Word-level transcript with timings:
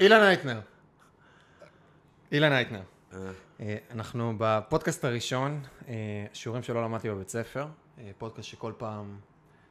אילן 0.00 0.22
אייטנר. 0.22 0.60
אילן 2.32 2.52
אייטנר. 2.52 2.82
אה, 3.12 3.18
אה, 3.60 3.76
אנחנו 3.90 4.34
בפודקאסט 4.38 5.04
הראשון, 5.04 5.62
אה, 5.88 6.26
שיעורים 6.32 6.62
שלא 6.62 6.82
למדתי 6.82 7.10
בבית 7.10 7.28
ספר, 7.28 7.66
פודקאסט 8.18 8.48
שכל 8.48 8.72
פעם 8.78 9.18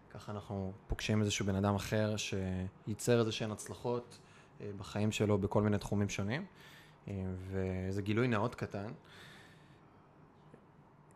ככה 0.10 0.32
אנחנו 0.32 0.74
פוגשים 0.88 1.22
איזשהו 1.22 1.46
בן 1.46 1.56
אדם 1.56 1.76
אחר 1.76 2.16
שייצר 2.18 3.20
איזה 3.20 3.32
שהן 3.32 3.52
הצלחות 3.52 4.20
בחיים 4.78 5.12
שלו 5.12 5.38
בכל 5.38 5.62
מיני 5.62 5.78
תחומים 5.78 6.10
שונים, 6.10 6.46
וזה 7.48 8.02
גילוי 8.02 8.28
נאות 8.28 8.56
קטן. 8.56 8.92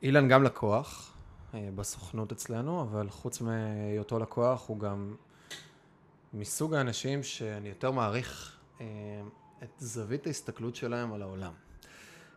אילן 0.04 0.28
גם 0.28 0.44
לקוח 0.44 1.18
בסוכנות 1.54 2.32
אצלנו, 2.32 2.82
אבל 2.82 3.10
חוץ 3.10 3.42
מהיותו 3.42 4.20
לקוח 4.20 4.68
הוא 4.68 4.80
גם 4.80 5.16
מסוג 6.34 6.74
האנשים 6.74 7.24
שאני 7.24 7.70
יותר 7.70 7.92
מעריך 7.92 8.63
את 9.64 9.70
זווית 9.80 10.28
ההסתכלות 10.28 10.76
שלהם 10.76 11.14
על 11.14 11.22
העולם. 11.22 11.54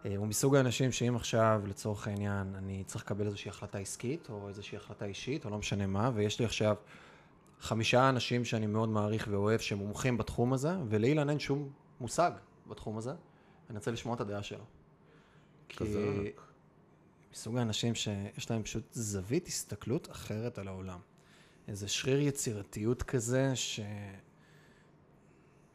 אה, 0.05 0.17
הוא 0.17 0.27
מסוג 0.27 0.57
האנשים 0.57 0.93
שאם 0.93 1.17
עכשיו, 1.17 1.63
לצורך 1.67 2.09
העניין, 2.09 2.55
אני 2.55 2.85
צריך 2.87 3.05
לקבל 3.05 3.27
איזושהי 3.27 3.49
החלטה 3.49 3.79
עסקית, 3.79 4.29
או 4.31 4.49
איזושהי 4.49 4.77
החלטה 4.77 5.05
אישית, 5.05 5.45
או 5.45 5.51
לא 5.51 5.59
משנה 5.59 5.87
מה, 5.87 6.11
ויש 6.15 6.39
לי 6.39 6.45
עכשיו 6.45 6.77
חמישה 7.61 8.09
אנשים 8.09 8.45
שאני 8.45 8.67
מאוד 8.67 8.89
מעריך 8.89 9.29
ואוהב, 9.31 9.61
שמומחים 9.61 10.19
בתחום 10.19 10.53
הזה, 10.53 10.73
ולאילן 10.89 11.31
אין 11.31 11.39
שום 11.39 11.71
מושג 12.01 12.31
בתחום 12.67 12.99
הזה, 12.99 13.13
אני 13.71 13.79
רוצה 13.79 13.91
לשמוע 13.91 14.15
את 14.15 14.21
הדעה 14.21 14.43
שלו. 14.43 14.65
כי 15.69 15.77
חזק. 15.77 16.01
מסוג 17.33 17.57
האנשים 17.57 17.95
שיש 17.95 18.51
להם 18.51 18.63
פשוט 18.63 18.85
זווית 18.93 19.47
הסתכלות 19.47 20.11
אחרת 20.11 20.59
על 20.59 20.69
העולם. 20.69 20.99
איזה 21.69 21.89
שריר 21.89 22.21
יצירתיות 22.21 23.03
כזה, 23.03 23.53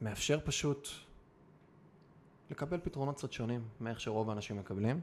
שמאפשר 0.01 0.39
פשוט 0.43 0.87
לקבל 2.51 2.79
פתרונות 2.83 3.17
קצת 3.17 3.31
שונים 3.31 3.61
מאיך 3.81 3.99
שרוב 4.01 4.29
האנשים 4.29 4.57
מקבלים. 4.59 4.99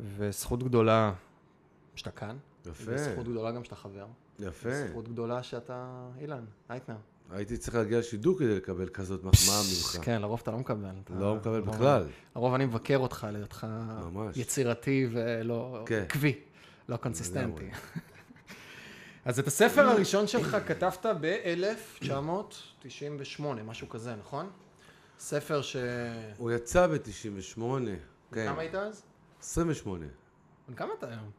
וזכות 0.00 0.62
גדולה 0.62 1.12
שאתה 1.94 2.10
כאן, 2.10 2.36
יפה, 2.66 2.92
וזכות 2.94 3.28
גדולה 3.28 3.50
גם 3.52 3.64
שאתה 3.64 3.76
חבר. 3.76 4.06
יפה. 4.38 4.68
וזכות 4.72 5.08
גדולה 5.08 5.42
שאתה 5.42 6.06
אילן, 6.20 6.44
אייטנר. 6.70 6.96
הייתי 7.30 7.56
צריך 7.56 7.74
להגיע 7.76 7.98
לשידור 7.98 8.38
כדי 8.38 8.56
לקבל 8.56 8.88
כזאת 8.88 9.24
מחמאה 9.24 9.56
ממך. 9.60 10.04
כן, 10.04 10.22
לרוב 10.22 10.40
אתה 10.42 10.50
לא 10.50 10.58
מקבל. 10.58 10.90
אתה- 11.04 11.14
לא 11.14 11.34
מקבל 11.36 11.56
לרוב- 11.58 11.74
בכלל. 11.74 12.06
לרוב 12.36 12.54
אני 12.54 12.66
מבקר 12.66 12.98
אותך 12.98 13.24
על 13.24 13.36
היותך. 13.36 13.66
יצירתי 14.36 15.06
ולא 15.10 15.82
כן. 15.86 16.02
עקבי, 16.02 16.38
לא 16.88 16.96
קונסיסטנטי. 16.96 17.70
אז 19.24 19.38
את 19.38 19.46
הספר 19.46 19.80
הראשון 19.80 20.26
שלך 20.26 20.56
כתבת 20.66 21.06
ב-1998, 21.20 23.42
משהו 23.64 23.88
כזה, 23.88 24.14
נכון? 24.14 24.50
ספר 25.18 25.62
ש... 25.62 25.76
הוא 26.36 26.50
יצא 26.50 26.86
ב-98. 26.86 27.60
כן. 28.32 28.46
כמה 28.46 28.60
היית 28.60 28.74
אז? 28.74 29.02
28. 29.40 30.06
בן 30.68 30.74
כמה 30.74 30.92
אתה 30.98 31.08
היום? 31.08 31.30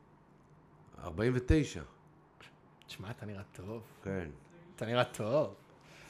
49. 1.04 1.82
תשמע, 2.88 3.12
אתה 3.12 3.26
נראה 3.26 3.44
טוב. 3.52 3.84
כן. 4.04 4.30
אתה 4.76 4.86
נראה 4.86 5.04
טוב. 5.04 5.54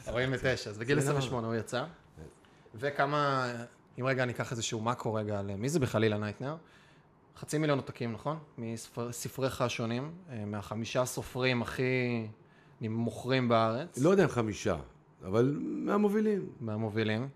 49, 0.08 0.70
אז 0.70 0.78
בגיל 0.78 1.00
זה 1.00 1.14
לא. 1.14 1.18
28 1.18 1.48
הוא 1.48 1.56
יצא. 1.56 1.86
וכמה, 2.76 3.52
אם 4.00 4.06
רגע 4.06 4.26
ניקח 4.26 4.52
איזשהו 4.52 4.82
מקרו 4.82 5.14
רגע 5.14 5.40
על 5.40 5.56
מי 5.56 5.70
זה 5.70 5.80
בכלל 5.80 6.04
אילן 6.04 6.20
הייטנר? 6.20 6.56
חצי 7.38 7.58
מיליון 7.58 7.80
עותקים, 7.80 8.14
נכון? 8.14 8.40
מספריך 8.58 9.62
השונים, 9.62 10.12
אה, 10.30 10.46
מהחמישה 10.46 11.06
סופרים 11.06 11.62
הכי 11.62 12.28
מוכרים 12.82 13.50
בארץ. 13.50 13.98
לא 13.98 14.10
יודע 14.10 14.24
אם 14.24 14.30
חמישה, 14.30 14.78
אבל 15.26 15.60
מהמובילים. 15.62 16.50
מהמובילים. 16.62 17.30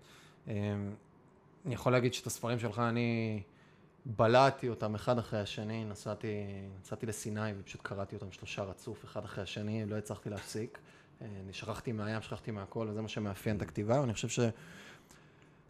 אה, 0.48 0.54
אני 1.66 1.74
יכול 1.74 1.92
להגיד 1.92 2.14
שאת 2.14 2.26
הספרים 2.26 2.58
שלך, 2.58 2.78
אני 2.78 3.42
בלעתי 4.04 4.68
אותם 4.68 4.94
אחד 4.94 5.18
אחרי 5.18 5.40
השני, 5.40 5.84
נסעתי, 5.84 6.34
נסעתי 6.82 7.06
לסיני 7.06 7.52
ופשוט 7.58 7.80
קראתי 7.82 8.16
אותם 8.16 8.32
שלושה 8.32 8.62
רצוף, 8.62 9.04
אחד 9.04 9.24
אחרי 9.24 9.42
השני, 9.42 9.86
לא 9.86 9.96
הצלחתי 9.96 10.30
להפסיק. 10.30 10.78
אה, 11.22 11.26
אני 11.44 11.52
שכחתי 11.52 11.92
מהים, 11.92 12.22
שכחתי 12.22 12.50
מהכל, 12.50 12.86
וזה 12.90 13.02
מה 13.02 13.08
שמאפיין 13.08 13.56
את 13.56 13.62
הכתיבה, 13.62 14.00
ואני 14.00 14.14
חושב 14.14 14.28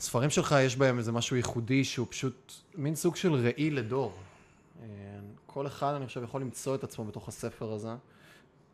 שספרים 0.00 0.31
שלך 0.31 0.55
יש 0.61 0.77
בהם 0.77 0.99
איזה 0.99 1.12
משהו 1.12 1.37
ייחודי 1.37 1.84
שהוא 1.84 2.06
פשוט 2.11 2.53
מין 2.75 2.94
סוג 2.94 3.16
של 3.16 3.34
ראי 3.34 3.71
לדור. 3.71 4.19
אה, 4.83 4.87
כל 5.47 5.66
אחד, 5.66 5.94
אני 5.94 6.06
חושב, 6.06 6.22
יכול 6.22 6.41
למצוא 6.41 6.75
את 6.75 6.84
עצמו 6.84 7.05
בתוך 7.05 7.28
הספר 7.28 7.72
הזה. 7.72 7.94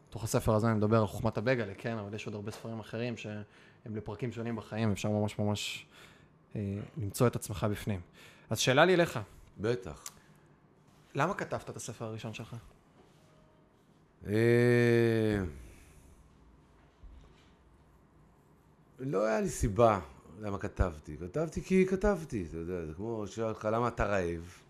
בתוך 0.08 0.24
הספר 0.24 0.54
הזה 0.54 0.66
אני 0.66 0.74
מדבר 0.74 1.00
על 1.00 1.06
חוכמת 1.06 1.38
הבגלה, 1.38 1.74
כן, 1.74 1.98
אבל 1.98 2.14
יש 2.14 2.26
עוד 2.26 2.34
הרבה 2.34 2.50
ספרים 2.50 2.80
אחרים 2.80 3.16
שהם 3.16 3.42
לפרקים 3.96 4.32
שונים 4.32 4.56
בחיים, 4.56 4.92
אפשר 4.92 5.08
ממש 5.08 5.38
ממש 5.38 5.86
אה, 6.56 6.60
למצוא 6.96 7.26
את 7.26 7.36
עצמך 7.36 7.66
בפנים. 7.70 8.00
אז 8.50 8.58
שאלה 8.58 8.84
לי 8.84 8.94
אליך, 8.94 9.18
בטח. 9.58 10.04
למה 11.14 11.34
כתבת 11.34 11.70
את 11.70 11.76
הספר 11.76 12.04
הראשון 12.04 12.34
שלך? 12.34 12.56
אה, 14.26 15.38
לא 18.98 19.26
היה 19.26 19.40
לי 19.40 19.48
סיבה 19.48 20.00
למה 20.40 20.58
כתבתי. 20.58 21.16
כתבתי 21.16 21.62
כי 21.62 21.86
כתבתי, 21.86 22.46
אתה 22.48 22.56
יודע, 22.56 22.86
זה 22.86 22.94
כמו 22.94 23.26
שואל 23.26 23.48
אותך 23.48 23.68
למה 23.72 23.88
אתה 23.88 24.04
רעב. 24.04 24.62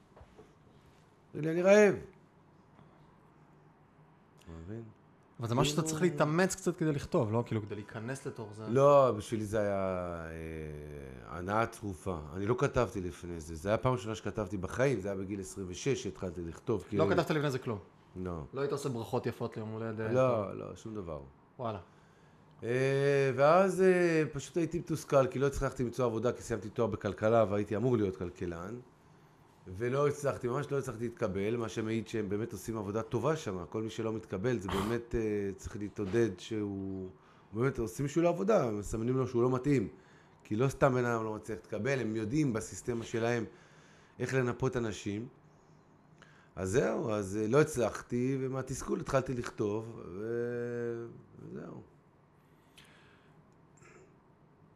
תגיד 1.32 1.44
לי, 1.44 1.50
אני 1.50 1.62
רעב. 1.62 1.94
אתה 4.38 4.52
מבין? 4.64 4.82
אבל 5.40 5.48
זה 5.48 5.54
משהו 5.54 5.74
שאתה 5.74 5.88
צריך 5.88 6.02
להתאמץ 6.02 6.54
קצת 6.54 6.76
כדי 6.76 6.92
לכתוב, 6.92 7.32
לא? 7.32 7.42
כאילו, 7.46 7.62
כדי 7.62 7.74
להיכנס 7.74 8.26
לתוך 8.26 8.52
זה. 8.54 8.64
לא, 8.68 9.12
בשבילי 9.16 9.44
זה 9.44 9.60
היה 9.60 10.24
אה, 10.30 11.38
הנאה 11.38 11.66
צרופה. 11.66 12.18
אני 12.34 12.46
לא 12.46 12.54
כתבתי 12.58 13.00
לפני 13.00 13.40
זה. 13.40 13.54
זה 13.54 13.68
היה 13.68 13.78
פעם 13.78 13.92
ראשונה 13.92 14.14
שכתבתי 14.14 14.56
בחיים, 14.56 15.00
זה 15.00 15.08
היה 15.08 15.18
בגיל 15.18 15.40
26 15.40 15.88
שהתחלתי 15.88 16.42
לכתוב. 16.42 16.84
לא 16.92 17.06
כתבת 17.10 17.30
לפני 17.30 17.50
זה 17.50 17.58
כלום. 17.58 17.78
לא. 18.16 18.44
לא 18.54 18.60
היית 18.60 18.72
עושה 18.72 18.88
ברכות 18.88 19.26
יפות 19.26 19.56
ליום 19.56 19.68
הולדת. 19.68 20.10
לא, 20.12 20.58
לא, 20.58 20.76
שום 20.76 20.94
דבר. 20.94 21.20
וואלה. 21.58 21.78
אה, 22.62 23.30
ואז 23.34 23.82
אה, 23.82 24.22
פשוט 24.32 24.56
הייתי 24.56 24.78
מתוסכל, 24.78 25.26
כי 25.26 25.38
לא 25.38 25.46
הצלחתי 25.46 25.84
למצוא 25.84 26.04
עבודה, 26.04 26.32
כי 26.32 26.42
סיימתי 26.42 26.68
תואר 26.68 26.86
בכלכלה 26.86 27.44
והייתי 27.50 27.76
אמור 27.76 27.96
להיות 27.96 28.16
כלכלן. 28.16 28.74
ולא 29.78 30.08
הצלחתי, 30.08 30.48
ממש 30.48 30.70
לא 30.70 30.78
הצלחתי 30.78 31.04
להתקבל, 31.04 31.56
מה 31.56 31.68
שמעיד 31.68 32.08
שהם 32.08 32.28
באמת 32.28 32.52
עושים 32.52 32.76
עבודה 32.76 33.02
טובה 33.02 33.36
שם. 33.36 33.64
כל 33.68 33.82
מי 33.82 33.90
שלא 33.90 34.12
מתקבל, 34.12 34.58
זה 34.58 34.68
באמת 34.68 35.14
אה, 35.14 35.50
צריך 35.56 35.76
להתעודד 35.76 36.30
שהוא... 36.38 37.10
באמת 37.52 37.78
עושים 37.78 38.06
בשבילו 38.06 38.28
עבודה, 38.28 38.70
מסמנים 38.70 39.16
לו 39.16 39.26
שהוא 39.26 39.42
לא 39.42 39.50
מתאים. 39.50 39.88
כי 40.44 40.56
לא 40.56 40.68
סתם 40.68 40.94
בן 40.94 41.04
אדם 41.04 41.24
לא 41.24 41.34
מצליח 41.34 41.58
להתקבל, 41.58 42.00
הם 42.00 42.16
יודעים 42.16 42.52
בסיסטמה 42.52 43.04
שלהם 43.04 43.44
איך 44.18 44.34
לנפות 44.34 44.76
אנשים. 44.76 45.28
אז 46.56 46.70
זהו, 46.70 47.10
אז 47.10 47.38
לא 47.48 47.60
הצלחתי, 47.60 48.38
ומהתסכול 48.40 49.00
התחלתי 49.00 49.34
לכתוב, 49.34 50.00
וזהו. 50.12 51.95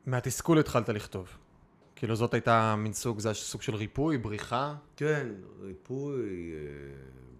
מהתסכול 0.06 0.58
התחלת 0.58 0.88
לכתוב. 0.88 1.28
כאילו, 1.96 2.16
זאת 2.16 2.34
הייתה 2.34 2.74
מין 2.78 2.92
סוג, 2.92 3.18
זה 3.20 3.28
היה 3.28 3.34
סוג 3.34 3.62
של 3.62 3.74
ריפוי, 3.74 4.18
בריחה. 4.18 4.74
כן, 4.96 5.26
ריפוי, 5.60 6.52
אה, 6.52 6.58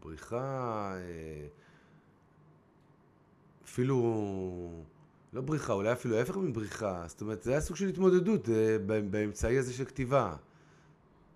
בריחה, 0.03 0.93
אה, 0.95 1.47
אפילו, 3.65 3.97
לא 5.33 5.41
בריחה, 5.41 5.73
אולי 5.73 5.93
אפילו 5.93 6.17
ההפך 6.17 6.37
מבריחה, 6.37 7.05
זאת 7.07 7.21
אומרת, 7.21 7.43
זה 7.43 7.51
היה 7.51 7.61
סוג 7.61 7.77
של 7.77 7.89
התמודדות 7.89 8.49
אה, 8.49 8.77
באמצעי 9.11 9.59
הזה 9.59 9.73
של 9.73 9.85
כתיבה. 9.85 10.35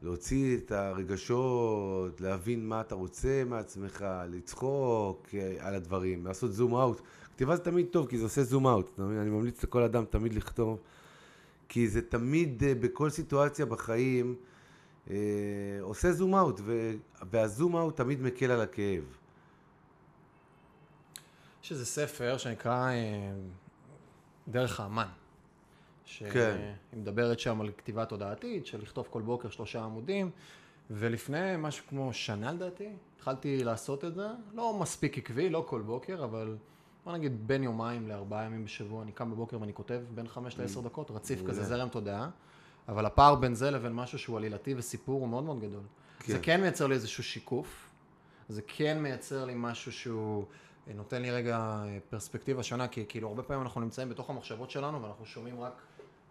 להוציא 0.03 0.57
את 0.57 0.73
הרגשות, 0.73 2.21
להבין 2.21 2.69
מה 2.69 2.81
אתה 2.81 2.95
רוצה 2.95 3.43
מעצמך, 3.47 4.05
לצחוק 4.31 5.29
על 5.59 5.75
הדברים, 5.75 6.27
לעשות 6.27 6.53
זום 6.53 6.75
אאוט. 6.75 7.01
כתיבה 7.35 7.57
זה 7.57 7.63
תמיד 7.63 7.87
טוב, 7.91 8.07
כי 8.07 8.19
זה 8.19 8.25
עושה 8.25 8.43
זום 8.43 8.67
אאוט. 8.67 8.99
אני 8.99 9.31
ממליץ 9.31 9.65
לכל 9.65 9.83
אדם 9.83 10.05
תמיד 10.11 10.35
לכתוב, 10.35 10.79
כי 11.69 11.89
זה 11.89 12.03
תמיד, 12.03 12.65
אה, 12.65 12.75
בכל 12.75 13.11
סיטואציה 13.11 13.67
בחיים, 13.67 14.37
אה, 15.11 15.17
עושה 15.81 16.13
זום 16.13 16.35
אאוט, 16.35 16.61
והזום 17.31 17.77
אאוט 17.77 17.97
תמיד 17.97 18.23
מקל 18.23 18.51
על 18.51 18.61
הכאב. 18.61 19.05
יש 21.65 21.73
איזה 21.73 21.87
ספר 21.87 22.37
שנקרא 22.37 22.91
אה, 22.91 23.33
דרך 24.49 24.81
האמן. 24.81 25.09
שהיא 26.05 26.31
כן. 26.31 26.73
מדברת 26.93 27.41
שם 27.41 27.61
על 27.61 27.71
כתיבה 27.79 28.05
תודעתית, 28.05 28.67
של 28.67 28.83
לכתוב 28.83 29.07
כל 29.11 29.23
בוקר 29.23 29.51
שלושה 29.51 29.83
עמודים, 29.85 30.31
ולפני 30.91 31.55
משהו 31.59 31.87
כמו 31.89 32.13
שנה 32.13 32.53
לדעתי, 32.53 32.89
התחלתי 33.17 33.65
לעשות 33.65 34.05
את 34.05 34.15
זה, 34.15 34.29
לא 34.55 34.79
מספיק 34.81 35.19
עקבי, 35.19 35.51
לא 35.51 35.65
כל 35.69 35.81
בוקר, 35.81 36.25
אבל 36.25 36.57
בוא 37.05 37.13
נגיד 37.13 37.49
בין 37.49 37.63
יומיים 37.63 38.09
לארבעה 38.09 38.45
ימים 38.45 38.65
בשבוע, 38.65 39.03
אני 39.03 39.13
קם 39.13 39.31
בבוקר 39.31 39.61
ואני 39.61 39.75
כותב 39.75 40.01
בין 40.15 40.29
חמש 40.29 40.59
לעשר 40.59 40.81
דקות, 40.81 41.11
רציף. 41.11 41.47
כזה, 41.47 41.65
זרם 41.65 41.89
תודעה, 41.89 42.31
אבל 42.89 43.07
הפער 43.07 43.35
בין 43.35 43.55
זה 43.55 43.71
לבין 43.71 43.93
משהו 43.93 44.19
שהוא 44.19 44.37
עלילתי 44.37 44.75
וסיפור 44.77 45.21
הוא 45.21 45.29
מאוד 45.29 45.45
מאוד 45.45 45.61
גדול. 45.61 45.83
כן. 46.19 46.33
זה 46.33 46.39
כן 46.39 46.61
מייצר 46.61 46.87
לי 46.87 46.95
איזשהו 46.95 47.23
שיקוף, 47.23 47.91
זה 48.49 48.63
כן 48.67 49.03
מייצר 49.03 49.45
לי 49.45 49.53
משהו 49.57 49.93
שהוא 49.93 50.45
אה, 50.89 50.93
נותן 50.95 51.23
לי 51.23 51.31
רגע 51.31 51.59
אה, 51.59 51.99
פרספקטיבה 52.11 52.63
שונה, 52.63 52.89
כי 52.89 53.05
כאילו 53.09 53.29
הרבה 53.29 53.43
פעמים 53.43 53.63
אנחנו 53.63 53.81
נמצאים 53.81 54.09
בתוך 54.09 54.31
המחשבות 54.31 54.71
שלנו 54.71 55.03
ואנחנו 55.03 55.27
שומעים 55.27 55.61
רק, 55.61 55.83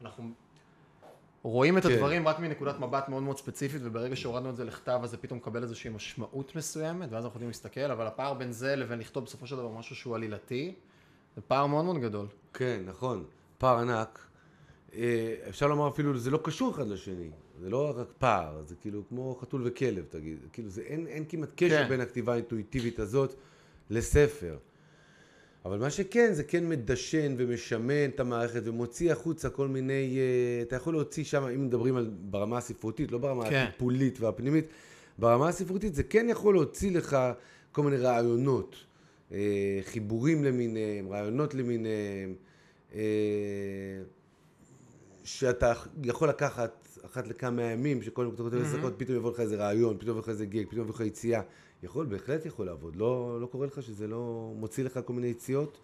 אנחנו 0.02 0.31
רואים 1.44 1.78
את 1.78 1.84
כן. 1.84 1.92
הדברים 1.92 2.28
רק 2.28 2.40
מנקודת 2.40 2.80
מבט 2.80 3.10
מאוד 3.10 3.24
מאוד 3.24 3.38
ספציפית, 3.38 3.81
וברגע 3.84 4.16
שהורדנו 4.16 4.50
את 4.50 4.56
זה 4.56 4.63
לכתב, 4.63 5.00
אז 5.04 5.10
זה 5.10 5.18
פתאום 5.18 5.40
מקבל 5.40 5.63
איזושהי 5.63 5.90
משמעות 5.90 6.56
מסוימת, 6.56 7.12
ואז 7.12 7.24
אנחנו 7.24 7.28
יכולים 7.28 7.48
להסתכל, 7.48 7.92
אבל 7.92 8.07
הפער 8.07 8.34
בין 8.34 8.51
זה 8.51 8.75
לבין 8.75 9.00
לכתוב 9.00 9.25
בסופו 9.25 9.48
של 9.48 9.56
דבר 9.56 9.69
משהו 9.69 9.95
שהוא 9.95 10.16
עלילתי, 10.16 10.74
זה 11.36 11.42
פער 11.42 11.66
מאוד 11.66 11.86
מאוד 11.86 11.98
גדול. 11.98 12.28
כן, 12.54 12.81
נכון. 12.86 13.24
פער 13.57 13.80
ענק. 13.80 14.19
אה, 14.95 15.36
אפשר 15.50 15.68
לומר 15.68 15.88
אפילו, 15.88 16.18
זה 16.18 16.31
לא 16.31 16.40
קשור 16.44 16.72
אחד 16.72 16.88
לשני. 16.88 17.30
זה 17.60 17.69
לא 17.69 17.94
רק 17.98 18.07
פער, 18.18 18.62
זה 18.62 18.75
כאילו 18.75 19.04
כמו 19.10 19.38
חתול 19.42 19.62
וכלב, 19.66 20.06
תגיד. 20.10 20.38
כאילו, 20.54 20.69
זה, 20.69 20.81
אין, 20.81 21.07
אין 21.07 21.25
כמעט 21.30 21.50
קשר 21.56 21.84
כן. 21.84 21.90
בין 21.90 22.01
הכתיבה 22.01 22.34
האינטואיטיבית 22.34 23.00
הזאת 23.00 23.36
לספר. 23.90 24.57
אבל 25.65 25.80
מה 25.80 25.89
שכן, 25.89 26.33
זה 26.33 26.44
כן 26.44 26.69
מדשן 26.69 27.36
ומשמן 27.38 28.10
את 28.15 28.19
המערכת 28.19 28.62
ומוציא 28.65 29.12
החוצה 29.12 29.50
כל 29.50 29.68
מיני... 29.68 30.18
אה, 30.18 30.62
אתה 30.62 30.75
יכול 30.75 30.94
להוציא 30.94 31.24
שם, 31.24 31.44
אם 31.44 31.65
מדברים 31.65 31.95
על 31.95 32.10
ברמה 32.21 32.57
הספרותית, 32.57 33.12
לא 33.12 33.18
ברמה 33.18 33.50
כן. 33.50 33.65
הטיפולית 33.68 34.19
והפנימית, 34.19 34.65
ברמה 35.19 35.48
הספרותית 35.48 35.95
זה 35.95 36.04
כן 36.04 36.27
יכול 36.30 36.54
להוציא 36.54 36.92
לך 36.92 37.18
כל 37.71 37.83
מיני 37.83 37.98
רעיונות, 37.98 38.75
אה, 39.31 39.80
חיבורים 39.83 40.44
למיניהם, 40.44 41.10
רעיונות 41.10 41.54
למיניהם, 41.54 42.33
אה, 42.95 43.01
שאתה 45.24 45.74
יכול 46.04 46.30
לקחת 46.30 46.88
אחת 47.06 47.27
לכמה 47.27 47.63
ימים, 47.63 48.01
שקודם 48.01 48.30
כל 48.30 48.36
אתה 48.36 48.44
כותב 48.44 48.66
עשר 48.66 48.77
דקות, 48.77 48.94
פתאום 48.98 49.18
יבוא 49.18 49.31
לך 49.31 49.39
איזה 49.39 49.56
רעיון, 49.56 49.98
פתאום 49.98 50.09
יבוא 50.09 50.21
לך 50.21 50.30
איזה 50.30 50.45
גג, 50.45 50.66
פתאום 50.69 50.81
יבוא 50.81 50.95
לך 50.95 51.01
יציאה. 51.01 51.42
יכול, 51.83 52.06
בהחלט 52.06 52.45
יכול 52.45 52.65
לעבוד. 52.65 52.95
לא, 52.95 53.41
לא 53.41 53.45
קורה 53.45 53.68
לך 53.68 53.83
שזה 53.83 54.07
לא 54.07 54.51
מוציא 54.56 54.83
לך 54.83 55.00
כל 55.06 55.13
מיני 55.13 55.27
יציאות, 55.27 55.80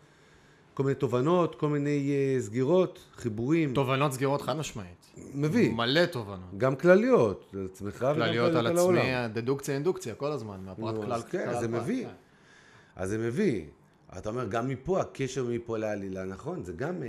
כל 0.73 0.83
מיני 0.83 0.95
תובנות, 0.95 1.55
כל 1.55 1.69
מיני 1.69 2.11
אה, 2.11 2.41
סגירות, 2.41 2.99
חיבורים. 3.15 3.73
תובנות 3.73 4.11
סגירות 4.11 4.41
חד 4.41 4.57
משמעית. 4.57 5.13
מביא. 5.33 5.71
מלא 5.71 6.05
תובנות. 6.05 6.57
גם 6.57 6.75
כלליות, 6.75 7.51
לעצמך 7.53 7.95
וגם 7.95 8.15
כלליות 8.15 8.55
על 8.55 8.77
העולם. 8.77 8.97
עצמי, 8.97 9.41
דדוקציה 9.41 9.75
אינדוקציה 9.75 10.15
כל 10.15 10.31
הזמן, 10.31 10.59
מהפרט 10.65 10.95
כלל. 10.95 11.13
אז 11.13 11.23
כן, 11.23 11.45
כלל 11.45 11.59
זה 11.59 11.67
מביא. 11.67 12.05
כן. 12.05 12.13
אז 12.95 13.09
זה 13.09 13.17
מביא. 13.17 13.65
אתה 14.17 14.29
אומר, 14.29 14.47
גם 14.47 14.67
מפה, 14.67 15.01
הקשר 15.01 15.45
מפה 15.49 15.77
לעלילה, 15.77 16.25
נכון, 16.25 16.63
זה 16.63 16.73
גם 16.73 17.03
אה, 17.03 17.07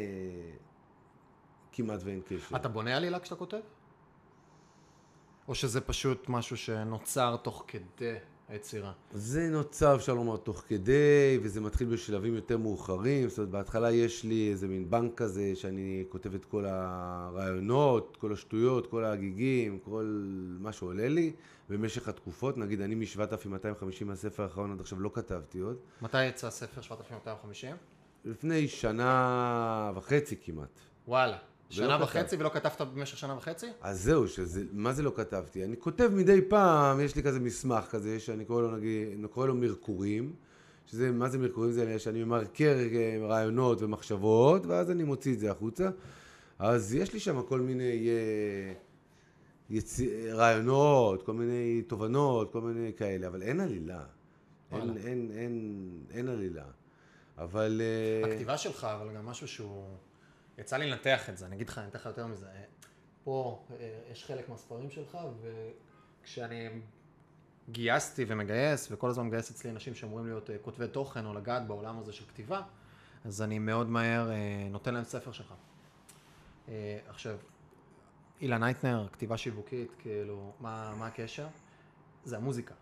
כמעט 1.72 2.00
ואין 2.04 2.20
קשר. 2.28 2.56
אתה 2.56 2.68
בונה 2.68 2.96
עלילה 2.96 3.18
כשאתה 3.20 3.36
כותב? 3.36 3.60
או 5.48 5.54
שזה 5.54 5.80
פשוט 5.80 6.28
משהו 6.28 6.56
שנוצר 6.56 7.36
תוך 7.36 7.64
כדי 7.68 8.14
היצירה? 8.50 8.92
זה 9.12 9.48
נוצר, 9.50 9.96
אפשר 9.96 10.14
לומר, 10.14 10.36
תוך 10.36 10.64
כדי, 10.68 11.38
וזה 11.42 11.60
מתחיל 11.60 11.88
בשלבים 11.88 12.34
יותר 12.34 12.58
מאוחרים. 12.58 13.28
זאת 13.28 13.38
אומרת, 13.38 13.50
בהתחלה 13.50 13.90
יש 13.90 14.24
לי 14.24 14.50
איזה 14.50 14.68
מין 14.68 14.90
בנק 14.90 15.14
כזה, 15.14 15.52
שאני 15.54 16.04
כותב 16.08 16.34
את 16.34 16.44
כל 16.44 16.64
הרעיונות, 16.68 18.16
כל 18.20 18.32
השטויות, 18.32 18.86
כל 18.86 19.04
ההגיגים, 19.04 19.78
כל 19.78 20.24
מה 20.60 20.72
שעולה 20.72 21.08
לי, 21.08 21.32
במשך 21.68 22.08
התקופות. 22.08 22.58
נגיד, 22.58 22.80
אני 22.80 22.94
מ-7,250 22.94 24.04
מהספר 24.04 24.42
האחרון 24.42 24.72
עד 24.72 24.80
עכשיו 24.80 25.00
לא 25.00 25.10
כתבתי 25.14 25.58
עוד. 25.58 25.76
מתי 26.02 26.24
יצא 26.24 26.46
הספר 26.46 26.80
7250? 26.80 27.76
לפני 28.24 28.68
שנה 28.68 29.92
וחצי 29.94 30.36
כמעט. 30.44 30.80
וואלה. 31.08 31.38
שנה 31.70 31.96
כתב. 31.96 32.02
וחצי 32.02 32.36
ולא 32.36 32.48
כתבת 32.48 32.80
במשך 32.80 33.18
שנה 33.18 33.36
וחצי? 33.36 33.66
אז 33.80 34.02
זהו, 34.02 34.28
שזה, 34.28 34.64
מה 34.72 34.92
זה 34.92 35.02
לא 35.02 35.12
כתבתי? 35.16 35.64
אני 35.64 35.76
כותב 35.76 36.10
מדי 36.14 36.40
פעם, 36.48 37.00
יש 37.00 37.16
לי 37.16 37.22
כזה 37.22 37.40
מסמך 37.40 37.84
כזה, 37.90 38.20
שאני 38.20 38.44
קורא 38.44 38.62
לו, 38.62 38.76
נגיד, 38.76 39.08
אני 39.18 39.28
קורא 39.28 39.46
לו 39.46 39.54
מרקורים, 39.54 40.32
שזה, 40.86 41.10
מה 41.10 41.28
זה 41.28 41.38
מרקורים? 41.38 41.72
זה 41.72 41.98
שאני 41.98 42.24
ממרקר 42.24 42.76
אה, 42.92 43.18
רעיונות 43.28 43.82
ומחשבות, 43.82 44.66
ואז 44.66 44.90
אני 44.90 45.04
מוציא 45.04 45.34
את 45.34 45.38
זה 45.38 45.50
החוצה. 45.50 45.90
אז 46.58 46.94
יש 46.94 47.12
לי 47.12 47.20
שם 47.20 47.42
כל 47.42 47.60
מיני 47.60 48.08
אה, 48.08 48.72
יצ... 49.70 50.00
רעיונות, 50.32 51.22
כל 51.22 51.32
מיני 51.32 51.82
תובנות, 51.82 52.52
כל 52.52 52.60
מיני 52.60 52.92
כאלה, 52.96 53.26
אבל 53.26 53.42
אין 53.42 53.60
עלילה. 53.60 54.02
אין, 54.72 54.80
וואלה. 54.80 55.00
אין, 55.04 55.30
אין, 55.34 55.90
אין 56.10 56.28
עלילה. 56.28 56.64
אבל... 57.38 57.80
אה, 58.24 58.32
הכתיבה 58.32 58.58
שלך, 58.58 58.84
אבל 58.84 59.14
גם 59.14 59.26
משהו 59.26 59.48
שהוא... 59.48 59.84
יצא 60.60 60.76
לי 60.76 60.90
לנתח 60.90 61.28
את 61.28 61.38
זה, 61.38 61.46
אני 61.46 61.56
אגיד 61.56 61.68
לך, 61.68 61.78
אני 61.78 61.88
אתן 61.88 61.98
לך 61.98 62.06
יותר 62.06 62.26
מזה. 62.26 62.46
פה 63.24 63.64
אה, 63.70 64.00
יש 64.12 64.24
חלק 64.24 64.48
מהספרים 64.48 64.90
שלך, 64.90 65.18
וכשאני 66.22 66.68
גייסתי 67.70 68.24
ומגייס, 68.28 68.88
וכל 68.92 69.10
הזמן 69.10 69.26
מגייס 69.26 69.50
אצלי 69.50 69.70
אנשים 69.70 69.94
שאמורים 69.94 70.26
להיות 70.26 70.50
אה, 70.50 70.56
כותבי 70.62 70.88
תוכן 70.88 71.26
או 71.26 71.34
לגעת 71.34 71.66
בעולם 71.66 71.98
הזה 71.98 72.12
של 72.12 72.24
כתיבה, 72.24 72.62
אז 73.24 73.42
אני 73.42 73.58
מאוד 73.58 73.88
מהר 73.88 74.30
אה, 74.30 74.36
נותן 74.70 74.94
להם 74.94 75.04
ספר 75.04 75.32
שלך. 75.32 75.54
עכשיו, 77.08 77.36
אילן 78.40 78.62
אייטנר, 78.62 79.06
כתיבה 79.12 79.36
שיווקית, 79.36 79.94
כאילו, 79.98 80.52
מה, 80.60 80.94
מה 80.98 81.06
הקשר? 81.06 81.46
זה 82.24 82.36
המוזיקה. 82.36 82.74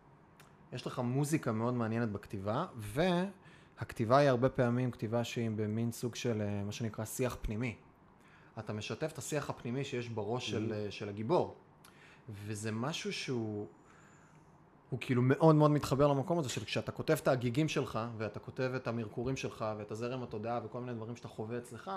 יש 0.73 0.87
לך 0.87 0.99
מוזיקה 0.99 1.53
מאוד 1.53 1.75
מעניינת 1.75 2.09
בכתיבה, 2.09 2.67
והכתיבה 3.79 4.17
היא 4.17 4.29
הרבה 4.29 4.49
פעמים 4.49 4.91
כתיבה 4.91 5.25
שהיא 5.25 5.51
במין 5.57 5.93
סוג 5.93 6.15
של 6.15 6.41
אה, 6.41 6.63
מה 6.65 6.73
שנקרא 6.73 7.05
שיח 7.05 7.37
פנימי. 7.43 7.77
אתה 8.59 8.73
משתף 8.73 9.13
את 9.13 9.19
השיח 9.19 9.51
הפנימי 9.51 9.85
שיש 9.85 10.09
בראש 10.09 10.51
של, 10.51 10.73
אה, 10.73 10.91
של 10.91 11.09
הגיבור, 11.09 11.55
וזה 12.47 12.73
משהו 12.73 13.13
שהוא 13.13 13.67
הוא 14.91 15.01
כאילו 15.01 15.23
מאוד 15.23 15.55
מאוד 15.55 15.71
מתחבר 15.71 16.07
למקום 16.07 16.39
הזה 16.39 16.49
של 16.49 16.65
כשאתה 16.65 16.93
כותב 16.93 17.17
את 17.23 17.29
ההגיגים 17.29 17.69
שלך, 17.69 17.99
ואתה 18.19 18.41
כותב 18.41 18.71
את 18.77 18.89
המרקורים 18.89 19.37
שלך, 19.37 19.65
ואת 19.79 19.91
הזרם 19.91 20.23
התודעה 20.23 20.61
וכל 20.65 20.81
מיני 20.81 20.95
דברים 20.95 21.17
שאתה 21.17 21.29
חווה 21.29 21.59
אצלך, 21.59 21.91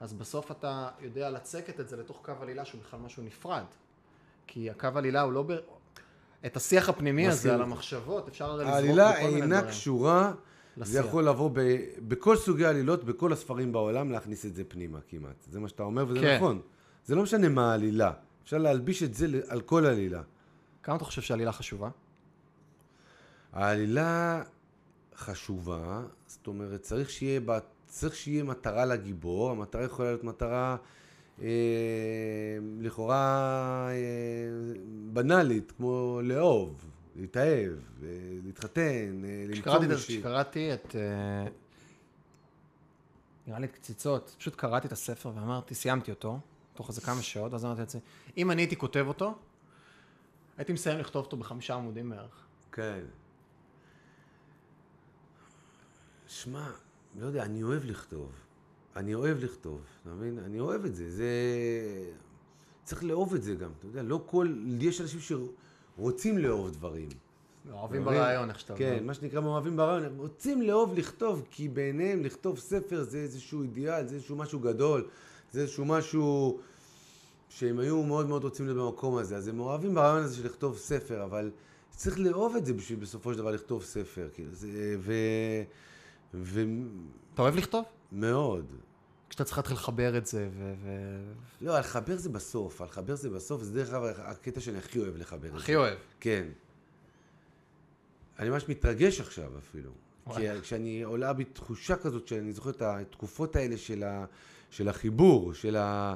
אז 0.00 0.12
בסוף 0.12 0.50
אתה 0.50 0.88
יודע 1.00 1.30
לצקת 1.30 1.80
את 1.80 1.88
זה 1.88 1.96
לתוך 1.96 2.20
קו 2.22 2.32
עלילה 2.40 2.64
שהוא 2.64 2.80
בכלל 2.80 3.00
משהו 3.00 3.22
נפרד. 3.22 3.64
כי 4.46 4.70
הקו 4.70 4.88
עלילה 4.94 5.20
הוא 5.20 5.32
לא 5.32 5.42
ב... 5.42 5.52
את 6.46 6.56
השיח 6.56 6.88
הפנימי 6.88 7.28
הזה 7.28 7.54
על. 7.54 7.62
המחשבות, 7.62 8.28
אפשר 8.28 8.44
הרי 8.44 8.64
לזרוק 8.64 8.76
העלילה 8.76 9.12
בכל 9.12 9.20
מיני 9.20 9.42
אינה 9.42 9.60
דברים. 9.60 9.72
קשורה, 10.74 10.86
זה 10.86 10.98
לשיח. 10.98 11.08
יכול 11.08 11.28
לבוא 11.28 11.50
ב, 11.52 11.76
בכל 12.08 12.36
סוגי 12.36 12.64
העלילות, 12.64 13.04
בכל 13.04 13.32
הספרים 13.32 13.72
בעולם, 13.72 14.10
להכניס 14.10 14.46
את 14.46 14.54
זה 14.54 14.64
פנימה 14.68 14.98
כמעט. 15.08 15.46
זה 15.50 15.60
מה 15.60 15.68
שאתה 15.68 15.82
אומר, 15.82 16.04
וזה 16.08 16.20
כן. 16.20 16.36
נכון. 16.36 16.60
זה 17.06 17.14
לא 17.14 17.22
משנה 17.22 17.48
מה 17.48 17.70
העלילה. 17.72 18.12
אפשר 18.44 18.58
להלביש 18.58 19.02
את 19.02 19.14
זה 19.14 19.26
על 19.48 19.60
כל 19.60 19.86
עלילה. 19.86 20.22
כמה 20.82 20.96
אתה 20.96 21.04
חושב 21.04 21.22
שעלילה 21.22 21.52
חשובה? 21.52 21.90
העלילה 23.52 24.42
חשובה, 25.16 26.02
זאת 26.26 26.46
אומרת, 26.46 26.82
צריך 26.82 27.10
שיהיה, 27.10 27.40
בה, 27.40 27.58
צריך 27.86 28.14
שיהיה 28.14 28.44
מטרה 28.44 28.84
לגיבור, 28.84 29.50
המטרה 29.50 29.84
יכולה 29.84 30.08
להיות 30.08 30.24
מטרה 30.24 30.76
אה, 31.42 31.48
לכאורה 32.80 33.88
אה, 33.90 33.94
בנאלית, 35.12 35.72
כמו 35.76 36.20
לאהוב, 36.22 36.84
להתאהב, 37.16 37.72
אה, 38.02 38.08
להתחתן, 38.44 39.22
אה, 39.24 39.44
למצוא 39.48 39.78
מישהי. 39.78 40.16
כשקראתי 40.16 40.74
את... 40.74 40.96
אה, 40.96 41.50
נראה 43.46 43.58
לי 43.58 43.66
את 43.66 43.72
קציצות, 43.72 44.34
פשוט 44.38 44.54
קראתי 44.56 44.86
את 44.86 44.92
הספר 44.92 45.32
ואמרתי, 45.34 45.74
סיימתי 45.74 46.10
אותו, 46.10 46.38
תוך 46.74 46.88
איזה 46.88 47.00
כמה 47.00 47.22
שעות, 47.22 47.52
ואז 47.52 47.64
אמרתי 47.64 47.80
לעצמי, 47.80 48.00
אם 48.36 48.50
אני 48.50 48.62
הייתי 48.62 48.76
כותב 48.76 49.04
אותו, 49.08 49.34
הייתי 50.56 50.72
מסיים 50.72 50.98
לכתוב 50.98 51.24
אותו 51.24 51.36
בחמישה 51.36 51.74
עמודים 51.74 52.10
בערך. 52.10 52.46
כן. 52.72 53.00
שמע, 56.26 56.70
לא 57.20 57.26
יודע, 57.26 57.42
אני 57.42 57.62
אוהב 57.62 57.84
לכתוב. 57.84 58.32
אני 58.96 59.14
אוהב 59.14 59.38
לכתוב, 59.38 59.80
אתה 60.02 60.10
מבין? 60.10 60.38
אני 60.38 60.60
אוהב 60.60 60.84
את 60.84 60.94
זה. 60.94 61.10
זה... 61.10 61.30
צריך 62.84 63.04
לאהוב 63.04 63.34
את 63.34 63.42
זה 63.42 63.54
גם, 63.54 63.70
אתה 63.78 63.86
יודע, 63.86 64.02
לא 64.02 64.22
כל... 64.26 64.54
יש 64.80 65.00
אנשים 65.00 65.20
שרוצים 65.96 66.38
לאהוב 66.38 66.70
דברים. 66.70 67.08
אוהבים? 67.72 68.04
ברעיון, 68.04 68.50
איך 68.50 68.60
שאתה 68.60 68.74
כן, 68.76 68.92
אומר. 68.92 69.02
מה 69.02 69.14
שנקרא 69.14 69.40
מאוהבים 69.40 69.76
ברעיון. 69.76 70.04
הם 70.04 70.18
רוצים 70.18 70.62
לאהוב 70.62 70.94
לכתוב, 70.98 71.42
כי 71.50 71.68
בעיניהם 71.68 72.24
לכתוב 72.24 72.58
ספר 72.58 73.02
זה 73.02 73.18
איזשהו 73.18 73.62
אידיאל, 73.62 74.06
זה 74.06 74.14
איזשהו 74.14 74.36
משהו 74.36 74.60
גדול, 74.60 75.06
זה 75.52 75.60
איזשהו 75.60 75.84
משהו 75.84 76.58
שהם 77.48 77.78
היו 77.78 78.02
מאוד 78.02 78.28
מאוד 78.28 78.44
רוצים 78.44 78.66
להיות 78.66 78.78
במקום 78.78 79.16
הזה. 79.16 79.36
אז 79.36 79.48
הם 79.48 79.56
מאוהבים 79.56 79.94
ברעיון 79.94 80.22
הזה 80.22 80.36
של 80.36 80.46
לכתוב 80.46 80.76
ספר, 80.76 81.24
אבל 81.24 81.50
צריך 81.90 82.18
לאהוב 82.18 82.56
את 82.56 82.66
זה 82.66 82.72
בשביל 82.72 82.98
בסופו 82.98 83.32
של 83.32 83.38
דבר 83.38 83.50
לכתוב 83.50 83.82
ספר. 83.82 84.28
כאילו, 84.34 84.50
זה... 84.52 84.96
ו... 84.98 85.12
אתה 87.34 87.42
אוהב 87.42 87.56
לכתוב? 87.56 87.84
ומאוד. 88.12 88.64
כשאתה 89.34 89.44
צריך 89.44 89.58
להתחיל 89.58 89.76
לחבר 89.76 90.16
את 90.16 90.26
זה, 90.26 90.48
ו... 90.58 90.74
ו... 90.82 90.88
לא, 91.60 91.78
לחבר 91.78 92.16
זה 92.16 92.28
בסוף, 92.28 92.80
לחבר 92.80 93.14
זה 93.14 93.30
בסוף, 93.30 93.62
זה 93.62 93.74
דרך 93.74 93.88
אגב 93.88 94.02
הקטע 94.16 94.60
שאני 94.60 94.78
הכי 94.78 94.98
אוהב 94.98 95.16
לחבר 95.16 95.48
את 95.48 95.52
זה. 95.52 95.58
הכי 95.58 95.76
אוהב. 95.76 95.98
כן. 96.20 96.46
אני 98.38 98.50
ממש 98.50 98.68
מתרגש 98.68 99.20
עכשיו 99.20 99.58
אפילו. 99.58 99.90
כי. 100.34 100.60
כשאני 100.60 101.02
עולה 101.02 101.32
בי 101.32 101.44
תחושה 101.44 101.96
כזאת, 101.96 102.28
שאני 102.28 102.52
זוכר 102.52 102.70
את 102.70 102.82
התקופות 102.82 103.56
האלה 103.56 103.76
של, 103.76 104.02
ה, 104.02 104.24
של 104.70 104.88
החיבור, 104.88 105.54
של 105.54 105.76
ה... 105.76 106.14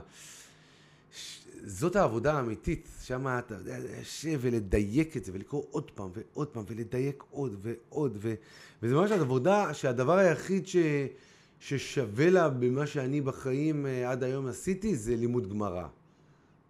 ש... 1.13 1.41
זאת 1.65 1.97
העבודה 1.97 2.33
האמיתית, 2.33 2.89
שם 3.05 3.27
אתה 3.39 3.55
יודע, 3.55 3.79
לשב 3.79 4.39
ולדייק 4.41 5.17
את 5.17 5.25
זה, 5.25 5.33
ולקרוא 5.35 5.63
עוד 5.71 5.91
פעם 5.91 6.11
ועוד 6.15 6.49
פעם, 6.49 6.65
ולדייק 6.67 7.25
עוד 7.31 7.57
ועוד, 7.63 8.17
ו... 8.21 8.35
וזה 8.83 8.95
ממש 8.95 9.11
עבודה 9.11 9.75
שהדבר 9.75 10.19
היחיד 10.19 10.67
ש... 10.67 10.77
ששווה 11.61 12.31
לה 12.31 12.49
במה 12.49 12.87
שאני 12.87 13.21
בחיים 13.21 13.87
אה, 13.87 14.11
עד 14.11 14.23
היום 14.23 14.47
עשיתי, 14.47 14.97
זה 14.97 15.17
לימוד 15.17 15.49
גמרא. 15.49 15.87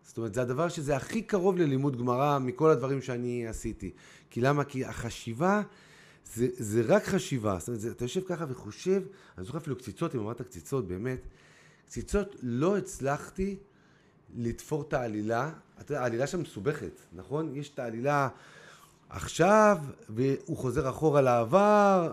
זאת 0.03 0.17
אומרת, 0.17 0.35
זה 0.35 0.43
הדבר 0.43 0.69
שזה 0.69 0.97
הכי 0.97 1.23
קרוב 1.23 1.57
ללימוד 1.59 1.99
גמרא 1.99 2.39
מכל 2.39 2.71
הדברים 2.71 3.03
שאני 3.03 3.47
עשיתי. 3.47 3.91
כי 4.31 4.41
למה? 4.41 4.65
כי 4.65 4.85
החשיבה 4.85 5.63
זה, 6.35 6.47
זה 6.53 6.83
רק 6.87 7.05
חשיבה. 7.05 7.57
זאת 7.59 7.69
אומרת, 7.69 7.81
זה, 7.81 7.91
אתה 7.91 8.05
יושב 8.05 8.21
ככה 8.27 8.45
וחושב, 8.49 9.03
אני 9.39 9.47
זוכר 9.47 9.59
אפילו 9.59 9.77
קציצות, 9.77 10.15
אם 10.15 10.21
אמרת 10.21 10.43
קציצות, 10.43 10.89
באמת, 10.89 11.21
קציצות 11.87 12.37
לא 12.43 12.77
הצלחתי 12.77 13.57
לתפור 14.37 14.83
את 14.83 14.93
העלילה. 14.93 15.51
אתה 15.81 15.93
יודע, 15.93 16.03
העלילה 16.03 16.27
שם 16.27 16.41
מסובכת, 16.41 17.01
נכון? 17.13 17.57
יש 17.57 17.71
את 17.75 17.79
העלילה 17.79 18.29
עכשיו, 19.09 19.79
והוא 20.09 20.57
חוזר 20.57 20.91
אחורה 20.91 21.21
לעבר, 21.21 22.13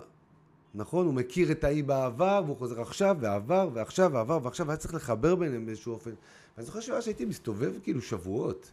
נכון? 0.76 1.06
הוא 1.06 1.14
מכיר 1.14 1.52
את 1.52 1.64
האי 1.64 1.84
בעבר, 1.84 2.42
והוא 2.46 2.58
חוזר 2.58 2.82
עכשיו, 2.82 3.18
ועבר, 3.20 3.70
ועכשיו, 3.74 4.12
ועבר, 4.14 4.40
ועכשיו, 4.44 4.68
והיה 4.68 4.78
צריך 4.78 4.94
לחבר 4.94 5.36
ביניהם 5.36 5.66
באיזשהו 5.66 5.94
אופן. 5.94 6.12
ואני 6.58 6.66
זוכר 6.66 6.80
שאז 6.80 7.04
שהייתי 7.04 7.26
מסתובב 7.26 7.74
כאילו 7.84 8.02
שבועות, 8.02 8.72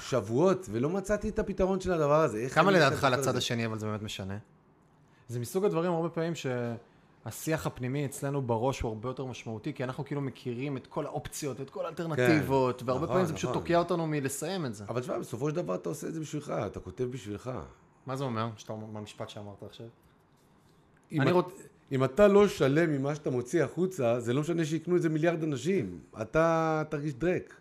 שבועות, 0.00 0.66
ולא 0.70 0.88
מצאתי 0.90 1.28
את 1.28 1.38
הפתרון 1.38 1.80
של 1.80 1.92
הדבר 1.92 2.20
הזה. 2.20 2.48
כמה 2.54 2.70
אני 2.70 2.76
לדעתך 2.76 3.06
לצד 3.10 3.32
זה? 3.32 3.38
השני 3.38 3.66
אבל 3.66 3.78
זה 3.78 3.86
באמת 3.86 4.02
משנה? 4.02 4.38
זה 5.28 5.40
מסוג 5.40 5.64
הדברים 5.64 5.92
הרבה 5.92 6.08
פעמים 6.08 6.32
שהשיח 6.34 7.66
הפנימי 7.66 8.06
אצלנו 8.06 8.42
בראש 8.42 8.80
הוא 8.80 8.88
הרבה 8.88 9.08
יותר 9.08 9.24
משמעותי, 9.24 9.74
כי 9.74 9.84
אנחנו 9.84 10.04
כאילו 10.04 10.20
מכירים 10.20 10.76
את 10.76 10.86
כל 10.86 11.06
האופציות, 11.06 11.60
את 11.60 11.70
כל 11.70 11.86
האלטרנטיבות, 11.86 12.82
והרבה 12.82 13.02
נכון, 13.02 13.14
פעמים 13.14 13.26
זה 13.26 13.34
פשוט 13.34 13.50
נכון. 13.50 13.62
תוקע 13.62 13.78
אותנו 13.78 14.06
מלסיים 14.06 14.66
את 14.66 14.74
זה. 14.74 14.84
אבל 14.88 15.00
תשמע, 15.00 15.18
בסופו 15.18 15.50
של 15.50 15.56
דבר 15.56 15.74
אתה 15.74 15.88
עושה 15.88 16.06
את 16.06 16.14
זה 16.14 16.20
בשבילך, 16.20 16.52
אתה 16.66 16.80
כותב 16.80 17.04
בשבילך. 17.04 17.50
מה 18.06 18.16
זה 18.16 18.24
אומר? 18.24 18.48
שאתה 18.56 18.72
אומר 18.72 18.86
במשפט 18.86 19.28
שאמרת 19.28 19.62
עכשיו? 19.62 19.86
אם, 21.12 21.20
אני 21.20 21.30
את- 21.30 21.34
רוצ... 21.34 21.52
אם 21.92 22.04
אתה 22.04 22.28
לא 22.28 22.48
שלם 22.48 22.92
ממה 22.92 23.14
שאתה 23.14 23.30
מוציא 23.30 23.64
החוצה, 23.64 24.20
זה 24.20 24.32
לא 24.32 24.40
משנה 24.40 24.64
שיקנו 24.64 24.96
את 24.96 25.02
זה 25.02 25.08
מיליארד 25.08 25.42
אנשים. 25.42 26.00
אתה 26.22 26.82
תרגיש 26.88 27.14
דרק. 27.14 27.54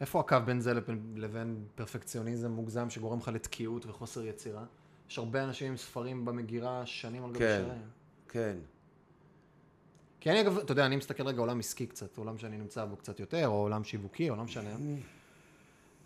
איפה 0.00 0.20
הקו 0.20 0.36
בין 0.44 0.60
זה 0.60 0.74
לבין, 0.74 1.14
לבין 1.16 1.64
פרפקציוניזם 1.74 2.50
מוגזם 2.50 2.90
שגורם 2.90 3.18
לך 3.18 3.28
לתקיעות 3.28 3.86
וחוסר 3.86 4.24
יצירה? 4.24 4.64
יש 5.10 5.18
הרבה 5.18 5.44
אנשים 5.44 5.68
עם 5.70 5.76
ספרים 5.76 6.24
במגירה 6.24 6.86
שנים 6.86 7.24
על 7.24 7.30
גבי 7.30 7.38
כן. 7.38 7.62
שנים. 7.66 7.82
כן. 8.28 8.56
כי 10.20 10.30
אני 10.30 10.40
אגב, 10.40 10.58
אתה 10.58 10.72
יודע, 10.72 10.86
אני 10.86 10.96
מסתכל 10.96 11.26
רגע 11.26 11.40
עולם 11.40 11.58
עסקי 11.58 11.86
קצת, 11.86 12.16
עולם 12.16 12.38
שאני 12.38 12.58
נמצא 12.58 12.84
בו 12.84 12.96
קצת 12.96 13.20
יותר, 13.20 13.46
או 13.48 13.52
עולם 13.52 13.84
שיווקי, 13.84 14.30
או 14.30 14.36
לא 14.36 14.44
משנה. 14.44 14.70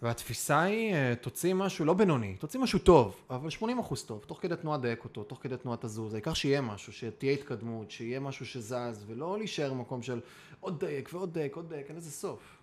והתפיסה 0.03 0.63
היא, 0.63 0.95
אה, 0.95 1.15
תוציא 1.21 1.55
משהו 1.55 1.85
לא 1.85 1.95
בינוני, 1.95 2.37
תוציא 2.39 2.61
משהו 2.61 2.79
טוב, 2.79 3.17
אבל 3.31 3.51
80 3.51 3.79
אחוז 3.79 4.03
טוב, 4.03 4.25
תוך 4.27 4.39
כדי 4.43 4.57
תנועה 4.57 4.79
דייק 4.79 5.05
אותו, 5.05 5.25
תוך 5.25 5.39
כדי 5.43 5.57
תנועה 5.57 5.77
תזוז, 5.81 6.15
העיקר 6.15 6.35
שיהיה 6.35 6.61
משהו, 6.61 6.93
שתהיה 6.93 7.33
התקדמות, 7.33 7.91
שיהיה 7.91 8.21
משהו 8.21 8.47
שזז, 8.47 9.05
ולא 9.07 9.39
להישאר 9.39 9.73
במקום 9.73 10.03
של 10.03 10.21
עוד 10.61 10.81
דייק 10.81 11.11
ועוד 11.13 11.35
דייק, 11.35 11.57
עוד 11.57 11.69
דייק, 11.69 11.89
אין 11.89 11.97
לזה 11.97 12.11
סוף. 12.11 12.59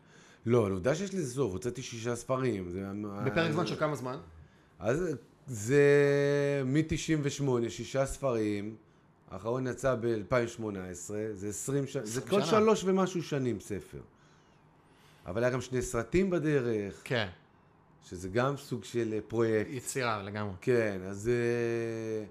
לא, 0.46 0.62
אבל 0.62 0.72
עובדה 0.72 0.96
שיש 0.96 1.14
לזה 1.14 1.34
סוף, 1.34 1.52
הוצאתי 1.54 1.82
שישה 1.82 2.16
ספרים. 2.16 2.70
זה... 2.70 2.86
בפרק 3.26 3.52
זמן 3.52 3.68
של 3.68 3.76
כמה 3.76 3.96
זמן? 3.96 4.18
אז 4.80 5.16
זה 5.48 5.84
מ-98, 6.66 7.70
שישה 7.70 8.06
ספרים, 8.06 8.76
האחרון 9.32 9.68
יצא 9.68 9.96
ב-2018, 9.96 10.62
זה 11.34 11.48
20 11.50 11.88
שנה, 11.88 12.06
זה 12.06 12.22
20 12.22 12.42
כל. 12.42 12.48
שלוש 12.48 12.84
ומשהו 12.84 13.24
שנים 13.24 13.60
ספר. 13.60 14.00
אבל 15.26 15.44
היה 15.44 15.54
גם 15.54 15.62
שני 15.62 15.82
סרטים 15.82 16.30
בדרך, 16.30 17.02
כן, 17.04 17.28
שזה 18.10 18.30
גם 18.30 18.58
סוג 18.58 18.84
של 18.84 19.14
אה, 19.14 19.20
פרויקט. 19.28 19.70
יצירה 19.72 20.24
לגמרי. 20.24 20.54
כן, 20.62 21.00
אז 21.08 21.30
אה, 21.30 22.26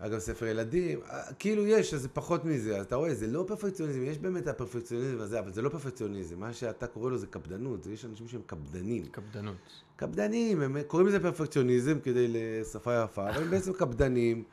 היה 0.00 0.08
גם 0.08 0.18
ספר 0.20 0.46
ילדים, 0.46 1.00
אה, 1.10 1.32
כאילו 1.38 1.66
יש, 1.66 1.94
אז 1.94 2.02
זה 2.02 2.08
פחות 2.08 2.44
מזה, 2.44 2.76
אז 2.76 2.86
אתה 2.86 2.96
רואה, 2.96 3.14
זה 3.14 3.26
לא 3.26 3.44
פרפקציוניזם, 3.48 4.04
יש 4.04 4.18
באמת 4.18 4.46
הפרפקציוניזם 4.46 5.20
הזה, 5.20 5.40
אבל 5.40 5.52
זה 5.52 5.62
לא 5.62 5.68
פרפקציוניזם, 5.68 6.40
מה 6.40 6.52
שאתה 6.52 6.86
קורא 6.86 7.10
לו 7.10 7.18
זה 7.18 7.26
קפדנות, 7.26 7.86
יש 7.86 8.04
אנשים 8.04 8.28
שהם 8.28 8.40
קפדנים. 8.46 9.06
קפדנות. 9.06 9.56
קפדנים, 9.96 10.62
הם 10.62 10.76
קוראים 10.86 11.08
לזה 11.08 11.20
פרפקציוניזם 11.20 12.00
כדי 12.00 12.26
לשפה 12.28 13.02
יפה, 13.02 13.30
אבל 13.30 13.42
הם 13.42 13.50
בעצם 13.50 13.72
קפדנים, 13.72 14.44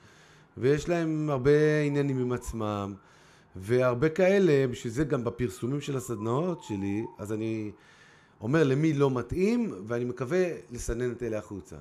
ויש 0.58 0.90
להם 0.90 1.30
הרבה 1.30 1.82
עניינים 1.86 2.20
עם 2.20 2.32
עצמם, 2.32 2.94
והרבה 3.56 4.10
כאלה, 4.10 4.68
בשביל 4.68 4.94
זה 4.94 5.04
גם 5.04 5.24
בפרסומים 5.24 5.82
של 5.82 5.98
הסדנאות 5.98 6.64
שלי, 6.64 7.06
אז 7.18 7.34
אני 7.34 7.72
אומר 8.42 8.64
למי 8.64 8.94
לא 8.94 9.12
מתאים, 9.12 9.74
ואני 9.88 10.06
מקווה 10.06 10.48
לסנן 10.72 11.12
את 11.12 11.24
אלה 11.24 11.38
החוצה. 11.38 11.76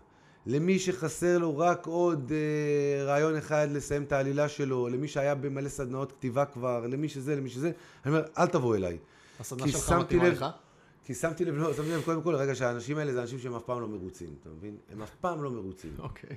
למי 0.47 0.79
שחסר 0.79 1.39
לו 1.39 1.59
רק 1.59 1.87
עוד 1.87 2.33
אה, 2.33 3.05
רעיון 3.05 3.37
אחד 3.37 3.69
לסיים 3.71 4.03
את 4.03 4.13
העלילה 4.13 4.49
שלו, 4.49 4.89
למי 4.89 5.09
שהיה 5.09 5.35
במלא 5.35 5.69
סדנאות 5.69 6.13
כתיבה 6.13 6.45
כבר, 6.45 6.87
למי 6.87 7.09
שזה, 7.09 7.37
למי 7.37 7.51
שזה, 7.51 7.71
אני 8.05 8.15
אומר, 8.15 8.27
אל 8.39 8.47
תבוא 8.47 8.77
אליי. 8.77 8.99
הסדנה 9.41 9.69
שלך 9.69 9.93
מתאימה 9.93 10.29
לך? 10.29 10.45
כי 11.05 11.15
שמתי 11.15 11.45
לב, 11.45 11.55
לא, 11.55 11.75
שמתי 11.75 11.89
לב 11.89 12.03
קודם 12.03 12.23
כל, 12.23 12.35
רגע, 12.35 12.55
שהאנשים 12.55 12.99
האלה 12.99 13.13
זה 13.13 13.23
אנשים 13.23 13.39
שהם 13.39 13.55
אף 13.55 13.63
פעם 13.63 13.81
לא 13.81 13.89
מרוצים, 13.89 14.29
אתה 14.41 14.49
מבין? 14.49 14.77
הם 14.93 15.03
אף 15.03 15.15
פעם 15.21 15.43
לא 15.43 15.51
מרוצים. 15.51 15.95
אוקיי. 15.99 16.37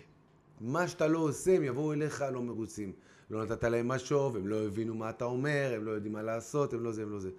מה 0.61 0.87
שאתה 0.87 1.07
לא 1.07 1.19
עושה, 1.19 1.55
הם 1.55 1.63
יבואו 1.63 1.93
אליך 1.93 2.23
לא 2.33 2.41
מרוצים. 2.41 2.91
לא 3.31 3.43
נתת 3.43 3.63
להם 3.63 3.87
משוב, 3.87 4.35
הם 4.35 4.47
לא 4.47 4.65
הבינו 4.65 4.95
מה 4.95 5.09
אתה 5.09 5.25
אומר, 5.25 5.73
הם 5.75 5.85
לא 5.85 5.91
יודעים 5.91 6.13
מה 6.13 6.21
לעשות, 6.21 6.73
הם 6.73 6.83
לא 6.83 6.91
זה, 6.91 7.01
הם 7.01 7.11
לא 7.11 7.19
זה. 7.19 7.29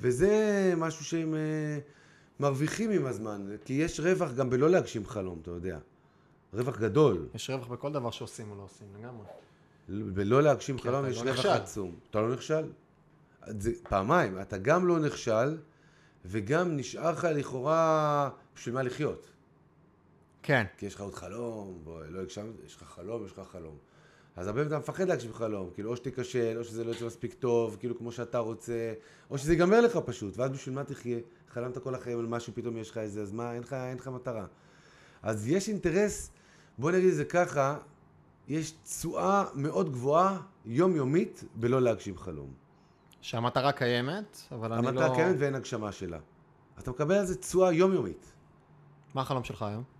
וזה 0.00 0.72
משהו 0.76 1.04
שהם 1.04 1.34
אה, 1.34 1.78
מרוויחים 2.40 2.90
עם 2.90 3.06
הזמן, 3.06 3.46
כי 3.64 3.72
יש 3.72 4.00
רווח 4.00 4.32
גם 4.32 4.50
בלא 4.50 4.70
להגשים 4.70 5.06
חלום, 5.06 5.38
אתה 5.42 5.50
יודע. 5.50 5.78
רווח 6.52 6.78
גדול. 6.78 7.28
יש 7.34 7.50
רווח 7.50 7.66
בכל 7.66 7.92
דבר 7.92 8.10
שעושים 8.10 8.50
או 8.50 8.56
לא 8.56 8.62
עושים, 8.62 8.86
לגמרי. 8.98 9.26
בלא 9.88 10.42
להגשים 10.42 10.76
כי 10.76 10.82
חלום 10.82 11.06
יש 11.06 11.16
לא 11.16 11.22
רווח 11.22 11.32
נכשל. 11.32 11.48
עצום. 11.48 11.94
אתה 12.10 12.20
לא 12.20 12.32
נכשל? 12.32 12.64
זה 13.46 13.72
פעמיים, 13.82 14.40
אתה 14.40 14.58
גם 14.58 14.86
לא 14.86 14.98
נכשל, 14.98 15.58
וגם 16.24 16.76
נשאר 16.76 17.10
לך 17.10 17.24
לכאורה 17.34 18.30
בשביל 18.56 18.74
מה 18.74 18.82
לחיות. 18.82 19.30
כן. 20.42 20.64
כי 20.78 20.86
יש 20.86 20.94
לך 20.94 21.00
עוד 21.00 21.14
חלום, 21.14 21.80
בוא, 21.84 22.04
לא 22.04 22.20
הגשמת, 22.20 22.54
יש 22.66 22.76
לך 22.76 22.82
חלום, 22.82 23.26
יש 23.26 23.32
לך 23.32 23.40
חלום. 23.52 23.76
אז 24.36 24.46
הרבה 24.46 24.60
פעמים 24.60 24.68
אתה 24.68 24.78
מפחד 24.78 25.08
להגשים 25.08 25.32
חלום, 25.32 25.70
כאילו 25.74 25.90
או 25.90 25.96
שתיכשל, 25.96 26.56
או 26.58 26.64
שזה 26.64 26.84
לא 26.84 26.90
יוצא 26.90 27.06
מספיק 27.06 27.34
טוב, 27.34 27.76
כאילו 27.80 27.98
כמו 27.98 28.12
שאתה 28.12 28.38
רוצה, 28.38 28.92
או 29.30 29.38
שזה 29.38 29.52
ייגמר 29.52 29.80
לך 29.80 29.98
פשוט, 30.04 30.38
ואז 30.38 30.50
בשביל 30.50 30.74
מה 30.74 30.84
תחיה? 30.84 31.18
חלמת 31.48 31.78
כל 31.78 31.94
החיים 31.94 32.18
על 32.18 32.26
משהו, 32.26 32.52
פתאום 32.54 32.76
יש 32.76 32.90
לך 32.90 32.98
איזה, 32.98 33.22
אז 33.22 33.32
מה, 33.32 33.52
אין 33.54 33.62
לך, 33.62 33.72
אין 33.72 33.96
לך 33.96 34.08
מטרה. 34.08 34.46
אז 35.22 35.48
יש 35.48 35.68
אינטרס, 35.68 36.30
בוא 36.78 36.90
נגיד 36.90 37.08
את 37.08 37.14
זה 37.14 37.24
ככה, 37.24 37.78
יש 38.48 38.70
תשואה 38.70 39.44
מאוד 39.54 39.92
גבוהה, 39.92 40.40
יומיומית, 40.64 41.44
בלא 41.54 41.82
להגשים 41.82 42.18
חלום. 42.18 42.52
שהמטרה 43.20 43.72
קיימת, 43.72 44.38
אבל 44.52 44.72
אני 44.72 44.82
לא... 44.82 44.88
המטרה 44.88 45.14
קיימת 45.14 45.36
ואין 45.38 45.54
הגשמה 45.54 45.92
שלה. 45.92 46.18
אתה 46.78 46.90
מקבל 46.90 47.14
על 47.14 47.26
זה 47.26 47.36
תשואה 47.36 47.72
יומיומית. 47.72 48.32
מה 49.14 49.20
החלום 49.20 49.44
שלך 49.44 49.62
היום? 49.62 49.93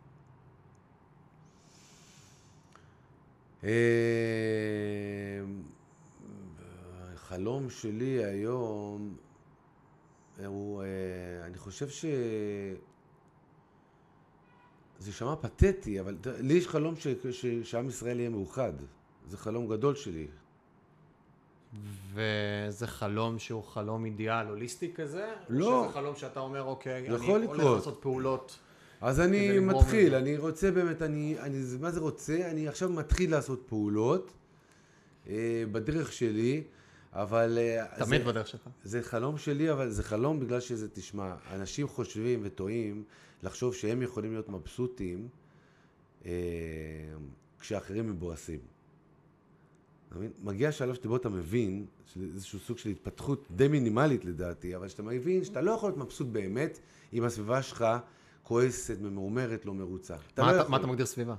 החלום 7.15 7.71
שלי 7.71 8.25
היום 8.25 9.17
הוא, 10.47 10.83
אה, 10.83 10.87
אני 11.47 11.59
חושב 11.59 11.89
ש... 11.89 12.05
זה 14.99 15.11
יישמע 15.11 15.37
פתטי, 15.37 16.01
אבל 16.01 16.17
לי 16.27 16.55
יש 16.55 16.69
חלום 16.69 16.97
ש... 16.97 17.07
ש... 17.31 17.47
שעם 17.47 17.89
ישראל 17.89 18.21
יהיה 18.21 18.31
מאוחד. 18.31 18.73
זה 19.29 19.39
חלום 19.39 19.69
גדול 19.69 19.95
שלי. 19.95 20.27
וזה 22.13 22.87
חלום 22.87 23.39
שהוא 23.39 23.65
חלום 23.65 24.05
אידיאל 24.05 24.47
הוליסטי 24.47 24.93
כזה? 24.95 25.33
לא. 25.49 25.79
או 25.79 25.85
שזה 25.85 25.93
חלום 25.93 26.17
שאתה 26.17 26.41
אומר, 26.41 26.63
אוקיי, 26.63 26.99
אני 26.99 27.09
הולך 27.09 27.51
לקרות. 27.51 27.77
לעשות 27.77 27.99
פעולות. 28.03 28.59
אז 29.05 29.21
אני 29.21 29.59
מתחיל. 29.59 30.15
אני 30.15 30.37
רוצה 30.37 30.71
באמת, 30.71 31.03
אני, 31.03 31.37
אני, 31.41 31.63
מה 31.81 31.91
זה 31.91 32.01
רוצה? 32.01 32.51
אני 32.51 32.69
עכשיו 32.69 32.91
מתחיל 32.91 33.31
לעשות 33.31 33.63
פעולות 33.67 34.33
אה, 35.29 35.65
בדרך 35.73 36.13
שלי, 36.13 36.63
אבל... 37.13 37.59
אה, 37.61 37.87
תמיד 38.05 38.21
זה- 38.23 38.29
בדרך 38.29 38.47
שלך. 38.47 38.69
זה 38.85 39.03
חלום 39.03 39.39
שלי, 39.39 39.73
אבל 39.73 39.91
זה 39.91 40.03
חלום 40.03 40.41
בגלל 40.41 40.61
שזה, 40.61 40.89
תשמע, 40.93 41.35
אנשים 41.53 41.89
חושבים 41.89 42.41
וטועים 42.43 43.05
לחשוב 43.43 43.75
שהם 43.75 44.03
יכולים 44.03 44.33
להיות 44.33 44.49
מבסוטים 44.49 45.29
אה, 46.27 46.31
כשאחרים 47.61 48.11
מבואסים. 48.11 48.61
מגיע 50.43 50.73
שלב 50.73 50.95
שבו 50.95 51.17
אתה 51.17 51.29
מבין, 51.29 51.87
איזשהו 52.35 52.59
סוג 52.59 52.79
של 52.79 52.89
התפתחות 52.89 53.45
די 53.51 53.69
מינימלית 53.69 54.25
לדעתי, 54.25 54.77
אבל 54.77 54.89
שאתה 54.89 55.03
מבין 55.03 55.45
שאתה 55.45 55.61
לא 55.61 55.71
יכול 55.71 55.89
להיות 55.89 55.99
מבסוט 55.99 56.27
באמת 56.27 56.79
אם 57.13 57.25
הסביבה 57.25 57.63
שלך 57.63 57.85
כועסת, 58.45 59.01
ממורמרת, 59.01 59.67
לא 59.67 59.75
מרוצה. 59.75 60.17
אתה 60.35 60.43
מה 60.43 60.53
לא 60.53 60.61
אתה-. 60.61 60.69
מה 60.71 60.77
אתה 60.77 60.87
מגדיר 60.87 61.07
סביבה? 61.07 61.35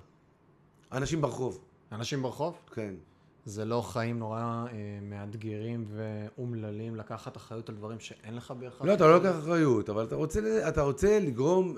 אנשים 0.92 1.22
ברחוב, 1.22 1.64
אנשים 1.92 2.22
ברחוב? 2.22 2.58
כן. 2.72 2.96
זה 3.46 3.66
לא 3.66 3.82
חיים 3.82 4.20
נורא 4.20 4.40
אה, 4.42 4.66
מאתגרים 5.02 5.86
ואומללים 5.88 6.96
לקחת 6.96 7.38
אחריות 7.38 7.70
על 7.70 7.76
דברים 7.76 8.00
שאין 8.00 8.36
לך 8.36 8.52
בהכרח. 8.60 8.82
לא, 8.82 8.94
אתה 8.94 9.04
לא 9.04 9.16
לוקח 9.16 9.40
אחריות, 9.40 9.90
אבל 9.90 10.04
אתה 10.04 10.16
רוצה, 10.16 10.70
אתה 10.70 10.82
רוצה 10.82 11.20
לגרום, 11.20 11.76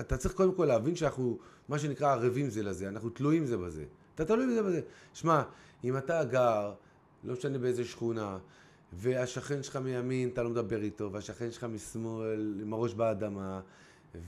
אתה 0.00 0.16
צריך 0.16 0.34
קודם 0.34 0.54
כל 0.54 0.64
להבין 0.64 0.96
שאנחנו, 0.96 1.38
מה 1.68 1.78
שנקרא, 1.78 2.12
ערבים 2.12 2.50
זה 2.50 2.62
לזה, 2.62 2.88
אנחנו 2.88 3.10
תלויים 3.10 3.46
זה 3.46 3.56
בזה. 3.56 3.84
אתה 4.14 4.24
תלוי 4.24 4.46
בזה 4.46 4.62
בזה. 4.62 4.80
שמע, 5.14 5.42
אם 5.84 5.96
אתה 5.96 6.24
גר, 6.24 6.72
לא 7.24 7.32
משנה 7.32 7.58
באיזה 7.58 7.84
שכונה, 7.84 8.38
והשכן 8.92 9.62
שלך 9.62 9.76
מימין, 9.76 10.28
אתה 10.28 10.42
לא 10.42 10.50
מדבר 10.50 10.82
איתו, 10.82 11.12
והשכן 11.12 11.50
שלך 11.50 11.64
משמאל, 11.64 12.60
עם 12.62 12.72
הראש 12.72 12.94
באדמה, 12.94 13.60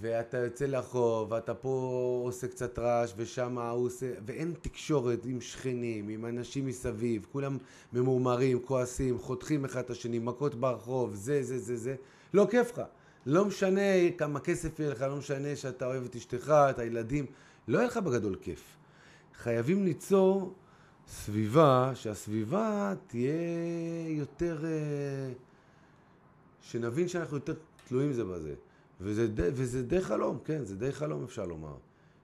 ואתה 0.00 0.38
יוצא 0.38 0.66
לחוב, 0.66 1.32
ואתה 1.32 1.54
פה 1.54 2.20
עושה 2.24 2.48
קצת 2.48 2.78
רעש, 2.78 3.12
ושם 3.16 3.58
הוא 3.58 3.86
עושה... 3.86 4.12
ואין 4.26 4.54
תקשורת 4.60 5.24
עם 5.24 5.40
שכנים, 5.40 6.08
עם 6.08 6.26
אנשים 6.26 6.66
מסביב, 6.66 7.26
כולם 7.32 7.58
ממורמרים, 7.92 8.58
כועסים, 8.64 9.18
חותכים 9.18 9.64
אחד 9.64 9.80
את 9.80 9.90
השני, 9.90 10.18
מכות 10.18 10.54
ברחוב, 10.54 11.14
זה, 11.14 11.42
זה, 11.42 11.58
זה, 11.58 11.76
זה. 11.76 11.94
לא 12.34 12.46
כיף 12.50 12.72
לך. 12.72 12.82
לא 13.26 13.44
משנה 13.44 14.10
כמה 14.18 14.40
כסף 14.40 14.78
יהיה 14.78 14.90
לך, 14.90 15.02
לא 15.02 15.16
משנה 15.16 15.56
שאתה 15.56 15.86
אוהב 15.86 16.04
את 16.04 16.16
אשתך, 16.16 16.54
את 16.70 16.78
הילדים, 16.78 17.26
לא 17.68 17.78
יהיה 17.78 17.86
לך 17.86 17.96
בגדול 17.96 18.36
כיף. 18.40 18.62
חייבים 19.34 19.84
ליצור 19.84 20.54
סביבה, 21.08 21.92
שהסביבה 21.94 22.94
תהיה 23.06 23.32
יותר... 24.08 24.64
אה, 24.64 25.32
שנבין 26.60 27.08
שאנחנו 27.08 27.36
יותר 27.36 27.54
תלויים 27.88 28.12
זה 28.12 28.24
בזה. 28.24 28.54
וזה, 29.00 29.26
די- 29.28 29.48
וזה 29.52 29.82
די 29.82 30.00
חלום, 30.00 30.38
כן, 30.44 30.64
זה 30.64 30.76
די 30.76 30.92
חלום 30.92 31.24
אפשר 31.24 31.46
לומר. 31.46 31.76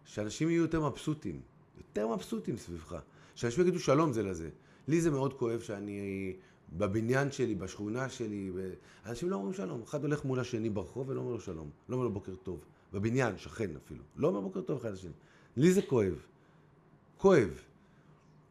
שאנשים 0.05 0.50
יהיו 0.50 0.62
יותר 0.62 0.88
מבסוטים, 0.88 1.41
יותר 1.79 2.09
מבסוטים 2.09 2.57
סביבך. 2.57 2.97
שאנשים 3.35 3.62
יגידו 3.62 3.79
שלום 3.79 4.12
זה 4.12 4.23
לזה. 4.23 4.50
לי 4.88 5.00
זה 5.00 5.11
מאוד 5.11 5.35
כואב 5.35 5.61
שאני 5.61 6.33
בבניין 6.73 7.33
שלי, 7.33 7.55
בשכונה 7.55 8.09
שלי, 8.09 8.50
ו... 8.55 8.73
אנשים 9.07 9.31
לא 9.31 9.37
אומרים 9.37 9.55
שלום. 9.55 9.83
אחד 9.83 10.02
הולך 10.02 10.25
מול 10.25 10.41
השני 10.41 10.71
ברחוב 10.71 11.09
ולא 11.09 11.21
אומר 11.21 11.33
לו 11.33 11.41
שלום. 11.41 11.71
לא 11.88 11.95
אומר 11.95 12.05
לו 12.07 12.12
בוקר 12.12 12.35
טוב. 12.35 12.64
בבניין, 12.93 13.38
שכן 13.38 13.71
אפילו. 13.85 14.02
לא 14.17 14.29
אומר 14.29 14.41
בוקר 14.41 14.61
טוב 14.61 14.81
אחד 14.81 14.93
לשני. 14.93 15.11
לי 15.57 15.73
זה 15.73 15.83
כואב. 15.83 16.14
כואב. 17.19 17.49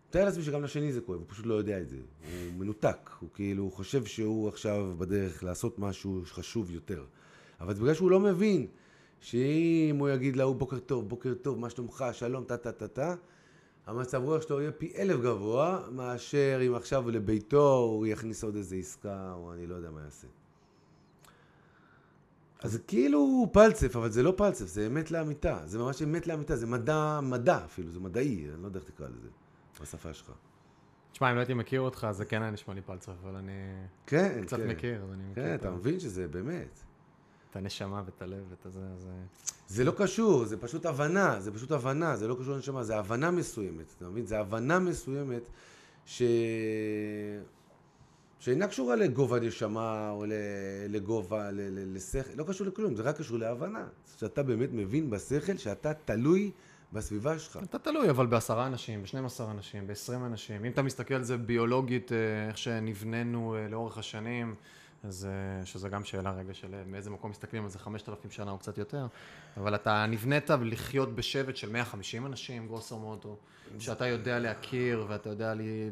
תאר 0.10 0.26
לעצמי 0.26 0.44
שגם 0.44 0.64
לשני 0.64 0.94
זה 0.94 1.02
כואב, 1.02 1.20
הוא 1.20 1.26
פשוט 1.30 1.46
לא 1.46 1.54
יודע 1.54 1.82
את 1.82 1.90
זה. 1.90 1.98
הוא 1.98 2.60
מנותק, 2.60 3.10
הוא 3.20 3.30
כאילו 3.34 3.72
חושב 3.72 4.06
שהוא 4.06 4.48
עכשיו 4.48 4.96
בדרך 4.98 5.44
לעשות 5.44 5.80
משהו 5.80 6.22
חשוב 6.26 6.72
יותר. 6.72 7.06
אבל 7.62 7.76
זה 7.76 7.82
בגלל 7.82 7.94
שהוא 7.94 8.12
לא 8.12 8.20
מבין 8.20 8.68
שאם 9.20 9.96
הוא 10.00 10.10
יגיד 10.10 10.36
להוא 10.36 10.56
בוקר 10.56 10.80
טוב, 10.80 11.10
בוקר 11.10 11.34
טוב, 11.34 11.60
מה 11.60 11.70
שלומך, 11.70 12.06
שלום, 12.12 12.44
טה 12.44 12.58
טה 12.58 12.72
טה 12.72 12.88
טה, 12.88 13.16
המצב 13.88 14.24
רוח 14.24 14.42
שלו 14.42 14.62
יהיה 14.62 14.72
פי 14.72 14.94
אלף 14.98 15.20
גבוה, 15.20 15.80
מאשר 15.92 16.60
אם 16.68 16.76
עכשיו 16.76 17.10
לביתו 17.10 17.74
הוא 17.74 18.08
יכניס 18.08 18.44
עוד 18.44 18.56
איזה 18.56 18.76
עסקה, 18.76 19.34
או 19.34 19.54
אני 19.54 19.68
לא 19.68 19.76
יודע 19.76 19.92
מה 19.92 20.02
יעשה. 20.02 20.28
אז 22.60 22.72
זה 22.72 22.80
כאילו 22.80 23.50
פלצף, 23.54 23.96
אבל 23.96 24.12
זה 24.12 24.24
לא 24.24 24.34
פלצף, 24.38 24.66
זה 24.66 24.88
אמת 24.88 25.12
לאמיתה. 25.12 25.60
זה 25.66 25.80
ממש 25.80 26.02
אמת 26.02 26.28
לאמיתה, 26.28 26.56
זה 26.56 26.68
מדע, 26.68 27.20
מדע 27.24 27.66
אפילו, 27.66 27.92
זה 27.92 28.00
מדעי, 28.00 28.50
אני 28.54 28.62
לא 28.62 28.68
יודע 28.68 28.80
איך 28.80 28.90
תקרא 28.90 29.08
לזה, 29.08 29.28
בשפה 29.82 30.14
שלך. 30.14 30.32
תשמע, 31.12 31.30
אם 31.30 31.36
לא 31.36 31.40
הייתי 31.40 31.54
מכיר 31.54 31.82
אותך, 31.82 32.08
זה 32.12 32.26
כן 32.26 32.42
היה 32.42 32.52
נשמע 32.52 32.74
לי 32.74 32.82
פלצף, 32.82 33.14
אבל 33.24 33.36
אני 33.36 33.52
כן, 34.06 34.42
קצת 34.46 34.58
כן. 34.58 34.68
מכיר, 34.68 35.04
אז 35.04 35.12
אני 35.12 35.24
מכיר 35.32 35.44
כן, 35.44 35.56
את 35.56 35.60
אתה 35.60 35.72
מבין 35.72 36.00
שזה 36.00 36.28
באמת. 36.28 36.84
את 37.52 37.56
הנשמה 37.56 38.02
ואת 38.06 38.22
הלב 38.22 38.44
ואת 38.50 38.66
הזה, 38.66 38.80
זה... 38.98 39.10
זה 39.68 39.84
לא 39.84 39.94
קשור, 39.98 40.46
זה 40.46 40.58
פשוט 40.58 40.86
הבנה, 40.86 41.40
זה 41.40 41.52
פשוט 41.52 41.72
הבנה, 41.72 42.18
זה 42.18 42.28
לא 42.28 42.38
קשור 42.40 42.56
לנשמה, 42.56 42.84
זה 42.84 42.98
הבנה 42.98 43.32
מסוימת, 43.32 43.86
אתה 43.98 44.06
מבין? 44.06 44.26
זה 44.26 44.40
הבנה 44.40 44.80
מסוימת 44.80 45.50
ש... 46.06 46.22
שאינה 48.40 48.68
קשורה 48.68 48.96
לגובה 48.96 49.40
נשמה 49.40 50.10
או 50.10 50.26
לגובה, 50.90 51.50
לשכל, 51.94 52.30
לא 52.36 52.44
קשור 52.44 52.68
לכלום, 52.68 52.96
זה 52.96 53.04
רק 53.04 53.18
קשור 53.18 53.38
להבנה. 53.38 53.88
שאתה 54.18 54.44
באמת 54.44 54.70
מבין 54.74 55.10
בשכל 55.10 55.58
שאתה 55.58 55.94
תלוי 55.94 56.52
בסביבה 56.94 57.40
שלך. 57.40 57.60
אתה 57.64 57.80
תלוי, 57.80 58.10
אבל 58.10 58.26
בעשרה 58.26 58.68
אנשים, 58.68 59.04
ב-12 59.04 59.44
אנשים, 59.52 59.88
ב-20 59.88 60.26
אנשים. 60.26 60.66
אם 60.66 60.72
אתה 60.72 60.82
מסתכל 60.82 61.14
על 61.14 61.24
זה 61.24 61.38
ביולוגית, 61.38 62.12
אה, 62.12 62.48
איך 62.48 62.58
שנבננו 62.58 63.56
אה, 63.56 63.68
לאורך 63.68 63.98
השנים, 63.98 64.56
אז 65.04 65.26
אה, 65.26 65.66
שזה 65.66 65.90
גם 65.90 66.04
שאלה 66.04 66.32
רגע 66.32 66.54
של 66.54 66.74
אה, 66.74 66.84
מאיזה 66.88 67.10
מקום 67.10 67.32
מסתכלים 67.32 67.64
על 67.64 67.70
זה, 67.70 67.80
5,000 67.80 68.32
שנה 68.32 68.52
או 68.52 68.58
קצת 68.58 68.78
יותר, 68.78 69.08
אבל 69.58 69.76
אתה 69.76 70.06
נבנית 70.06 70.50
לחיות 70.50 71.16
בשבט 71.16 71.56
של 71.56 71.70
150 71.70 72.26
אנשים, 72.26 72.68
גרוסו 72.68 73.00
מוטו, 73.00 73.38
שאתה 73.80 74.08
יודע 74.08 74.40
להכיר 74.40 75.06
ואתה 75.10 75.30
יודע 75.30 75.54
לי... 75.54 75.90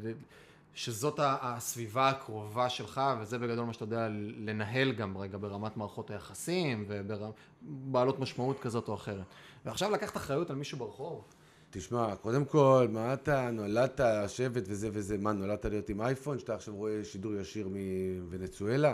שזאת 0.73 1.19
הסביבה 1.23 2.09
הקרובה 2.09 2.69
שלך, 2.69 3.01
וזה 3.21 3.37
בגדול 3.37 3.65
מה 3.65 3.73
שאתה 3.73 3.83
יודע 3.83 4.07
לנהל 4.37 4.91
גם 4.91 5.17
רגע 5.17 5.37
ברמת 5.37 5.77
מערכות 5.77 6.11
היחסים 6.11 6.85
ובעלות 6.87 8.19
משמעות 8.19 8.59
כזאת 8.59 8.87
או 8.87 8.93
אחרת. 8.93 9.25
ועכשיו 9.65 9.91
לקחת 9.91 10.17
אחריות 10.17 10.49
על 10.49 10.55
מישהו 10.55 10.77
ברחוב, 10.77 11.23
תשמע, 11.71 12.15
קודם 12.15 12.45
כל, 12.45 12.87
מה 12.91 13.13
אתה 13.13 13.51
נולדת 13.51 13.99
לשבת 13.99 14.63
וזה 14.67 14.89
וזה, 14.93 15.17
מה, 15.17 15.31
נולדת 15.31 15.65
להיות 15.65 15.89
עם 15.89 16.01
אייפון, 16.01 16.39
שאתה 16.39 16.55
עכשיו 16.55 16.75
רואה 16.75 17.03
שידור 17.03 17.33
ישיר 17.35 17.69
מוונצואלה? 17.71 18.93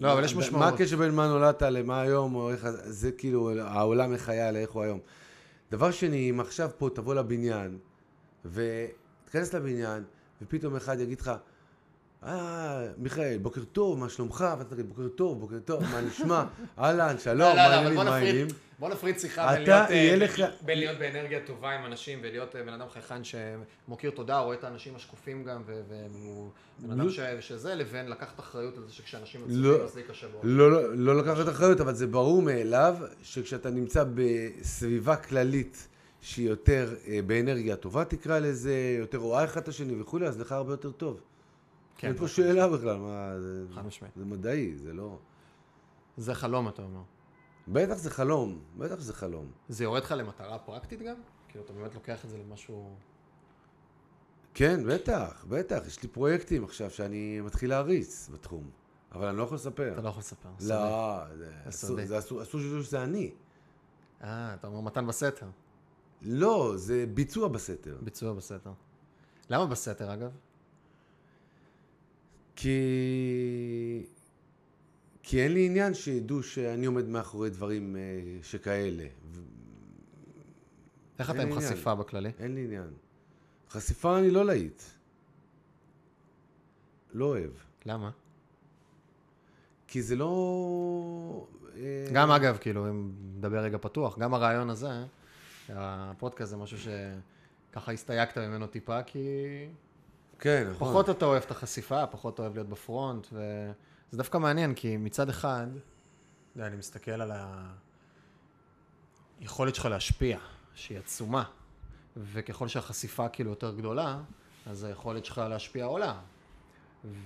לא, 0.00 0.12
אבל 0.12 0.24
יש 0.24 0.36
משמעות. 0.36 0.64
מה 0.64 0.68
הקשר 0.68 0.96
בין 0.96 1.14
מה 1.14 1.28
נולדת 1.28 1.62
למה 1.62 2.00
היום, 2.00 2.34
או 2.34 2.50
איך, 2.50 2.68
זה 2.84 3.12
כאילו, 3.12 3.50
העולם 3.60 4.12
היה 4.26 4.52
לאיך 4.52 4.70
הוא 4.70 4.82
היום. 4.82 4.98
דבר 5.70 5.90
שני, 5.90 6.30
אם 6.30 6.40
עכשיו 6.40 6.70
פה 6.78 6.88
תבוא 6.94 7.14
לבניין, 7.14 7.78
ותיכנס 8.44 9.54
לבניין, 9.54 10.02
ופתאום 10.42 10.76
אחד 10.76 11.00
יגיד 11.00 11.20
לך, 11.20 11.32
אה, 12.26 12.86
מיכאל, 12.98 13.38
בוקר 13.42 13.64
טוב, 13.64 13.98
מה 13.98 14.08
שלומך? 14.08 14.44
ואתה 14.58 14.70
תגיד, 14.74 14.88
בוקר 14.88 15.08
טוב, 15.08 15.40
בוקר 15.40 15.58
טוב, 15.64 15.82
מה 15.82 16.00
נשמע? 16.00 16.44
אהלן, 16.78 17.18
שלום, 17.18 17.38
לא, 17.38 17.48
לא, 17.48 17.54
מה 17.56 17.66
אבל 17.66 17.74
העניינים, 17.74 17.94
בוא 17.96 18.04
מה 18.04 18.10
נפריד, 18.10 18.24
העניינים? 18.26 18.46
בוא 18.78 18.88
נפריד 18.88 19.18
שיחה 19.18 19.52
בין 19.54 19.62
להיות, 19.66 19.90
אה, 19.90 20.16
לך- 20.16 20.40
בין 20.60 20.78
להיות 20.78 20.98
באנרגיה 20.98 21.40
טובה 21.46 21.70
עם 21.70 21.86
אנשים 21.86 22.18
ולהיות 22.22 22.56
אה, 22.56 22.62
בן 22.62 22.72
אדם 22.72 22.86
חייכן 22.92 23.20
שמוקיר 23.24 24.10
תודה, 24.10 24.38
רואה 24.38 24.56
את 24.56 24.64
האנשים 24.64 24.96
השקופים 24.96 25.44
גם, 25.44 25.62
והוא 25.66 26.50
בן 26.78 26.90
אדם 26.90 27.06
לא. 27.06 27.40
שזה, 27.40 27.74
לבין 27.74 28.08
לקחת 28.08 28.40
אחריות 28.40 28.76
על 28.78 28.84
זה 28.86 28.92
שכשאנשים 28.92 29.40
לא. 29.48 29.86
זה 29.86 30.00
יקשה 30.00 30.26
בו. 30.28 30.40
לא, 30.42 30.70
לא, 30.70 30.94
לא 30.96 31.16
לקחת 31.16 31.48
אחריות, 31.48 31.80
אבל 31.80 31.94
זה 31.94 32.06
ברור 32.06 32.42
מאליו 32.42 32.96
שכשאתה 33.22 33.70
נמצא 33.70 34.04
בסביבה 34.14 35.16
כללית 35.16 35.88
שהיא 36.20 36.48
יותר 36.48 36.94
אה, 37.08 37.18
באנרגיה 37.26 37.76
טובה, 37.76 38.04
תקרא 38.04 38.38
לזה, 38.38 38.96
יותר 38.98 39.18
רואה 39.18 39.44
אחד 39.44 39.60
את 39.60 39.68
השני 39.68 40.00
וכולי, 40.00 40.26
אז 40.26 40.40
לך 40.40 40.52
הרבה 40.52 40.72
יותר 40.72 40.90
טוב. 40.90 41.20
כן, 41.98 42.08
אין 42.08 42.16
פה 42.16 42.28
שאלה 42.28 42.68
בכלל, 42.68 42.96
מה, 42.96 43.40
זה, 43.40 43.64
חד 43.74 43.86
משמעית. 43.86 44.14
זה 44.16 44.24
מדעי, 44.24 44.76
זה 44.76 44.92
לא... 44.92 45.18
זה 46.16 46.34
חלום, 46.34 46.68
אתה 46.68 46.82
אומר. 46.82 47.02
בטח 47.68 47.94
זה 47.94 48.10
חלום, 48.10 48.60
בטח 48.76 49.00
זה 49.00 49.12
חלום. 49.12 49.50
זה 49.68 49.84
יורד 49.84 50.02
לך 50.02 50.14
למטרה 50.16 50.58
פרקטית 50.58 51.02
גם? 51.02 51.16
כאילו, 51.48 51.64
אתה 51.64 51.72
באמת 51.72 51.94
לוקח 51.94 52.24
את 52.24 52.30
זה 52.30 52.38
למשהו... 52.38 52.96
כן, 54.54 54.80
בטח, 54.86 55.44
בטח, 55.48 55.86
יש 55.86 56.02
לי 56.02 56.08
פרויקטים 56.08 56.64
עכשיו 56.64 56.90
שאני 56.90 57.40
מתחיל 57.40 57.70
להריץ 57.70 58.28
בתחום, 58.32 58.70
אבל 59.12 59.26
אני 59.26 59.36
לא 59.36 59.42
יכול 59.42 59.54
לספר. 59.54 59.92
אתה 59.92 60.02
לא 60.02 60.08
יכול 60.08 60.20
לספר. 60.20 60.48
לא, 60.60 61.20
זה 62.04 62.18
אסור 62.18 62.44
שידעו 62.44 62.82
שזה 62.82 63.02
אני. 63.02 63.32
אה, 64.22 64.54
אתה 64.54 64.66
אומר 64.66 64.80
מתן 64.80 65.06
בסתר. 65.06 65.46
לא, 66.22 66.72
זה 66.76 67.04
ביצוע 67.14 67.48
בסתר. 67.48 67.98
ביצוע 68.02 68.32
בסתר. 68.32 68.72
למה 69.50 69.66
בסתר, 69.66 70.14
אגב? 70.14 70.30
כי... 72.56 74.06
כי 75.22 75.42
אין 75.42 75.52
לי 75.52 75.66
עניין 75.66 75.94
שידעו 75.94 76.42
שאני 76.42 76.86
עומד 76.86 77.08
מאחורי 77.08 77.50
דברים 77.50 77.96
אה, 77.96 78.00
שכאלה. 78.42 79.06
איך 81.18 81.30
אתה 81.30 81.42
עם 81.42 81.52
עניין. 81.52 81.60
חשיפה 81.60 81.94
בכללי? 81.94 82.30
אין 82.38 82.54
לי 82.54 82.64
עניין. 82.64 82.90
חשיפה 83.70 84.18
אני 84.18 84.30
לא 84.30 84.46
להיט. 84.46 84.82
לא 87.14 87.24
אוהב. 87.24 87.50
למה? 87.86 88.10
כי 89.88 90.02
זה 90.02 90.16
לא... 90.16 91.46
אה, 91.76 92.06
גם 92.12 92.30
אגב, 92.30 92.56
כאילו, 92.60 92.90
אם 92.90 93.12
נדבר 93.36 93.58
רגע 93.58 93.78
פתוח, 93.80 94.18
גם 94.18 94.34
הרעיון 94.34 94.70
הזה, 94.70 94.90
הפודקאסט 95.68 96.50
זה 96.50 96.56
משהו 96.56 96.78
שככה 96.78 97.92
הסתייגת 97.92 98.38
ממנו 98.38 98.66
טיפה, 98.66 99.02
כי 99.02 99.18
כן, 100.38 100.68
נכון. 100.70 100.88
פחות 100.88 101.10
אתה 101.10 101.24
אוהב 101.24 101.42
את 101.42 101.50
החשיפה, 101.50 102.06
פחות 102.06 102.38
אוהב 102.38 102.54
להיות 102.54 102.68
בפרונט, 102.68 103.26
וזה 103.32 104.16
דווקא 104.18 104.38
מעניין, 104.38 104.74
כי 104.74 104.96
מצד 104.96 105.28
אחד, 105.28 105.66
אני 106.58 106.76
מסתכל 106.76 107.10
על 107.10 107.32
היכולת 109.40 109.74
שלך 109.74 109.84
להשפיע, 109.84 110.38
שהיא 110.74 110.98
עצומה, 110.98 111.44
וככל 112.16 112.68
שהחשיפה 112.68 113.28
כאילו 113.28 113.50
יותר 113.50 113.74
גדולה, 113.74 114.22
אז 114.66 114.84
היכולת 114.84 115.24
שלך 115.24 115.38
להשפיע 115.38 115.84
עולה. 115.84 116.20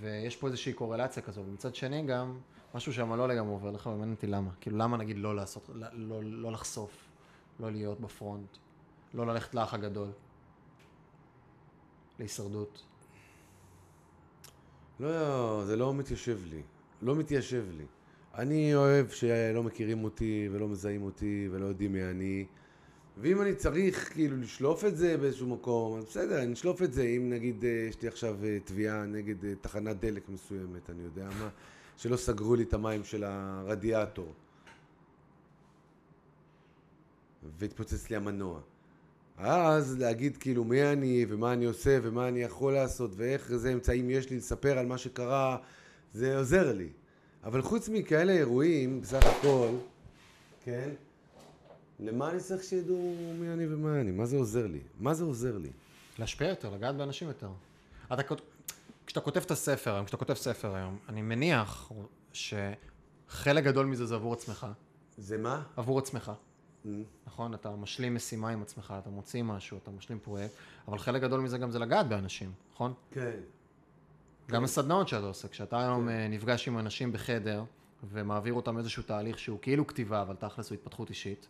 ויש 0.00 0.36
פה 0.36 0.46
איזושהי 0.46 0.72
קורלציה 0.72 1.22
כזו, 1.22 1.40
ומצד 1.40 1.74
שני 1.74 2.02
גם, 2.02 2.38
משהו 2.74 2.92
שם 2.92 3.12
לא 3.12 3.28
לגמרי 3.28 3.52
עובר 3.52 3.70
לך, 3.70 3.86
ומעניין 3.86 4.12
אותי 4.12 4.26
למה. 4.26 4.50
כאילו, 4.60 4.78
למה 4.78 4.96
נגיד 4.96 5.18
לא 5.18 5.36
לעשות, 5.36 5.70
לא, 5.74 5.86
לא, 5.92 6.22
לא 6.22 6.52
לחשוף, 6.52 7.08
לא 7.60 7.72
להיות 7.72 8.00
בפרונט, 8.00 8.56
לא 9.14 9.26
ללכת 9.26 9.54
לאח 9.54 9.74
הגדול, 9.74 10.08
להישרדות. 12.18 12.82
לא, 15.00 15.62
זה 15.66 15.76
לא 15.76 15.94
מתיישב 15.94 16.38
לי. 16.50 16.62
לא 17.02 17.16
מתיישב 17.16 17.64
לי. 17.76 17.84
אני 18.34 18.74
אוהב 18.74 19.08
שלא 19.08 19.62
מכירים 19.62 20.04
אותי 20.04 20.48
ולא 20.52 20.68
מזהים 20.68 21.02
אותי 21.02 21.48
ולא 21.52 21.66
יודעים 21.66 21.92
מי 21.92 22.04
אני, 22.04 22.46
ואם 23.16 23.42
אני 23.42 23.54
צריך 23.54 24.12
כאילו 24.12 24.36
לשלוף 24.36 24.84
את 24.84 24.96
זה 24.96 25.16
באיזשהו 25.16 25.46
מקום, 25.46 25.98
אז 25.98 26.04
בסדר, 26.04 26.42
אני 26.42 26.52
אשלוף 26.52 26.82
את 26.82 26.92
זה. 26.92 27.02
אם 27.02 27.30
נגיד 27.30 27.64
אה, 27.64 27.86
יש 27.88 28.02
לי 28.02 28.08
עכשיו 28.08 28.44
אה, 28.44 28.58
תביעה 28.64 29.06
נגד 29.06 29.44
אה, 29.44 29.54
תחנת 29.60 30.00
דלק 30.00 30.28
מסוימת, 30.28 30.90
אני 30.90 31.02
יודע 31.02 31.28
מה, 31.40 31.48
שלא 31.96 32.16
סגרו 32.16 32.54
לי 32.54 32.62
את 32.62 32.74
המים 32.74 33.04
של 33.04 33.24
הרדיאטור. 33.24 34.34
והתפוצץ 37.58 38.10
לי 38.10 38.16
המנוע. 38.16 38.60
אז 39.42 39.98
להגיד 39.98 40.36
כאילו 40.36 40.64
מי 40.64 40.82
אני 40.82 41.26
ומה 41.28 41.52
אני 41.52 41.64
עושה 41.64 41.98
ומה 42.02 42.28
אני 42.28 42.42
יכול 42.42 42.72
לעשות 42.72 43.10
ואיך 43.16 43.50
איזה 43.50 43.72
אמצעים 43.72 44.10
יש 44.10 44.30
לי 44.30 44.36
לספר 44.36 44.78
על 44.78 44.86
מה 44.86 44.98
שקרה, 44.98 45.56
זה 46.14 46.38
עוזר 46.38 46.72
לי. 46.72 46.88
אבל 47.44 47.62
חוץ 47.62 47.88
מכאלה 47.88 48.32
אירועים, 48.32 49.00
בסך 49.00 49.26
הכל, 49.26 49.68
כן? 50.64 50.90
למה 52.00 52.30
אני 52.30 52.40
צריך 52.40 52.62
שידעו 52.64 53.14
מי 53.38 53.48
אני 53.48 53.74
ומה 53.74 54.00
אני? 54.00 54.10
מה 54.10 54.26
זה 54.26 54.36
עוזר 54.36 54.66
לי? 54.66 54.80
מה 55.00 55.14
זה 55.14 55.24
עוזר 55.24 55.58
לי? 55.58 55.70
להשפיע 56.18 56.48
יותר, 56.48 56.70
לגעת 56.70 56.96
באנשים 56.96 57.28
יותר. 57.28 57.50
אתה, 58.12 58.22
כשאתה 59.06 59.20
כותב 59.20 59.40
את 59.40 59.50
הספר 59.50 59.94
היום, 59.94 60.04
כשאתה 60.04 60.16
כותב 60.16 60.34
ספר 60.34 60.74
היום, 60.74 60.98
אני 61.08 61.22
מניח 61.22 61.92
שחלק 62.32 63.64
גדול 63.64 63.86
מזה 63.86 64.06
זה 64.06 64.14
עבור 64.14 64.32
עצמך. 64.32 64.66
זה 65.18 65.38
מה? 65.38 65.62
עבור 65.76 65.98
עצמך. 65.98 66.32
נכון? 67.26 67.54
אתה 67.54 67.70
משלים 67.70 68.14
משימה 68.14 68.48
עם 68.50 68.62
עצמך, 68.62 68.94
אתה 68.98 69.10
מוציא 69.10 69.42
משהו, 69.42 69.78
אתה 69.82 69.90
משלים 69.90 70.18
פרויקט, 70.18 70.54
אבל 70.88 70.98
חלק 70.98 71.22
גדול 71.22 71.40
מזה 71.40 71.58
גם 71.58 71.70
זה 71.70 71.78
לגעת 71.78 72.08
באנשים, 72.08 72.52
נכון? 72.74 72.94
כן. 73.10 73.40
גם 74.50 74.64
הסדנאות 74.64 75.08
שאתה 75.08 75.26
עושה, 75.26 75.48
כשאתה 75.48 75.80
היום 75.80 76.08
אה, 76.08 76.28
נפגש 76.28 76.68
עם 76.68 76.78
אנשים 76.78 77.12
בחדר 77.12 77.64
ומעביר 78.10 78.54
אותם 78.54 78.78
איזשהו 78.78 79.02
תהליך 79.02 79.38
שהוא 79.38 79.58
כאילו 79.62 79.86
כתיבה, 79.86 80.22
אבל 80.22 80.36
תכלס 80.36 80.70
הוא 80.70 80.74
התפתחות 80.74 81.10
אישית, 81.10 81.48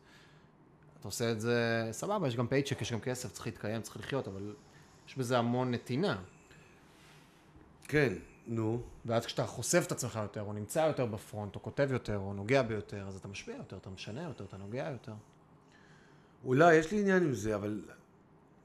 אתה 1.01 1.09
עושה 1.09 1.33
את 1.33 1.41
זה, 1.41 1.89
סבבה, 1.93 2.29
יש 2.29 2.37
גם 2.37 2.47
פייצ'ק, 2.47 2.83
יש 2.83 2.93
גם 2.93 3.01
כסף, 3.01 3.33
צריך 3.33 3.47
להתקיים, 3.47 3.83
צריך 3.83 3.97
לחיות, 3.97 4.29
אבל 4.29 4.55
יש 5.09 5.17
בזה 5.19 5.39
המון 5.39 5.71
נתינה. 5.71 6.23
כן, 7.89 8.13
נו. 8.51 8.81
ואז 9.07 9.27
כשאתה 9.27 9.47
חושף 9.47 9.85
את 9.87 9.93
עצמך 9.93 10.19
יותר, 10.23 10.43
או 10.43 10.53
נמצא 10.53 10.79
יותר 10.79 11.07
בפרונט, 11.07 11.55
או 11.55 11.63
כותב 11.63 11.89
יותר, 11.93 12.19
או 12.19 12.35
נוגע 12.35 12.63
ביותר, 12.63 13.07
אז 13.09 13.17
אתה 13.17 13.29
משפיע 13.29 13.57
יותר, 13.57 13.77
אתה 13.77 13.91
משנה 13.91 14.23
יותר, 14.23 14.45
אתה 14.45 14.57
נוגע 14.57 14.89
יותר. 14.91 15.13
אולי 16.45 16.75
יש 16.75 16.93
לי 16.93 17.01
עניין 17.01 17.23
עם 17.23 17.35
זה, 17.35 17.55
אבל 17.55 17.83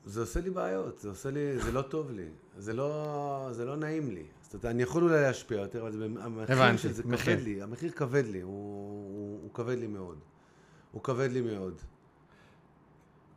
זה 0.06 0.22
עושה 0.22 0.42
לי 0.42 0.50
בעיות, 0.50 1.00
זה 1.00 1.10
עושה 1.10 1.32
לי, 1.32 1.60
זה 1.60 1.72
לא 1.72 1.82
טוב 1.82 2.12
לי, 2.12 2.30
זה 2.58 2.74
לא, 2.74 3.48
זה 3.52 3.66
לא 3.66 3.76
נעים 3.76 4.12
לי. 4.12 4.24
זאת 4.42 4.54
אומרת, 4.54 4.66
אני 4.66 4.84
יכול 4.84 5.04
אולי 5.04 5.22
להשפיע 5.22 5.62
יותר, 5.62 5.82
אבל 5.82 5.92
זה, 5.92 6.06
המחיר 6.06 6.56
הבנתי, 6.56 6.78
של 6.78 6.92
זה 6.92 7.04
מחיר. 7.06 7.36
כבד 7.36 7.44
לי, 7.44 7.62
המחיר 7.62 7.92
כבד 7.92 8.24
לי, 8.26 8.42
הוא, 8.42 8.52
הוא, 8.52 9.40
הוא 9.42 9.54
כבד 9.54 9.78
לי 9.78 9.88
מאוד. 9.88 10.20
הוא 10.92 11.04
כבד 11.04 11.32
לי 11.32 11.42
מאוד. 11.42 11.82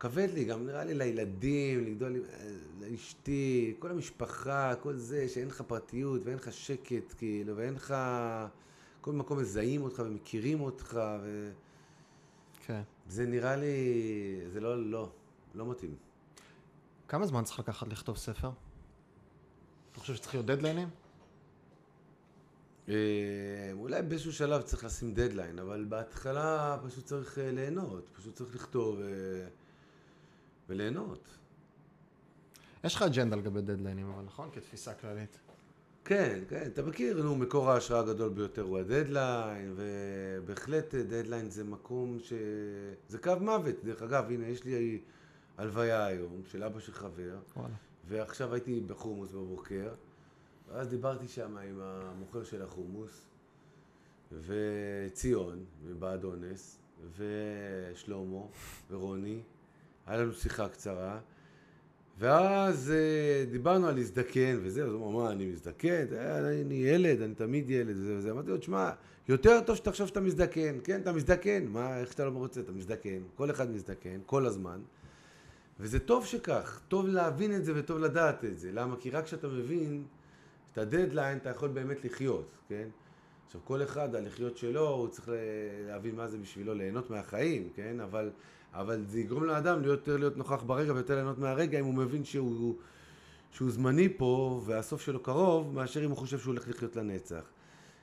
כבד 0.00 0.28
לי, 0.34 0.44
גם 0.44 0.66
נראה 0.66 0.84
לי 0.84 0.94
לילדים, 0.94 1.84
לגדול, 1.84 2.16
אה, 2.16 2.50
לאשתי, 2.80 3.74
כל 3.78 3.90
המשפחה, 3.90 4.74
כל 4.82 4.96
זה, 4.96 5.28
שאין 5.28 5.48
לך 5.48 5.62
פרטיות 5.66 6.20
ואין 6.24 6.36
לך 6.36 6.52
שקט, 6.52 7.14
כאילו, 7.18 7.56
ואין 7.56 7.74
לך... 7.74 7.94
כל 9.00 9.12
מקום 9.12 9.38
מזהים 9.38 9.82
אותך 9.82 10.02
ומכירים 10.06 10.60
אותך, 10.60 11.00
ו... 11.22 11.52
כן. 12.66 12.82
זה 13.08 13.26
נראה 13.26 13.56
לי, 13.56 13.74
זה 14.52 14.60
לא, 14.60 14.90
לא, 14.90 15.10
לא 15.54 15.66
מתאים. 15.66 15.96
כמה 17.08 17.26
זמן 17.26 17.44
צריך 17.44 17.58
לקחת 17.58 17.88
לכתוב 17.88 18.16
ספר? 18.16 18.50
אתה 19.92 20.00
חושב 20.00 20.14
שצריך 20.14 20.34
להיות 20.34 20.46
דדליינים? 20.46 20.88
אה, 22.88 22.94
אולי 23.72 24.02
באיזשהו 24.02 24.32
שלב 24.32 24.62
צריך 24.62 24.84
לשים 24.84 25.14
דדליין, 25.14 25.58
אבל 25.58 25.84
בהתחלה 25.88 26.78
פשוט 26.86 27.04
צריך 27.04 27.38
אה, 27.38 27.52
ליהנות, 27.52 28.08
פשוט 28.12 28.34
צריך 28.34 28.54
לכתוב 28.54 29.00
אה, 29.00 29.06
וליהנות. 30.68 31.28
יש 32.84 32.94
לך 32.94 33.02
אג'נדה 33.02 33.36
לגבי 33.36 33.60
דדליינים, 33.60 34.10
אבל 34.10 34.22
נכון? 34.24 34.50
כתפיסה 34.52 34.94
כללית. 34.94 35.38
כן, 36.04 36.40
כן, 36.48 36.68
אתה 36.72 36.82
מכיר, 36.82 37.22
נו, 37.22 37.36
מקור 37.36 37.70
ההשראה 37.70 38.00
הגדול 38.00 38.28
ביותר 38.28 38.62
הוא 38.62 38.78
הדדליין, 38.78 39.74
ובהחלט 39.76 40.94
אה, 40.94 41.02
דדליין 41.02 41.50
זה 41.50 41.64
מקום 41.64 42.18
ש... 42.20 42.32
זה 43.08 43.18
קו 43.18 43.32
מוות. 43.40 43.74
דרך 43.84 44.02
אגב, 44.02 44.30
הנה, 44.30 44.46
יש 44.46 44.64
לי 44.64 45.00
הלוויה 45.58 46.06
היום 46.06 46.42
של 46.46 46.64
אבא 46.64 46.80
של 46.80 46.92
חבר, 46.92 47.36
וואלה. 47.56 47.74
ועכשיו 48.08 48.54
הייתי 48.54 48.80
בחומוס 48.80 49.32
בבוקר, 49.32 49.88
ואז 50.68 50.88
דיברתי 50.88 51.28
שם 51.28 51.56
עם 51.56 51.80
המוכר 51.80 52.44
של 52.44 52.62
החומוס, 52.62 53.26
וציון, 54.32 55.64
מבעד 55.86 56.24
אונס, 56.24 56.78
ושלמה, 57.16 58.42
ורוני, 58.90 59.40
היה 60.08 60.22
לנו 60.22 60.32
שיחה 60.32 60.68
קצרה, 60.68 61.18
ואז 62.18 62.90
אה, 62.90 63.44
דיברנו 63.50 63.88
על 63.88 63.94
להזדקן 63.94 64.58
וזה, 64.62 64.84
אז 64.84 64.92
הוא 64.92 65.10
אמר, 65.10 65.32
אני 65.32 65.46
מזדקן? 65.46 66.04
אני 66.64 66.74
ילד, 66.74 67.22
אני 67.22 67.34
תמיד 67.34 67.70
ילד, 67.70 67.96
וזה 67.96 68.16
וזה. 68.16 68.30
אמרתי 68.30 68.50
לו, 68.50 68.58
תשמע, 68.58 68.90
יותר 69.28 69.60
טוב 69.60 69.76
שתחשוב 69.76 70.06
שאתה 70.06 70.20
מזדקן, 70.20 70.78
כן, 70.84 71.00
אתה 71.00 71.12
מזדקן, 71.12 71.66
מה, 71.66 71.98
איך 71.98 72.12
שאתה 72.12 72.24
לא 72.24 72.30
רוצה, 72.30 72.60
אתה 72.60 72.72
מזדקן, 72.72 73.18
כל 73.34 73.50
אחד 73.50 73.70
מזדקן, 73.70 74.18
כל 74.26 74.46
הזמן. 74.46 74.80
וזה 75.80 75.98
טוב 75.98 76.26
שכך, 76.26 76.80
טוב 76.88 77.06
להבין 77.06 77.56
את 77.56 77.64
זה 77.64 77.72
וטוב 77.76 77.98
לדעת 77.98 78.44
את 78.44 78.58
זה. 78.58 78.72
למה? 78.72 78.96
כי 79.00 79.10
רק 79.10 79.24
כשאתה 79.24 79.48
מבין 79.48 80.04
את 80.72 80.78
הדדליין, 80.78 81.38
אתה 81.38 81.50
יכול 81.50 81.68
באמת 81.68 82.04
לחיות, 82.04 82.50
כן? 82.68 82.88
עכשיו, 83.46 83.60
כל 83.64 83.82
אחד, 83.82 84.14
הלחיות 84.14 84.56
שלו, 84.56 84.88
הוא 84.88 85.08
צריך 85.08 85.28
להבין 85.86 86.14
מה 86.14 86.28
זה 86.28 86.38
בשבילו 86.38 86.74
ליהנות 86.74 87.10
מהחיים, 87.10 87.68
כן? 87.74 88.00
אבל, 88.00 88.30
אבל 88.74 89.04
זה 89.08 89.20
יגרום 89.20 89.44
לאדם 89.44 89.82
להיות 89.82 89.98
יותר 89.98 90.16
להיות 90.16 90.36
נוכח 90.36 90.62
ברגע 90.62 90.92
ויותר 90.92 91.14
ליהנות 91.14 91.38
מהרגע, 91.38 91.78
אם 91.78 91.84
הוא 91.84 91.94
מבין 91.94 92.24
שהוא, 92.24 92.74
שהוא 93.52 93.70
זמני 93.70 94.08
פה 94.16 94.62
והסוף 94.66 95.00
שלו 95.00 95.22
קרוב, 95.22 95.74
מאשר 95.74 96.04
אם 96.04 96.10
הוא 96.10 96.16
חושב 96.16 96.38
שהוא 96.38 96.52
הולך 96.52 96.68
לחיות 96.68 96.96
לנצח. 96.96 97.42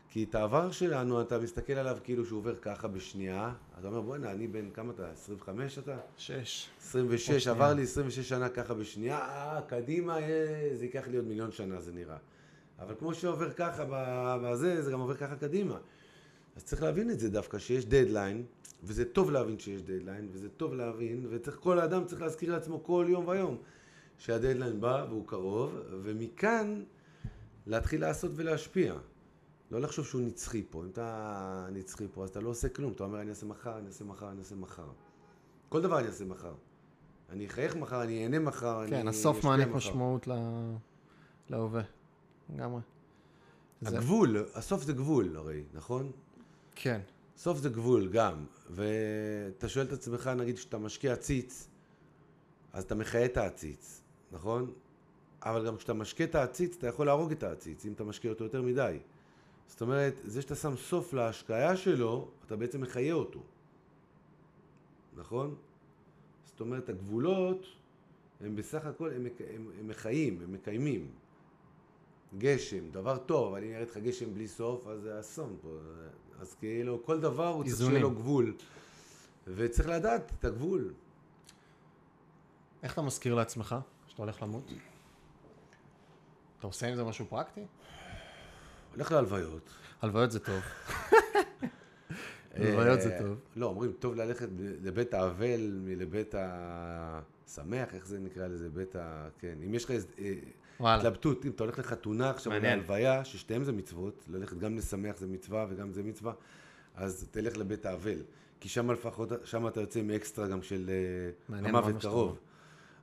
כי 0.10 0.24
את 0.24 0.36
העבר 0.36 0.72
שלנו, 0.72 1.22
אתה 1.22 1.40
מסתכל 1.40 1.74
עליו 1.74 1.98
כאילו 2.04 2.26
שהוא 2.26 2.40
עובר 2.40 2.56
ככה 2.62 2.88
בשנייה, 2.88 3.54
אתה 3.80 3.88
אומר, 3.88 4.02
בוא'נה, 4.02 4.32
אני 4.32 4.48
בן, 4.48 4.70
כמה 4.74 4.92
אתה? 4.92 5.12
25 5.12 5.78
אתה? 5.78 5.98
שש. 6.18 6.70
26, 6.82 7.30
עוד 7.30 7.40
שנייה. 7.40 7.56
עבר 7.56 7.74
לי 7.74 7.84
26 7.84 8.30
שנה 8.30 8.50
ככה 8.50 8.74
בשנייה, 8.74 9.20
אה, 9.20 9.62
קדימה, 9.68 10.20
אה, 10.20 10.70
זה 10.74 10.86
ייקח 10.86 11.08
לי 11.08 11.18
עוד 11.18 11.26
מיליון 11.26 11.52
שנה, 11.52 11.82
זה 11.82 11.92
נראה. 11.94 12.18
אבל 12.80 12.96
כמו 13.00 13.14
שעובר 13.14 13.52
ככה 13.52 13.86
בזה, 14.44 14.82
זה 14.82 14.92
גם 14.92 15.00
עובר 15.00 15.16
ככה 15.16 15.36
קדימה. 15.36 15.78
אז 16.56 16.64
צריך 16.64 16.84
להבין 16.84 17.10
את 17.10 17.20
זה 17.20 17.30
דווקא, 17.30 17.60
שיש 17.60 17.86
דדליין, 17.86 18.44
וזה 18.84 19.06
טוב 19.06 19.32
להבין 19.32 19.60
שיש 19.60 19.82
דדליין, 19.82 20.28
וזה 20.32 20.50
טוב 20.50 20.74
להבין, 20.74 21.26
וכל 21.30 21.80
אדם 21.80 22.06
צריך 22.06 22.22
להזכיר 22.22 22.52
לעצמו 22.52 22.84
כל 22.84 23.06
יום 23.10 23.28
ויום 23.28 23.58
שהדדליין 24.18 24.82
בא 24.82 25.06
והוא 25.10 25.28
קרוב, 25.28 25.76
ומכאן 26.04 26.84
להתחיל 27.68 28.02
לעשות 28.02 28.32
ולהשפיע. 28.36 28.94
לא 29.72 29.82
לחשוב 29.82 30.06
שהוא 30.06 30.22
נצחי 30.22 30.64
פה. 30.70 30.84
אם 30.84 30.90
אתה 30.90 31.68
נצחי 31.72 32.06
פה, 32.14 32.24
אז 32.24 32.30
אתה 32.30 32.40
לא 32.42 32.50
עושה 32.50 32.70
כלום. 32.70 32.92
אתה 32.92 33.04
אומר, 33.04 33.22
אני 33.22 33.30
אעשה 33.30 33.46
מחר, 33.46 33.78
אני 33.78 33.88
אעשה 33.88 34.04
מחר, 34.06 34.30
אני 34.32 34.40
אעשה 34.40 34.56
מחר. 34.56 34.88
כל 35.70 35.82
דבר 35.82 36.00
אני 36.00 36.08
אעשה 36.08 36.26
מחר. 36.26 36.54
אני 37.30 37.46
אחייך 37.46 37.76
מחר, 37.76 38.04
אני 38.04 38.24
אהנה 38.24 38.40
מחר, 38.40 38.82
אני 38.84 38.90
כן, 38.92 39.08
הסוף 39.08 39.36
אשפיע 39.38 39.50
מעניק 39.52 39.68
מחר. 39.68 39.78
משמעות 39.78 40.28
להווה. 41.50 41.82
לגמרי. 42.56 42.82
זה- 43.82 43.98
הגבול, 43.98 44.38
הסוף 44.54 44.84
זה 44.84 44.94
גבול 44.94 45.36
הרי, 45.38 45.64
נכון? 45.74 46.12
כן. 46.76 47.02
סוף 47.38 47.58
זה 47.58 47.70
גבול 47.70 48.10
גם, 48.10 48.46
ואתה 48.70 49.70
שואל 49.70 49.86
את 49.86 49.92
עצמך, 49.92 50.28
נגיד, 50.28 50.56
כשאתה 50.56 50.78
משקיע 50.78 51.14
עציץ, 51.14 51.68
אז 52.74 52.84
אתה 52.84 52.96
מחיה 52.96 53.26
את 53.26 53.38
העציץ, 53.38 54.02
נכון? 54.32 54.74
אבל 55.42 55.66
גם 55.66 55.78
כשאתה 55.78 55.94
משקה 55.94 56.24
את 56.24 56.36
העציץ, 56.36 56.76
אתה 56.78 56.88
יכול 56.88 57.06
להרוג 57.06 57.32
את 57.32 57.44
העציץ, 57.44 57.86
אם 57.86 57.94
אתה 57.94 58.04
משקה 58.04 58.30
אותו 58.30 58.44
יותר 58.44 58.62
מדי. 58.62 59.00
זאת 59.68 59.82
אומרת, 59.82 60.14
זה 60.24 60.42
שאתה 60.42 60.56
שם 60.56 60.76
סוף 60.76 61.14
להשקיה 61.14 61.78
שלו, 61.78 62.32
אתה 62.46 62.56
בעצם 62.56 62.82
מחיה 62.82 63.14
אותו, 63.14 63.44
נכון? 65.16 65.56
זאת 66.46 66.60
אומרת, 66.60 66.90
הגבולות 66.90 67.66
הם 68.42 68.56
בסך 68.56 68.86
הכל, 68.86 69.12
הם, 69.12 69.26
הם, 69.56 69.72
הם 69.80 69.88
מחיים, 69.88 70.42
הם 70.44 70.54
מקיימים. 70.54 71.12
גשם, 72.38 72.90
דבר 72.92 73.18
טוב, 73.18 73.56
אם 73.56 73.64
ירד 73.64 73.88
לך 73.88 73.98
גשם 73.98 74.34
בלי 74.34 74.48
סוף, 74.48 74.88
אז 74.88 75.02
זה 75.02 75.20
אסון 75.20 75.58
פה. 75.62 75.78
אז 76.40 76.56
כאילו, 76.60 77.04
כל 77.06 77.20
דבר 77.20 77.48
הוא 77.48 77.64
צריך 77.64 77.78
שיהיה. 77.78 78.00
לו 78.00 78.12
גבול. 78.12 78.54
וצריך 79.48 79.90
לדעת 79.90 80.32
את 80.40 80.46
הגבול. 80.46 80.94
איך 82.84 82.94
אתה 82.94 83.02
מזכיר 83.02 83.36
לעצמך 83.36 83.76
שאתה 84.08 84.22
הולך 84.22 84.42
למות? 84.42 84.72
אתה 86.60 86.68
עושה 86.68 86.88
עם 86.88 86.96
זה 86.96 87.04
משהו 87.04 87.26
פרקטי? 87.30 87.66
הולך 88.94 89.12
להלוויות. 89.12 89.70
הלוויות 90.02 90.32
זה 90.32 90.40
טוב. 90.40 90.62
הלוויות 92.54 93.02
זה 93.02 93.14
אה, 93.14 93.20
טוב. 93.20 93.40
לא, 93.56 93.66
אומרים, 93.66 93.92
טוב 94.00 94.16
ללכת 94.16 94.48
לבית 94.58 95.14
האבל 95.14 95.80
מלבית 95.84 96.36
השמח, 96.38 97.94
איך 97.94 98.08
זה 98.08 98.20
נקרא 98.20 98.48
לזה? 98.48 98.70
בית 98.70 98.96
ה... 98.96 99.28
כן. 99.40 99.56
אם 99.66 99.74
יש 99.74 99.86
לך 99.86 99.92
אה, 99.92 100.34
וואלה. 100.80 100.98
התלבטות, 100.98 101.46
אם 101.46 101.52
אתה 101.52 101.64
הולך 101.64 101.80
לחתונה 101.80 102.30
עכשיו. 102.30 102.54
להלוויה, 102.54 103.26
ששתיהם 103.26 103.64
זה 103.64 103.72
מצוות, 103.72 104.26
ללכת 104.30 104.58
גם 104.58 104.78
לשמח 104.78 105.18
זה 105.18 105.28
מצווה 105.28 105.66
וגם 105.70 105.92
זה 105.92 106.04
מצווה, 106.04 106.34
אז 106.96 107.28
תלך 107.32 107.58
לבית 107.58 107.86
האבל. 107.86 108.20
כי 108.60 108.70
שם 108.70 108.92
לפחות, 108.92 109.30
שם 109.44 109.68
אתה 109.68 109.82
יוצא 109.82 110.00
עם 110.00 110.12
אקסטרה 110.12 110.48
גם 110.48 110.62
של 110.62 110.90
אה, 111.50 111.58
המוות 111.58 112.02
קרוב. 112.02 112.40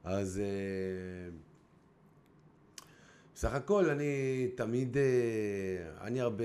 אז 0.04 0.38
אה, 0.38 1.30
בסך 3.34 3.54
הכל 3.54 3.90
אני 3.90 4.48
תמיד, 4.54 4.96
אה, 4.96 5.02
אני 6.00 6.20
הרבה 6.20 6.44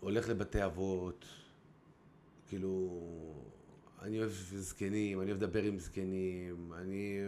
הולך 0.00 0.28
לבתי 0.28 0.64
אבות, 0.64 1.24
כאילו, 2.48 3.00
אני 4.02 4.18
אוהב 4.18 4.30
זקנים, 4.56 5.20
אני 5.20 5.30
אוהב 5.30 5.42
לדבר 5.42 5.62
עם 5.62 5.78
זקנים, 5.78 6.72
אני... 6.76 7.18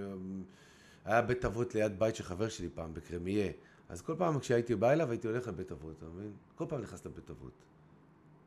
היה 1.05 1.23
בית 1.23 1.45
אבות 1.45 1.75
ליד 1.75 1.99
בית 1.99 2.17
של 2.17 2.25
חבר 2.25 2.49
שלי 2.49 2.69
פעם, 2.75 2.95
בקרמיה. 2.95 3.53
אז 3.89 4.03
כל 4.03 4.15
פעם 4.19 4.39
כשהייתי 4.39 4.75
בא 4.75 4.91
אליו 4.91 5.11
הייתי 5.11 5.29
הולך 5.29 5.49
לבית 5.49 5.73
אבות, 5.73 5.95
אתה 5.99 6.07
מבין? 6.07 6.33
כל 6.55 6.65
פעם 6.69 6.81
נכנס 6.81 7.07
לבית 7.07 7.31
אבות. 7.31 7.53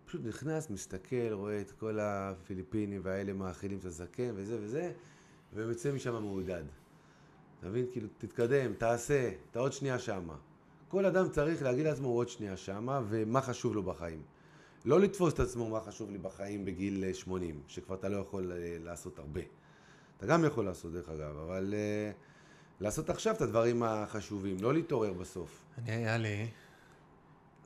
פשוט 0.06 0.22
נכנס, 0.26 0.70
מסתכל, 0.70 1.32
רואה 1.32 1.62
את 1.62 1.72
כל 1.72 2.00
הפיליפינים 2.00 3.02
והאלה 3.04 3.34
מאכילים 3.34 3.78
את 3.78 3.86
הזקן 3.86 4.32
וזה 4.36 4.58
וזה, 4.62 4.92
ויוצא 5.54 5.92
משם 5.92 6.14
מעודד. 6.14 6.64
אתה 7.60 7.70
מבין? 7.70 7.86
כאילו, 7.92 8.08
תתקדם, 8.18 8.74
תעשה, 8.74 9.32
אתה 9.52 9.60
עוד 9.60 9.74
שנייה 9.74 10.00
שמה. 10.00 10.36
כל 10.88 11.06
אדם 11.06 11.30
צריך 11.30 11.64
להגיד 11.64 11.86
לעצמו 11.86 12.10
עוד 12.10 12.30
שנייה 12.30 12.58
שמה, 12.58 13.02
ומה 13.10 13.42
חשוב 13.42 13.76
לו 13.76 13.84
בחיים. 13.84 14.22
לא 14.86 15.00
לתפוס 15.00 15.34
את 15.34 15.40
עצמו 15.40 15.70
מה 15.70 15.80
חשוב 15.80 16.12
לי 16.12 16.18
בחיים 16.18 16.66
בגיל 16.66 17.04
אה, 17.04 17.14
80, 17.14 17.62
שכבר 17.68 17.96
אתה 17.96 18.10
לא 18.10 18.18
יכול 18.18 18.52
אה, 18.52 18.78
לעשות 18.84 19.20
הרבה. 19.20 19.42
אתה 20.18 20.26
גם 20.26 20.46
יכול 20.46 20.66
לעשות 20.66 20.92
דרך 20.92 21.10
אגב, 21.10 21.38
אבל 21.38 21.74
uh, 21.74 22.27
לעשות 22.82 23.10
עכשיו 23.10 23.36
את 23.36 23.42
הדברים 23.42 23.84
החשובים, 23.84 24.58
לא 24.60 24.74
להתעורר 24.74 25.14
בסוף. 25.14 25.64
אני 25.78 25.92
היה 25.92 26.18
לי, 26.18 26.48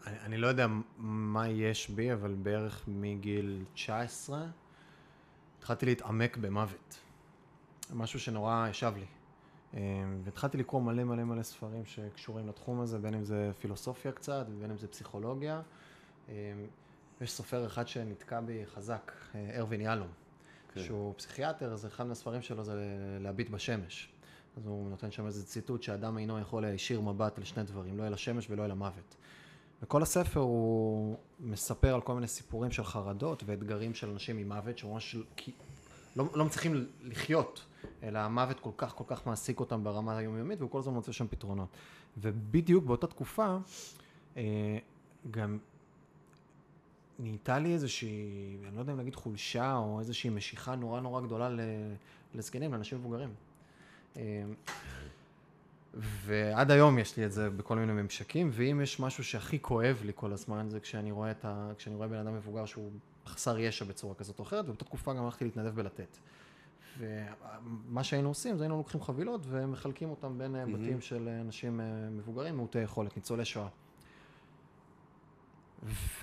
אני, 0.08 0.20
אני 0.20 0.38
לא 0.38 0.48
יודע 0.48 0.68
מה 0.98 1.50
יש 1.50 1.90
בי, 1.90 2.14
אבל 2.14 2.34
בערך 2.34 2.84
מגיל 2.88 3.64
19 3.74 4.46
התחלתי 5.58 5.86
להתעמק 5.86 6.38
במוות. 6.38 7.00
משהו 7.94 8.20
שנורא 8.20 8.68
ישב 8.70 8.94
לי. 8.98 9.06
אה, 9.74 9.80
והתחלתי 10.24 10.58
לקרוא 10.58 10.82
מלא 10.82 11.04
מלא 11.04 11.24
מלא 11.24 11.44
ספרים 11.44 11.86
שקשורים 11.86 12.48
לתחום 12.48 12.82
הזה, 12.82 13.00
בין 13.00 13.14
אם 13.14 13.24
זה 13.24 13.52
פילוסופיה 13.60 14.12
קצת, 14.12 14.46
ובין 14.50 14.72
אם 14.72 14.78
זה 14.78 14.88
פסיכולוגיה. 14.88 15.62
אה, 16.30 16.34
יש 17.22 17.32
סופר 17.32 17.66
אחד 17.66 17.88
שנתקע 17.88 18.42
בי 18.42 18.66
חזק, 18.66 19.12
אה, 19.36 19.58
ארווין 19.58 19.82
יהלום, 19.82 20.08
כן. 20.74 20.82
שהוא 20.82 21.14
פסיכיאטר, 21.18 21.74
אז 21.74 21.86
אחד 21.86 22.06
מהספרים 22.06 22.42
שלו 22.42 22.64
זה 22.64 22.74
להביט 23.20 23.50
בשמש. 23.50 24.12
אז 24.58 24.66
הוא 24.66 24.90
נותן 24.90 25.12
שם 25.12 25.26
איזה 25.26 25.46
ציטוט 25.46 25.84
שאדם 25.84 26.18
אינו 26.18 26.40
יכול 26.40 26.62
להישיר 26.62 27.02
מבט 27.02 27.38
על 27.38 27.44
שני 27.44 27.64
דברים, 27.64 27.98
לא 27.98 28.08
אל 28.08 28.14
השמש 28.14 28.50
ולא 28.50 28.66
אל 28.66 28.72
המוות. 28.72 29.16
וכל 29.82 30.02
הספר 30.02 30.40
הוא 30.40 31.18
מספר 31.40 31.94
על 31.96 32.02
כל 32.02 32.14
מיני 32.14 32.28
סיפורים 32.28 32.72
של 32.72 32.84
חרדות 32.84 33.44
ואתגרים 33.46 33.94
של 33.94 34.10
אנשים 34.10 34.38
עם 34.38 34.48
מוות, 34.48 34.78
שממש 34.78 35.16
לא, 36.16 36.26
לא 36.36 36.46
מצליחים 36.46 36.88
לחיות, 37.04 37.66
אלא 38.04 38.20
המוות 38.20 38.60
כל 38.60 38.70
כך 38.78 38.96
כל 38.96 39.04
כך 39.08 39.28
מעסיק 39.28 39.60
אותם 39.60 39.84
ברמה 39.84 40.18
היומיומית, 40.18 40.60
והוא 40.60 40.72
כל 40.72 40.80
הזמן 40.80 40.94
מוצא 40.94 41.12
שם 41.12 41.28
פתרונות. 41.28 41.70
ובדיוק 42.18 42.86
באותה 42.86 43.08
תקופה, 43.08 43.58
אה, 44.38 44.78
גם 45.32 45.58
נהייתה 47.20 47.60
לי 47.60 47.74
איזושהי, 47.74 48.58
אני 48.68 48.76
לא 48.76 48.80
יודע 48.80 48.94
אם 48.94 48.98
להגיד 48.98 49.16
חולשה, 49.16 49.76
או 49.76 50.00
איזושהי 50.00 50.30
משיכה 50.30 50.76
נורא 50.76 51.02
נורא 51.02 51.22
גדולה 51.22 51.50
לזקנים, 52.34 52.72
לאנשים 52.74 52.98
מבוגרים. 52.98 53.34
אה, 54.18 54.44
ועד 55.94 56.72
היום 56.72 57.00
יש 57.00 57.18
לי 57.18 57.26
את 57.26 57.32
זה 57.32 57.50
בכל 57.50 57.76
מיני 57.76 57.94
ממשקים, 57.94 58.50
ואם 58.54 58.82
יש 58.84 59.00
משהו 59.00 59.24
שהכי 59.24 59.62
כואב 59.62 60.02
לי 60.06 60.12
כל 60.16 60.34
הזמן, 60.34 60.70
זה 60.70 60.80
כשאני 60.80 61.12
רואה, 61.12 61.32
ה... 61.44 61.72
כשאני 61.78 61.96
רואה 61.96 62.08
בן 62.08 62.18
אדם 62.18 62.36
מבוגר 62.36 62.66
שהוא 62.66 62.92
חסר 63.26 63.60
ישע 63.60 63.86
בצורה 63.86 64.16
כזאת 64.16 64.40
או 64.40 64.44
אחרת, 64.44 64.64
ובאותה 64.66 64.86
תקופה 64.86 65.14
גם 65.14 65.26
הלכתי 65.26 65.46
להתנדב 65.46 65.76
בלתת. 65.76 66.18
ומה 66.98 68.04
שהיינו 68.04 68.28
עושים 68.30 68.58
זה 68.58 68.64
היינו 68.64 68.78
לוקחים 68.78 69.02
חבילות 69.02 69.42
ומחלקים 69.50 70.10
אותם 70.10 70.38
בין 70.38 70.56
mm-hmm. 70.56 70.78
בתים 70.78 71.02
של 71.02 71.30
אנשים 71.42 71.82
אה, 71.82 71.86
מבוגרים, 72.12 72.56
מעוטי 72.56 72.80
יכולת, 72.80 73.16
ניצולי 73.18 73.46
שואה. 73.46 73.68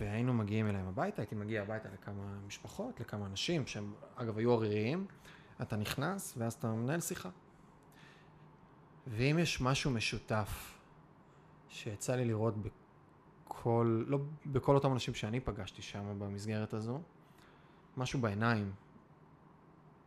והיינו 0.01 0.35
מגיעים 0.35 0.67
אליהם 0.67 0.89
הביתה, 0.89 1.23
הייתי 1.23 1.35
מגיע 1.35 1.63
הביתה 1.63 1.89
לכמה 1.93 2.39
משפחות, 2.47 3.01
לכמה 3.01 3.27
אנשים 3.27 3.67
שהם 3.67 3.93
אגב 4.17 4.39
היו 4.39 4.53
עריריים, 4.53 5.07
אתה 5.63 5.77
נכנס 5.77 6.35
ואז 6.37 6.53
אתה 6.53 6.73
מנהל 6.73 7.01
שיחה. 7.01 7.31
ואם 9.11 9.39
יש 9.39 9.61
משהו 9.61 9.91
משותף 9.91 10.79
שיצא 11.69 12.15
לי 12.15 12.25
לראות 12.25 12.55
בכל, 12.63 14.05
לא 14.07 14.19
בכל 14.47 14.75
אותם 14.75 14.93
אנשים 14.93 15.15
שאני 15.15 15.41
פגשתי 15.41 15.83
שם 15.83 16.19
במסגרת 16.19 16.75
הזו, 16.75 17.01
משהו 17.97 18.21
בעיניים, 18.21 18.73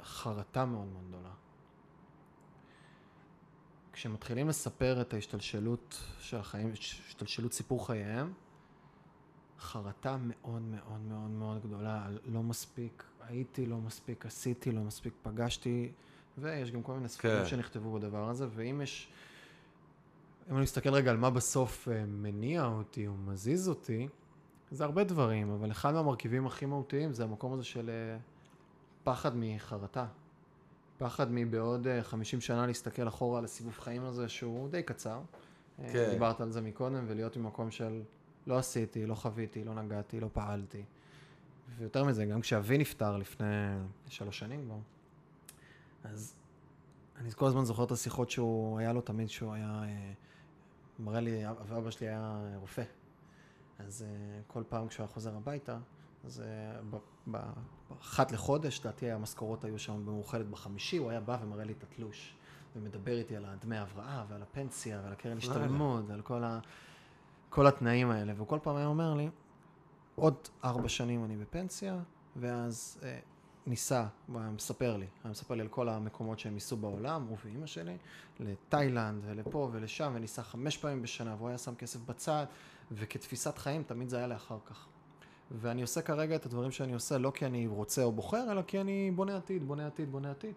חרטה 0.03 0.65
מאוד 0.65 0.87
מאוד 0.87 1.07
גדולה. 1.07 1.31
כשמתחילים 3.93 4.49
לספר 4.49 5.01
את 5.01 5.13
ההשתלשלות 5.13 6.03
של 6.19 6.37
החיים, 6.37 6.71
השתלשלות 6.71 7.53
סיפור 7.53 7.87
חייהם, 7.87 8.33
חרטה 9.59 10.17
מאוד 10.19 10.61
מאוד 10.61 11.01
מאוד 11.01 11.29
מאוד 11.29 11.61
גדולה, 11.61 12.07
לא 12.25 12.43
מספיק 12.43 13.03
הייתי, 13.21 13.65
לא 13.65 13.77
מספיק 13.77 14.25
עשיתי, 14.25 14.71
לא 14.71 14.81
מספיק 14.81 15.13
פגשתי, 15.21 15.91
ויש 16.37 16.71
גם 16.71 16.83
כל 16.83 16.93
מיני 16.93 17.09
ספרים 17.09 17.37
כן. 17.37 17.45
שנכתבו 17.45 17.91
בדבר 17.91 18.29
הזה, 18.29 18.47
ואם 18.55 18.81
יש, 18.83 19.09
אם 20.49 20.55
אני 20.55 20.63
מסתכל 20.63 20.93
רגע 20.93 21.11
על 21.11 21.17
מה 21.17 21.29
בסוף 21.29 21.87
אה, 21.87 22.05
מניע 22.05 22.65
אותי 22.65 23.07
או 23.07 23.13
מזיז 23.13 23.69
אותי, 23.69 24.07
זה 24.71 24.83
הרבה 24.83 25.03
דברים, 25.03 25.51
אבל 25.51 25.71
אחד 25.71 25.93
מהמרכיבים 25.93 26.45
הכי 26.47 26.65
מהותיים 26.65 27.13
זה 27.13 27.23
המקום 27.23 27.53
הזה 27.53 27.63
של 27.63 27.89
אה, 27.89 28.17
פחד 29.03 29.31
מחרטה. 29.35 30.05
פחד 30.97 31.27
מבעוד 31.31 31.87
אה, 31.87 32.03
50 32.03 32.41
שנה 32.41 32.67
להסתכל 32.67 33.07
אחורה 33.07 33.39
על 33.39 33.45
הסיבוב 33.45 33.77
חיים 33.79 34.03
הזה 34.03 34.29
שהוא 34.29 34.69
די 34.69 34.83
קצר. 34.83 35.19
אה, 35.79 35.89
כן. 35.93 36.09
דיברת 36.11 36.41
על 36.41 36.51
זה 36.51 36.61
מקודם, 36.61 37.05
ולהיות 37.07 37.37
במקום 37.37 37.71
של 37.71 38.01
לא 38.47 38.57
עשיתי, 38.57 39.05
לא 39.05 39.15
חוויתי, 39.15 39.63
לא 39.63 39.73
נגעתי, 39.73 40.19
לא 40.19 40.29
פעלתי. 40.33 40.83
ויותר 41.77 42.03
מזה, 42.03 42.25
גם 42.25 42.41
כשאבי 42.41 42.77
נפטר 42.77 43.17
לפני 43.17 43.47
שלוש 44.07 44.39
שנים 44.39 44.65
כבר, 44.65 44.77
אז 46.03 46.35
אני 47.17 47.31
כל 47.31 47.45
הזמן 47.45 47.65
זוכר 47.65 47.83
את 47.83 47.91
השיחות 47.91 48.29
שהוא, 48.29 48.79
היה 48.79 48.93
לו 48.93 49.01
תמיד 49.01 49.29
שהוא 49.29 49.53
היה, 49.53 49.83
אה, 49.83 50.13
מראה 50.99 51.19
לי, 51.19 51.49
אב- 51.49 51.73
אבא 51.73 51.91
שלי 51.91 52.07
היה 52.07 52.41
רופא. 52.55 52.83
אז 53.79 54.05
אה, 54.07 54.41
כל 54.47 54.63
פעם 54.69 54.87
כשהוא 54.87 55.03
היה 55.03 55.13
חוזר 55.13 55.35
הביתה, 55.35 55.77
אז 56.25 56.41
אה, 56.41 57.41
אחת 58.01 58.31
לחודש, 58.31 58.79
לדעתי 58.79 59.11
המשכורות 59.11 59.63
היו 59.63 59.79
שם 59.79 60.05
במאוחדת 60.05 60.45
בחמישי, 60.45 60.97
הוא 60.97 61.09
היה 61.09 61.19
בא 61.19 61.37
ומראה 61.41 61.63
לי 61.63 61.73
את 61.73 61.83
התלוש, 61.83 62.35
ומדבר 62.75 63.17
איתי 63.17 63.35
על 63.35 63.45
הדמי 63.45 63.77
הבראה 63.77 64.25
ועל 64.29 64.41
הפנסיה 64.41 64.99
ועל 65.03 65.13
הקרן 65.13 65.37
השתלמות 65.37 66.03
ועל 66.07 66.21
כל, 66.21 66.43
ה, 66.43 66.59
כל 67.49 67.67
התנאים 67.67 68.11
האלה, 68.11 68.33
והוא 68.35 68.47
כל 68.47 68.59
פעם 68.63 68.75
היה 68.75 68.87
אומר 68.87 69.13
לי, 69.13 69.29
עוד 70.15 70.35
ארבע 70.63 70.89
שנים 70.89 71.25
אני 71.25 71.37
בפנסיה, 71.37 71.99
ואז 72.35 72.99
אה, 73.03 73.19
ניסה, 73.71 74.05
הוא 74.27 74.39
היה 74.39 74.49
מספר 74.49 74.97
לי, 74.97 75.05
היה 75.23 75.31
מספר 75.31 75.55
לי 75.55 75.61
על 75.61 75.67
כל 75.67 75.89
המקומות 75.89 76.39
שהם 76.39 76.53
ניסו 76.53 76.77
בעולם, 76.77 77.25
הוא 77.29 77.37
ואימא 77.45 77.65
שלי, 77.65 77.97
לתאילנד 78.39 79.23
ולפה 79.25 79.69
ולשם, 79.71 80.11
וניסה 80.15 80.43
חמש 80.43 80.77
פעמים 80.77 81.01
בשנה, 81.01 81.35
והוא 81.37 81.49
היה 81.49 81.57
שם 81.57 81.75
כסף 81.75 81.99
בצד, 81.99 82.45
וכתפיסת 82.91 83.57
חיים 83.57 83.83
תמיד 83.83 84.09
זה 84.09 84.17
היה 84.17 84.27
לאחר 84.27 84.57
כך. 84.65 84.87
ואני 85.51 85.81
עושה 85.81 86.01
כרגע 86.01 86.35
את 86.35 86.45
הדברים 86.45 86.71
שאני 86.71 86.93
עושה, 86.93 87.17
לא 87.17 87.31
כי 87.35 87.45
אני 87.45 87.67
רוצה 87.67 88.03
או 88.03 88.11
בוחר, 88.11 88.51
אלא 88.51 88.61
כי 88.61 88.81
אני 88.81 89.11
בונה 89.11 89.37
עתיד, 89.37 89.67
בונה 89.67 89.87
עתיד, 89.87 90.11
בונה 90.11 90.31
עתיד, 90.31 90.53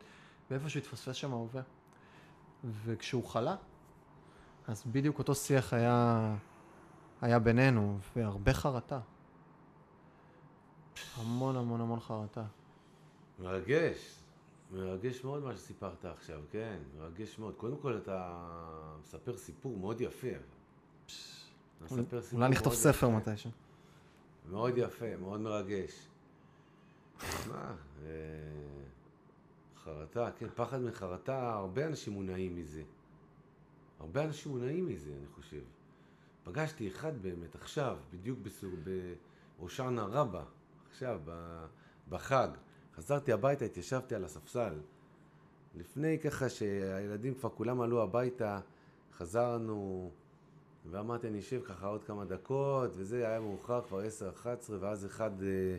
ואיפה 0.50 0.68
שהתפספס 0.68 1.16
שם 1.16 1.32
ההווה. 1.32 1.62
וכשהוא 2.84 3.24
חלה, 3.24 3.56
אז 4.68 4.84
בדיוק 4.86 5.18
אותו 5.18 5.34
שיח 5.34 5.72
היה, 5.72 6.34
היה 7.20 7.38
בינינו, 7.38 7.98
והרבה 8.16 8.52
חרטה. 8.52 9.00
המון 11.16 11.56
המון 11.56 11.80
המון 11.80 12.00
חרטה. 12.00 12.44
מרגש. 13.38 14.20
מרגש 14.72 15.24
מאוד 15.24 15.42
מה 15.42 15.56
שסיפרת 15.56 16.04
עכשיו, 16.04 16.40
כן, 16.50 16.78
מרגש 16.98 17.38
מאוד. 17.38 17.54
קודם 17.54 17.76
כל 17.76 17.96
אתה 17.96 18.46
מספר 19.00 19.36
סיפור 19.36 19.78
מאוד 19.78 20.00
יפה. 20.00 20.28
אתה 20.28 21.84
מספר 21.84 22.22
סיפור 22.22 22.38
אולי 22.40 22.50
נכתוב 22.50 22.74
ספר. 22.74 23.08
מתישהו. 23.08 23.50
מאוד 24.50 24.78
יפה, 24.78 25.16
מאוד 25.16 25.40
מרגש. 25.40 26.08
מה, 27.48 27.76
אה, 28.02 28.08
חרטה, 29.84 30.30
כן, 30.38 30.46
פחד 30.54 30.82
מחרטה, 30.82 31.52
הרבה 31.52 31.86
אנשים 31.86 32.12
מונעים 32.12 32.56
מזה. 32.56 32.82
הרבה 34.00 34.24
אנשים 34.24 34.52
מונעים 34.52 34.86
מזה, 34.86 35.10
אני 35.18 35.26
חושב. 35.26 35.60
פגשתי 36.44 36.88
אחד 36.88 37.22
באמת, 37.22 37.54
עכשיו, 37.54 37.96
בדיוק 38.12 38.38
בסור, 38.42 38.70
בהושענא 39.58 40.00
רבה, 40.00 40.44
עכשיו, 40.90 41.20
בחג. 42.08 42.48
חזרתי 42.96 43.32
הביתה, 43.32 43.64
התיישבתי 43.64 44.14
על 44.14 44.24
הספסל. 44.24 44.74
לפני 45.78 46.18
ככה 46.18 46.48
שהילדים 46.48 47.34
כבר 47.34 47.48
כולם 47.48 47.80
עלו 47.80 48.02
הביתה, 48.02 48.60
חזרנו 49.16 50.10
ואמרתי, 50.90 51.28
אני 51.28 51.38
אשב 51.38 51.60
ככה 51.64 51.86
עוד 51.86 52.04
כמה 52.04 52.24
דקות, 52.24 52.90
וזה 52.96 53.28
היה 53.28 53.40
מאוחר, 53.40 53.80
כבר 53.88 54.00
10-11, 54.44 54.46
ואז 54.80 55.06
אחד 55.06 55.42
אה, 55.42 55.76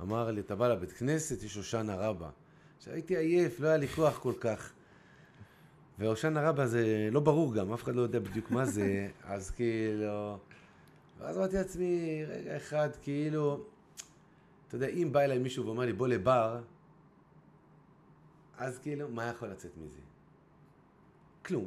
אמר 0.00 0.30
לי, 0.30 0.40
אתה 0.40 0.56
בא 0.56 0.68
לבית 0.68 0.92
כנסת, 0.92 1.42
יש 1.42 1.54
הושענא 1.54 1.92
רבה. 1.92 2.30
עכשיו 2.78 2.94
הייתי 2.94 3.16
עייף, 3.16 3.60
לא 3.60 3.68
היה 3.68 3.76
לי 3.76 3.88
כוח 3.88 4.18
כל 4.18 4.34
כך. 4.40 4.72
והושענא 5.98 6.38
רבה 6.38 6.66
זה 6.66 7.08
לא 7.12 7.20
ברור 7.20 7.54
גם, 7.54 7.72
אף 7.72 7.82
אחד 7.82 7.94
לא 7.94 8.02
יודע 8.02 8.18
בדיוק 8.18 8.50
מה 8.50 8.64
זה, 8.64 9.08
אז 9.24 9.50
כאילו... 9.50 10.38
ואז 11.20 11.38
אמרתי 11.38 11.56
לעצמי, 11.56 12.24
רגע 12.28 12.56
אחד, 12.56 12.88
כאילו, 13.02 13.64
אתה 14.70 14.76
יודע, 14.76 14.86
אם 14.86 15.08
בא 15.12 15.20
אליי 15.20 15.38
מישהו 15.38 15.66
ואומר 15.66 15.84
לי, 15.84 15.92
בוא 15.92 16.08
לבר, 16.08 16.60
אז 18.58 18.78
כאילו, 18.78 19.08
מה 19.08 19.24
יכול 19.24 19.48
לצאת 19.48 19.70
מזה? 19.76 20.00
כלום. 21.44 21.66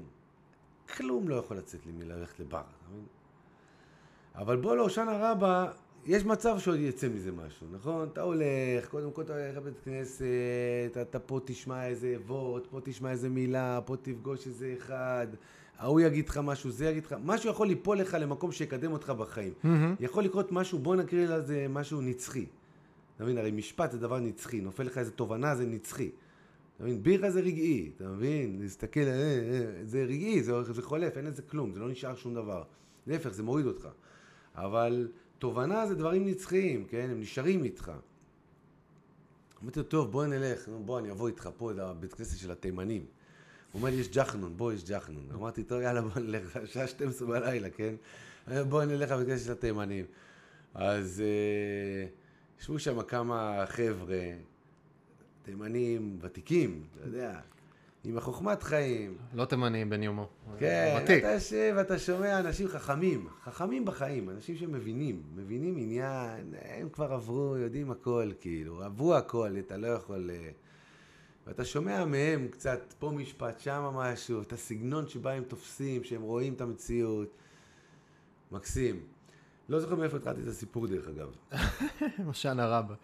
כלום 0.97 1.29
לא 1.29 1.35
יכול 1.35 1.57
לצאת 1.57 1.85
לי 1.85 1.91
מללכת 1.91 2.39
לבר, 2.39 2.59
אתה 2.59 2.89
מבין? 2.91 3.05
אבל 4.35 4.57
בוא 4.57 4.75
להושענא 4.75 5.11
רבה, 5.11 5.71
יש 6.05 6.25
מצב 6.25 6.59
שעוד 6.59 6.79
יצא 6.79 7.07
מזה 7.09 7.31
משהו, 7.31 7.67
נכון? 7.71 8.07
אתה 8.13 8.21
הולך, 8.21 8.87
קודם 8.89 9.11
כל 9.11 9.21
אתה 9.21 9.33
הולך 9.33 9.57
לבית 9.57 9.79
כנסת, 9.85 10.97
אתה 11.01 11.19
פה 11.19 11.39
תשמע 11.45 11.87
איזה 11.87 12.15
אבות, 12.15 12.67
פה 12.71 12.79
תשמע 12.83 13.11
איזה 13.11 13.29
מילה, 13.29 13.79
פה 13.85 13.95
תפגוש 14.01 14.47
איזה 14.47 14.75
אחד, 14.77 15.27
ההוא 15.77 16.01
יגיד 16.01 16.29
לך 16.29 16.37
משהו, 16.37 16.71
זה 16.71 16.85
יגיד 16.85 17.05
לך, 17.05 17.15
משהו 17.23 17.49
יכול 17.49 17.67
ליפול 17.67 17.97
לך 17.97 18.17
למקום 18.19 18.51
שיקדם 18.51 18.91
אותך 18.91 19.09
בחיים. 19.09 19.53
יכול 19.99 20.23
לקרות 20.23 20.51
משהו, 20.51 20.79
בוא 20.79 20.95
נקריא 20.95 21.27
לזה 21.27 21.65
משהו 21.69 22.01
נצחי. 22.01 22.45
אתה 23.15 23.23
מבין? 23.23 23.37
הרי 23.37 23.51
משפט 23.51 23.91
זה 23.91 23.97
דבר 23.97 24.19
נצחי, 24.19 24.61
נופל 24.61 24.83
לך 24.83 24.97
איזה 24.97 25.11
תובנה, 25.11 25.55
זה 25.55 25.65
נצחי. 25.65 26.09
אתה 26.75 26.83
מבין? 26.83 27.03
בירה 27.03 27.31
זה 27.31 27.39
רגעי, 27.39 27.91
אתה 27.95 28.07
מבין? 28.07 28.61
להסתכל, 28.61 28.99
אה, 28.99 29.13
אה, 29.13 29.85
זה 29.85 30.03
רגעי, 30.03 30.43
זה, 30.43 30.63
זה 30.63 30.81
חולף, 30.81 31.17
אין 31.17 31.25
לזה 31.25 31.41
כלום, 31.41 31.73
זה 31.73 31.79
לא 31.79 31.89
נשאר 31.89 32.15
שום 32.15 32.33
דבר. 32.33 32.63
להפך, 33.07 33.29
זה 33.29 33.43
מוריד 33.43 33.65
אותך. 33.65 33.87
אבל 34.55 35.07
תובנה 35.39 35.87
זה 35.87 35.95
דברים 35.95 36.27
נצחיים, 36.27 36.85
כן? 36.85 37.07
הם 37.11 37.19
נשארים 37.19 37.63
איתך. 37.63 37.91
אמרתי 39.63 39.79
לו, 39.79 39.85
טוב, 39.85 40.11
בוא 40.11 40.25
נלך, 40.25 40.69
בוא, 40.85 40.99
אני 40.99 41.11
אבוא 41.11 41.27
איתך 41.27 41.49
פה 41.57 41.71
לבית 41.71 42.13
כנסת 42.13 42.37
של 42.37 42.51
התימנים. 42.51 43.05
הוא 43.71 43.79
אומר 43.79 43.89
לי, 43.89 43.95
יש 43.95 44.09
ג'חנון, 44.09 44.57
בוא, 44.57 44.73
יש 44.73 44.83
ג'חנון. 44.83 45.23
אמרתי, 45.33 45.63
טוב, 45.63 45.81
יאללה, 45.81 46.01
בוא 46.01 46.21
נלך, 46.21 46.59
שעה 46.65 46.87
12 46.87 47.27
בלילה, 47.27 47.69
כן? 47.69 47.95
בוא 48.69 48.83
נלך 48.83 49.11
לבית 49.11 49.27
כנסת 49.27 49.45
של 49.45 49.51
התימנים. 49.51 50.05
אז 50.73 51.23
אה, 51.25 52.07
ישבו 52.63 52.79
שם 52.79 53.01
כמה 53.01 53.63
חבר'ה, 53.67 54.31
תימנים 55.43 56.17
ותיקים, 56.21 56.83
אתה 56.95 57.07
יודע, 57.07 57.39
עם 58.03 58.17
החוכמת 58.17 58.63
חיים. 58.63 59.17
לא 59.33 59.45
תימני 59.45 59.85
בן 59.85 60.03
יומו. 60.03 60.27
כן, 60.57 60.99
ותיק. 61.03 61.23
אתה 61.23 61.31
יושב 61.31 61.73
ואתה 61.77 61.99
שומע 61.99 62.39
אנשים 62.39 62.67
חכמים, 62.67 63.27
חכמים 63.43 63.85
בחיים, 63.85 64.29
אנשים 64.29 64.55
שמבינים, 64.57 65.23
מבינים 65.35 65.77
עניין, 65.77 66.53
הם 66.61 66.89
כבר 66.89 67.13
עברו, 67.13 67.57
יודעים 67.57 67.91
הכל, 67.91 68.31
כאילו, 68.41 68.83
עברו 68.83 69.15
הכל, 69.15 69.55
אתה 69.59 69.77
לא 69.77 69.87
יכול... 69.87 70.29
אה, 70.33 70.49
ואתה 71.47 71.65
שומע 71.65 72.05
מהם 72.05 72.47
קצת, 72.47 72.93
פה 72.99 73.11
משפט, 73.11 73.59
שם 73.59 73.81
משהו, 73.93 74.41
את 74.41 74.53
הסגנון 74.53 75.07
שבה 75.07 75.33
הם 75.33 75.43
תופסים, 75.43 76.03
שהם 76.03 76.21
רואים 76.21 76.53
את 76.53 76.61
המציאות. 76.61 77.29
מקסים. 78.51 79.12
לא 79.69 79.79
זוכר 79.79 79.95
מאיפה 79.95 80.17
התחלתי 80.17 80.41
את 80.41 80.47
הסיפור 80.47 80.87
דרך 80.87 81.07
אגב. 81.07 81.27
הושענא 82.25 82.61
רבה. 82.61 82.95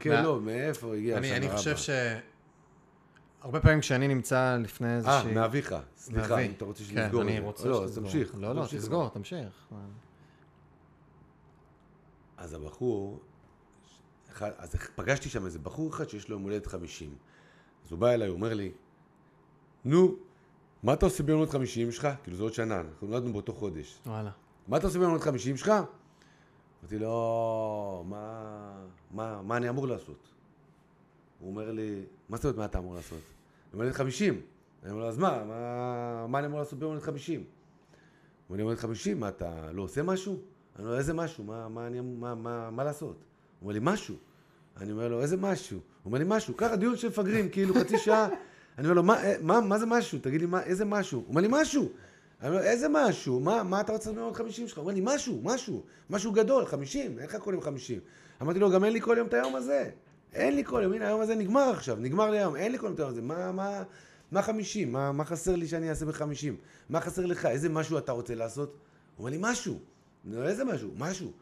כן, 0.00 0.24
לא, 0.24 0.40
מאיפה 0.40 0.94
הגיע 0.94 1.18
אני, 1.18 1.32
השנה 1.32 1.46
אני? 1.46 1.56
חושב 1.56 1.76
ש... 1.76 1.90
הרבה 3.40 3.60
פעמים 3.60 3.80
כשאני 3.80 4.08
נמצא 4.08 4.56
לפני 4.60 4.88
אה, 4.88 4.96
איזושהי... 4.96 5.34
מאביך. 5.34 5.74
סליחה. 5.96 6.38
אם 6.38 6.50
אתה 6.56 6.64
רוצה 6.64 6.84
כן, 6.84 6.90
שנסגור 6.90 7.22
את 7.22 7.26
אני 7.26 7.36
זה. 7.36 7.42
רוצה 7.42 7.68
לא, 7.68 7.84
אז. 7.84 7.94
תמשיך. 7.98 8.34
לא, 8.38 8.54
לא. 8.54 8.66
תסגור, 8.70 9.08
תמשיך. 9.08 9.68
אז 12.36 12.54
הבחור, 12.54 13.20
אז 14.40 14.74
פגשתי 14.96 15.28
שם 15.28 15.46
איזה 15.46 15.58
בחור 15.58 15.90
אחד 15.90 16.08
שיש 16.08 16.28
לו 16.28 16.34
יום 16.36 16.42
הולדת 16.42 16.66
50. 16.66 17.14
אז 17.84 17.90
הוא 17.92 17.98
בא 17.98 18.10
אליי, 18.10 18.28
הוא 18.28 18.36
אומר 18.36 18.54
לי, 18.54 18.72
נו, 19.84 20.16
מה 20.82 20.92
אתה 20.92 21.06
עושה 21.06 21.22
ביום 21.22 21.38
הולדת 21.38 21.52
50 21.52 21.92
שלך? 21.92 22.08
כאילו 22.22 22.36
זה 22.36 22.42
עוד 22.42 22.54
שנה, 22.54 22.80
אנחנו 22.80 23.06
נולדנו 23.06 23.32
באותו 23.32 23.52
חודש. 23.52 23.98
וואלה. 24.06 24.30
מה 24.68 24.76
אתה 24.76 24.86
עושה 24.86 24.98
ביום 24.98 25.10
הולדת 25.10 25.24
50 25.24 25.56
שלך? 25.56 25.72
אמרתי 26.86 26.98
לו, 26.98 28.04
מה, 28.08 28.42
מה, 29.10 29.42
מה 29.42 29.56
אני 29.56 29.68
אמור 29.68 29.88
לעשות? 29.88 30.28
הוא 31.40 31.50
אומר 31.50 31.72
לי, 31.72 32.02
מה 32.28 32.36
זאת 32.36 32.44
אומרת 32.44 32.58
מה 32.58 32.64
אתה 32.64 32.78
אמור 32.78 32.94
לעשות? 32.94 33.18
יום 33.72 33.82
הולדת 33.82 33.96
50. 33.96 34.40
אני 34.82 34.90
אומר 34.90 35.02
לו, 35.02 35.08
אז 35.08 35.18
מה, 35.18 35.44
מה, 35.44 36.26
מה 36.28 36.38
אני 36.38 36.46
אמור 36.46 36.58
לעשות 36.58 36.78
ביום 36.78 36.90
הולדת 36.90 37.04
50? 37.04 37.40
הוא 37.40 37.46
אומר 38.48 38.56
לי, 38.56 38.62
יום 38.62 38.68
הולדת 38.68 38.80
50, 38.82 39.20
מה 39.20 39.28
אתה 39.28 39.72
לא 39.72 39.82
עושה 39.82 40.02
משהו? 40.02 40.32
אני 40.32 40.82
אומר 40.84 40.90
לו, 40.90 40.98
איזה 40.98 41.14
משהו? 41.14 41.44
מה, 41.44 41.68
מה, 41.68 41.86
אני, 41.86 42.00
מה, 42.00 42.34
מה, 42.34 42.70
מה 42.70 42.84
לעשות? 42.84 43.16
הוא 43.16 43.16
אומר 43.62 43.72
לי, 43.72 43.80
משהו. 43.82 44.16
אני 44.76 44.92
אומר 44.92 45.08
לו, 45.08 45.22
איזה 45.22 45.36
משהו? 45.36 45.78
הוא 45.78 45.84
אומר 46.04 46.18
לי, 46.18 46.24
משהו. 46.28 46.56
ככה 46.56 46.76
דיון 46.76 46.96
של 46.96 47.08
מפגרים, 47.08 47.48
כאילו 47.48 47.74
חצי 47.74 47.98
שעה. 47.98 48.28
אני 48.78 48.86
אומר 48.86 48.94
לו, 48.94 49.02
מה, 49.02 49.24
אה, 49.24 49.34
מה, 49.40 49.60
מה 49.60 49.78
זה 49.78 49.86
משהו? 49.86 50.18
תגיד 50.18 50.40
לי, 50.40 50.46
מה, 50.46 50.62
איזה 50.62 50.84
משהו? 50.84 51.20
הוא 51.20 51.28
אומר 51.28 51.40
לי, 51.40 51.48
משהו. 51.50 51.88
אני 52.40 52.48
אומר, 52.48 52.62
איזה 52.62 52.86
משהו? 52.90 53.40
מה, 53.40 53.62
מה 53.62 53.80
אתה 53.80 53.92
רוצה 53.92 54.10
לעשות 54.10 54.36
חמישים 54.36 54.68
שלך? 54.68 54.78
הוא 54.78 54.82
אומר 54.82 54.94
לי, 54.94 55.00
משהו, 55.04 55.40
משהו, 55.42 55.82
משהו 56.10 56.32
גדול, 56.32 56.66
חמישים, 56.66 57.18
אין 57.18 57.26
לך 57.26 57.36
כל 57.40 57.50
יום 57.54 57.62
חמישים. 57.62 58.00
אמרתי 58.42 58.58
לו, 58.58 58.70
גם 58.70 58.84
אין 58.84 58.92
לי 58.92 59.00
כל 59.00 59.14
יום 59.18 59.26
את 59.26 59.34
היום 59.34 59.56
הזה. 59.56 59.90
אין 60.32 60.56
לי 60.56 60.64
כל 60.64 60.80
יום, 60.82 60.92
הנה 60.92 61.06
היום 61.06 61.20
הזה 61.20 61.34
נגמר 61.34 61.70
עכשיו, 61.70 61.96
נגמר 61.96 62.30
לי 62.30 62.38
היום, 62.38 62.56
אין 62.56 62.72
לי 62.72 62.78
כל 62.78 62.86
יום 62.86 62.94
את 62.94 62.98
היום 62.98 63.10
הזה. 63.10 63.22
מה, 63.22 63.52
מה, 63.52 63.82
מה 64.32 64.42
חמישים? 64.42 64.92
מה, 64.92 65.12
מה 65.12 65.24
חסר 65.24 65.56
לי 65.56 65.68
שאני 65.68 65.90
אעשה 65.90 66.06
בחמישים? 66.06 66.56
מה 66.88 67.00
חסר 67.00 67.26
לך? 67.26 67.46
איזה 67.46 67.68
משהו 67.68 67.98
אתה 67.98 68.12
רוצה 68.12 68.34
לעשות? 68.34 68.68
הוא 68.68 68.78
אומר 69.18 69.30
לי, 69.30 69.38
משהו. 69.40 69.78
אני 70.26 70.36
אומר, 70.36 70.48
איזה 70.48 70.64
משהו? 70.64 70.90
משהו. 70.96 71.32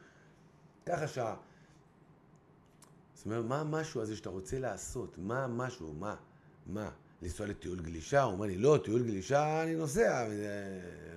ככה 0.86 1.08
שעה. 1.08 1.36
זאת 3.14 3.26
אומרת, 3.26 3.44
מה 3.44 3.60
המשהו 3.60 4.00
הזה 4.00 4.16
שאתה 4.16 4.30
רוצה 4.30 4.58
לעשות? 4.58 5.18
מה 5.18 5.44
המשהו? 5.44 5.92
מה? 5.92 6.14
מה? 6.66 6.90
לנסוע 7.22 7.46
לטיול 7.46 7.80
גלישה? 7.80 8.22
הוא 8.22 8.32
אומר 8.32 8.46
לי, 8.46 8.56
לא, 8.56 8.78
טיול 8.84 9.02
גלישה 9.02 9.62
אני 9.62 9.74
נוסע 9.74 10.28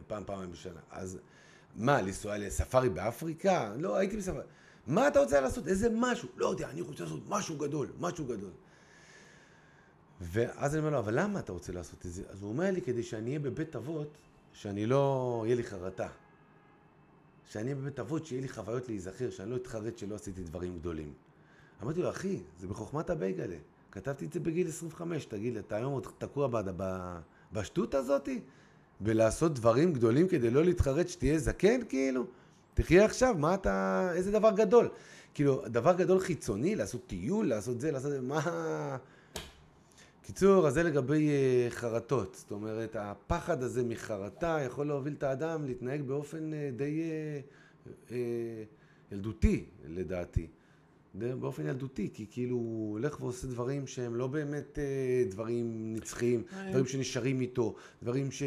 פעם, 0.08 0.24
פעמיים 0.26 0.52
בשנה. 0.52 0.80
אז 0.92 1.18
מה, 1.76 2.02
לנסוע 2.02 2.38
לספארי 2.38 2.90
באפריקה? 2.90 3.74
לא, 3.78 3.96
הייתי 3.96 4.18
בספארי. 4.18 4.44
מה 4.88 5.08
אתה 5.08 5.20
רוצה 5.20 5.42
לעשות? 5.42 5.68
איזה 5.68 5.90
משהו? 5.94 6.30
לא 6.36 6.48
יודע, 6.48 6.70
אני 6.70 6.82
רוצה 6.82 7.04
לעשות 7.04 7.22
משהו 7.30 7.58
גדול, 7.58 7.88
משהו 8.00 8.26
גדול. 8.26 8.52
ואז 10.22 10.74
אני 10.74 10.80
אומר 10.80 10.92
לו, 10.92 11.00
אבל 11.00 11.20
למה 11.20 11.40
אתה 11.40 11.52
רוצה 11.52 11.74
לעשות 11.74 12.06
את 12.06 12.12
זה? 12.12 12.24
אז 12.30 12.42
הוא 12.42 12.50
אומר 12.50 12.72
לי, 12.72 12.82
כדי 12.82 13.04
שאני 13.04 13.28
אהיה 13.28 13.40
בבית 13.40 13.76
אבות, 13.76 14.18
שאני 14.54 14.86
לא, 14.86 15.44
יהיה 15.46 15.56
לי 15.56 15.64
חרטה. 15.64 16.08
שאני 17.50 17.64
אהיה 17.64 17.76
בבית 17.76 18.00
אבות, 18.00 18.26
שיהיה 18.26 18.42
לי 18.42 18.50
חוויות 18.50 18.88
להיזכר, 18.88 19.30
שאני 19.30 19.50
לא 19.50 19.56
אתחרט 19.56 19.98
שלא 19.98 20.16
עשיתי 20.16 20.44
דברים 20.44 20.80
גדולים. 20.80 21.14
אמרתי 21.84 22.02
לו, 22.02 22.10
אחי, 22.10 22.40
זה 22.60 22.68
בחוכמת 22.68 23.10
הבייגלה. 23.10 23.58
כתבתי 23.92 24.26
את 24.26 24.34
זה 24.34 24.40
בגיל 24.40 24.68
25, 24.68 25.26
תגיד 25.26 25.54
לי, 25.54 25.60
אתה 25.60 25.76
היום 25.76 25.94
עוד 25.94 26.08
תקוע 26.18 26.62
בשטות 27.54 27.96
הזאתי? 27.96 28.40
בלעשות 29.00 29.54
דברים 29.54 29.94
גדולים 29.94 30.28
כדי 30.28 30.50
לא 30.50 30.64
להתחרט 30.64 31.08
שתהיה 31.08 31.40
זקן, 31.40 31.80
כאילו? 31.90 32.26
תחיה 32.74 33.06
עכשיו, 33.06 33.36
מה 33.38 33.54
אתה... 33.54 34.10
איזה 34.14 34.32
דבר 34.32 34.52
גדול. 34.52 34.90
כאילו, 35.34 35.64
דבר 35.68 35.94
גדול 35.94 36.20
חיצוני, 36.20 36.76
לעשות 36.76 37.08
טיול, 37.08 37.48
לעשות 37.48 37.82
זה, 37.82 37.92
לעשות 37.92 38.12
זה, 38.12 38.22
מה... 38.22 38.98
קיצור, 40.28 40.68
אז 40.68 40.74
זה 40.74 40.84
לגבי 40.84 41.30
אה, 41.30 41.68
חרטות. 41.70 42.36
זאת 42.36 42.52
אומרת, 42.52 42.96
הפחד 43.00 43.64
הזה 43.64 43.84
מחרטה 43.84 44.60
יכול 44.66 44.88
להוביל 44.88 45.14
את 45.14 45.24
האדם 45.24 45.66
להתנהג 45.66 46.02
באופן 46.02 46.54
אה, 46.54 46.70
די 46.76 47.02
אה, 48.12 48.18
ילדותי, 49.12 49.66
לדעתי. 49.88 50.48
באופן 51.16 51.68
ילדותי, 51.68 52.10
כי 52.14 52.26
כאילו 52.32 52.56
הוא 52.56 52.92
הולך 52.92 53.22
ועושה 53.22 53.48
דברים 53.48 53.88
שהם 53.88 54.16
לא 54.16 54.28
באמת 54.28 54.80
אה, 54.80 54.84
דברים 55.32 55.94
נצחיים, 55.96 56.44
דברים 56.70 56.86
שנשארים 56.86 57.42
איתו, 57.42 57.76
דברים, 58.04 58.32
ש, 58.32 58.44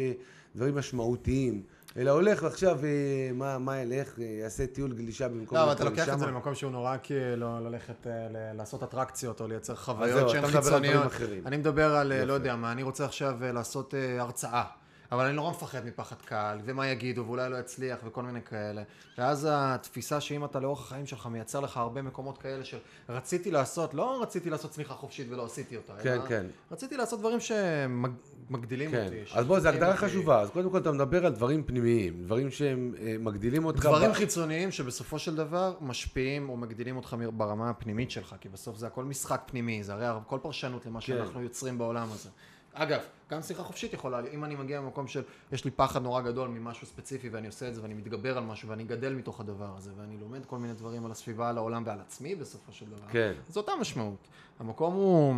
דברים 0.55 0.75
משמעותיים, 0.75 1.63
אלא 1.97 2.11
הולך 2.11 2.43
ועכשיו, 2.43 2.79
אה, 2.85 2.89
מה, 3.33 3.57
מה 3.57 3.77
ילך, 3.77 4.19
אה, 4.19 4.25
יעשה 4.25 4.67
טיול 4.67 4.93
גלישה 4.93 5.27
במקום... 5.27 5.57
לא, 5.57 5.63
אבל 5.63 5.71
אתה 5.71 5.83
לוקח 5.83 6.09
את 6.09 6.19
זה. 6.19 6.25
למקום 6.25 6.55
שהוא 6.55 6.71
נורא 6.71 6.97
כאילו 7.03 7.59
ללכת 7.59 8.07
אה, 8.07 8.27
ל- 8.29 8.57
לעשות 8.57 8.83
אטרקציות 8.83 9.41
או 9.41 9.47
לייצר 9.47 9.75
חוויות 9.75 10.29
שהן 10.29 10.47
חיצוניות. 10.47 11.05
אחרים. 11.05 11.47
אני 11.47 11.57
מדבר 11.57 11.95
על, 11.95 12.11
אה, 12.11 12.17
יפה. 12.17 12.25
לא 12.25 12.33
יודע 12.33 12.55
מה, 12.55 12.71
אני 12.71 12.83
רוצה 12.83 13.05
עכשיו 13.05 13.43
אה, 13.43 13.51
לעשות 13.51 13.93
אה, 13.95 14.21
הרצאה. 14.21 14.63
אבל 15.11 15.25
אני 15.25 15.35
נורא 15.35 15.51
מפחד 15.51 15.85
מפחד 15.85 16.15
קהל, 16.25 16.59
ומה 16.65 16.87
יגידו, 16.87 17.25
ואולי 17.25 17.49
לא 17.49 17.57
יצליח, 17.57 17.99
וכל 18.05 18.23
מיני 18.23 18.41
כאלה. 18.41 18.83
ואז 19.17 19.47
התפיסה 19.51 20.21
שאם 20.21 20.45
אתה 20.45 20.59
לאורך 20.59 20.79
החיים 20.79 21.05
שלך 21.05 21.25
מייצר 21.25 21.59
לך 21.59 21.77
הרבה 21.77 22.01
מקומות 22.01 22.37
כאלה 22.37 22.63
שרציתי 22.65 23.51
לעשות, 23.51 23.93
לא 23.93 24.21
רציתי 24.21 24.49
לעשות 24.49 24.71
צמיחה 24.71 24.93
חופשית 24.93 25.27
ולא 25.29 25.45
עשיתי 25.45 25.75
אותה, 25.75 25.93
כן, 26.03 26.13
אלא 26.13 26.25
כן. 26.27 26.45
רציתי 26.71 26.97
לעשות 26.97 27.19
דברים 27.19 27.37
שמגדילים 27.39 28.91
כן, 28.91 29.05
אותי. 29.05 29.15
אז 29.33 29.45
בוא, 29.45 29.59
זו 29.59 29.69
הגדרה 29.69 29.91
אותי. 29.91 29.97
חשובה. 29.99 30.41
אז 30.41 30.49
קודם 30.49 30.69
כל 30.69 30.77
אתה 30.77 30.91
מדבר 30.91 31.25
על 31.25 31.33
דברים 31.33 31.63
פנימיים, 31.63 32.23
דברים 32.23 32.51
שהם 32.51 32.93
אה, 33.01 33.15
מגדילים 33.19 33.65
אותך. 33.65 33.85
דברים 33.85 34.11
ב- 34.11 34.13
חיצוניים 34.13 34.71
שבסופו 34.71 35.19
של 35.19 35.35
דבר 35.35 35.73
משפיעים 35.81 36.49
או 36.49 36.57
מגדילים 36.57 36.95
אותך 36.95 37.15
ברמה 37.33 37.69
הפנימית 37.69 38.11
שלך, 38.11 38.35
כי 38.41 38.49
בסוף 38.49 38.77
זה 38.77 38.87
הכל 38.87 39.03
משחק 39.03 39.41
פנימי, 39.45 39.83
זה 39.83 39.93
הרי 39.93 40.05
הכל 40.05 40.39
פרשנות 40.41 40.85
למה 40.85 40.99
כן. 40.99 41.05
שאנחנו 41.05 41.41
יוצרים 41.41 41.77
בעולם 41.77 42.07
הזה. 42.11 42.29
אגב, 42.73 43.01
גם 43.31 43.41
שיחה 43.41 43.63
חופשית 43.63 43.93
יכולה, 43.93 44.19
אם 44.33 44.43
אני 44.43 44.55
מגיע 44.55 44.81
ממקום 44.81 45.07
של, 45.07 45.23
יש 45.51 45.65
לי 45.65 45.71
פחד 45.71 46.03
נורא 46.03 46.21
גדול 46.21 46.49
ממשהו 46.49 46.87
ספציפי 46.87 47.29
ואני 47.29 47.47
עושה 47.47 47.67
את 47.67 47.75
זה 47.75 47.81
ואני 47.81 47.93
מתגבר 47.93 48.37
על 48.37 48.43
משהו 48.43 48.69
ואני 48.69 48.83
גדל 48.83 49.13
מתוך 49.13 49.39
הדבר 49.39 49.77
הזה 49.77 49.91
ואני 49.97 50.17
לומד 50.17 50.45
כל 50.45 50.57
מיני 50.57 50.73
דברים 50.73 51.05
על 51.05 51.11
הסביבה, 51.11 51.49
על 51.49 51.57
העולם 51.57 51.83
ועל 51.85 51.99
עצמי 51.99 52.35
בסופו 52.35 52.71
של 52.71 52.85
דבר. 52.85 53.07
כן. 53.11 53.33
זו 53.49 53.59
אותה 53.59 53.71
משמעות. 53.81 54.27
המקום 54.59 54.93
הוא, 54.93 55.35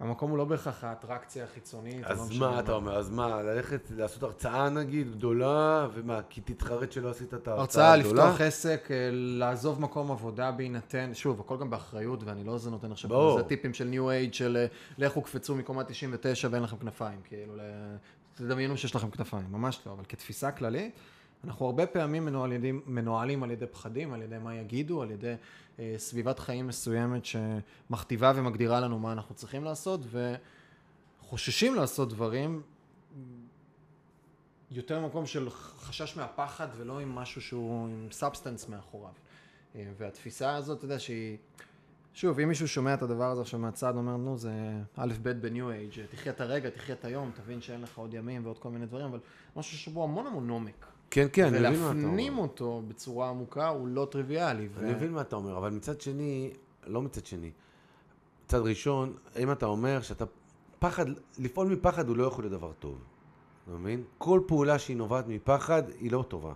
המקום 0.00 0.30
הוא 0.30 0.38
לא 0.38 0.44
בהכרח 0.44 0.84
האטרקציה 0.84 1.44
החיצונית. 1.44 2.02
לא 2.02 2.06
אז 2.06 2.30
משנה 2.30 2.50
מה 2.50 2.60
אתה 2.60 2.72
אומר? 2.72 2.96
אז 2.98 3.10
מה, 3.10 3.42
ללכת 3.42 3.90
לעשות 3.96 4.22
הרצאה 4.22 4.70
נגיד 4.70 5.10
גדולה, 5.12 5.88
ומה, 5.94 6.20
כי 6.28 6.40
תתחרט 6.40 6.92
שלא 6.92 7.10
עשית 7.10 7.34
את 7.34 7.48
ההרצאה 7.48 7.60
הרצאה, 7.60 7.94
הגדולה? 7.94 8.24
לפתוח 8.24 8.40
עסק, 8.40 8.88
אה, 8.90 8.96
לעזוב 9.12 9.80
מקום 9.80 10.10
עבודה 10.10 10.50
בהינתן, 10.50 11.10
שוב, 11.14 11.40
הכל 11.40 11.56
גם 11.60 11.70
באחריות, 11.70 12.24
ואני 12.24 12.44
לא 12.44 12.58
זה 12.58 12.70
נותן 12.70 12.92
עכשיו 12.92 13.10
ברור. 13.10 13.38
זה 13.38 13.44
טיפים 13.44 13.74
של 13.74 13.84
ניו 13.84 14.10
אייד 14.10 14.34
של 14.34 14.56
אה, 14.56 14.66
לכו 14.98 15.22
קפצו 15.22 15.54
מקומה 15.54 15.84
99 15.84 16.48
ואין 16.50 16.62
לכם 16.62 16.76
כנפיים, 16.76 17.20
כאילו, 17.24 17.56
ל- 17.56 17.96
תדמיינו 18.34 18.76
שיש 18.76 18.94
לכם 18.94 19.10
כנפיים, 19.10 19.46
ממש 19.50 19.80
לא, 19.86 19.92
אבל 19.92 20.04
כתפיסה 20.08 20.50
כללית, 20.50 20.92
אנחנו 21.44 21.66
הרבה 21.66 21.86
פעמים 21.86 22.24
מנוהלים, 22.24 22.80
מנוהלים 22.86 23.42
על 23.42 23.50
ידי 23.50 23.66
פחדים, 23.66 24.12
על 24.12 24.22
ידי 24.22 24.38
מה 24.38 24.54
יגידו, 24.54 25.02
על 25.02 25.10
ידי 25.10 25.34
סביבת 25.96 26.38
חיים 26.38 26.66
מסוימת 26.66 27.22
שמכתיבה 27.24 28.32
ומגדירה 28.36 28.80
לנו 28.80 28.98
מה 28.98 29.12
אנחנו 29.12 29.34
צריכים 29.34 29.64
לעשות, 29.64 30.00
וחוששים 31.20 31.74
לעשות 31.74 32.08
דברים 32.08 32.62
יותר 34.70 35.00
ממקום 35.00 35.26
של 35.26 35.50
חשש 35.50 36.16
מהפחד 36.16 36.68
ולא 36.76 37.00
עם 37.00 37.14
משהו 37.14 37.40
שהוא 37.40 37.88
עם 37.88 38.08
substance 38.10 38.68
מאחוריו. 38.68 39.12
אה, 39.74 39.90
והתפיסה 39.98 40.54
הזאת, 40.54 40.78
אתה 40.78 40.84
יודע, 40.84 40.98
שהיא... 40.98 41.36
שוב, 42.14 42.40
אם 42.40 42.48
מישהו 42.48 42.68
שומע 42.68 42.94
את 42.94 43.02
הדבר 43.02 43.30
הזה 43.30 43.40
עכשיו 43.40 43.60
מהצד, 43.60 43.96
אומר, 43.96 44.16
נו, 44.16 44.38
זה 44.38 44.52
א' 44.96 45.12
ב' 45.22 45.30
ב 45.30 45.40
new 45.40 45.70
age, 45.70 46.06
תחיה 46.10 46.32
את 46.32 46.40
הרגע, 46.40 46.70
תחיה 46.70 46.94
את 46.94 47.04
היום, 47.04 47.30
תבין 47.34 47.60
שאין 47.60 47.80
לך 47.80 47.98
עוד 47.98 48.14
ימים 48.14 48.44
ועוד 48.44 48.58
כל 48.58 48.70
מיני 48.70 48.86
דברים, 48.86 49.06
אבל 49.06 49.20
משהו 49.56 49.78
שבו 49.78 50.04
המון 50.04 50.26
המון 50.26 50.48
עומק. 50.48 50.86
כן, 51.10 51.26
כן, 51.32 51.54
אני 51.54 51.68
מבין 51.68 51.80
מה 51.80 51.86
אתה 51.86 51.90
אומר. 51.90 52.04
ולהפנים 52.04 52.38
אותו 52.38 52.82
בצורה 52.88 53.28
עמוקה 53.28 53.68
הוא 53.68 53.88
לא 53.88 54.08
טריוויאלי. 54.10 54.68
אני 54.78 54.94
מבין 54.94 55.12
מה 55.12 55.20
אתה 55.20 55.36
אומר, 55.36 55.58
אבל 55.58 55.70
מצד 55.70 56.00
שני, 56.00 56.50
לא 56.86 57.02
מצד 57.02 57.26
שני, 57.26 57.50
מצד 58.44 58.58
ראשון, 58.58 59.12
אם 59.38 59.52
אתה 59.52 59.66
אומר 59.66 60.00
שאתה, 60.02 60.24
פחד, 60.78 61.06
לפעול 61.38 61.68
מפחד 61.68 62.08
הוא 62.08 62.16
לא 62.16 62.24
יכול 62.24 62.44
להיות 62.44 62.52
דבר 62.52 62.72
טוב, 62.72 62.98
אתה 63.64 63.76
מבין? 63.76 64.02
כל 64.18 64.40
פעולה 64.46 64.78
שהיא 64.78 64.96
נובעת 64.96 65.24
מפחד 65.28 65.82
היא 66.00 66.12
לא 66.12 66.24
טובה. 66.28 66.52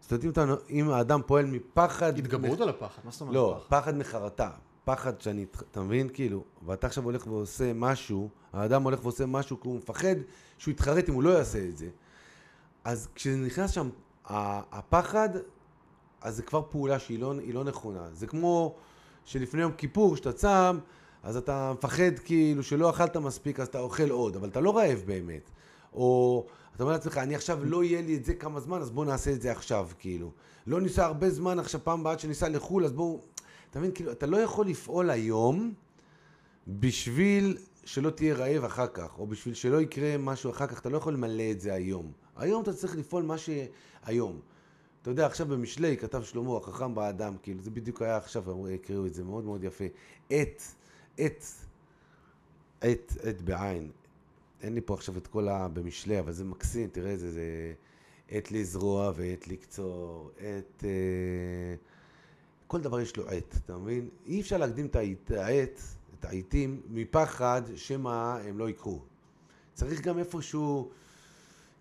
זאת 0.00 0.12
אומרת, 0.12 0.24
אם, 0.24 0.30
אתה, 0.30 0.44
אם 0.70 0.90
האדם 0.90 1.20
פועל 1.26 1.46
מפחד... 1.46 2.18
התגברות 2.18 2.60
על 2.60 2.68
הפחד, 2.68 3.02
מה 3.04 3.10
זאת 3.10 3.20
אומרת 3.20 3.34
לא, 3.34 3.60
פחד? 3.68 3.80
פחד 3.80 3.96
מחרטה. 3.96 4.50
פחד 4.84 5.20
שאני, 5.20 5.46
אתה 5.70 5.80
מבין? 5.80 6.08
כאילו, 6.08 6.44
ואתה 6.66 6.86
עכשיו 6.86 7.04
הולך 7.04 7.26
ועושה 7.26 7.72
משהו, 7.74 8.28
האדם 8.52 8.82
הולך 8.82 9.02
ועושה 9.02 9.26
משהו 9.26 9.60
כי 9.60 9.68
הוא 9.68 9.76
מפחד 9.76 10.14
שהוא 10.58 10.72
יתחרט 10.72 11.08
אם 11.08 11.14
הוא 11.14 11.22
לא 11.22 11.30
יעשה 11.30 11.68
את 11.68 11.76
זה. 11.76 11.88
אז 12.84 13.08
כשנכנס 13.14 13.70
שם 13.70 13.88
הפחד, 14.72 15.28
אז 16.20 16.36
זה 16.36 16.42
כבר 16.42 16.62
פעולה 16.70 16.98
שהיא 16.98 17.18
לא, 17.18 17.34
לא 17.52 17.64
נכונה. 17.64 18.08
זה 18.12 18.26
כמו 18.26 18.74
שלפני 19.24 19.62
יום 19.62 19.72
כיפור, 19.72 20.14
כשאתה 20.14 20.32
צם, 20.32 20.78
אז 21.22 21.36
אתה 21.36 21.72
מפחד 21.72 22.18
כאילו 22.24 22.62
שלא 22.62 22.90
אכלת 22.90 23.16
מספיק, 23.16 23.60
אז 23.60 23.68
אתה 23.68 23.80
אוכל 23.80 24.10
עוד, 24.10 24.36
אבל 24.36 24.48
אתה 24.48 24.60
לא 24.60 24.76
רעב 24.76 25.02
באמת. 25.06 25.50
או 25.92 26.46
אתה 26.74 26.82
אומר 26.82 26.92
לעצמך, 26.92 27.18
אני 27.18 27.34
עכשיו 27.34 27.64
לא 27.64 27.84
יהיה 27.84 28.02
לי 28.02 28.16
את 28.16 28.24
זה 28.24 28.34
כמה 28.34 28.60
זמן, 28.60 28.80
אז 28.80 28.90
בוא 28.90 29.04
נעשה 29.04 29.32
את 29.32 29.42
זה 29.42 29.52
עכשיו, 29.52 29.88
כאילו. 29.98 30.30
לא 30.66 30.80
ניסע 30.80 31.04
הרבה 31.04 31.30
זמן 31.30 31.58
עכשיו, 31.58 31.80
פעם 31.84 32.00
הבאה 32.00 32.18
שניסע 32.18 32.48
לחו"ל, 32.48 32.84
אז 32.84 32.92
בואו... 32.92 33.20
אתה 33.70 33.78
מבין, 33.78 33.92
כאילו, 33.94 34.12
אתה 34.12 34.26
לא 34.26 34.36
יכול 34.36 34.66
לפעול 34.66 35.10
היום 35.10 35.74
בשביל 36.68 37.58
שלא 37.84 38.10
תהיה 38.10 38.34
רעב 38.34 38.64
אחר 38.64 38.86
כך, 38.86 39.18
או 39.18 39.26
בשביל 39.26 39.54
שלא 39.54 39.80
יקרה 39.80 40.18
משהו 40.18 40.50
אחר 40.50 40.66
כך, 40.66 40.80
אתה 40.80 40.88
לא 40.88 40.96
יכול 40.96 41.12
למלא 41.12 41.50
את 41.50 41.60
זה 41.60 41.74
היום. 41.74 42.12
היום 42.36 42.62
אתה 42.62 42.72
צריך 42.72 42.96
לפעול 42.96 43.22
מה 43.22 43.36
שהיום. 43.38 44.40
אתה 45.02 45.10
יודע, 45.10 45.26
עכשיו 45.26 45.46
במשלי 45.46 45.96
כתב 45.96 46.22
שלמה, 46.22 46.56
החכם 46.56 46.94
באדם, 46.94 47.36
כאילו, 47.42 47.62
זה 47.62 47.70
בדיוק 47.70 48.02
היה 48.02 48.16
עכשיו, 48.16 48.68
הקריאו 48.74 49.06
את 49.06 49.14
זה 49.14 49.24
מאוד 49.24 49.44
מאוד 49.44 49.64
יפה. 49.64 49.84
עת, 50.30 50.62
עת, 51.18 51.44
עת, 52.80 53.12
עת 53.22 53.42
בעין. 53.42 53.90
אין 54.62 54.74
לי 54.74 54.80
פה 54.80 54.94
עכשיו 54.94 55.18
את 55.18 55.26
כל 55.26 55.48
ה... 55.48 55.68
במשלי, 55.68 56.18
אבל 56.18 56.32
זה 56.32 56.44
מקסים, 56.44 56.88
תראה 56.88 57.10
איזה, 57.10 57.30
זה 57.30 57.72
עת 58.28 58.52
לזרוע 58.52 59.12
ועת 59.16 59.48
לקצור, 59.48 60.30
עת... 60.38 60.84
אה, 60.84 61.74
כל 62.66 62.80
דבר 62.80 63.00
יש 63.00 63.16
לו 63.16 63.28
עת, 63.28 63.54
אתה 63.64 63.78
מבין? 63.78 64.08
אי 64.26 64.40
אפשר 64.40 64.56
להקדים 64.56 64.86
את 64.86 64.96
העת, 65.30 65.80
את 66.20 66.24
העיתים, 66.24 66.80
מפחד 66.88 67.62
שמא 67.76 68.38
הם 68.44 68.58
לא 68.58 68.68
יקרו. 68.68 69.00
צריך 69.74 70.00
גם 70.00 70.18
איפשהו... 70.18 70.90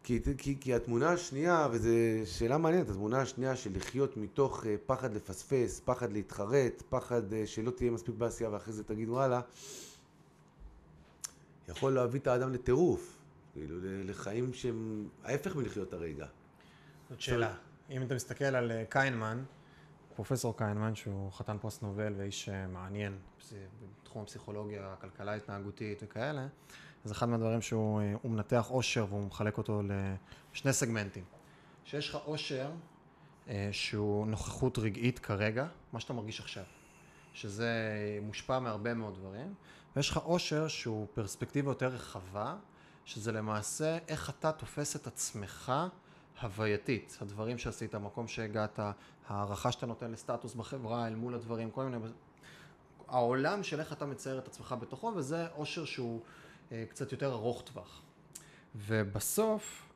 כי, 0.04 0.20
כי, 0.38 0.58
כי 0.60 0.74
התמונה 0.74 1.10
השנייה, 1.10 1.68
וזו 1.72 1.90
שאלה 2.26 2.58
מעניינת, 2.58 2.90
התמונה 2.90 3.22
השנייה 3.22 3.56
של 3.56 3.76
לחיות 3.76 4.18
מתוך 4.18 4.66
אה, 4.66 4.76
פחד 4.86 5.14
לפספס, 5.14 5.82
פחד 5.86 6.12
להתחרט, 6.12 6.84
פחד 6.90 7.34
אה, 7.34 7.48
שלא 7.48 7.72
תהיה 7.72 7.92
מספיק 7.92 8.16
בעשייה 8.16 8.50
ואחרי 8.50 8.74
זה 8.74 8.84
תגיד 8.84 9.10
וואלה, 9.10 9.42
יכול 11.70 11.94
להביא 11.94 12.20
את 12.20 12.28
האדם 12.28 12.54
לטירוף, 12.54 13.18
כאילו 13.54 13.76
לחיים 13.82 14.54
שהם 14.54 15.10
ההפך 15.24 15.56
מלחיות 15.56 15.94
הרגע. 15.94 16.26
זאת 17.10 17.22
שאלה. 17.22 17.54
אם 17.90 18.04
אתה 18.04 18.16
מסתכל 18.16 18.46
על 18.46 18.72
אה, 18.72 18.84
קיינמן, 18.90 19.44
פרופסור 20.16 20.58
קיינמן, 20.58 20.96
שהוא 20.96 21.32
חתן 21.32 21.58
פרס 21.62 21.82
נובל 21.82 22.14
ואיש 22.18 22.50
מעניין 22.50 23.18
בתחום 24.04 24.22
הפסיכולוגיה, 24.22 24.94
הכלכלה 24.94 25.32
ההתנהגותית 25.32 26.04
וכאלה, 26.04 26.48
אז 27.06 27.12
אחד 27.12 27.30
מהדברים 27.30 27.62
שהוא 27.62 28.02
אה, 28.02 28.16
מנתח 28.24 28.66
עושר 28.70 29.06
והוא 29.10 29.26
מחלק 29.28 29.58
אותו 29.58 29.82
לשני 30.54 30.74
סגמנטים. 30.74 31.24
שיש 31.86 32.10
לך 32.10 32.16
עושר 32.16 32.72
אה, 33.48 33.70
שהוא 33.72 34.28
נוכחות 34.28 34.78
רגעית 34.78 35.20
כרגע, 35.20 35.68
מה 35.94 36.00
שאתה 36.00 36.14
מרגיש 36.14 36.40
עכשיו, 36.40 36.64
שזה 37.34 37.72
מושפע 38.22 38.60
מהרבה 38.60 38.94
מאוד 38.94 39.16
דברים, 39.16 39.54
ויש 39.96 40.10
לך 40.10 40.18
עושר 40.18 40.68
שהוא 40.68 41.08
פרספקטיבה 41.14 41.72
יותר 41.72 41.88
רחבה, 41.88 42.56
שזה 43.06 43.32
למעשה 43.32 43.98
איך 44.08 44.30
אתה 44.30 44.52
תופס 44.52 44.96
את 44.96 45.08
עצמך 45.08 45.74
הווייתית, 46.42 47.18
הדברים 47.22 47.58
שעשית, 47.58 47.96
המקום 47.96 48.28
שהגעת, 48.28 48.80
הערכה 49.28 49.72
שאתה 49.72 49.86
נותן 49.86 50.12
לסטטוס 50.12 50.54
בחברה 50.54 51.08
אל 51.08 51.16
מול 51.16 51.36
הדברים, 51.36 51.72
כל 51.72 51.84
מיני... 51.84 52.08
העולם 53.08 53.64
של 53.64 53.80
איך 53.80 53.94
אתה 53.94 54.06
מצייר 54.06 54.38
את 54.38 54.48
עצמך 54.48 54.76
בתוכו, 54.80 55.14
וזה 55.16 55.48
עושר 55.48 55.86
שהוא 55.86 56.22
קצת 56.90 57.12
יותר 57.12 57.32
ארוך 57.32 57.62
טווח. 57.62 58.02
ובסוף, 58.76 59.90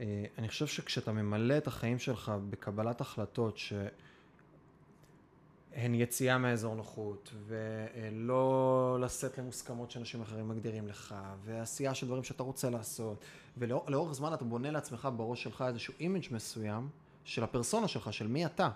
אה, 0.00 0.24
אני 0.38 0.48
חושב 0.48 0.66
שכשאתה 0.66 1.12
ממלא 1.12 1.56
את 1.56 1.66
החיים 1.66 1.98
שלך 1.98 2.32
בקבלת 2.50 3.00
החלטות 3.00 3.58
שהן 3.58 3.84
יציאה 5.94 6.38
מאזור 6.38 6.74
נוחות, 6.74 7.32
ולא 7.46 8.98
לשאת 9.00 9.38
למוסכמות 9.38 9.90
שאנשים 9.90 10.22
אחרים 10.22 10.48
מגדירים 10.48 10.88
לך, 10.88 11.14
ועשייה 11.44 11.94
של 11.94 12.06
דברים 12.06 12.24
שאתה 12.24 12.42
רוצה 12.42 12.70
לעשות, 12.70 13.24
ולאורך 13.58 14.12
זמן 14.12 14.34
אתה 14.34 14.44
בונה 14.44 14.70
לעצמך 14.70 15.08
בראש 15.16 15.42
שלך 15.42 15.64
איזשהו 15.68 15.94
image 16.00 16.26
מסוים 16.30 16.88
של 17.24 17.44
הפרסונה 17.44 17.88
שלך, 17.88 18.12
של 18.12 18.26
מי 18.26 18.46
אתה. 18.46 18.70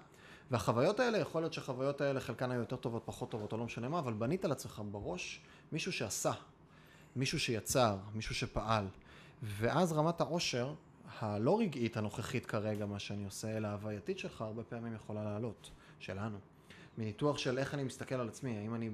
והחוויות 0.51 1.01
האלה, 1.01 1.18
יכול 1.18 1.42
להיות 1.42 1.53
שהחוויות 1.53 2.01
האלה 2.01 2.20
חלקן 2.20 2.51
היו 2.51 2.61
יותר 2.61 2.76
טובות, 2.76 3.03
פחות 3.05 3.30
טובות, 3.30 3.53
או 3.53 3.59
לא 3.59 3.64
משנה 3.64 3.88
מה, 3.88 3.99
אבל 3.99 4.12
בנית 4.12 4.45
לעצמך 4.45 4.82
בראש 4.90 5.40
מישהו 5.72 5.92
שעשה, 5.92 6.32
מישהו 7.16 7.40
שיצר, 7.40 7.96
מישהו 8.14 8.34
שפעל. 8.34 8.86
ואז 9.42 9.92
רמת 9.92 10.20
העושר, 10.20 10.74
הלא 11.20 11.58
רגעית 11.58 11.96
הנוכחית 11.96 12.46
כרגע, 12.46 12.86
מה 12.86 12.98
שאני 12.98 13.24
עושה, 13.24 13.56
אלא 13.56 13.68
ההווייתית 13.68 14.18
שלך, 14.18 14.40
הרבה 14.40 14.62
פעמים 14.62 14.94
יכולה 14.94 15.24
לעלות, 15.24 15.70
שלנו. 15.98 16.38
מניתוח 16.98 17.38
של 17.38 17.58
איך 17.58 17.74
אני 17.74 17.84
מסתכל 17.84 18.14
על 18.14 18.28
עצמי, 18.28 18.58
האם 18.58 18.74
אני... 18.74 18.90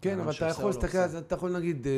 כן, 0.00 0.20
אבל 0.20 0.32
אתה 0.32 0.46
יכול 0.46 0.64
לא 0.64 0.70
להסתכל 0.70 1.18
אתה 1.18 1.34
יכול 1.34 1.56
נגיד, 1.56 1.86
אה, 1.86 1.92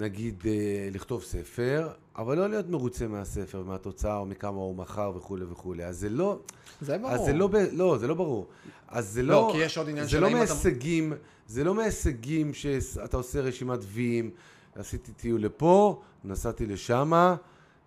נגיד 0.00 0.42
אה, 0.46 0.52
לכתוב 0.92 1.22
ספר, 1.22 1.88
אבל 2.16 2.38
לא 2.38 2.48
להיות 2.48 2.68
מרוצה 2.68 3.06
מהספר, 3.08 3.62
מהתוצאה, 3.62 4.16
או 4.16 4.26
מכמה 4.26 4.56
הוא 4.60 4.76
מכר 4.76 5.12
וכולי 5.16 5.44
וכולי. 5.44 5.84
אז 5.84 5.98
זה 5.98 6.08
לא... 6.08 6.38
זה 6.80 6.98
ברור. 6.98 7.12
אז 7.12 7.20
זה 7.20 7.32
לא, 7.32 7.46
ב... 7.46 7.56
לא, 7.72 7.98
זה 7.98 8.06
לא 8.08 8.14
ברור. 8.14 8.46
אז 8.88 9.08
זה 9.08 9.22
לא, 9.22 9.28
לא... 9.34 9.48
כי 9.52 9.58
יש 9.58 9.78
עוד 9.78 9.88
עניין 9.88 10.04
זה 10.04 10.10
של 10.10 10.20
לא 10.20 10.26
אתה- 10.28 10.36
מהישגים, 10.36 11.12
זה 11.46 11.64
לא 11.64 11.74
מההישגים 11.74 12.54
שאתה 12.54 13.16
עושה 13.16 13.40
רשימת 13.40 13.78
ויים, 13.92 14.30
עשיתי 14.74 15.12
טיול 15.12 15.40
לפה, 15.40 16.00
נסעתי 16.24 16.66
לשמה, 16.66 17.36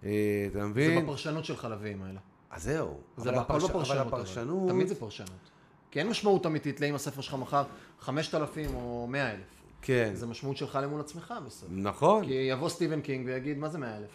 אה, 0.03 0.09
אתה 0.51 0.59
זה 0.59 0.65
מבין? 0.65 1.03
בפרשנות 1.05 1.45
של 1.45 1.55
חלבים 1.57 2.01
האלה. 2.01 2.19
אז 2.51 2.63
זהו. 2.63 2.97
זה 3.17 3.29
הכל 3.29 3.39
הפרש- 3.39 3.63
בפרשנות. 3.69 3.97
אבל 3.97 4.07
אבל. 4.07 4.07
הפרשנות... 4.21 4.69
תמיד 4.69 4.87
זה 4.87 4.95
פרשנות. 4.95 5.29
כי 5.91 5.99
אין 5.99 6.09
משמעות 6.09 6.45
אמיתית 6.45 6.81
לאם 6.81 6.95
הספר 6.95 7.21
שלך 7.21 7.33
מכר 7.33 7.63
5,000 7.99 8.75
או 8.75 9.07
100,000. 9.09 9.39
כן. 9.81 10.11
זה 10.13 10.27
משמעות 10.27 10.57
שלך 10.57 10.79
למול 10.83 10.99
עצמך 11.01 11.33
בסוף. 11.45 11.69
נכון. 11.71 12.25
כי 12.25 12.33
יבוא 12.33 12.69
סטיבן 12.69 13.01
קינג 13.01 13.25
ויגיד, 13.27 13.57
מה 13.57 13.69
זה 13.69 13.77
100,000? 13.77 14.09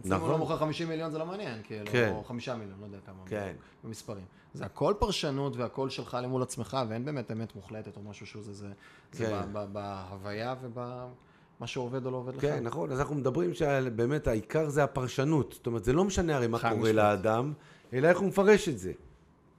אצלי 0.00 0.10
אם 0.10 0.14
הוא 0.14 0.18
נכון. 0.18 0.30
לא 0.30 0.38
מוכר 0.38 0.56
50 0.56 0.88
מיליון 0.88 1.10
זה 1.10 1.18
לא 1.18 1.26
מעניין, 1.26 1.62
כאילו, 1.64 1.86
כן. 1.92 2.12
או 2.14 2.24
5 2.24 2.48
מיליון, 2.48 2.76
לא 2.80 2.84
יודע 2.86 2.98
כמה. 3.06 3.16
כן. 3.26 3.52
במספרים. 3.84 4.24
זה 4.54 4.64
הכל 4.64 4.94
פרשנות 4.98 5.56
והכל 5.56 5.90
שלך 5.90 6.18
למול 6.22 6.42
עצמך, 6.42 6.78
ואין 6.88 7.04
באמת 7.04 7.30
אמת 7.30 7.56
מוחלטת 7.56 7.96
או 7.96 8.02
משהו 8.02 8.26
שהוא 8.26 8.42
זה, 8.42 8.52
זה, 8.52 8.68
זה 9.12 9.26
כן. 9.26 9.48
ב- 9.52 9.64
בהוויה 9.72 10.54
ובמה 10.62 11.66
שעובד 11.66 12.06
או 12.06 12.10
לא 12.10 12.16
עובד 12.16 12.34
לך. 12.34 12.40
כן, 12.40 12.62
נכון, 12.64 12.92
אז 12.92 12.98
אנחנו 12.98 13.14
מדברים 13.14 13.54
שבאמת 13.54 14.26
העיקר 14.26 14.68
זה 14.68 14.84
הפרשנות. 14.84 15.52
זאת 15.52 15.66
אומרת, 15.66 15.84
זה 15.84 15.92
לא 15.92 16.04
משנה 16.04 16.36
הרי 16.36 16.46
מה 16.46 16.58
קורה 16.58 16.74
משמעית. 16.74 16.94
לאדם, 16.94 17.52
אלא 17.92 18.08
איך 18.08 18.18
הוא 18.18 18.28
מפרש 18.28 18.68
את 18.68 18.78
זה. 18.78 18.92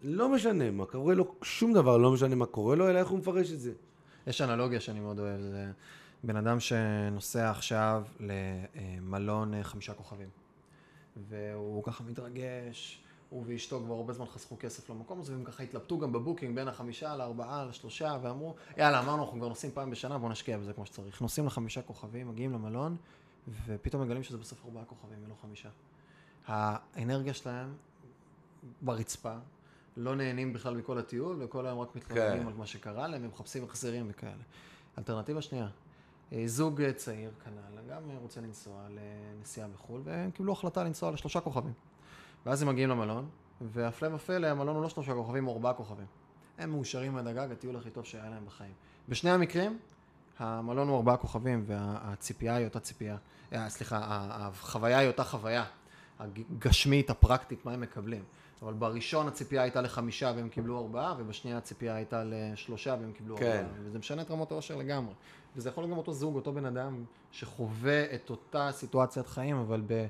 לא 0.04 0.30
משנה 0.30 0.72
מה 0.72 0.86
קורה 0.86 1.14
לו, 1.14 1.36
שום 1.42 1.74
דבר 1.74 1.98
לא 1.98 2.12
משנה 2.12 2.36
מה 2.36 2.46
קורה 2.46 2.76
לו, 2.76 2.90
אלא 2.90 3.00
איך 3.00 3.08
הוא 3.08 3.20
מפרש 3.20 3.52
את 3.52 3.60
זה. 3.60 3.72
יש 4.28 4.42
אנלוגיה 4.42 4.80
שאני 4.80 5.00
מאוד 5.00 5.20
אוהב, 5.20 5.42
זה 5.42 5.72
בן 6.24 6.36
אדם 6.36 6.60
שנוסע 6.60 7.50
עכשיו 7.50 8.04
למלון 8.20 9.54
אה, 9.54 9.64
חמישה 9.64 9.94
כוכבים, 9.94 10.30
והוא 11.30 11.84
ככה 11.84 12.04
מתרגש, 12.04 13.02
הוא 13.30 13.44
ואשתו 13.48 13.80
כבר 13.86 13.94
הרבה 13.96 14.14
זמן 14.14 14.26
חסכו 14.26 14.56
כסף 14.60 14.90
למקום 14.90 15.20
הזה, 15.20 15.34
והם 15.34 15.44
ככה 15.44 15.64
התלבטו 15.64 16.00
גם 16.00 16.12
בבוקינג 16.12 16.56
בין 16.56 16.68
החמישה 16.68 17.16
לארבעה 17.16 17.66
לשלושה, 17.66 18.18
ואמרו, 18.22 18.56
יאללה, 18.78 19.00
אמרנו, 19.00 19.24
אנחנו 19.24 19.38
כבר 19.38 19.48
נוסעים 19.48 19.72
פעם 19.74 19.92
בשנה, 19.92 20.18
בואו 20.18 20.32
נשקיע 20.32 20.58
בזה 20.58 20.74
כמו 20.74 20.86
שצריך. 20.86 21.22
נוסעים 21.22 21.48
לחמישה 21.48 21.82
כוכבים, 21.82 22.30
מגיעים 22.30 22.54
למלון, 22.54 22.98
ופתאום 23.66 24.02
מגלים 24.02 24.24
שזה 24.24 24.38
בסוף 24.38 24.66
ארבעה 24.66 24.86
כוכבים 24.86 25.18
ולא 25.26 25.36
חמישה. 25.42 25.70
האנרגיה 26.48 27.34
שלהם 27.34 27.76
ברצפה, 28.82 29.38
לא 29.98 30.16
נהנים 30.16 30.54
בכלל 30.54 30.76
מכל 30.76 30.98
הטיול, 30.98 31.36
וכל 31.40 31.66
היום 31.66 31.80
רק 31.80 31.96
מתלוננים 31.96 32.42
כן. 32.42 32.48
על 32.48 32.54
מה 32.54 32.66
שקרה 32.66 33.08
להם, 33.08 33.24
הם 33.24 33.30
מחפשים 33.30 33.64
החזרים 33.64 34.06
וכאלה. 34.10 34.44
אלטרנטיבה 34.98 35.42
שנייה, 35.42 35.68
אה, 36.34 36.44
זוג 36.46 36.82
אה, 36.82 36.94
צעיר 36.94 37.32
כנ"ל, 37.44 37.92
גם 37.92 38.10
אה, 38.10 38.18
רוצה 38.22 38.42
לנסוע 38.42 38.74
לנסיעה 38.90 39.68
בחו"ל, 39.68 40.02
והם 40.04 40.32
קיבלו 40.32 40.54
החלטה 40.54 40.84
לנסוע 40.84 41.12
לשלושה 41.12 41.40
כוכבים. 41.40 41.74
ואז 42.46 42.62
הם 42.62 42.68
מגיעים 42.68 42.90
למלון, 42.90 43.30
והפלא 43.62 44.16
ופלא, 44.16 44.48
המלון 44.48 44.76
הוא 44.76 44.84
לא 44.84 44.90
שלושה 44.90 45.14
כוכבים, 45.14 45.46
הוא 45.46 45.54
ארבעה 45.54 45.74
כוכבים. 45.74 46.06
הם 46.58 46.70
מאושרים 46.72 47.18
עד 47.18 47.28
הגג, 47.28 47.52
הטיול 47.52 47.76
הכי 47.76 47.90
טוב 47.90 48.06
שהיה 48.06 48.30
להם 48.30 48.46
בחיים. 48.46 48.74
בשני 49.10 49.32
המקרים, 49.32 49.80
המלון 50.40 50.88
הוא 50.88 50.98
ארבעה 50.98 51.18
כוכבים, 51.18 51.64
והציפייה 51.68 52.56
היא 52.56 52.66
אותה 52.66 52.80
ציפייה. 52.80 53.18
סליחה, 53.68 54.00
החוויה 54.02 54.98
היא 54.98 55.08
אותה 55.08 55.24
חוויה. 55.24 55.66
הגשמית, 56.20 57.10
הפרקטית, 57.10 57.66
מה 57.66 57.72
הם 57.72 57.82
מקבלים. 57.82 58.24
אבל 58.62 58.74
בראשון 58.74 59.28
הציפייה 59.28 59.62
הייתה 59.62 59.82
לחמישה 59.82 60.34
והם 60.36 60.50
קיבלו 60.50 60.80
ארבעה, 60.80 61.16
ובשנייה 61.18 61.58
הציפייה 61.58 61.96
הייתה 61.96 62.24
לשלושה 62.26 62.96
והם 63.02 63.12
קיבלו 63.12 63.38
כן. 63.38 63.46
ארבעה. 63.46 63.82
וזה 63.84 64.00
משנה 64.00 64.22
את 64.22 64.32
רמות 64.32 64.52
האושר 64.52 64.76
לגמרי. 64.76 65.14
וזה 65.56 65.70
יכול 65.70 65.84
להיות 65.84 65.92
גם 65.92 65.98
אותו 65.98 66.14
זוג, 66.14 66.36
אותו 66.36 66.54
בן 66.54 66.66
אדם, 66.66 67.04
שחווה 67.32 68.16
את 68.16 68.30
אותה 68.30 68.70
סיטואציית 68.72 69.28
חיים, 69.28 69.58
אבל 69.58 69.82
ב, 69.88 70.06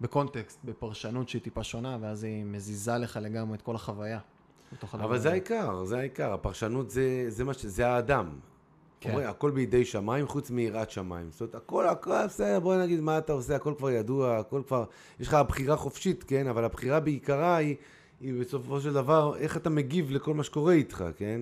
בקונטקסט, 0.00 0.58
בפרשנות 0.64 1.28
שהיא 1.28 1.42
טיפה 1.42 1.64
שונה, 1.64 1.98
ואז 2.00 2.24
היא 2.24 2.44
מזיזה 2.44 2.96
לך 2.98 3.18
לגמרי 3.22 3.56
את 3.56 3.62
כל 3.62 3.74
החוויה. 3.74 4.18
אבל 4.92 5.18
זה. 5.18 5.30
העיקר, 5.30 5.84
זה 5.84 5.98
העיקר. 5.98 6.32
הפרשנות 6.32 6.90
זה, 6.90 7.24
זה 7.28 7.44
מה 7.44 7.54
ש... 7.54 7.66
זה 7.66 7.88
האדם. 7.88 8.38
כן. 9.06 9.12
אומרים, 9.12 9.28
הכל 9.28 9.50
בידי 9.50 9.84
שמיים 9.84 10.26
חוץ 10.26 10.50
מיראת 10.50 10.90
שמיים. 10.90 11.28
זאת 11.30 11.40
אומרת, 11.40 11.54
הכל, 11.54 11.88
הכל, 11.88 12.26
בסדר, 12.26 12.60
בוא 12.60 12.76
נגיד 12.76 13.00
מה 13.00 13.18
אתה 13.18 13.32
עושה, 13.32 13.56
הכל 13.56 13.74
כבר 13.78 13.90
ידוע, 13.90 14.38
הכל 14.38 14.62
כבר... 14.66 14.84
יש 15.20 15.28
לך 15.28 15.34
בחירה 15.48 15.76
חופשית, 15.76 16.24
כן? 16.24 16.46
אבל 16.46 16.64
הבחירה 16.64 17.00
בעיקרה 17.00 17.56
היא, 17.56 17.76
היא 18.20 18.40
בסופו 18.40 18.80
של 18.80 18.92
דבר, 18.92 19.36
איך 19.36 19.56
אתה 19.56 19.70
מגיב 19.70 20.10
לכל 20.10 20.34
מה 20.34 20.44
שקורה 20.44 20.72
איתך, 20.72 21.04
כן? 21.16 21.40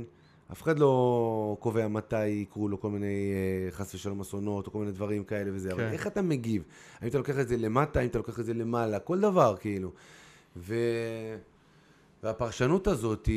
אף 0.52 0.62
אחד 0.62 0.78
לא 0.78 1.56
קובע 1.60 1.88
מתי 1.88 2.26
יקרו 2.26 2.68
לו 2.68 2.80
כל 2.80 2.90
מיני, 2.90 3.32
אה, 3.34 3.70
חס 3.70 3.94
ושלום, 3.94 4.20
אסונות, 4.20 4.66
או 4.66 4.72
כל 4.72 4.78
מיני 4.78 4.92
דברים 4.92 5.24
כאלה 5.24 5.50
וזה, 5.54 5.72
אבל 5.72 5.88
כן. 5.88 5.92
איך 5.92 6.06
אתה 6.06 6.22
מגיב? 6.22 6.62
האם 7.00 7.08
אתה 7.08 7.18
לוקח 7.18 7.38
את 7.38 7.48
זה 7.48 7.56
למטה, 7.56 8.00
האם 8.00 8.08
אתה 8.08 8.18
לוקח 8.18 8.40
את 8.40 8.44
זה 8.44 8.54
למעלה, 8.54 8.98
כל 8.98 9.20
דבר, 9.20 9.56
כאילו. 9.60 9.90
ו... 10.56 10.74
והפרשנות 12.22 12.86
הזאת 12.86 13.28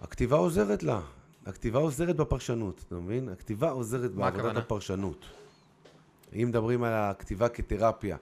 הכתיבה 0.00 0.36
עוזרת 0.36 0.82
לה. 0.82 1.00
הכתיבה 1.46 1.78
עוזרת 1.78 2.16
בפרשנות, 2.16 2.84
אתה 2.88 2.94
מבין? 2.94 3.28
הכתיבה 3.28 3.70
עוזרת 3.70 4.10
בעבודת 4.10 4.34
הכוונה? 4.34 4.58
הפרשנות. 4.58 5.26
אם 6.34 6.48
מדברים 6.48 6.82
על 6.82 6.92
הכתיבה 6.92 7.48
כתרפיה. 7.48 8.16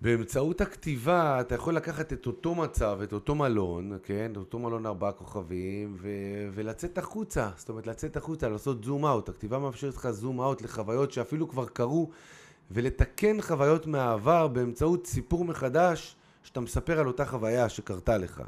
באמצעות 0.00 0.60
הכתיבה 0.60 1.40
אתה 1.40 1.54
יכול 1.54 1.76
לקחת 1.76 2.12
את 2.12 2.26
אותו 2.26 2.54
מצב, 2.54 2.98
את 3.02 3.12
אותו 3.12 3.34
מלון, 3.34 3.98
כן? 4.02 4.28
את 4.32 4.36
אותו 4.36 4.58
מלון 4.58 4.86
ארבעה 4.86 5.12
כוכבים, 5.12 5.96
ו- 5.98 6.48
ולצאת 6.52 6.98
החוצה. 6.98 7.50
זאת 7.56 7.68
אומרת, 7.68 7.86
לצאת 7.86 8.16
החוצה, 8.16 8.48
לעשות 8.48 8.84
זום 8.84 9.06
אאוט. 9.06 9.28
הכתיבה 9.28 9.58
מאפשרת 9.58 9.94
לך 9.94 10.10
זום 10.10 10.40
אאוט 10.40 10.62
לחוויות 10.62 11.12
שאפילו 11.12 11.48
כבר 11.48 11.66
קרו, 11.66 12.10
ולתקן 12.70 13.42
חוויות 13.42 13.86
מהעבר 13.86 14.48
באמצעות 14.48 15.06
סיפור 15.06 15.44
מחדש, 15.44 16.16
שאתה 16.42 16.60
מספר 16.60 17.00
על 17.00 17.06
אותה 17.06 17.24
חוויה 17.24 17.68
שקרתה 17.68 18.18
לך. 18.18 18.42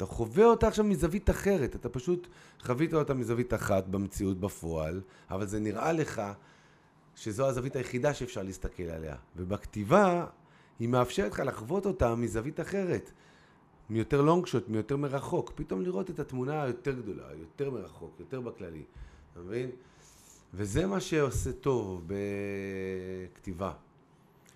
אתה 0.00 0.08
חווה 0.08 0.44
אותה 0.44 0.68
עכשיו 0.68 0.84
מזווית 0.84 1.30
אחרת, 1.30 1.76
אתה 1.76 1.88
פשוט 1.88 2.28
חווית 2.60 2.94
אותה 2.94 3.14
מזווית 3.14 3.54
אחת 3.54 3.86
במציאות 3.86 4.40
בפועל, 4.40 5.00
אבל 5.30 5.46
זה 5.46 5.60
נראה 5.60 5.92
לך 5.92 6.22
שזו 7.16 7.46
הזווית 7.46 7.76
היחידה 7.76 8.14
שאפשר 8.14 8.42
להסתכל 8.42 8.82
עליה. 8.82 9.16
ובכתיבה, 9.36 10.26
היא 10.78 10.88
מאפשרת 10.88 11.32
לך 11.32 11.42
לחוות 11.46 11.86
אותה 11.86 12.14
מזווית 12.14 12.60
אחרת. 12.60 13.10
מיותר 13.90 14.22
לונגשוט, 14.22 14.68
מיותר 14.68 14.96
מרחוק. 14.96 15.52
פתאום 15.54 15.82
לראות 15.82 16.10
את 16.10 16.18
התמונה 16.18 16.62
היותר 16.62 16.92
גדולה, 16.92 17.24
יותר 17.38 17.70
מרחוק, 17.70 18.16
יותר 18.20 18.40
בכללי. 18.40 18.82
אתה 19.32 19.40
מבין? 19.40 19.70
וזה 20.54 20.86
מה 20.86 21.00
שעושה 21.00 21.52
טוב 21.52 22.04
בכתיבה. 22.06 23.72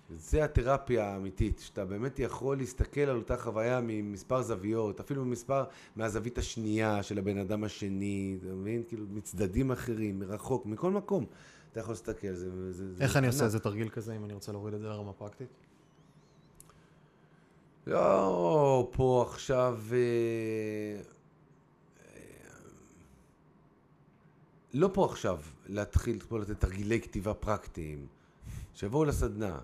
זה 0.09 0.43
התרפיה 0.43 1.05
האמיתית, 1.13 1.59
שאתה 1.59 1.85
באמת 1.85 2.19
יכול 2.19 2.57
להסתכל 2.57 3.01
על 3.01 3.17
אותה 3.17 3.37
חוויה 3.37 3.79
ממספר 3.83 4.41
זוויות, 4.41 4.99
אפילו 4.99 5.25
ממספר, 5.25 5.63
מהזווית 5.95 6.37
השנייה 6.37 7.03
של 7.03 7.17
הבן 7.17 7.37
אדם 7.37 7.63
השני, 7.63 8.37
אתה 8.43 8.53
מבין? 8.53 8.83
כאילו, 8.87 9.05
מצדדים 9.09 9.71
אחרים, 9.71 10.19
מרחוק, 10.19 10.65
מכל 10.65 10.91
מקום. 10.91 11.25
אתה 11.71 11.79
יכול 11.79 11.91
להסתכל, 11.91 12.33
זה... 12.33 12.73
זה 12.73 12.93
זה 12.93 13.03
איך 13.03 13.17
אני 13.17 13.27
עושה. 13.27 13.45
איזה 13.45 13.59
תרגיל 13.59 13.89
כזה, 13.89 14.15
אם 14.15 14.25
אני 14.25 14.33
רוצה 14.33 14.51
להוריד 14.51 14.73
את 14.73 14.79
זה 14.79 14.87
לרמה 14.87 15.13
פרקטית? 15.13 15.47
לא 17.87 18.89
פה 18.91 19.25
עכשיו... 19.29 19.79
אה, 19.91 19.97
אה, 21.99 22.11
לא 24.73 24.89
פה 24.93 25.05
עכשיו 25.05 25.39
להתחיל 25.65 26.19
פה 26.19 26.39
לתת 26.39 26.59
תרגילי 26.59 27.01
כתיבה 27.01 27.33
פרקטיים, 27.33 28.07
שיבואו 28.73 29.05
לסדנה. 29.05 29.59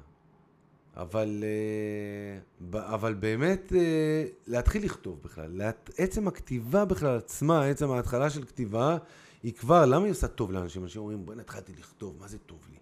אבל, 0.95 1.43
אה, 1.43 2.93
אבל 2.93 3.13
באמת 3.13 3.73
אה, 3.75 4.25
להתחיל 4.47 4.83
לכתוב 4.85 5.19
בכלל. 5.23 5.61
עצם 5.97 6.27
הכתיבה 6.27 6.85
בכלל 6.85 7.17
עצמה, 7.17 7.65
עצם 7.65 7.91
ההתחלה 7.91 8.29
של 8.29 8.45
כתיבה, 8.45 8.97
היא 9.43 9.53
כבר, 9.53 9.85
למה 9.85 10.05
היא 10.05 10.11
עושה 10.11 10.27
טוב 10.27 10.51
לאנשים? 10.51 10.83
אנשים 10.83 11.01
אומרים, 11.01 11.25
בוא'נה, 11.25 11.41
התחלתי 11.41 11.73
לכתוב, 11.79 12.17
מה 12.19 12.27
זה 12.27 12.37
טוב 12.37 12.59
לי? 12.71 12.77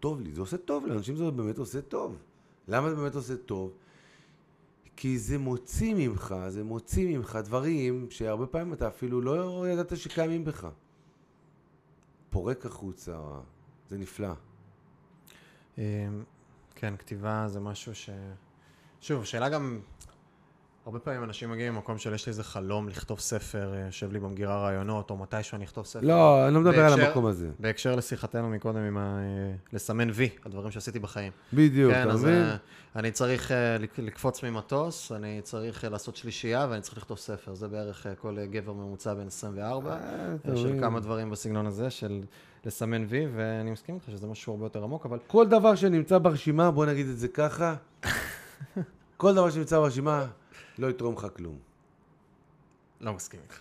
טוב 0.00 0.20
לי, 0.20 0.32
זה 0.32 0.40
עושה 0.40 0.56
טוב, 0.56 0.86
לאנשים 0.86 1.16
זה 1.16 1.30
באמת 1.30 1.58
עושה 1.58 1.80
טוב. 1.80 2.16
למה 2.68 2.90
זה 2.90 2.96
באמת 2.96 3.14
עושה 3.14 3.36
טוב? 3.36 3.72
כי 4.96 5.18
זה 5.18 5.38
מוציא 5.38 5.94
ממך, 5.94 6.34
זה 6.48 6.64
מוציא 6.64 7.16
ממך 7.16 7.38
דברים 7.44 8.06
שהרבה 8.10 8.46
פעמים 8.46 8.72
אתה 8.72 8.88
אפילו 8.88 9.20
לא 9.20 9.68
ידעת 9.68 9.96
שקיימים 9.96 10.44
בך. 10.44 10.68
פורק 12.30 12.66
החוצה, 12.66 13.18
זה 13.88 13.98
נפלא. 13.98 14.32
כן, 16.80 16.96
כתיבה 16.96 17.48
זה 17.48 17.60
משהו 17.60 17.94
ש... 17.94 18.10
שוב, 19.00 19.24
שאלה 19.24 19.48
גם... 19.48 19.80
הרבה 20.88 20.98
פעמים 20.98 21.24
אנשים 21.24 21.50
מגיעים 21.50 21.74
ממקום 21.74 21.98
של 21.98 22.14
יש 22.14 22.26
לי 22.26 22.30
איזה 22.30 22.44
חלום 22.44 22.88
לכתוב 22.88 23.20
ספר, 23.20 23.74
אה, 23.74 23.86
יושב 23.86 24.12
לי 24.12 24.20
במגירה 24.20 24.60
רעיונות, 24.62 25.10
או 25.10 25.16
מתישהו 25.16 25.56
אני 25.56 25.64
אכתוב 25.64 25.86
ספר. 25.86 26.06
לא, 26.06 26.46
אני 26.46 26.54
לא 26.54 26.60
מדבר 26.60 26.84
על 26.84 27.00
המקום 27.00 27.26
הזה. 27.26 27.50
בהקשר 27.58 27.94
לשיחתנו 27.96 28.48
מקודם 28.48 28.78
עם 28.78 28.98
ה... 28.98 29.18
אה, 29.18 29.54
לסמן 29.72 30.08
וי, 30.14 30.28
הדברים 30.44 30.70
שעשיתי 30.70 30.98
בחיים. 30.98 31.32
בדיוק, 31.52 31.92
כן, 31.92 32.02
אתה 32.02 32.10
אז 32.12 32.24
מבין? 32.24 32.34
אה, 32.42 32.56
אני 32.96 33.10
צריך 33.10 33.50
לק- 33.80 33.98
לקפוץ 33.98 34.42
ממטוס, 34.42 35.12
אני 35.12 35.40
צריך 35.42 35.84
לעשות 35.90 36.16
שלישייה 36.16 36.66
ואני 36.70 36.80
צריך 36.82 36.96
לכתוב 36.98 37.18
ספר. 37.18 37.54
זה 37.54 37.68
בערך 37.68 38.06
כל 38.20 38.36
גבר 38.50 38.72
ממוצע 38.72 39.14
בן 39.14 39.26
24, 39.26 39.90
אה, 39.90 39.96
אתה 40.42 40.50
אה, 40.52 40.56
של. 40.56 40.76
כמה 40.80 41.00
דברים 41.00 41.30
בסגנון 41.30 41.66
הזה, 41.66 41.90
של 41.90 42.20
לסמן 42.64 43.04
וי, 43.08 43.26
ואני 43.34 43.70
מסכים 43.70 43.94
איתך 43.94 44.10
שזה 44.10 44.26
משהו 44.26 44.52
הרבה 44.52 44.66
יותר 44.66 44.82
עמוק, 44.84 45.06
אבל 45.06 45.18
כל 45.26 45.46
דבר 45.48 45.74
שנמצא 45.74 46.18
ברשימה, 46.18 46.70
בוא 46.70 46.86
נגיד 46.86 47.06
את 47.08 47.18
זה 47.18 47.28
ככה, 47.28 47.74
כל 49.16 49.34
דבר 49.34 49.50
שנמצא 49.50 49.78
ברשימה, 49.78 50.26
לא 50.78 50.90
יתרום 50.90 51.14
לך 51.14 51.26
כלום. 51.36 51.58
לא 53.00 53.12
מסכים 53.12 53.40
איתך. 53.42 53.60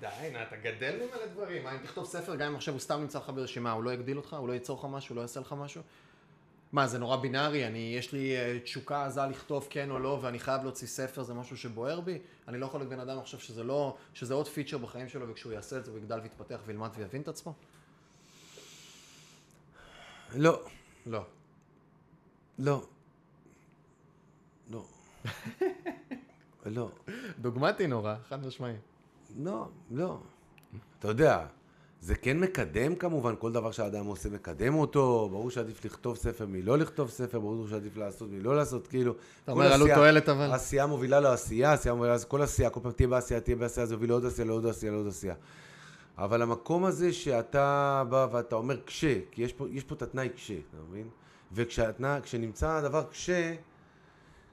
די, 0.00 0.30
נה, 0.32 0.42
אתה 0.42 0.56
גדל 0.56 0.96
ממלא 0.96 1.26
דברים. 1.26 1.64
מה, 1.64 1.72
אם 1.72 1.78
תכתוב 1.78 2.04
ספר, 2.04 2.36
גם 2.36 2.50
אם 2.50 2.56
עכשיו 2.56 2.74
הוא 2.74 2.80
סתם 2.80 3.00
נמצא 3.00 3.18
לך 3.18 3.30
ברשימה, 3.34 3.72
הוא 3.72 3.84
לא 3.84 3.92
יגדיל 3.92 4.16
אותך? 4.16 4.32
הוא 4.32 4.48
לא 4.48 4.52
ייצור 4.52 4.78
לך 4.78 4.86
משהו? 4.90 5.12
הוא 5.12 5.16
לא 5.16 5.20
יעשה 5.20 5.40
לך 5.40 5.54
משהו? 5.58 5.82
מה, 6.72 6.86
זה 6.86 6.98
נורא 6.98 7.16
בינארי? 7.16 7.66
אני, 7.66 7.94
יש 7.98 8.12
לי 8.12 8.36
אה, 8.36 8.58
תשוקה 8.64 9.06
עזה 9.06 9.26
לכתוב 9.26 9.66
כן 9.70 9.90
או 9.90 9.98
לא, 9.98 10.18
ואני 10.22 10.38
חייב 10.38 10.62
להוציא 10.62 10.86
ספר, 10.86 11.22
זה 11.22 11.34
משהו 11.34 11.56
שבוער 11.56 12.00
בי? 12.00 12.18
אני 12.48 12.58
לא 12.58 12.66
יכול 12.66 12.80
להיות 12.80 12.90
בן 12.90 13.00
אדם 13.00 13.18
עכשיו 13.18 13.40
שזה 13.40 13.64
לא, 13.64 13.96
שזה 14.14 14.34
עוד 14.34 14.48
פיצ'ר 14.48 14.78
בחיים 14.78 15.08
שלו, 15.08 15.28
וכשהוא 15.28 15.52
יעשה 15.52 15.78
את 15.78 15.84
זה 15.84 15.90
הוא 15.90 15.98
יגדל 15.98 16.20
ויתפתח 16.22 16.60
וילמד 16.66 16.90
ויבין 16.96 17.22
את 17.22 17.28
עצמו? 17.28 17.54
לא, 20.34 20.62
לא. 21.06 21.24
לא. 22.58 22.86
לא. 24.70 24.84
לא. 26.66 26.90
דוגמטי 27.38 27.86
נורא, 27.86 28.14
חד 28.28 28.46
משמעי. 28.46 28.74
לא, 29.38 29.68
לא. 29.90 30.18
אתה 30.98 31.08
יודע, 31.08 31.46
זה 32.00 32.14
כן 32.14 32.40
מקדם 32.40 32.94
כמובן, 32.94 33.34
כל 33.38 33.52
דבר 33.52 33.70
שהאדם 33.70 34.06
עושה 34.06 34.28
מקדם 34.28 34.74
אותו, 34.74 35.28
ברור 35.30 35.50
שעדיף 35.50 35.84
לכתוב 35.84 36.16
ספר 36.16 36.46
מלא 36.46 36.78
לכתוב 36.78 37.10
ספר, 37.10 37.40
ברור 37.40 37.68
שעדיף 37.68 37.96
לעשות 37.96 38.30
מלא 38.30 38.56
לעשות, 38.56 38.86
כאילו... 38.86 39.14
אתה 39.44 39.52
אומר 39.52 39.72
עלות 39.72 39.90
תועלת 39.94 40.28
אבל? 40.28 40.52
עשייה 40.52 40.86
מובילה 40.86 41.20
לעשייה, 41.20 41.72
עשייה 41.72 41.94
מובילה, 41.94 42.18
כל 42.18 42.42
עשייה, 42.42 42.70
כל 42.70 42.80
פעם 42.82 42.92
תהיה 42.92 43.08
בעשייה, 43.08 43.40
תהיה 43.40 43.56
בעשייה, 43.56 43.86
זה 43.86 43.94
יוביל 43.94 44.10
לעוד 44.10 44.26
עשייה, 44.26 44.46
לעוד 44.46 44.66
עשייה, 44.66 44.92
לעוד 44.92 45.06
עשייה. 45.06 45.34
אבל 46.18 46.42
המקום 46.42 46.84
הזה 46.84 47.12
שאתה 47.12 48.02
בא 48.08 48.26
ואתה 48.32 48.56
אומר 48.56 48.76
קשה, 48.76 49.18
כי 49.30 49.42
יש 49.42 49.52
פה, 49.52 49.66
יש 49.70 49.84
פה 49.84 49.94
את 49.94 50.02
התנאי 50.02 50.28
קשה, 50.28 50.54
אתה 50.54 50.76
מבין? 50.90 51.08
וכשנמצא 51.52 52.70
הדבר 52.70 53.02
קשה, 53.02 53.54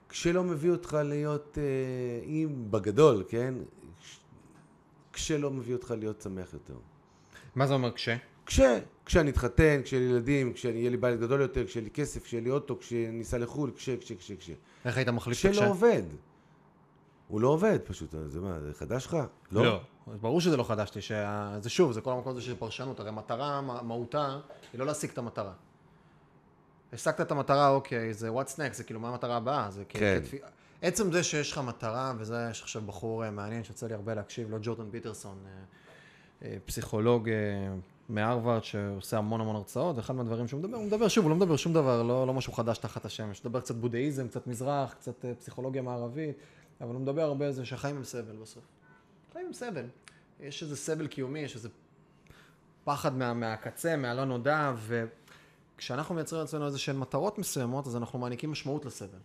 קשה 0.06 0.32
לא 0.32 0.44
מביא 0.44 0.70
אותך 0.70 0.98
להיות, 1.04 1.58
אה, 1.58 2.24
אם 2.26 2.64
בגדול, 2.70 3.24
כן? 3.28 3.54
קשה 5.10 5.38
לא 5.38 5.50
מביא 5.50 5.74
אותך 5.74 5.94
להיות 5.98 6.20
שמח 6.22 6.52
יותר. 6.52 6.74
מה 7.54 7.66
זה 7.66 7.74
אומר 7.74 7.90
קשה? 7.90 8.16
קשה, 8.44 8.78
כשאני 9.06 9.30
אתחתן, 9.30 9.80
לי 9.92 9.98
ילדים, 9.98 10.52
כשיהיה 10.52 10.90
לי 10.90 10.96
בית 10.96 11.20
גדול 11.20 11.40
יותר, 11.40 11.66
כשיהיה 11.66 11.84
לי 11.84 11.90
כסף, 11.90 12.24
כשיהיה 12.24 12.42
לי 12.42 12.50
אוטו, 12.50 12.78
כשניסע 12.78 13.38
לחו"ל, 13.38 13.70
קשה, 13.70 13.96
קשה, 13.96 14.14
קשה, 14.14 14.36
קשה. 14.36 14.52
איך 14.84 14.96
היית 14.96 15.08
מחליף 15.08 15.40
את 15.40 15.44
הקשה? 15.44 15.60
קשה 15.60 15.66
לא 15.66 15.70
עובד. 15.70 16.02
הוא 17.28 17.40
לא 17.40 17.48
עובד 17.48 17.78
פשוט, 17.84 18.14
זה 18.26 18.40
מה, 18.40 18.60
זה 18.60 18.74
חדש 18.74 19.06
לך? 19.06 19.16
לא. 19.52 19.64
לא. 19.64 19.80
ברור 20.20 20.40
שזה 20.40 20.56
לא 20.56 20.64
חדש 20.64 20.90
לי, 20.94 21.02
שזה 21.02 21.70
שוב, 21.70 21.92
זה 21.92 22.00
כל 22.00 22.12
המקום 22.12 22.32
הזה 22.32 22.40
של 22.40 22.54
פרשנות, 22.56 23.00
הרי 23.00 23.10
מטרה, 23.10 23.60
מהותה, 23.60 24.38
היא 24.72 24.78
לא 24.78 24.86
להשיג 24.86 25.10
את 25.10 25.18
המטרה. 25.18 25.52
השגת 26.94 27.20
את 27.20 27.30
המטרה, 27.30 27.68
אוקיי, 27.68 28.14
זה 28.14 28.30
what's 28.30 28.56
next, 28.56 28.72
זה 28.72 28.84
כאילו 28.84 29.00
מה 29.00 29.08
המטרה 29.08 29.36
הבאה, 29.36 29.70
זה 29.70 29.84
כן. 29.88 30.20
כתפי... 30.22 30.38
עצם 30.82 31.12
זה 31.12 31.22
שיש 31.22 31.52
לך 31.52 31.58
מטרה, 31.58 32.12
וזה, 32.18 32.48
יש 32.50 32.62
עכשיו 32.62 32.82
בחור 32.82 33.24
אה, 33.24 33.30
מעניין 33.30 33.64
שיוצא 33.64 33.86
לי 33.86 33.94
הרבה 33.94 34.14
להקשיב 34.14 34.50
לו, 34.50 34.58
ג'ורדן 34.62 34.90
פיטרסון, 34.90 35.38
אה, 35.46 35.50
אה, 36.42 36.56
פסיכולוג 36.64 37.28
מהרווארד 38.08 38.64
שעושה 38.64 39.18
המון 39.18 39.40
המון 39.40 39.56
הרצאות, 39.56 39.96
ואחד 39.96 40.14
מהדברים 40.14 40.48
שהוא 40.48 40.60
מדבר, 40.60 40.76
הוא 40.76 40.86
מדבר 40.86 41.08
שוב, 41.08 41.24
הוא 41.24 41.30
לא 41.30 41.36
מדבר 41.36 41.56
שום 41.56 41.72
דבר, 41.72 42.02
לא, 42.02 42.26
לא 42.26 42.34
משהו 42.34 42.52
חדש 42.52 42.78
תחת 42.78 43.04
השמש, 43.04 43.38
הוא 43.38 43.48
מדבר 43.48 43.60
קצת 43.60 43.74
בודהיזם, 43.74 44.28
קצת 44.28 44.46
מזרח, 44.46 44.92
קצת 44.92 45.24
פסיכולוגיה 45.38 45.82
מערבית, 45.82 46.36
אבל 46.80 46.94
הוא 46.94 47.00
מדבר 47.00 47.22
הרבה 47.22 47.46
על 47.46 47.52
זה 47.52 47.64
שהחיים 47.64 47.96
הם 47.96 48.04
סבל 48.04 48.36
בסוף. 48.42 48.62
חיים 49.32 49.46
הם 49.46 49.52
סבל. 49.52 49.84
יש 50.40 50.62
איזה 50.62 50.76
סבל 50.76 51.06
קיומי, 51.06 51.38
יש 51.38 51.54
איזה 51.54 51.68
פחד 52.84 53.16
מה, 53.16 53.34
מהקצה, 53.34 53.96
מהלא 53.96 54.24
נודע, 54.24 54.72
וכשאנחנו 55.76 56.14
מייצרים 56.14 56.40
לעצמנו 56.40 56.66
איזה 56.66 56.78
שהן 56.78 56.98
מטרות 56.98 57.38
מסוימות, 57.38 57.86
אז 57.86 57.96
אנחנו 57.96 58.18
מעניקים 58.18 58.52
משמעות 58.52 58.84
לסבל. 58.84 59.18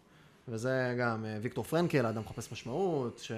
וזה 0.47 0.95
גם 0.99 1.25
אה, 1.25 1.37
ויקטור 1.41 1.63
פרנקל, 1.63 2.05
האדם 2.05 2.21
מחפש 2.21 2.51
משמעות, 2.51 3.19
ש... 3.19 3.31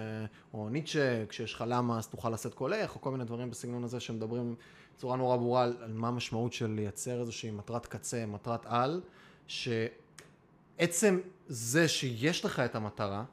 או 0.54 0.70
ניטשה, 0.70 1.26
כשיש 1.26 1.54
לך 1.54 1.64
למה 1.68 1.98
אז 1.98 2.08
תוכל 2.08 2.30
לשאת 2.30 2.54
קולך, 2.54 2.96
או 2.96 3.02
כל 3.02 3.12
מיני 3.12 3.24
דברים 3.24 3.50
בסגנון 3.50 3.84
הזה 3.84 4.00
שמדברים 4.00 4.56
בצורה 4.96 5.18
נורא 5.18 5.38
ברורה 5.38 5.64
על, 5.64 5.78
על 5.82 5.94
מה 5.94 6.08
המשמעות 6.08 6.54
של 6.54 6.68
לייצר 6.68 7.22
איזושהי 7.22 7.52
מטרת 7.52 7.86
קצה, 7.86 8.26
מטרת 8.26 8.66
על, 8.66 9.02
שעצם 9.48 11.20
זה 11.48 11.88
שיש 11.88 12.46
לך 12.46 12.60
את 12.60 12.76
המטרה, 12.76 13.24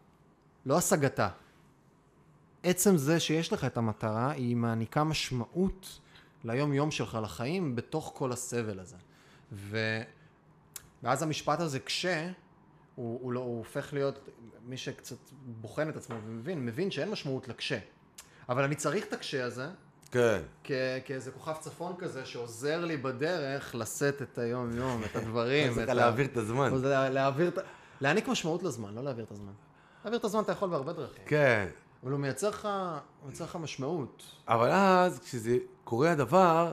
לא 0.66 0.78
השגתה, 0.78 1.28
עצם 2.62 2.96
זה 2.96 3.20
שיש 3.20 3.52
לך 3.52 3.64
את 3.64 3.76
המטרה, 3.76 4.30
היא 4.30 4.56
מעניקה 4.56 5.04
משמעות 5.04 5.98
ליום 6.44 6.72
יום 6.72 6.90
שלך, 6.90 7.18
לחיים, 7.22 7.76
בתוך 7.76 8.12
כל 8.14 8.32
הסבל 8.32 8.80
הזה. 8.80 8.96
ו... 9.52 9.78
ואז 11.02 11.22
המשפט 11.22 11.60
הזה, 11.60 11.80
כשה, 11.80 12.30
הוא, 12.94 13.18
הוא, 13.22 13.32
לא, 13.32 13.40
הוא 13.40 13.58
הופך 13.58 13.92
להיות, 13.92 14.28
מי 14.66 14.76
שקצת 14.76 15.16
בוחן 15.46 15.88
את 15.88 15.96
עצמו 15.96 16.16
ומבין, 16.26 16.66
מבין 16.66 16.90
שאין 16.90 17.10
משמעות 17.10 17.48
לקשה. 17.48 17.78
אבל 18.48 18.64
אני 18.64 18.74
צריך 18.74 19.06
את 19.06 19.12
הקשה 19.12 19.44
הזה, 19.44 19.68
כן. 20.10 20.38
כ- 20.64 20.72
כאיזה 21.04 21.30
כוכב 21.30 21.54
צפון 21.60 21.94
כזה 21.98 22.26
שעוזר 22.26 22.84
לי 22.84 22.96
בדרך 22.96 23.74
לשאת 23.74 24.22
את 24.22 24.38
היום 24.38 24.76
יום, 24.76 25.02
את 25.04 25.16
הדברים. 25.16 25.72
צריך 25.74 25.88
להעביר 25.88 26.26
את 26.26 26.36
הזמן. 26.36 26.70
להעביר 27.12 27.48
את... 27.48 27.58
להעניק 28.00 28.28
משמעות 28.28 28.62
לזמן, 28.62 28.94
לא 28.94 29.02
להעביר 29.04 29.24
את 29.24 29.30
הזמן. 29.30 29.52
להעביר 30.04 30.18
את 30.18 30.24
הזמן 30.24 30.42
אתה 30.42 30.52
יכול 30.52 30.68
בהרבה 30.70 30.92
דרכים. 30.92 31.22
כן. 31.26 31.68
אבל 32.02 32.12
הוא 32.12 32.20
מייצר 32.20 32.50
לך 33.44 33.56
משמעות. 33.60 34.22
אבל 34.48 34.70
אז, 34.70 35.18
כשזה 35.18 35.56
קורה 35.84 36.10
הדבר, 36.10 36.72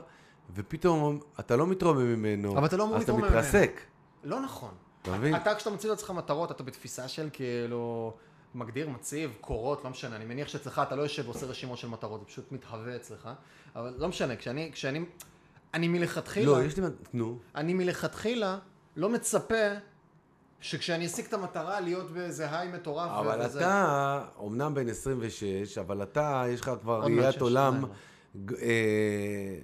ופתאום 0.54 1.20
אתה 1.40 1.56
לא 1.56 1.66
מתרומם 1.66 2.14
ממנו, 2.14 2.58
אבל 2.58 2.66
אתה 2.66 2.76
לא 2.76 2.84
אמור 2.84 2.96
אז 2.96 3.02
אתה 3.02 3.12
להתרומם 3.12 3.32
מתרסק. 3.32 3.80
לא 4.24 4.40
נכון. 4.40 4.74
אתה 5.02 5.10
מבין? 5.16 5.36
אתה, 5.36 5.54
כשאתה 5.54 5.70
מציב 5.70 5.90
לעצמך 5.90 6.10
מטרות, 6.10 6.50
אתה 6.50 6.62
בתפיסה 6.62 7.08
של 7.08 7.28
כאילו, 7.32 8.12
מגדיר, 8.54 8.88
מציב, 8.88 9.34
קורות, 9.40 9.84
לא 9.84 9.90
משנה. 9.90 10.16
אני 10.16 10.24
מניח 10.24 10.48
שאצלך 10.48 10.82
אתה 10.86 10.96
לא 10.96 11.02
יושב 11.02 11.24
ועושה 11.24 11.46
רשימות 11.46 11.78
של 11.78 11.88
מטרות, 11.88 12.20
זה 12.20 12.26
פשוט 12.26 12.52
מתהווה 12.52 12.96
אצלך. 12.96 13.28
אבל 13.76 13.94
לא 13.98 14.08
משנה, 14.08 14.36
כשאני, 14.36 14.70
כשאני, 14.72 15.04
אני 15.74 15.88
מלכתחילה, 15.88 16.46
לא, 16.46 16.62
יש 16.62 16.76
לי... 16.76 16.86
נו. 17.12 17.38
אני 17.54 17.74
מלכתחילה 17.74 18.58
לא 18.96 19.08
מצפה 19.08 19.54
שכשאני 20.60 21.06
אשיג 21.06 21.24
את 21.24 21.34
המטרה 21.34 21.80
להיות 21.80 22.10
באיזה 22.10 22.58
היי 22.58 22.68
מטורף. 22.68 23.10
אבל 23.10 23.46
וזה... 23.46 23.60
אתה, 23.60 24.24
אומנם 24.38 24.74
בן 24.74 24.88
26, 24.88 25.78
אבל 25.78 26.02
אתה, 26.02 26.44
יש 26.48 26.60
לך 26.60 26.70
כבר 26.80 27.00
ראיית 27.00 27.40
עולם 27.40 27.84
אה, 28.62 29.56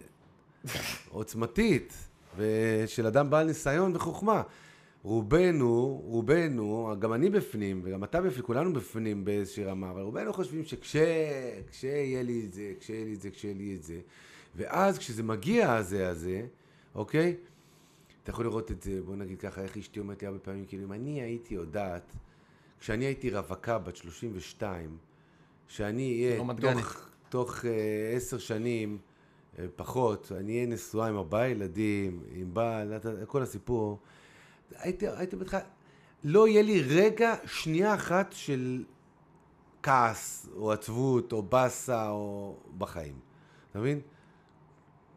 עוצמתית, 1.10 1.94
ושל 2.36 3.06
אדם 3.06 3.30
בעל 3.30 3.46
ניסיון 3.46 3.96
וחוכמה. 3.96 4.42
רובנו, 5.02 6.02
רובנו, 6.04 6.94
גם 6.98 7.12
אני 7.12 7.30
בפנים, 7.30 7.80
וגם 7.84 8.04
אתה 8.04 8.20
בפנים, 8.20 8.46
כולנו 8.46 8.72
בפנים 8.72 9.24
באיזושהי 9.24 9.64
רמה, 9.64 9.90
אבל 9.90 10.00
רובנו 10.00 10.32
חושבים 10.32 10.64
שכש... 10.64 10.96
כשיהיה 11.70 12.22
לי 12.22 12.44
את 12.46 12.52
זה, 12.52 12.72
כשיהיה 12.80 13.04
לי 13.04 13.14
את 13.14 13.20
זה, 13.20 13.30
כשיהיה 13.30 13.54
לי 13.54 13.74
את 13.74 13.82
זה, 13.82 14.00
ואז 14.56 14.98
כשזה 14.98 15.22
מגיע 15.22 15.72
הזה 15.72 16.08
הזה, 16.08 16.46
אוקיי? 16.94 17.36
אתה 18.22 18.30
יכול 18.30 18.44
לראות 18.44 18.70
את 18.70 18.82
זה, 18.82 19.00
בוא 19.04 19.16
נגיד 19.16 19.40
ככה, 19.40 19.62
איך 19.62 19.76
אשתי 19.76 20.00
אומרת 20.00 20.22
לי 20.22 20.28
הרבה 20.28 20.38
פעמים, 20.38 20.64
כאילו, 20.66 20.84
אם 20.84 20.92
אני 20.92 21.22
הייתי 21.22 21.54
יודעת, 21.54 22.12
כשאני 22.80 23.04
הייתי 23.04 23.30
רווקה 23.30 23.78
בת 23.78 23.96
32, 23.96 24.96
שאני 25.68 26.24
אהיה 26.24 26.52
גני. 26.52 26.82
תוך, 27.28 27.64
אה, 27.64 28.12
עשר 28.16 28.38
שנים, 28.38 28.98
פחות, 29.76 30.32
אני 30.36 30.54
אהיה 30.54 30.66
נשואה 30.66 31.08
עם 31.08 31.16
ארבעה 31.16 31.48
ילדים, 31.48 32.22
עם 32.32 32.54
בעל, 32.54 32.92
כל 33.26 33.42
הסיפור, 33.42 33.98
הייתי, 34.78 35.08
הייתי 35.08 35.36
בטח, 35.36 35.58
לא 36.24 36.48
יהיה 36.48 36.62
לי 36.62 36.82
רגע, 36.82 37.34
שנייה 37.46 37.94
אחת 37.94 38.32
של 38.32 38.84
כעס, 39.82 40.48
או 40.56 40.72
עצבות, 40.72 41.32
או 41.32 41.42
באסה, 41.42 42.08
או 42.08 42.56
בחיים. 42.78 43.14
אתה 43.70 43.78
מבין? 43.78 44.00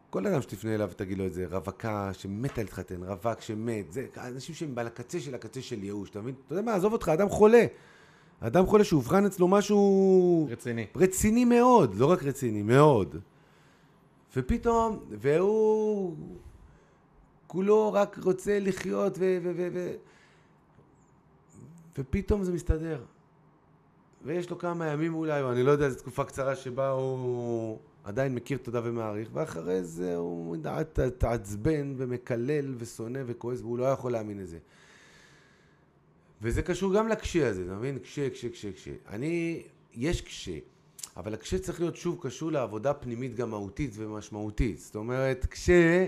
כל 0.10 0.28
אדם 0.28 0.42
שתפנה 0.42 0.76
אליו 0.76 0.90
ותגיד 0.92 1.18
לו 1.18 1.26
את 1.26 1.34
זה, 1.34 1.46
רווקה 1.50 2.14
שמתה 2.14 2.62
להתחתן, 2.62 3.04
רווק 3.04 3.42
שמת, 3.42 3.92
זה 3.92 4.08
אנשים 4.18 4.56
שהם 4.56 4.78
על 4.78 4.88
הקצה 4.88 5.20
של 5.20 5.36
הקצה 5.36 5.62
של 5.62 5.84
ייאוש, 5.84 6.10
אתה 6.10 6.22
מבין? 6.22 6.36
אתה 6.46 6.54
יודע 6.54 6.62
מה, 6.62 6.76
עזוב 6.76 6.94
אותך, 6.94 7.10
אדם 7.10 7.30
חולה. 7.30 7.66
אדם 8.40 8.66
חולה 8.66 8.84
שאובחן 8.84 9.26
אצלו 9.26 9.48
משהו 9.48 10.48
רציני. 10.52 10.86
רציני 10.96 11.46
מאוד, 11.46 11.96
לא 11.96 12.06
רק 12.06 12.24
רציני, 12.24 12.62
מאוד. 12.62 13.16
ופתאום, 14.36 15.00
והוא 15.10 16.16
כולו 17.48 17.94
רק 17.94 18.18
רוצה 18.24 18.60
לחיות 18.60 19.18
ו... 19.18 19.38
ו, 19.44 19.52
ו, 19.56 19.68
ו 19.74 19.96
ופתאום 21.98 22.44
זה 22.44 22.52
מסתדר. 22.52 23.04
ויש 24.26 24.50
לו 24.50 24.58
כמה 24.58 24.88
ימים 24.88 25.14
אולי, 25.14 25.42
או 25.42 25.52
אני 25.52 25.64
לא 25.64 25.72
יודע, 25.72 25.90
זו 25.90 26.00
תקופה 26.00 26.24
קצרה 26.24 26.56
שבה 26.56 26.90
הוא 26.90 27.80
עדיין 28.04 28.36
מכיר 28.36 28.58
תודה 28.58 28.82
ומעריך, 28.84 29.30
ואחרי 29.34 29.84
זה 29.84 30.16
הוא 30.16 30.58
מת- 30.58 31.00
מתעצבן 31.00 31.94
ומקלל 31.98 32.76
ושונא 32.78 33.20
וכועס, 33.26 33.62
והוא 33.62 33.78
לא 33.78 33.86
יכול 33.86 34.12
להאמין 34.12 34.40
לזה. 34.40 34.58
וזה 36.42 36.62
קשור 36.62 36.94
גם 36.94 37.08
לקשה 37.08 37.50
הזה, 37.50 37.64
אתה 37.66 37.76
מבין? 37.76 38.00
קשה, 38.00 38.30
קשה, 38.30 38.50
קשה, 38.50 38.72
קשה. 38.72 38.92
אני, 39.10 39.64
יש 39.94 40.22
קשה, 40.22 40.58
אבל 41.18 41.34
הקשה 41.34 41.60
צריך 41.60 41.80
להיות 41.80 41.96
שוב 41.96 42.20
קשור 42.22 42.52
לעבודה 42.52 42.94
פנימית 42.94 43.36
גם 43.36 43.50
מהותית 43.50 43.92
ומשמעותית. 43.96 44.80
זאת 44.80 44.96
אומרת, 44.96 45.46
קשה, 45.46 46.08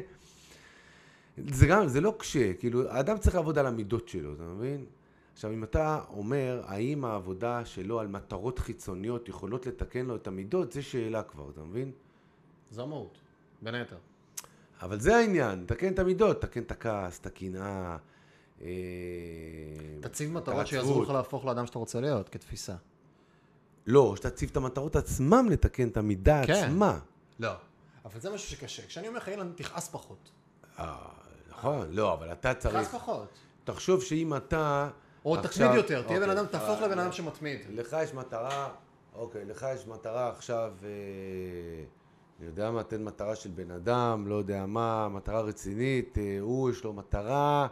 זה 1.48 1.68
גם, 1.68 1.88
זה 1.88 2.02
לא 2.02 2.16
קשה, 2.18 2.54
כאילו, 2.54 2.90
האדם 2.90 3.18
צריך 3.18 3.36
לעבוד 3.36 3.58
על 3.58 3.68
המידות 3.68 4.08
שלו, 4.08 4.34
אתה 4.34 4.44
מבין? 4.44 4.86
עכשיו, 5.34 5.52
אם 5.54 5.64
אתה 5.64 6.02
אומר, 6.10 6.62
האם 6.66 7.06
העבודה 7.06 7.66
שלו 7.66 8.00
על 8.00 8.08
מטרות 8.08 8.60
חיצוניות 8.60 9.30
יכולות 9.30 9.66
לתקן 9.66 10.06
לו 10.06 10.16
את 10.16 10.28
המידות, 10.28 10.72
זה 10.72 10.82
שאלה 10.82 11.24
כבר, 11.24 11.50
אתה 11.50 11.62
מבין? 11.62 11.92
זו 12.72 12.84
המהות, 12.84 13.18
בין 13.62 13.76
היתר. 13.76 13.98
אבל 14.82 15.00
זה 15.00 15.16
העניין, 15.16 15.64
תקן 15.68 15.94
את 15.94 16.00
המידות, 16.00 16.42
תקן 16.42 16.62
את 16.62 16.72
הכעס, 16.72 17.20
את 17.20 17.26
הקנאה. 17.26 17.98
אה, 18.62 18.68
תציב 20.02 20.32
מטרות. 20.32 20.68
שיעזרו 20.68 21.02
לך 21.02 21.10
להפוך 21.10 21.46
לאדם 21.46 21.66
שאתה 21.66 21.80
רוצה 21.80 22.02
להיות, 22.02 22.30
כתפיסה. 22.30 22.76
לא, 23.88 24.14
שתציב 24.16 24.50
את 24.52 24.58
המטרות 24.58 24.96
עצמם 24.96 25.48
לתקן 25.52 25.88
את 25.88 25.98
המידה 25.98 26.42
כן. 26.46 26.54
עצמה. 26.54 27.00
לא. 27.40 27.52
אבל 28.06 28.20
זה 28.20 28.30
משהו 28.30 28.50
שקשה. 28.50 28.88
כשאני 28.88 29.08
אומר 29.08 29.18
לך, 29.18 29.30
אילן, 29.30 29.52
תכעס 29.56 29.90
פחות. 29.90 30.30
אה, 30.80 30.96
נכון, 31.50 31.88
לא, 31.92 32.14
אבל 32.14 32.32
אתה 32.32 32.54
צריך... 32.54 32.76
תכעס 32.76 32.96
פחות. 32.96 33.28
תחשוב 33.64 34.04
שאם 34.04 34.36
אתה... 34.36 34.90
או 35.26 35.36
עכשיו- 35.36 35.52
תתמיד 35.52 35.72
יותר, 35.84 36.02
תהיה 36.08 36.20
בן 36.20 36.30
אוקיי. 36.30 36.42
אדם, 36.42 36.48
תהפוך 36.52 36.82
לבן 36.82 37.00
אדם 37.00 37.12
שמתמיד. 37.12 37.60
לך 37.70 37.96
יש 38.04 38.14
מטרה, 38.14 38.70
אוקיי, 39.16 39.46
לך 39.46 39.66
יש 39.76 39.88
מטרה 39.88 40.30
עכשיו, 40.30 40.72
אה, 40.84 40.90
אני 42.40 42.48
יודע 42.48 42.72
מה, 42.72 42.84
תן 42.84 43.04
מטרה 43.04 43.36
של 43.36 43.50
בן 43.50 43.72
אדם, 43.72 44.28
לא 44.28 44.36
יודע 44.36 44.66
מה, 44.66 45.10
מטרה 45.10 45.42
רצינית, 45.42 46.18
אה, 46.18 46.38
הוא 46.40 46.70
יש 46.70 46.84
לו 46.84 46.94
מטרה 46.94 47.68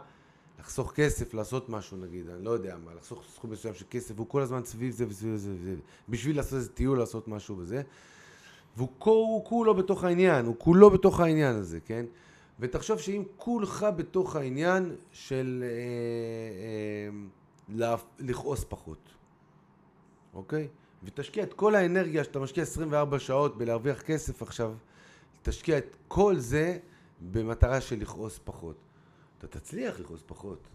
לחסוך 0.60 0.92
כסף, 0.92 1.34
לעשות 1.34 1.68
משהו 1.68 1.96
נגיד, 1.96 2.28
אני 2.30 2.44
לא 2.44 2.50
יודע 2.50 2.76
מה, 2.84 2.94
לחסוך 2.94 3.24
סכום 3.34 3.50
מסוים 3.50 3.74
של 3.74 3.84
כסף, 3.90 4.14
והוא 4.16 4.26
כל 4.28 4.40
הזמן 4.42 4.64
סביב 4.64 4.92
זה 4.92 5.06
וסביב 5.08 5.36
זה 5.36 5.50
וזה, 5.50 5.74
בשביל 6.08 6.36
לעשות 6.36 6.54
איזה 6.54 6.68
טיול, 6.68 6.98
לעשות 6.98 7.28
משהו 7.28 7.58
וזה, 7.58 7.82
והוא 8.76 9.44
כולו 9.44 9.74
בתוך 9.74 10.04
העניין, 10.04 10.46
הוא 10.46 10.54
כולו 10.58 10.90
בתוך 10.90 11.20
העניין 11.20 11.56
הזה, 11.56 11.80
כן? 11.80 12.06
ותחשוב 12.60 12.98
שאם 12.98 13.22
כולך 13.36 13.86
בתוך 13.96 14.36
העניין 14.36 14.96
של 15.12 15.64
אה, 15.66 15.68
אה, 15.68 17.18
לה- 17.68 17.96
לכעוס 18.18 18.64
פחות, 18.68 18.98
אוקיי? 20.34 20.68
ותשקיע 21.04 21.42
את 21.42 21.54
כל 21.54 21.74
האנרגיה 21.74 22.24
שאתה 22.24 22.38
משקיע 22.38 22.62
24 22.62 23.18
שעות 23.18 23.58
בלהרוויח 23.58 24.02
כסף 24.02 24.42
עכשיו, 24.42 24.72
תשקיע 25.42 25.78
את 25.78 25.96
כל 26.08 26.36
זה 26.38 26.78
במטרה 27.32 27.80
של 27.80 28.00
לכעוס 28.00 28.40
פחות. 28.44 28.76
אתה 29.38 29.46
תצליח 29.60 30.00
לכעוס 30.00 30.22
פחות. 30.26 30.68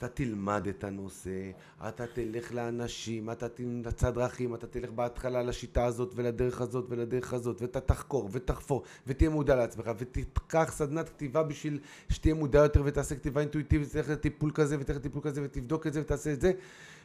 אתה 0.00 0.08
תלמד 0.08 0.66
את 0.68 0.84
הנושא, 0.84 1.50
אתה 1.88 2.06
תלך 2.06 2.52
לאנשים, 2.52 3.30
אתה 3.30 3.48
תמצא 3.48 4.10
דרכים, 4.10 4.54
אתה 4.54 4.66
תלך 4.66 4.90
בהתחלה 4.90 5.42
לשיטה 5.42 5.84
הזאת 5.84 6.12
ולדרך 6.14 6.60
הזאת 6.60 6.84
ולדרך 6.88 7.32
הזאת, 7.32 7.62
ואתה 7.62 7.80
תחקור 7.80 8.28
ותחפור 8.32 8.82
ותהיה 9.06 9.30
מודע 9.30 9.56
לעצמך 9.56 9.90
ותיקח 9.98 10.72
סדנת 10.72 11.08
כתיבה 11.08 11.42
בשביל 11.42 11.78
שתהיה 12.08 12.34
מודע 12.34 12.58
יותר 12.58 12.82
ותעשה 12.84 13.14
כתיבה 13.14 13.40
אינטואיטיבית 13.40 13.88
ותלך 13.90 14.08
לטיפול 14.08 14.50
כזה 14.54 14.76
ותלך 14.80 14.96
לטיפול 14.96 15.22
כזה 15.22 15.42
ותבדוק 15.44 15.86
את 15.86 15.92
זה 15.92 16.00
ותעשה 16.00 16.32
את 16.32 16.40
זה 16.40 16.52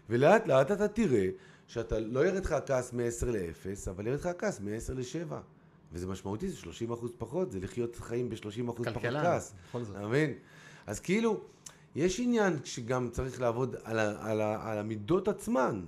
ולאט 0.10 0.48
לאט 0.48 0.72
אתה 0.72 0.88
תראה 0.88 1.28
שאתה 1.68 2.00
לא 2.00 2.26
ירד 2.26 2.46
לך 2.46 2.52
הכעס 2.52 2.94
מ-10 2.94 3.26
ל-0 3.26 3.90
אבל 3.90 4.08
ירד 4.08 4.20
לך 4.20 4.26
הכעס 4.26 4.60
מ-10 4.60 4.94
ל-7 4.94 5.34
וזה 5.94 6.08
משמעותי, 6.08 6.50
זה 6.50 6.56
30 6.56 6.92
אחוז 6.92 7.12
פחות, 7.18 7.52
זה 7.52 7.60
לחיות 7.60 7.96
חיים 7.96 8.30
ב-30 8.30 8.36
אחוז 8.40 8.86
פחות 8.88 8.88
כלכלן, 8.88 9.24
כעס. 9.24 9.54
בכל 9.70 9.84
זאת. 9.84 9.96
אתה 9.96 10.08
מבין? 10.08 10.34
אז 10.88 11.00
כאילו, 11.00 11.40
יש 11.96 12.20
עניין 12.20 12.58
שגם 12.64 13.10
צריך 13.12 13.42
לעבוד 13.42 13.76
על, 13.84 14.00
ה, 14.00 14.32
על, 14.32 14.42
ה, 14.42 14.72
על 14.72 14.78
המידות 14.78 15.28
עצמן. 15.28 15.82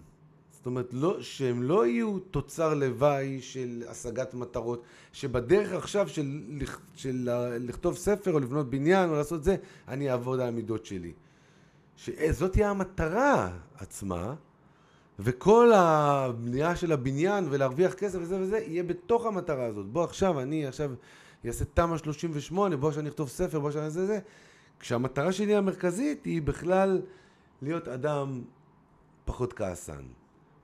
זאת 0.51 0.65
אומרת, 0.65 0.89
לא, 0.91 1.21
שהם 1.21 1.63
לא 1.63 1.87
יהיו 1.87 2.19
תוצר 2.19 2.73
לוואי 2.73 3.41
של 3.41 3.83
השגת 3.87 4.33
מטרות, 4.33 4.83
שבדרך 5.13 5.71
עכשיו 5.71 6.09
של, 6.09 6.41
של 6.95 7.29
לכתוב 7.59 7.95
ספר 7.95 8.33
או 8.33 8.39
לבנות 8.39 8.69
בניין 8.69 9.09
או 9.09 9.15
לעשות 9.15 9.43
זה, 9.43 9.55
אני 9.87 10.11
אעבוד 10.11 10.39
על 10.39 10.47
המידות 10.47 10.85
שלי. 10.85 11.13
שזאת 11.95 12.51
תהיה 12.51 12.69
המטרה 12.69 13.51
עצמה, 13.77 14.33
וכל 15.19 15.71
הבנייה 15.75 16.75
של 16.75 16.91
הבניין 16.91 17.47
ולהרוויח 17.49 17.93
כסף 17.93 18.19
וזה 18.21 18.41
וזה, 18.41 18.57
יהיה 18.57 18.83
בתוך 18.83 19.25
המטרה 19.25 19.65
הזאת. 19.65 19.85
בוא 19.85 20.03
עכשיו, 20.03 20.39
אני 20.39 20.67
עכשיו 20.67 20.91
אעשה 21.45 21.65
תמ"א 21.65 21.97
38, 21.97 22.77
בוא 22.77 22.87
עכשיו 22.87 23.01
אני 23.01 23.09
אכתוב 23.09 23.29
ספר, 23.29 23.59
בוא 23.59 23.67
עכשיו 23.67 23.81
אני 23.81 23.89
אעשה 23.89 24.05
זה. 24.05 24.19
כשהמטרה 24.80 25.32
שלי 25.32 25.55
המרכזית 25.55 26.25
היא 26.25 26.41
בכלל 26.41 27.01
להיות 27.61 27.88
אדם 27.88 28.41
פחות 29.25 29.53
כעסן, 29.53 30.03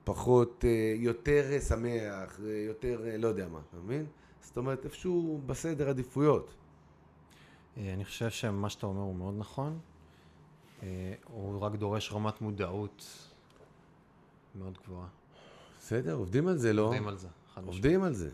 פחות, 0.04 0.64
אה, 0.68 0.94
יותר 0.96 1.52
אה, 1.52 1.60
שמח, 1.60 2.40
אה, 2.44 2.64
יותר 2.66 3.00
לא 3.18 3.28
יודע 3.28 3.48
מה, 3.48 3.60
אתה 3.68 3.76
מבין? 3.76 4.06
זאת 4.40 4.56
אומרת, 4.56 4.84
איפשהו 4.84 5.40
בסדר 5.46 5.88
עדיפויות. 5.88 6.54
אני 7.76 8.04
חושב 8.04 8.30
שמה 8.30 8.70
שאתה 8.70 8.86
אומר 8.86 9.00
הוא 9.00 9.16
מאוד 9.16 9.34
נכון. 9.38 9.78
הוא 11.24 11.60
רק 11.60 11.74
דורש 11.74 12.12
רמת 12.12 12.40
מודעות 12.40 13.28
מאוד 14.54 14.78
גבוהה. 14.84 15.06
בסדר, 15.78 16.14
עובדים 16.14 16.48
על 16.48 16.56
זה, 16.56 16.72
לא? 16.72 16.82
עובדים 16.82 17.08
על 17.08 17.16
זה, 17.16 17.28
חד 17.28 17.60
משמעית. 17.60 17.66
עובדים 17.66 18.02
על 18.02 18.14
זה. 18.14 18.30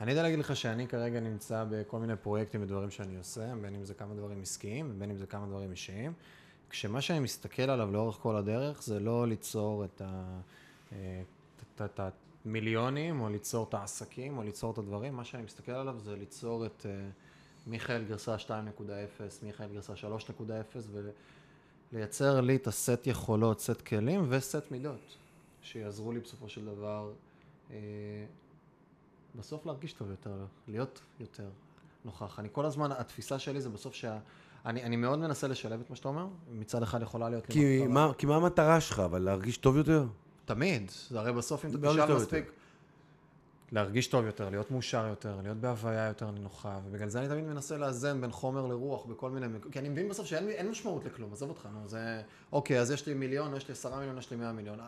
אני 0.00 0.10
יודע 0.10 0.22
להגיד 0.22 0.38
לך 0.38 0.56
שאני 0.56 0.88
כרגע 0.88 1.20
נמצא 1.20 1.64
בכל 1.70 1.98
מיני 1.98 2.16
פרויקטים 2.16 2.62
ודברים 2.62 2.90
שאני 2.90 3.16
עושה, 3.16 3.54
בין 3.62 3.74
אם 3.74 3.84
זה 3.84 3.94
כמה 3.94 4.14
דברים 4.14 4.42
עסקיים 4.42 4.90
ובין 4.90 5.10
אם 5.10 5.16
זה 5.16 5.26
כמה 5.26 5.46
דברים 5.46 5.70
אישיים. 5.70 6.12
כשמה 6.70 7.00
שאני 7.00 7.18
מסתכל 7.18 7.62
עליו 7.62 7.92
לאורך 7.92 8.16
כל 8.16 8.36
הדרך 8.36 8.82
זה 8.82 9.00
לא 9.00 9.26
ליצור 9.26 9.84
את 9.84 10.00
ה... 10.00 10.40
אה, 10.92 11.22
המיליונים 12.44 13.20
או 13.20 13.28
ליצור 13.28 13.66
את 13.68 13.74
העסקים 13.74 14.38
או 14.38 14.42
ליצור 14.42 14.72
את 14.72 14.78
הדברים, 14.78 15.14
מה 15.14 15.24
שאני 15.24 15.42
מסתכל 15.42 15.72
עליו 15.72 15.96
זה 16.04 16.16
ליצור 16.16 16.66
את 16.66 16.86
אה, 16.88 17.08
מיכאל 17.66 18.04
גרסה 18.04 18.36
2.0, 18.36 18.50
מיכאל 19.42 19.68
גרסה 19.72 19.92
3.0 19.94 20.42
ולייצר 21.92 22.40
לי 22.40 22.56
את 22.56 22.66
הסט 22.66 23.06
יכולות, 23.06 23.60
סט 23.60 23.80
כלים 23.80 24.26
וסט 24.28 24.70
מידות 24.70 25.16
שיעזרו 25.62 26.12
לי 26.12 26.20
בסופו 26.20 26.48
של 26.48 26.64
דבר 26.64 27.12
אה, 27.70 27.76
בסוף 29.38 29.66
להרגיש 29.66 29.92
טוב 29.92 30.10
יותר, 30.10 30.30
להיות 30.68 31.00
יותר 31.20 31.48
נוכח. 32.04 32.38
אני 32.38 32.48
כל 32.52 32.64
הזמן, 32.64 32.92
התפיסה 32.92 33.38
שלי 33.38 33.60
זה 33.60 33.68
בסוף 33.68 33.94
שה... 33.94 34.18
אני, 34.66 34.82
אני 34.82 34.96
מאוד 34.96 35.18
מנסה 35.18 35.48
לשלב 35.48 35.80
את 35.80 35.90
מה 35.90 35.96
שאתה 35.96 36.08
אומר, 36.08 36.26
מצד 36.52 36.82
אחד 36.82 37.02
יכולה 37.02 37.28
להיות 37.28 37.46
כי 37.46 37.86
מה, 37.86 38.12
כי 38.18 38.26
מה 38.26 38.36
המטרה 38.36 38.80
שלך? 38.80 39.00
אבל 39.00 39.22
להרגיש 39.22 39.56
טוב 39.56 39.76
יותר? 39.76 40.04
תמיד, 40.44 40.90
זה 41.08 41.18
הרי 41.18 41.32
בסוף 41.32 41.64
אם 41.64 41.70
אתה 41.70 41.78
תשאל 41.78 42.16
מספיק, 42.16 42.52
להרגיש 43.72 44.06
טוב 44.06 44.24
יותר, 44.26 44.50
להיות 44.50 44.70
מאושר 44.70 45.06
יותר, 45.06 45.40
להיות 45.42 45.56
בהוויה 45.56 46.08
יותר 46.08 46.30
נינוחה, 46.30 46.78
ובגלל 46.86 47.08
זה 47.08 47.20
אני 47.20 47.28
תמיד 47.28 47.44
מנסה 47.44 47.76
לאזן 47.76 48.20
בין 48.20 48.32
חומר 48.32 48.66
לרוח 48.66 49.04
בכל 49.06 49.30
מיני, 49.30 49.48
מק- 49.48 49.72
כי 49.72 49.78
אני 49.78 49.88
מבין 49.88 50.08
בסוף 50.08 50.26
שאין 50.26 50.48
אין 50.48 50.70
משמעות 50.70 51.04
לכלום, 51.04 51.32
עזוב 51.32 51.48
אותך, 51.48 51.68
נו, 51.72 51.88
זה, 51.88 52.22
אוקיי, 52.52 52.80
אז 52.80 52.90
יש 52.90 53.06
לי 53.06 53.14
מיליון, 53.14 53.56
יש 53.56 53.68
לי 53.68 53.72
עשרה 53.72 53.98
מיליון, 53.98 54.18
יש 54.18 54.30
לי 54.30 54.36
מאה 54.36 54.52
מיליון. 54.52 54.78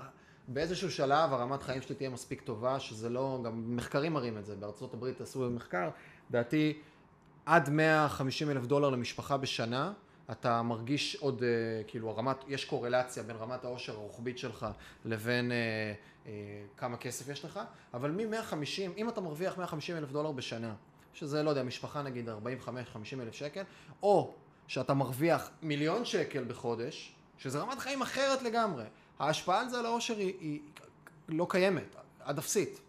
באיזשהו 0.53 0.91
שלב 0.91 1.33
הרמת 1.33 1.63
חיים 1.63 1.83
שלי 1.83 1.95
תהיה 1.95 2.11
מספיק 2.11 2.41
טובה, 2.41 2.81
שזה 2.81 3.09
לא, 3.09 3.41
גם 3.45 3.77
מחקרים 3.77 4.13
מראים 4.13 4.39
את 4.39 4.47
זה, 4.47 4.57
בארצות 4.57 4.95
הברית 4.95 5.21
עשו 5.21 5.51
מחקר, 5.51 5.91
לדעתי 6.31 6.79
עד 7.47 7.71
150 7.71 8.51
אלף 8.51 8.67
דולר 8.67 8.91
למשפחה 8.91 9.37
בשנה, 9.37 9.93
אתה 10.31 10.63
מרגיש 10.63 11.17
עוד, 11.17 11.43
אה, 11.43 11.49
כאילו, 11.87 12.11
הרמת, 12.11 12.37
יש 12.49 12.65
קורלציה 12.65 13.23
בין 13.23 13.37
רמת 13.37 13.65
העושר 13.65 13.93
הרוחבית 13.93 14.39
שלך 14.39 14.67
לבין 15.05 15.53
אה, 15.53 15.57
אה, 16.27 16.33
כמה 16.77 16.97
כסף 16.97 17.29
יש 17.29 17.45
לך, 17.45 17.61
אבל 17.95 18.11
מ-150, 18.11 18.91
אם 18.97 19.09
אתה 19.09 19.21
מרוויח 19.21 19.59
150 19.59 19.97
אלף 19.97 20.13
דולר 20.13 20.33
בשנה, 20.33 20.75
שזה, 21.15 21.43
לא 21.43 21.51
יודע, 21.51 21.63
משפחה 21.63 22.03
נגיד 22.03 22.29
45-50 22.29 22.33
אלף 23.21 23.35
שקל, 23.35 23.63
או 24.03 24.35
שאתה 24.69 24.95
מרוויח 24.95 25.51
מיליון 25.63 26.05
שקל 26.05 26.45
בחודש, 26.45 27.15
שזה 27.39 27.59
רמת 27.59 27.79
חיים 27.79 28.03
אחרת 28.03 28.43
לגמרי, 28.43 28.85
ההשפעה 29.21 29.61
על 29.61 29.69
זה 29.69 29.79
על 29.79 29.87
העושר 29.87 30.17
היא, 30.17 30.35
היא 30.41 30.61
לא 31.29 31.47
קיימת, 31.51 31.97
עד 32.21 32.39
אפסית. 32.39 32.81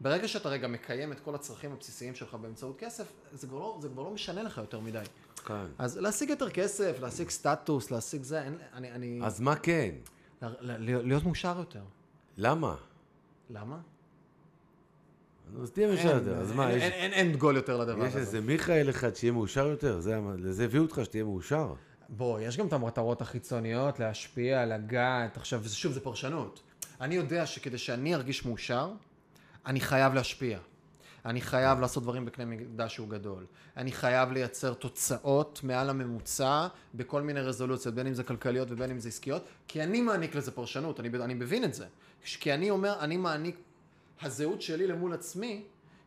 ברגע 0.00 0.28
שאתה 0.28 0.48
רגע 0.48 0.68
מקיים 0.68 1.12
את 1.12 1.20
כל 1.20 1.34
הצרכים 1.34 1.72
הבסיסיים 1.72 2.14
שלך 2.14 2.34
באמצעות 2.34 2.76
כסף, 2.78 3.04
זה 3.32 3.46
כבר 3.46 3.58
לא, 3.58 3.78
זה 3.82 3.88
כבר 3.88 4.02
לא 4.02 4.10
משנה 4.10 4.42
לך 4.42 4.58
יותר 4.58 4.80
מדי. 4.80 5.02
כן. 5.46 5.66
אז 5.78 5.98
להשיג 5.98 6.30
יותר 6.30 6.50
כסף, 6.50 6.96
להשיג 7.00 7.30
סטטוס, 7.30 7.90
להשיג 7.90 8.22
זה, 8.22 8.42
אין, 8.42 8.58
אני, 8.72 8.92
אני, 8.92 9.20
אז 9.24 9.40
מה 9.40 9.56
כן? 9.56 9.90
ל, 10.42 10.46
ל, 10.60 10.98
להיות 11.06 11.24
מאושר 11.24 11.54
יותר. 11.58 11.82
למה? 12.36 12.74
למה? 13.50 13.78
אז 15.62 15.70
תהיה 15.70 15.88
מאושר 15.88 16.16
יותר. 16.16 16.38
אז 16.38 16.52
מה, 16.52 16.68
אין, 16.70 16.76
יש- 16.78 16.82
אין, 16.82 16.92
אין, 16.92 17.12
אין 17.12 17.36
גול 17.36 17.56
יותר 17.56 17.76
לדבר 17.76 18.02
יש 18.04 18.08
הזה. 18.10 18.18
איזה 18.18 18.40
מיכאל 18.40 18.90
אחד 18.90 19.14
שיהיה 19.14 19.32
מאושר 19.32 19.66
יותר? 19.66 20.00
זה 20.00 20.18
לזה 20.38 20.64
הביאו 20.64 20.82
אותך, 20.82 21.00
שתהיה 21.04 21.24
מאושר? 21.24 21.74
בוא, 22.08 22.40
יש 22.40 22.56
גם 22.56 22.66
את 22.66 22.72
המטרות 22.72 23.20
החיצוניות, 23.20 24.00
להשפיע, 24.00 24.66
לגעת, 24.66 25.36
עכשיו, 25.36 25.64
שוב, 25.68 25.92
זה 25.92 26.00
פרשנות. 26.00 26.62
אני 27.00 27.14
יודע 27.14 27.46
שכדי 27.46 27.78
שאני 27.78 28.14
ארגיש 28.14 28.44
מאושר, 28.44 28.92
אני 29.66 29.80
חייב 29.80 30.14
להשפיע. 30.14 30.58
אני 31.24 31.40
חייב 31.40 31.80
לעשות 31.80 32.02
דברים 32.02 32.24
בקנה 32.24 32.44
מידה 32.44 32.88
שהוא 32.88 33.08
גדול. 33.08 33.46
אני 33.76 33.92
חייב 33.92 34.32
לייצר 34.32 34.74
תוצאות 34.74 35.60
מעל 35.62 35.90
הממוצע 35.90 36.66
בכל 36.94 37.22
מיני 37.22 37.40
רזולוציות, 37.40 37.94
בין 37.94 38.06
אם 38.06 38.14
זה 38.14 38.22
כלכליות 38.22 38.70
ובין 38.70 38.90
אם 38.90 38.98
זה 38.98 39.08
עסקיות, 39.08 39.44
כי 39.68 39.82
אני 39.82 40.00
מעניק 40.00 40.34
לזה 40.34 40.50
פרשנות, 40.50 41.00
אני, 41.00 41.08
אני 41.20 41.34
מבין 41.34 41.64
את 41.64 41.74
זה. 41.74 41.86
כי 42.24 42.54
אני 42.54 42.70
אומר, 42.70 42.96
אני 43.00 43.16
מעניק, 43.16 43.56
הזהות 44.22 44.62
שלי 44.62 44.86
למול 44.86 45.12
עצמי, 45.12 45.62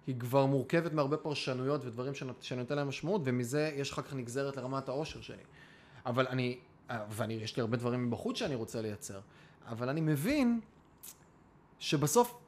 היא 0.07 0.19
כבר 0.19 0.45
מורכבת 0.45 0.93
מהרבה 0.93 1.17
פרשנויות 1.17 1.85
ודברים 1.85 2.13
שאני 2.13 2.61
נותן 2.61 2.75
להם 2.75 2.87
משמעות, 2.87 3.21
ומזה 3.25 3.71
יש 3.75 3.91
אחר 3.91 4.01
כך 4.01 4.13
נגזרת 4.13 4.57
לרמת 4.57 4.89
העושר 4.89 5.21
שלי. 5.21 5.43
אבל 6.07 6.27
אני, 6.27 6.57
ואני, 6.89 7.33
יש 7.33 7.57
לי 7.57 7.61
הרבה 7.61 7.77
דברים 7.77 8.07
מבחוץ 8.07 8.37
שאני 8.37 8.55
רוצה 8.55 8.81
לייצר, 8.81 9.19
אבל 9.67 9.89
אני 9.89 10.01
מבין 10.01 10.59
שבסוף 11.79 12.39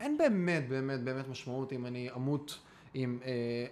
אין 0.00 0.18
באמת, 0.18 0.68
באמת, 0.68 1.04
באמת 1.04 1.28
משמעות 1.28 1.72
אם 1.72 1.86
אני 1.86 2.10
אמות 2.16 2.58
עם 2.94 3.18
אה, 3.24 3.66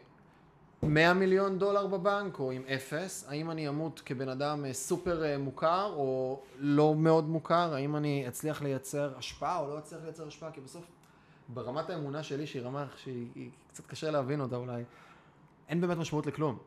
100 0.83 1.15
מיליון 1.15 1.59
דולר 1.59 1.87
בבנק 1.87 2.39
או 2.39 2.51
עם 2.51 2.63
אפס, 2.75 3.25
האם 3.29 3.51
אני 3.51 3.69
אמות 3.69 4.03
כבן 4.07 4.29
אדם 4.29 4.65
אה, 4.65 4.73
סופר 4.73 5.25
אה, 5.25 5.39
מוכר 5.39 5.93
או 5.97 6.41
לא 6.59 6.95
מאוד 6.95 7.29
מוכר, 7.29 7.75
האם 7.75 7.97
אני 7.97 8.29
אצליח 8.29 8.63
לייצר 8.63 9.19
השפעה 9.19 9.59
או 9.59 9.69
לא 9.69 9.79
אצליח 9.79 10.01
לייצר 10.05 10.27
השפעה, 10.27 10.51
כי 10.51 10.61
בסוף 10.61 10.85
ברמת 11.49 11.91
האמונה 11.91 12.23
שלי, 12.23 12.47
שהיא 12.47 12.63
רמה 12.63 12.87
שהיא 12.97 13.27
היא 13.35 13.51
קצת 13.69 13.87
קשה 13.87 14.11
להבין 14.11 14.41
אותה 14.41 14.57
אולי, 14.57 14.85
אין 15.69 15.81
באמת 15.81 15.97
משמעות 15.97 16.27
לכלום. 16.27 16.59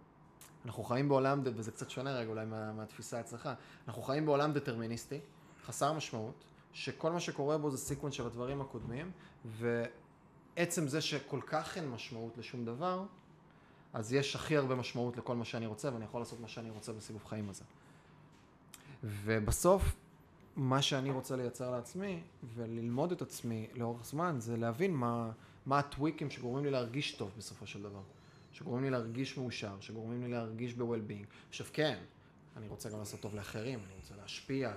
אנחנו 0.66 0.84
חיים 0.84 1.09
בעולם, 1.09 1.41
וזה 1.43 1.72
קצת 1.72 1.89
שונה 1.89 2.14
רגע 2.14 2.30
אולי 2.30 2.45
מה, 2.45 2.74
מהתפיסה 2.74 3.20
אצלך, 3.20 3.49
אנחנו 3.88 4.01
חיים 4.01 4.26
בעולם 4.26 4.53
דטרמיניסטי, 4.53 5.20
חסר 5.66 5.93
משמעות, 5.93 6.43
שכל 6.74 7.12
מה 7.12 7.20
שקורה 7.20 7.57
בו 7.57 7.72
זה 7.72 7.78
sequence 7.78 8.14
של 8.14 8.26
הדברים 8.26 8.62
הקודמים, 8.62 9.12
ועצם 9.45 10.88
זה 10.88 11.01
שכל 11.01 11.39
כך 11.47 11.78
אין 11.78 11.89
משמעות 11.89 12.38
לשום 12.38 12.66
דבר, 12.66 13.03
אז 13.93 14.14
יש 14.14 14.36
הכי 14.36 14.57
הרבה 14.57 14.76
משמעות 14.76 15.18
לכל 15.18 15.36
מה 15.36 15.45
שאני 15.45 15.66
רוצה, 15.66 15.93
ואני 15.93 16.05
יכול 16.05 16.22
לעשות 16.22 16.39
מה 16.39 16.47
שאני 16.47 16.70
רוצה 16.70 16.93
בסיבוב 16.93 17.26
חיים 17.26 17.49
הזה. 17.49 17.64
ובסוף, 19.03 19.95
מה 20.55 20.82
שאני 20.82 21.12
רוצה 21.12 21.36
לייצר 21.36 21.72
לעצמי, 21.72 22.24
וללמוד 22.55 23.12
את 23.12 23.22
עצמי 23.22 23.68
לאורך 23.74 24.05
זמן, 24.05 24.36
זה 24.39 24.57
להבין 24.57 24.93
מה, 24.93 25.32
מה 25.66 25.80
הטוויקים 25.80 26.30
שגורמים 26.30 26.66
לי 26.66 26.72
להרגיש 26.72 27.12
טוב 27.12 27.32
בסופו 27.38 27.68
של 27.68 27.84
דבר. 27.84 28.01
שגורמים 28.52 28.84
לי 28.84 28.89
להרגיש 28.89 29.38
מאושר, 29.38 29.76
שגורמים 29.80 30.24
לי 30.24 30.32
להרגיש 30.32 30.74
ב-well-being. 30.74 31.26
עכשיו 31.49 31.68
כן, 31.74 31.99
אני 32.58 32.68
רוצה 32.68 32.89
גם 32.89 32.99
לעשות 32.99 33.20
טוב 33.20 33.36
לאחרים, 33.36 33.80
אני 33.86 33.93
רוצה 33.95 34.16
להשפיע, 34.22 34.74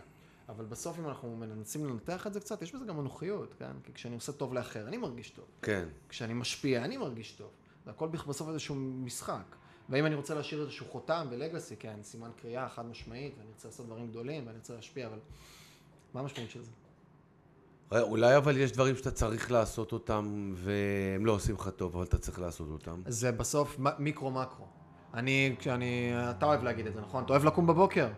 אבל 0.48 0.64
בסוף 0.64 0.98
אם 0.98 1.08
אנחנו 1.08 1.36
מנסים 1.36 1.86
לנתח 1.86 2.26
את 2.26 2.34
זה 2.34 2.40
קצת, 2.40 2.62
יש 2.62 2.74
בזה 2.74 2.84
גם 2.84 3.00
אנוכיות, 3.00 3.54
כן? 3.58 3.72
כי 3.84 3.92
כשאני 3.92 4.14
עושה 4.14 4.32
טוב 4.32 4.54
לאחר, 4.54 4.88
אני 4.88 4.96
מרגיש 4.96 5.30
טוב. 5.30 5.44
כן. 5.62 5.88
כשאני 6.08 6.34
משפיע, 6.34 6.84
אני 6.84 6.96
מרגיש 6.96 7.32
טוב. 7.32 7.50
זה 7.84 7.90
הכל 7.90 8.08
בסוף 8.08 8.48
איזשהו 8.48 8.74
משחק. 8.74 9.56
ואם 9.88 10.06
אני 10.06 10.14
רוצה 10.14 10.34
להשאיר 10.34 10.62
איזשהו 10.62 10.86
חותם 10.86 11.26
ולגאסי, 11.30 11.76
כן, 11.76 12.02
סימן 12.02 12.30
קריאה 12.36 12.68
חד 12.68 12.86
משמעית, 12.86 13.34
ואני 13.38 13.48
רוצה 13.48 13.68
לעשות 13.68 13.86
דברים 13.86 14.08
גדולים, 14.08 14.46
ואני 14.46 14.58
רוצה 14.58 14.74
להשפיע, 14.74 15.06
אבל 15.06 15.18
מה 16.14 16.20
המשמעות 16.20 16.50
של 16.50 16.62
זה? 16.62 16.70
אולי 18.00 18.36
אבל 18.36 18.56
יש 18.56 18.72
דברים 18.72 18.96
שאתה 18.96 19.10
צריך 19.10 19.50
לעשות 19.50 19.92
אותם, 19.92 20.52
והם 20.56 21.26
לא 21.26 21.32
עושים 21.32 21.54
לך 21.54 21.68
טוב, 21.68 21.96
אבל 21.96 22.04
אתה 22.04 22.18
צריך 22.18 22.38
לעשות 22.38 22.68
אותם. 22.70 23.02
זה 23.06 23.32
בסוף 23.32 23.76
מיקרו-מקרו. 23.98 24.66
אני, 25.14 25.54
כשאני, 25.58 26.12
אתה 26.30 26.46
אוהב 26.46 26.62
להגיד 26.62 26.86
את 26.86 26.94
זה, 26.94 27.00
נכון? 27.00 27.24
אתה 27.24 27.32
אוהב 27.32 27.44
לקום 27.44 27.66
בבוקר? 27.66 28.08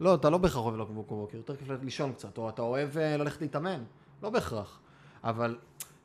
לא, 0.00 0.14
אתה 0.14 0.30
לא 0.30 0.38
בהכרח 0.38 0.56
אוהב 0.64 0.76
לקום 0.76 0.94
בבוקר, 0.94 1.36
יותר 1.36 1.56
כיף 1.56 1.68
לישון 1.82 2.12
קצת, 2.12 2.38
או 2.38 2.48
אתה 2.48 2.62
אוהב 2.62 2.98
אה, 2.98 3.16
ללכת 3.16 3.40
להתאמן, 3.40 3.84
לא 4.22 4.30
בהכרח. 4.30 4.80
אבל 5.24 5.58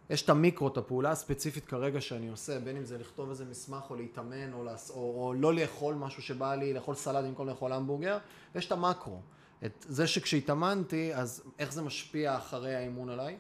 יש 0.09 0.21
את 0.21 0.29
המיקרו, 0.29 0.67
את 0.67 0.77
הפעולה 0.77 1.11
הספציפית 1.11 1.65
כרגע 1.65 2.01
שאני 2.01 2.29
עושה, 2.29 2.59
בין 2.59 2.77
אם 2.77 2.85
זה 2.85 2.97
לכתוב 2.97 3.29
איזה 3.29 3.45
מסמך 3.45 3.83
או 3.89 3.95
להתאמן 3.95 4.53
או, 4.53 4.63
לס... 4.63 4.91
או, 4.91 4.95
או 4.95 5.33
לא 5.33 5.53
לאכול 5.53 5.95
משהו 5.95 6.21
שבא 6.21 6.55
לי, 6.55 6.73
לאכול 6.73 6.95
סלט 6.95 7.25
במקום 7.25 7.47
לאכול 7.47 7.73
המבורגר, 7.73 8.17
ויש 8.55 8.67
את 8.67 8.71
המקרו. 8.71 9.21
את 9.65 9.85
זה 9.89 10.07
שכשהתאמנתי, 10.07 11.15
אז 11.15 11.43
איך 11.59 11.73
זה 11.73 11.81
משפיע 11.81 12.37
אחרי 12.37 12.75
האימון 12.75 13.09
עליי, 13.09 13.37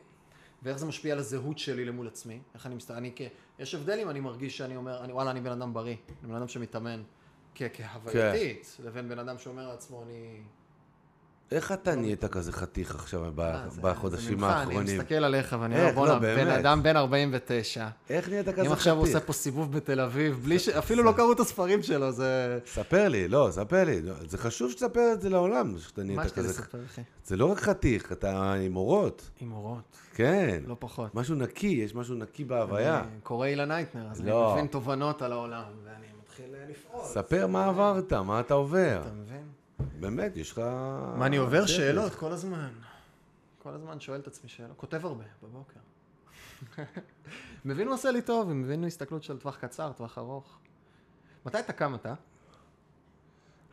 ואיך 0.63 0.77
זה 0.77 0.85
משפיע 0.85 1.13
על 1.13 1.19
הזהות 1.19 1.59
שלי 1.59 1.85
למול 1.85 2.07
עצמי, 2.07 2.39
איך 2.53 2.65
אני 2.65 2.75
מסתכל, 2.75 2.93
אני 2.93 3.11
כ... 3.15 3.21
יש 3.59 3.75
הבדל 3.75 3.99
אם 3.99 4.09
אני 4.09 4.19
מרגיש 4.19 4.57
שאני 4.57 4.75
אומר, 4.75 5.03
אני, 5.03 5.13
וואלה, 5.13 5.31
אני 5.31 5.41
בן 5.41 5.51
אדם 5.51 5.73
בריא, 5.73 5.95
אני 6.23 6.31
בן 6.31 6.35
אדם 6.35 6.47
שמתאמן 6.47 7.03
כ... 7.55 7.61
כהווייתית, 7.73 8.75
כן. 8.77 8.83
לבין 8.83 9.09
בן 9.09 9.19
אדם 9.19 9.37
שאומר 9.37 9.67
לעצמו, 9.67 10.03
אני... 10.03 10.41
איך 11.51 11.71
אתה 11.71 11.95
נהיית 11.95 12.25
כזה 12.25 12.51
חתיך 12.51 12.95
עכשיו 12.95 13.41
אה, 13.41 13.65
בחודשים 13.81 14.43
האחרונים? 14.43 14.79
אני 14.79 14.97
מסתכל 14.97 15.15
עליך 15.15 15.55
ואני 15.59 15.79
אומר, 15.79 15.91
בואנה, 15.91 16.13
לא, 16.13 16.19
בן 16.19 16.47
אדם 16.47 16.83
בן 16.83 16.97
49. 16.97 17.87
איך 18.09 18.29
נהיית 18.29 18.45
כזה 18.45 18.55
חתיך? 18.55 18.67
אם 18.67 18.71
עכשיו 18.71 18.95
הוא 18.95 19.03
עושה 19.03 19.19
פה 19.19 19.33
סיבוב 19.33 19.71
בתל 19.71 19.99
אביב, 19.99 20.39
בלי 20.43 20.59
ש... 20.59 20.69
אפילו 20.69 21.03
לא 21.03 21.11
קראו 21.11 21.31
את 21.31 21.39
הספרים 21.39 21.83
שלו, 21.83 22.11
זה... 22.11 22.59
ספר 22.65 23.07
לי, 23.07 23.27
לא, 23.27 23.49
ספר 23.51 23.83
לי. 23.83 24.01
זה 24.27 24.37
חשוב 24.37 24.71
שתספר 24.71 25.13
את 25.13 25.21
זה 25.21 25.29
לעולם, 25.29 25.77
שאתה 25.79 26.03
נהיית 26.03 26.19
כזה... 26.19 26.41
מה 26.41 26.49
יש 26.49 26.57
לי 26.57 26.63
לספר, 26.63 26.79
אחי? 26.85 27.01
זה 27.25 27.37
לא 27.37 27.51
רק 27.51 27.59
חתיך, 27.59 28.11
אתה 28.11 28.53
עם 28.53 28.75
אורות. 28.75 29.29
עם 29.41 29.51
אורות. 29.51 29.97
כן. 30.13 30.59
לא 30.67 30.75
פחות. 30.79 31.15
משהו 31.15 31.35
נקי, 31.35 31.67
יש 31.67 31.95
משהו 31.95 32.15
נקי 32.15 32.43
בהוויה. 32.43 32.99
אני 32.99 33.07
קורא 33.23 33.47
אילן 33.47 33.67
הייטנר, 33.67 34.07
אז 34.11 34.21
אני 34.21 34.29
לא. 34.29 34.51
מבין 34.53 34.67
תובנות 34.67 35.21
על 35.21 35.31
העולם, 35.31 35.63
ואני 35.85 36.05
מתחיל 36.23 36.45
לפעול. 36.69 37.03
ספר 37.05 37.47
מה 37.47 37.65
עברת, 37.65 38.13
מה 38.13 38.39
אתה 38.39 38.53
עובר. 38.53 39.01
אתה 39.01 39.13
מבין? 39.13 39.56
באמת, 39.99 40.37
יש 40.37 40.51
לך... 40.51 40.59
מה, 41.17 41.25
אני 41.25 41.37
עובר 41.37 41.65
שאלות 41.65 42.15
כל 42.15 42.31
הזמן. 42.31 42.69
כל 43.59 43.69
הזמן 43.69 43.99
שואל 43.99 44.19
את 44.19 44.27
עצמי 44.27 44.49
שאלות. 44.49 44.77
כותב 44.77 45.05
הרבה 45.05 45.23
בבוקר. 45.43 45.79
מבין 47.65 47.87
מה 47.87 47.93
עושה 47.93 48.11
לי 48.11 48.21
טוב, 48.21 48.53
מבין 48.53 48.83
הסתכלות 48.83 49.23
של 49.23 49.37
טווח 49.37 49.57
קצר, 49.57 49.91
טווח 49.91 50.17
ארוך. 50.17 50.59
מתי 51.45 51.59
אתה 51.59 51.73
קם 51.73 51.95
אתה? 51.95 52.13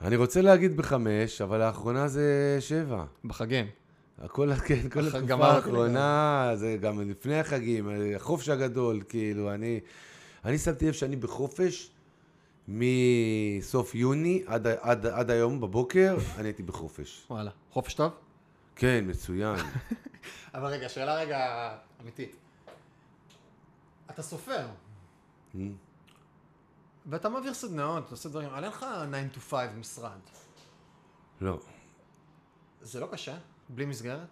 אני 0.01 0.17
רוצה 0.17 0.43
להגיד 0.43 0.77
בחמש, 0.77 1.41
אבל 1.41 1.63
האחרונה 1.63 2.09
זה 2.09 2.57
שבע. 2.61 3.05
בחגים. 3.25 3.67
הכל, 4.19 4.55
כן, 4.55 4.89
כל 4.89 5.01
התקופה 5.07 5.47
האחרונה, 5.47 6.51
זה 6.55 6.77
גם 6.81 7.11
לפני 7.11 7.41
החגים, 7.41 7.89
החופש 8.17 8.49
הגדול, 8.49 9.03
כאילו, 9.09 9.55
אני, 9.55 9.81
אני 10.45 10.59
שמתי 10.59 10.89
לב 10.89 10.93
שאני 10.93 11.17
בחופש 11.17 11.91
מסוף 12.69 13.95
יוני 13.95 14.43
עד, 14.47 14.67
עד, 14.67 15.07
עד 15.07 15.31
היום 15.31 15.61
בבוקר, 15.61 16.17
אני 16.39 16.49
הייתי 16.49 16.63
בחופש. 16.63 17.27
וואלה. 17.31 17.51
חופש 17.71 17.95
טוב? 17.95 18.13
כן, 18.77 19.05
מצוין. 19.07 19.57
אבל 20.55 20.67
רגע, 20.67 20.89
שאלה 20.89 21.15
רגע 21.15 21.71
אמיתית. 22.01 22.37
אתה 24.11 24.23
סופר, 24.23 24.67
mm. 25.55 25.59
ואתה 27.07 27.29
מעביר 27.29 27.55
סדנאות, 27.55 28.05
אתה 28.05 28.11
עושה 28.11 28.29
דברים, 28.29 28.49
עלה 28.49 28.69
לך 28.69 28.87
9 29.11 29.39
to 29.39 29.41
5 29.41 29.69
משרד. 29.79 30.19
לא. 31.41 31.59
זה 32.81 33.01
לא 33.01 33.09
קשה? 33.13 33.39
בלי 33.69 33.87
מסגרת? 33.87 34.29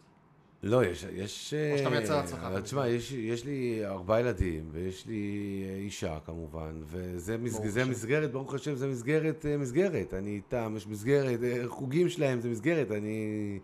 לא, 0.62 0.84
יש... 0.84 1.06
יש 1.12 1.54
או 1.72 1.78
שאתה 1.78 1.90
מייצר 1.90 2.16
לעצמך. 2.16 2.38
אה, 2.44 2.60
תשמע, 2.60 2.88
יש, 2.88 3.12
יש 3.12 3.44
לי 3.44 3.86
ארבעה 3.86 4.20
ילדים, 4.20 4.68
ויש 4.72 5.06
לי 5.06 5.62
אה, 5.68 5.76
אישה 5.76 6.18
כמובן, 6.26 6.82
וזה 6.86 7.38
מסג, 7.38 7.66
זה 7.66 7.84
מסגרת, 7.84 8.32
ברוך 8.32 8.54
השם, 8.54 8.74
זה 8.74 8.86
מסגרת, 8.86 9.46
אה, 9.46 9.56
מסגרת. 9.56 10.14
אני 10.14 10.30
איתם, 10.30 10.74
יש 10.76 10.86
מסגרת, 10.86 11.40
חוגים 11.66 12.08
שלהם 12.08 12.40
זה 12.40 12.48
מסגרת, 12.48 12.90
אני... 12.90 13.58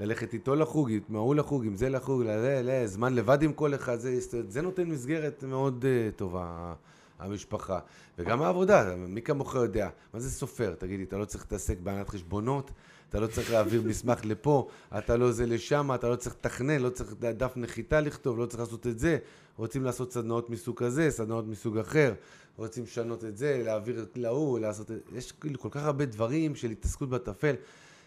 ללכת 0.00 0.34
איתו 0.34 0.54
לחוג, 0.54 0.90
עם 0.90 1.16
ההוא 1.16 1.34
לחוג, 1.34 1.66
עם 1.66 1.76
זה 1.76 1.88
לחוג, 1.88 2.22
לזה, 2.22 2.60
לזה, 2.62 2.86
זמן 2.86 3.14
לבד 3.14 3.42
עם 3.42 3.52
כל 3.52 3.74
אחד, 3.74 3.96
זה, 3.98 4.20
זה 4.48 4.62
נותן 4.62 4.84
מסגרת 4.84 5.44
מאוד 5.44 5.84
uh, 5.84 6.16
טובה, 6.16 6.74
המשפחה. 7.18 7.78
וגם 8.18 8.42
העבודה, 8.42 8.96
מי 8.96 9.22
כמוך 9.22 9.54
יודע, 9.54 9.88
מה 10.14 10.20
זה 10.20 10.30
סופר? 10.30 10.74
תגידי, 10.78 11.02
אתה 11.02 11.16
לא 11.18 11.24
צריך 11.24 11.44
להתעסק 11.44 11.78
בהנהלת 11.78 12.08
חשבונות? 12.08 12.70
אתה 13.08 13.20
לא 13.20 13.26
צריך 13.26 13.50
להעביר 13.50 13.82
מסמך 13.82 14.20
לפה, 14.24 14.68
אתה 14.98 15.16
לא 15.16 15.32
זה 15.32 15.46
לשם, 15.46 15.90
אתה 15.94 16.08
לא 16.08 16.16
צריך 16.16 16.34
לתכנן, 16.34 16.80
לא 16.80 16.90
צריך 16.90 17.14
דף 17.20 17.52
נחיתה 17.56 18.00
לכתוב, 18.00 18.38
לא 18.38 18.46
צריך 18.46 18.60
לעשות 18.60 18.86
את 18.86 18.98
זה. 18.98 19.18
רוצים 19.56 19.84
לעשות 19.84 20.12
סדנאות 20.12 20.50
מסוג 20.50 20.76
כזה, 20.78 21.10
סדנאות 21.10 21.46
מסוג 21.46 21.78
אחר, 21.78 22.14
רוצים 22.56 22.82
לשנות 22.84 23.24
את 23.24 23.36
זה, 23.36 23.62
להעביר 23.64 24.06
להוא, 24.14 24.58
לעשות 24.58 24.90
את 24.90 24.96
זה. 25.10 25.18
יש 25.18 25.32
כאילו 25.32 25.58
כל 25.58 25.68
כך 25.70 25.82
הרבה 25.82 26.04
דברים 26.04 26.54
של 26.54 26.70
התעסקות 26.70 27.08
בטפל. 27.08 27.54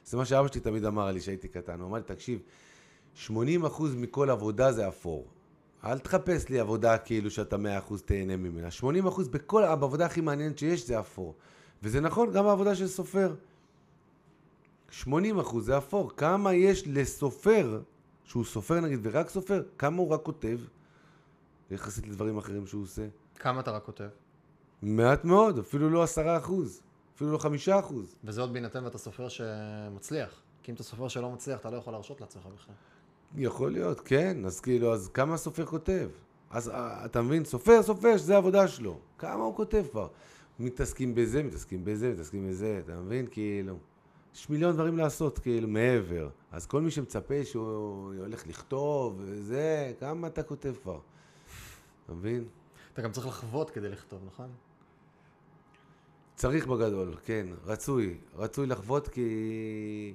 זה 0.06 0.18
מה 0.18 0.26
שאבא 0.26 0.48
שלי 0.48 0.62
תמיד 0.62 0.86
אמר 0.86 1.12
לי 1.12 1.20
כשהייתי 1.20 1.48
קטן. 1.48 1.80
הוא 1.80 1.88
אמר 1.88 1.98
לי, 1.98 2.04
תקשיב, 2.04 2.40
80% 3.28 3.32
מכל 3.96 4.30
עבודה 4.30 4.72
זה 4.72 4.88
אפור. 4.88 5.28
אל 5.86 6.00
תחפש 6.00 6.50
לי 6.50 6.60
עבודה 6.60 6.98
כאילו 6.98 7.32
שאתה 7.32 7.56
100% 7.56 7.60
תהנה 8.06 8.38
ממנה. 8.38 8.68
80% 8.82 8.84
בכל, 9.32 9.76
בעבודה 9.76 10.06
הכי 10.06 10.22
מעניינת 10.22 10.58
שיש 10.58 10.88
זה 10.88 11.00
אפור. 11.00 11.36
וזה 11.84 12.02
נכון 12.02 12.32
גם 12.32 12.46
בעבודה 12.46 12.76
של 12.76 12.88
סופר. 12.88 13.36
80 14.90 15.40
אחוז 15.40 15.66
זה 15.66 15.78
אפור. 15.78 16.12
כמה 16.18 16.54
יש 16.54 16.84
לסופר, 16.88 17.82
שהוא 18.24 18.46
סופר 18.46 18.80
נגיד 18.80 19.00
ורק 19.04 19.30
סופר, 19.30 19.64
כמה 19.78 19.98
הוא 19.98 20.10
רק 20.10 20.22
כותב, 20.24 20.60
יחסית 21.72 22.08
לדברים 22.08 22.38
אחרים 22.38 22.68
שהוא 22.68 22.84
עושה? 22.84 23.08
כמה 23.36 23.60
אתה 23.60 23.72
רק 23.72 23.84
כותב? 23.84 24.10
מעט 24.82 25.26
מאוד, 25.26 25.60
אפילו 25.60 25.90
לא 25.90 26.04
עשרה 26.04 26.38
אחוז, 26.38 26.82
אפילו 27.16 27.32
לא 27.32 27.38
חמישה 27.38 27.80
אחוז. 27.80 28.16
וזה 28.24 28.42
עוד 28.42 28.54
בהינתן 28.54 28.84
ואתה 28.84 28.98
סופר 28.98 29.30
שמצליח. 29.30 30.42
כי 30.64 30.72
אם 30.72 30.76
אתה 30.76 30.84
סופר 30.84 31.08
שלא 31.08 31.32
מצליח, 31.32 31.60
אתה 31.60 31.70
לא 31.70 31.78
יכול 31.78 31.94
להרשות 31.94 32.22
לעצמך 32.22 32.44
בכלל. 32.46 32.76
יכול 33.36 33.72
להיות, 33.72 34.00
כן. 34.00 34.46
אז 34.46 34.60
כאילו, 34.60 34.94
אז 34.94 35.10
כמה 35.14 35.34
הסופר 35.34 35.66
כותב? 35.66 36.10
אז 36.50 36.70
אה, 36.70 37.06
אתה 37.06 37.22
מבין, 37.22 37.46
סופר, 37.46 37.84
סופר, 37.84 38.18
שזה 38.18 38.36
העבודה 38.36 38.68
שלו. 38.68 39.00
כמה 39.18 39.44
הוא 39.44 39.56
כותב 39.56 39.86
כבר? 39.92 40.08
מתעסקים 40.60 41.16
בזה, 41.16 41.44
מתעסקים 41.44 41.86
בזה, 41.86 42.12
מתעסקים 42.12 42.50
בזה, 42.50 42.82
אתה 42.86 42.96
מבין? 42.96 43.28
כאילו... 43.32 43.78
יש 44.36 44.50
מיליון 44.50 44.74
דברים 44.74 44.98
לעשות, 44.98 45.40
כאילו, 45.40 45.68
מעבר. 45.68 46.30
אז 46.52 46.66
כל 46.66 46.82
מי 46.82 46.92
שמצפה 46.92 47.46
שהוא 47.46 48.14
הולך 48.20 48.48
לכתוב, 48.48 49.16
וזה, 49.20 49.94
כמה 50.00 50.28
אתה 50.28 50.44
כותב 50.44 50.74
כבר? 50.84 51.00
אתה 52.06 52.14
מבין? 52.14 52.48
אתה 52.94 53.02
גם 53.02 53.12
צריך 53.12 53.28
לחוות 53.28 53.70
כדי 53.70 53.90
לכתוב, 53.90 54.20
נכון? 54.26 54.50
צריך 56.36 56.68
בגדול, 56.68 57.16
כן, 57.26 57.48
רצוי. 57.66 58.18
רצוי 58.36 58.68
לחוות 58.68 59.08
כי... 59.08 60.14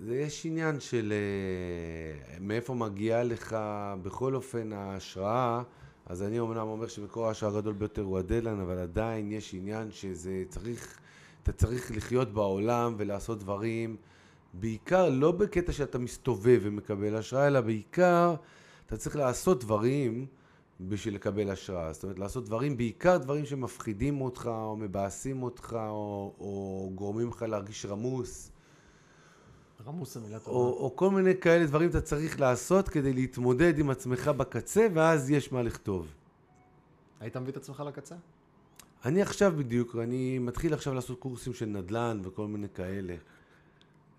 זה 0.00 0.16
יש 0.16 0.46
עניין 0.46 0.80
של 0.80 1.12
uh, 1.12 2.42
מאיפה 2.42 2.74
מגיעה 2.74 3.22
לך 3.22 3.56
בכל 4.02 4.34
אופן 4.34 4.72
ההשראה. 4.72 5.62
אז 6.06 6.22
אני 6.22 6.38
אומנם 6.38 6.66
אומר 6.66 6.86
שמקור 6.86 7.26
ההשראה 7.26 7.52
הגדול 7.52 7.72
ביותר 7.72 8.02
הוא 8.02 8.18
הדדליין, 8.18 8.60
אבל 8.60 8.78
עדיין 8.78 9.32
יש 9.32 9.54
עניין 9.54 9.90
שזה 9.90 10.42
צריך... 10.48 10.98
אתה 11.42 11.52
צריך 11.52 11.90
לחיות 11.96 12.32
בעולם 12.32 12.94
ולעשות 12.98 13.38
דברים, 13.38 13.96
בעיקר 14.54 15.08
לא 15.08 15.32
בקטע 15.32 15.72
שאתה 15.72 15.98
מסתובב 15.98 16.60
ומקבל 16.62 17.16
השראה, 17.16 17.46
אלא 17.46 17.60
בעיקר 17.60 18.34
אתה 18.86 18.96
צריך 18.96 19.16
לעשות 19.16 19.64
דברים 19.64 20.26
בשביל 20.80 21.14
לקבל 21.14 21.50
השראה. 21.50 21.92
זאת 21.92 22.02
אומרת, 22.02 22.18
לעשות 22.18 22.44
דברים, 22.44 22.76
בעיקר 22.76 23.16
דברים 23.16 23.46
שמפחידים 23.46 24.20
אותך, 24.20 24.50
או 24.52 24.76
מבאסים 24.76 25.42
אותך, 25.42 25.76
או, 25.88 26.34
או 26.38 26.90
גורמים 26.94 27.28
לך 27.28 27.42
להרגיש 27.42 27.86
רמוס, 27.86 28.50
רמוס 29.86 30.14
זה 30.14 30.20
מילה 30.20 30.36
או, 30.36 30.40
טובה. 30.40 30.58
או 30.58 30.96
כל 30.96 31.10
מיני 31.10 31.36
כאלה 31.36 31.66
דברים 31.66 31.90
אתה 31.90 32.00
צריך 32.00 32.40
לעשות 32.40 32.88
כדי 32.88 33.12
להתמודד 33.12 33.78
עם 33.78 33.90
עצמך 33.90 34.28
בקצה, 34.28 34.86
ואז 34.94 35.30
יש 35.30 35.52
מה 35.52 35.62
לכתוב. 35.62 36.08
היית 37.20 37.36
מביא 37.36 37.52
את 37.52 37.56
עצמך 37.56 37.82
לקצה? 37.86 38.14
אני 39.04 39.22
עכשיו 39.22 39.52
בדיוק, 39.56 39.96
אני 39.96 40.38
מתחיל 40.38 40.74
עכשיו 40.74 40.94
לעשות 40.94 41.18
קורסים 41.18 41.54
של 41.54 41.66
נדל"ן 41.66 42.20
וכל 42.24 42.46
מיני 42.46 42.66
כאלה. 42.74 43.14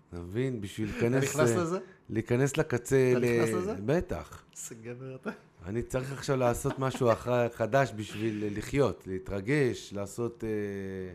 אתה 0.08 0.18
מבין? 0.20 0.60
בשביל 0.60 0.88
אתה 0.88 1.08
להיכנס... 1.08 1.24
נכנס 1.24 1.50
אה, 1.50 1.62
לזה? 1.62 1.78
להיכנס 2.10 2.56
לקצה... 2.56 3.12
אתה 3.12 3.20
נכנס 3.20 3.54
לזה? 3.54 3.74
בטח. 3.86 4.42
איזה 4.52 4.74
גבר 4.82 5.14
אתה. 5.14 5.30
אני 5.66 5.82
צריך 5.82 6.12
עכשיו 6.12 6.36
לעשות 6.36 6.78
משהו 6.78 7.08
חדש 7.52 7.92
בשביל 7.96 8.58
לחיות, 8.58 9.06
להתרגש, 9.06 9.92
לעשות... 9.92 10.44
אה, 10.44 11.14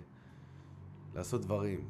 לעשות 1.15 1.41
דברים. 1.41 1.87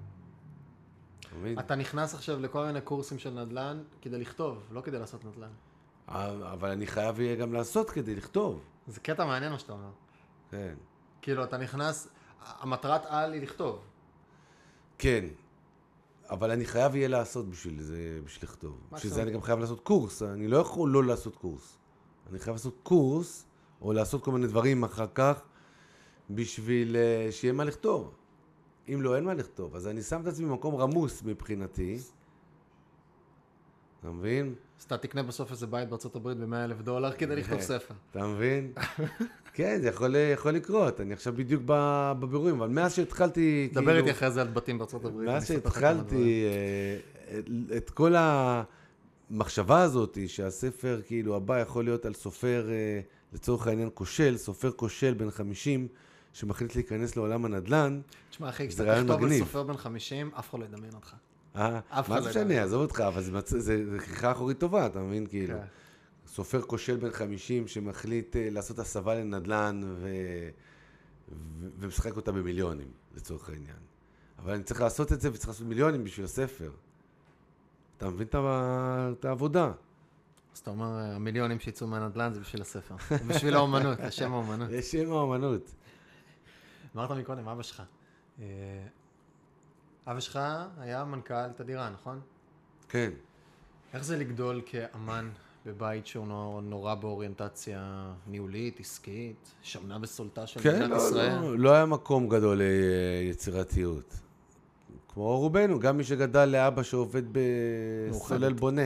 מבין? 1.40 1.60
אתה 1.60 1.76
נכנס 1.76 2.14
עכשיו 2.14 2.40
לכל 2.40 2.66
מיני 2.66 2.82
קורסים 2.82 3.20
של 3.20 3.30
נדל"ן 3.30 3.84
כדי 4.02 4.20
לכתוב, 4.20 4.64
לא 4.72 4.82
כדי 4.82 5.00
לעשות 5.00 5.26
נדל"ן. 5.26 5.52
אבל 6.08 6.70
אני 6.70 6.88
חייב 6.88 7.20
יהיה 7.20 7.36
גם 7.36 7.54
לעשות 7.54 7.90
כדי 7.90 8.16
לכתוב. 8.16 8.62
זה 8.88 9.00
קטע 9.00 9.26
מעניין 9.26 9.52
מה 9.52 9.60
שאתה 9.60 9.74
אומר. 9.74 9.90
כן. 10.52 10.74
כאילו, 11.22 11.44
אתה 11.44 11.58
נכנס, 11.58 12.08
המטרת 12.42 13.06
על 13.06 13.34
היא 13.34 13.42
לכתוב. 13.42 13.80
כן. 14.98 15.26
אבל 16.30 16.52
אני 16.52 16.66
חייב 16.66 16.96
יהיה 16.96 17.08
לעשות 17.08 17.50
בשביל 17.50 17.82
זה, 17.82 18.20
בשביל 18.26 18.50
לכתוב. 18.50 18.80
בשביל 18.92 19.14
זה 19.14 19.22
אני. 19.22 19.32
גם 19.32 19.42
חייב 19.42 19.60
לעשות 19.60 19.80
קורס. 19.80 20.24
אני 20.24 20.48
לא 20.48 20.58
יכול 20.58 20.90
לא 20.90 21.04
לעשות 21.04 21.36
קורס. 21.36 21.78
אני 22.30 22.40
חייב 22.40 22.56
לעשות 22.56 22.80
קורס, 22.84 23.46
או 23.82 23.94
לעשות 23.94 24.24
כל 24.24 24.32
מיני 24.32 24.48
דברים 24.48 24.84
אחר 24.84 25.08
כך, 25.14 25.42
בשביל 26.30 26.96
אה, 26.96 27.32
שיהיה 27.32 27.54
מה 27.54 27.64
לכתוב. 27.64 28.12
אם 28.94 29.02
לא, 29.02 29.16
אין 29.16 29.24
מה 29.24 29.34
לכתוב. 29.34 29.76
אז 29.76 29.88
אני 29.88 30.02
שם 30.02 30.22
את 30.22 30.28
עצמי 30.28 30.46
במקום 30.50 30.76
רמוס 30.76 31.24
מבחינתי. 31.26 31.98
אתה 34.00 34.10
מבין? 34.10 34.54
אז 34.80 34.84
אתה 34.84 34.98
תקנה 34.98 35.24
בסוף 35.24 35.52
איזה 35.52 35.68
בית 35.68 35.90
בארצות 35.90 36.16
הברית 36.16 36.38
ב-100 36.38 36.56
אלף 36.56 36.82
דולר 36.82 37.12
כדי 37.12 37.36
לכתוב 37.36 37.62
ספר. 37.62 37.94
אתה 38.12 38.28
מבין? 38.28 38.72
כן, 39.54 39.78
זה 39.82 39.88
יכול, 39.88 40.16
יכול 40.34 40.52
לקרות. 40.52 41.02
אני 41.02 41.14
עכשיו 41.14 41.34
בדיוק 41.34 41.64
בבירורים, 41.66 42.56
אבל 42.62 42.70
מאז 42.70 42.94
שהתחלתי... 42.94 43.70
דבר 43.74 43.86
כאילו- 43.86 43.98
איתי 43.98 44.12
אחרי 44.12 44.32
זה 44.32 44.42
על 44.42 44.48
בתים 44.48 44.78
בארצות 44.78 45.06
הברית. 45.06 45.30
מאז. 45.30 45.48
שהתחלתי 45.48 46.46
אה, 46.46 47.00
את- 47.40 47.46
את 47.78 47.90
כל 47.90 48.14
המחשבה 48.18 49.82
הזאת 49.82 50.18
שהספר 50.28 51.02
כאילו 51.06 51.36
הבא 51.36 51.60
יכול 51.60 51.84
להיות 51.84 52.06
על 52.06 52.14
סופר 52.14 52.68
אה, 52.70 53.00
לצורך 53.34 53.68
העניין 53.68 53.90
כושל, 53.94 54.38
סופר 54.38 54.72
כושל 54.72 55.14
בן 55.14 55.32
50 55.32 55.88
שמחליט 56.36 56.76
להיכנס 56.76 57.16
לעולם 57.16 57.46
הנדל"ן, 57.46 58.02
תשמע 58.30 58.50
אחי, 58.50 58.68
כשאתה 58.70 59.02
תכתוב 59.04 59.24
על. 59.24 59.40
סופר 59.40 59.64
בן 59.64 59.78
50, 59.78 60.32
אף 60.40 60.50
אחד 60.50 60.60
לא 60.60 60.66
ידמיין 60.66 60.94
אותך. 60.94 61.14
אה, 61.56 61.80
אף 61.90 62.10
מה 62.10 62.22
זה 62.22 62.26
לא 62.26 62.30
משנה, 62.30 62.54
יודע. 62.54 62.64
עזוב 62.64 62.82
אותך, 62.82 63.00
אבל 63.00 63.22
זה 63.46 63.98
כריכה 64.00 64.32
אחורית 64.32 64.60
טובה, 64.60 64.86
אתה 64.86 65.00
מבין 65.00 65.28
כאילו. 65.28 65.54
כן. 65.54 65.66
סופר 66.28 66.62
כושל 66.62 66.96
בן 66.98 67.12
50 67.12 67.68
שמחליט 67.68 68.36
אה, 68.36 68.50
לעשות 68.52 68.80
הסבה 68.80 69.16
לנדל"ן 69.16 69.82
ו... 69.86 70.10
ומשחק 71.80 72.16
אותה 72.16 72.32
במיליונים, 72.32 72.92
לצורך 73.16 73.50
העניין. 73.50 73.78
אבל 74.40 74.54
אני 74.54 74.64
צריך 74.64 74.82
לעשות 74.82 75.14
את 75.14 75.22
זה 75.22 75.30
וצריך 75.34 75.48
לעשות 75.48 75.68
מיליונים 75.68 76.04
בשביל 76.04 76.26
הספר. 76.26 76.72
אתה 77.98 78.10
מבין 78.10 78.28
את, 78.28 79.26
העבודה? 79.26 79.72
אז 80.54 80.60
אתה 80.60 80.70
אומר, 80.70 80.86
המיליונים 80.86 81.60
שיצאו 81.60 81.88
מהנדל"ן 81.88 82.34
זה 82.34 82.40
בשביל 82.40 82.62
הספר. 82.62 82.96
בשביל 83.28 83.56
האומנות, 83.56 84.00
לשם 84.00 84.34
האומנות. 84.34 84.70
יש 84.72 84.92
שם 84.92 85.12
האמנות. 85.14 85.72
אמרת 86.96 87.12
מקודם, 87.12 87.48
אבא 87.48 87.64
שלך. 87.64 87.84
אה, 88.40 88.46
אבא 90.08 90.20
שלך 90.20 90.40
היה 90.78 91.06
מנכ"ל 91.06 91.52
תדירה, 91.56 91.90
נכון? 91.90 92.20
כן. 92.90 93.12
איך 93.94 94.04
זה 94.04 94.18
לגדול 94.18 94.62
כאמן 94.66 95.30
בבית 95.66 96.08
שהוא 96.08 96.28
נור- 96.28 96.62
נורא 96.62 96.96
באוריינטציה 96.96 98.12
ניהולית, 98.28 98.80
עסקית, 98.80 99.52
שמנה 99.62 99.98
וסולטה 100.02 100.48
של 100.48 100.60
כן, 100.60 100.70
מדינת 100.70 100.90
לא, 100.90 100.96
ישראל? 100.96 101.40
לא, 101.42 101.60
לא 101.60 101.72
היה 101.74 101.86
מקום 101.86 102.30
גדול 102.30 102.62
ליצירתיות. 103.22 104.14
כמו 105.14 105.38
רובנו, 105.40 105.80
גם 105.80 105.98
מי 105.98 106.04
שגדל 106.04 106.46
לאבא 106.46 106.84
שעובד 106.84 107.24
בסולל. 107.32 108.54
בונה. 108.54 108.82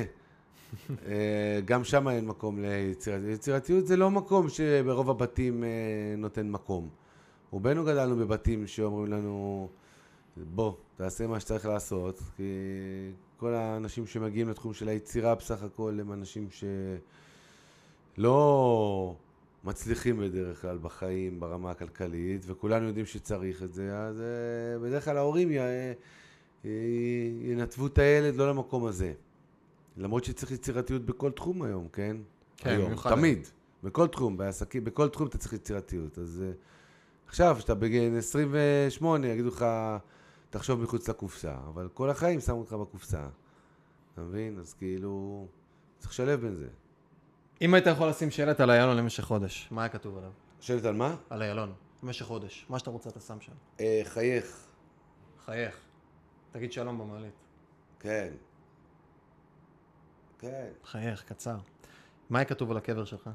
אה, 1.06 1.60
גם 1.66 1.84
שם 1.84 2.08
אין 2.08 2.26
מקום 2.28 2.60
ליצירתיות. 2.62 3.34
יצירתיות 3.40 3.88
זה 3.88 3.98
לא 3.98 4.12
מקום 4.12 4.50
שברוב 4.50 5.10
הבתים 5.10 5.64
אה, 5.64 5.70
נותן 6.18 6.50
מקום. 6.52 6.90
רובנו 7.52 7.86
גדלנו 7.86 8.16
בבתים 8.16 8.68
שאומרים 8.68 9.12
לנו, 9.14 9.70
בוא, 10.56 10.74
תעשה 10.96 11.28
מה 11.28 11.40
שצריך 11.40 11.66
לעשות, 11.66 12.22
כי 12.38 12.44
כל 13.38 13.54
האנשים 13.54 14.08
שמגיעים 14.08 14.50
לתחום 14.50 14.74
של 14.74 14.88
היצירה 14.88 15.36
בסך 15.36 15.64
הכל 15.64 15.98
הם 16.02 16.14
אנשים 16.14 16.48
שלא 18.18 19.16
מצליחים 19.64 20.20
בדרך 20.20 20.62
כלל 20.62 20.78
בחיים 20.78 21.40
ברמה 21.40 21.72
הכלכלית, 21.72 22.42
וכולנו 22.48 22.88
יודעים 22.88 23.06
שצריך 23.06 23.64
את 23.64 23.74
זה, 23.74 23.98
אז 23.98 24.22
אה, 24.22 24.80
בדרך 24.80 25.06
כלל 25.06 25.18
ההורים 25.18 25.52
י- 25.52 25.56
י- 26.66 27.52
ינתבו 27.52 27.88
את 27.88 27.98
הילד 27.98 28.36
לא 28.36 28.50
למקום 28.50 28.86
הזה. 28.86 29.14
למרות 29.98 30.24
שצריך 30.24 30.52
יצירתיות 30.52 31.06
בכל 31.06 31.32
תחום 31.32 31.62
היום, 31.62 31.88
כן? 31.94 32.18
כן, 32.58 32.70
היום, 32.70 32.96
תמיד. 33.16 33.48
בכל 33.84 34.08
תחום, 34.08 34.38
בעסקים, 34.38 34.84
בכל 34.84 35.10
תחום 35.10 35.28
אתה 35.28 35.38
צריך 35.38 35.54
יצירתיות. 35.54 36.18
אז 36.18 36.44
אה, 36.48 36.52
עכשיו, 37.30 37.56
כשאתה 37.58 37.76
בגיל 37.76 38.18
28, 38.18 39.28
יגידו 39.28 39.48
לך, 39.48 39.66
תחשוב 40.50 40.82
מחוץ 40.82 41.10
לקופסה, 41.10 41.56
אבל 41.68 41.90
כל 41.94 42.10
החיים 42.10 42.40
שמו 42.40 42.60
אותך 42.60 42.74
בקופסה. 42.74 43.28
אתה 44.14 44.22
מבין? 44.22 44.60
אז 44.60 44.74
כאילו, 44.74 45.48
צריך 45.98 46.12
לשלב 46.12 46.42
בין 46.42 46.56
זה. 46.56 46.68
אם 47.62 47.74
היית 47.74 47.88
יכול 47.88 48.10
לשים 48.10 48.32
שלט 48.32 48.60
על 48.60 48.72
איילון 48.72 48.98
למשך 48.98 49.24
חודש, 49.24 49.68
מה 49.72 49.82
היה 49.82 49.90
כתוב 49.90 50.18
עליו? 50.18 50.32
שואלת 50.62 50.86
על 50.86 50.96
מה? 50.96 51.16
על 51.30 51.42
איילון, 51.42 51.74
במשך 52.04 52.26
חודש. 52.26 52.66
מה 52.70 52.80
שאתה 52.80 52.90
רוצה 52.90 53.10
אתה 53.10 53.20
שם 53.20 53.42
שם. 53.42 53.52
אה, 53.80 54.02
חייך. 54.04 54.68
חייך. 55.46 55.80
תגיד 56.52 56.72
שלום 56.72 56.98
במעלית. 56.98 57.34
כן. 58.00 58.30
כן. 60.40 60.70
חייך, 60.84 61.24
קצר. 61.24 61.58
מה 62.30 62.40
היה 62.40 62.46
כתוב 62.46 62.72
על 62.72 62.78
הקבר 62.78 63.06
שלך? 63.06 63.30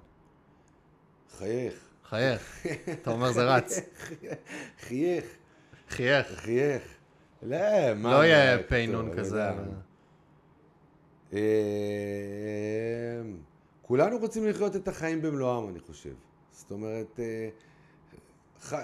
חייך. 1.39 1.94
חייך. 2.09 2.67
אתה 3.03 3.11
אומר 3.11 3.33
זה 3.33 3.45
רץ. 3.45 3.81
חייך. 4.81 5.25
חייך. 5.89 6.27
חייך. 6.27 6.83
לא, 7.43 7.59
מה... 7.97 8.13
לא 8.13 8.25
יהיה 8.25 8.63
פיינון 8.63 9.17
כזה. 9.17 9.43
אה, 11.33 11.41
כולנו 13.83 14.19
רוצים 14.19 14.47
לחיות 14.47 14.77
את 14.77 14.89
החיים 14.89 15.23
במלואם, 15.23 15.69
אני 15.69 15.81
חושב. 15.81 16.15
זאת 16.53 16.71
אומרת, 16.71 17.21
אה, 17.21 17.49
חי... 18.61 18.83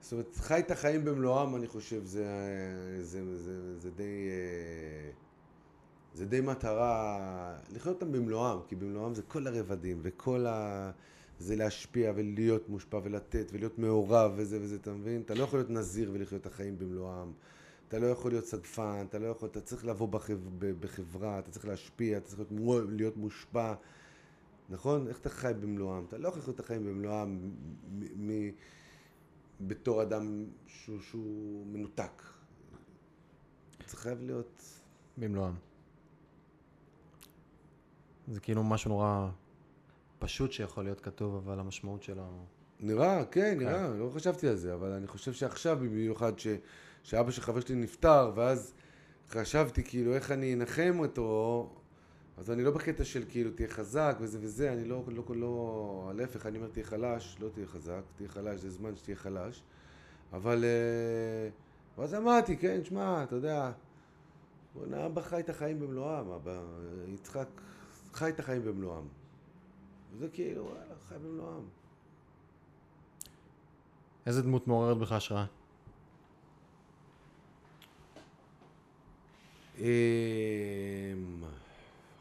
זאת 0.00 0.12
אומרת, 0.12 0.36
חי 0.36 0.58
את 0.58 0.70
החיים 0.70 1.04
במלואם, 1.04 1.56
אני 1.56 1.66
חושב, 1.66 2.04
זה, 2.04 2.26
זה, 3.00 3.36
זה, 3.38 3.78
זה 3.78 3.90
די... 3.90 4.28
אה, 4.30 5.10
זה 6.14 6.26
די 6.26 6.40
מטרה, 6.40 7.58
לחיות 7.70 7.94
אותם 8.02 8.12
במלואם, 8.12 8.58
כי 8.68 8.76
במלואם 8.76 9.14
זה 9.14 9.22
כל 9.22 9.46
הרבדים 9.46 10.00
וכל 10.02 10.46
ה... 10.46 10.90
זה 11.42 11.56
להשפיע 11.56 12.12
ולהיות 12.16 12.68
מושפע 12.68 13.00
ולתת 13.02 13.50
ולהיות 13.52 13.78
מעורב 13.78 14.32
וזה 14.36 14.58
וזה, 14.62 14.76
אתה 14.76 14.92
מבין? 14.92 15.20
אתה 15.20 15.34
לא 15.34 15.44
יכול 15.44 15.58
להיות 15.58 15.70
נזיר 15.70 16.10
ולחיות 16.14 16.40
את 16.40 16.46
החיים 16.46 16.78
במלואם. 16.78 17.32
אתה 17.88 17.98
לא 17.98 18.06
יכול 18.06 18.30
להיות 18.30 18.44
סגפן, 18.44 19.04
אתה 19.08 19.18
לא 19.18 19.26
יכול, 19.26 19.48
אתה 19.48 19.60
צריך 19.60 19.84
לבוא 19.86 20.08
בחב, 20.08 20.38
בחברה, 20.58 21.38
אתה 21.38 21.50
צריך 21.50 21.64
להשפיע, 21.66 22.18
אתה 22.18 22.26
צריך 22.26 22.42
להיות, 22.50 22.84
להיות 22.90 23.16
מושפע, 23.16 23.74
נכון? 24.68 25.08
איך 25.08 25.18
אתה 25.18 25.28
חי 25.30 25.52
במלואם? 25.60 26.04
אתה 26.04 26.18
לא 26.18 26.28
יכול 26.28 26.40
לחיות 26.40 26.54
את 26.54 26.60
החיים 26.60 26.84
במלואם 26.84 27.38
מ- 27.90 28.28
מ- 28.28 28.50
בתור 29.60 30.02
אדם 30.02 30.44
שהוא, 30.66 31.00
שהוא 31.00 31.66
מנותק. 31.66 32.22
זה 33.88 33.96
חייב 33.96 34.22
להיות... 34.22 34.62
במלואם. 35.16 35.54
זה 38.28 38.40
כאילו 38.40 38.64
משהו 38.64 38.88
נורא 38.88 39.30
פשוט 40.22 40.52
שיכול 40.52 40.84
להיות 40.84 41.00
כתוב, 41.00 41.34
אבל 41.34 41.58
המשמעות 41.58 42.02
שלו... 42.02 42.24
נראה, 42.80 43.24
כן, 43.24 43.58
נראה, 43.58 43.88
לא 43.94 44.10
חשבתי 44.14 44.48
על 44.48 44.56
זה, 44.56 44.74
אבל 44.74 44.92
אני 44.92 45.06
חושב 45.06 45.32
שעכשיו 45.32 45.76
במיוחד 45.76 46.38
ש, 46.38 46.46
שאבא 47.02 47.30
של 47.30 47.42
חבר 47.42 47.60
שלי 47.60 47.74
נפטר, 47.74 48.32
ואז 48.34 48.74
חשבתי 49.30 49.84
כאילו 49.84 50.14
איך 50.14 50.30
אני 50.30 50.54
אנחם 50.54 50.96
אותו, 50.98 51.70
אז 52.36 52.50
אני 52.50 52.64
לא 52.64 52.70
בקטע 52.70 53.04
של 53.04 53.24
כאילו 53.28 53.50
תהיה 53.50 53.68
חזק 53.68 54.16
וזה 54.20 54.38
וזה, 54.42 54.72
אני 54.72 54.84
לא, 54.84 55.02
לא, 55.08 55.24
לא, 55.36 56.12
להפך, 56.14 56.46
אני 56.46 56.58
אומר 56.58 56.68
תהיה 56.68 56.84
חלש, 56.84 57.36
לא 57.40 57.48
תהיה 57.48 57.66
חזק, 57.66 58.02
תהיה 58.16 58.28
חלש, 58.28 58.60
זה 58.60 58.70
זמן 58.70 58.96
שתהיה 58.96 59.16
חלש, 59.16 59.62
אבל, 60.32 60.64
אה, 60.64 61.48
ואז 61.98 62.14
אמרתי, 62.14 62.56
כן, 62.56 62.84
שמע, 62.84 63.22
אתה 63.22 63.36
יודע, 63.36 63.72
בוא'נה, 64.74 65.06
אבא 65.06 65.20
חי 65.20 65.40
את 65.40 65.50
החיים 65.50 65.80
במלואם, 65.80 66.30
אבא, 66.30 66.62
יצחק 67.14 67.48
חי 68.12 68.28
את 68.28 68.40
החיים 68.40 68.64
במלואם. 68.64 69.21
וזה 70.12 70.28
כאילו, 70.28 70.64
וואלה, 70.64 70.94
חי 71.08 71.14
במלואם. 71.14 71.64
איזה 74.26 74.42
דמות 74.42 74.66
מעוררת 74.68 74.96
בך 74.98 75.12
השראה? 75.12 75.44
אמ, 79.78 79.84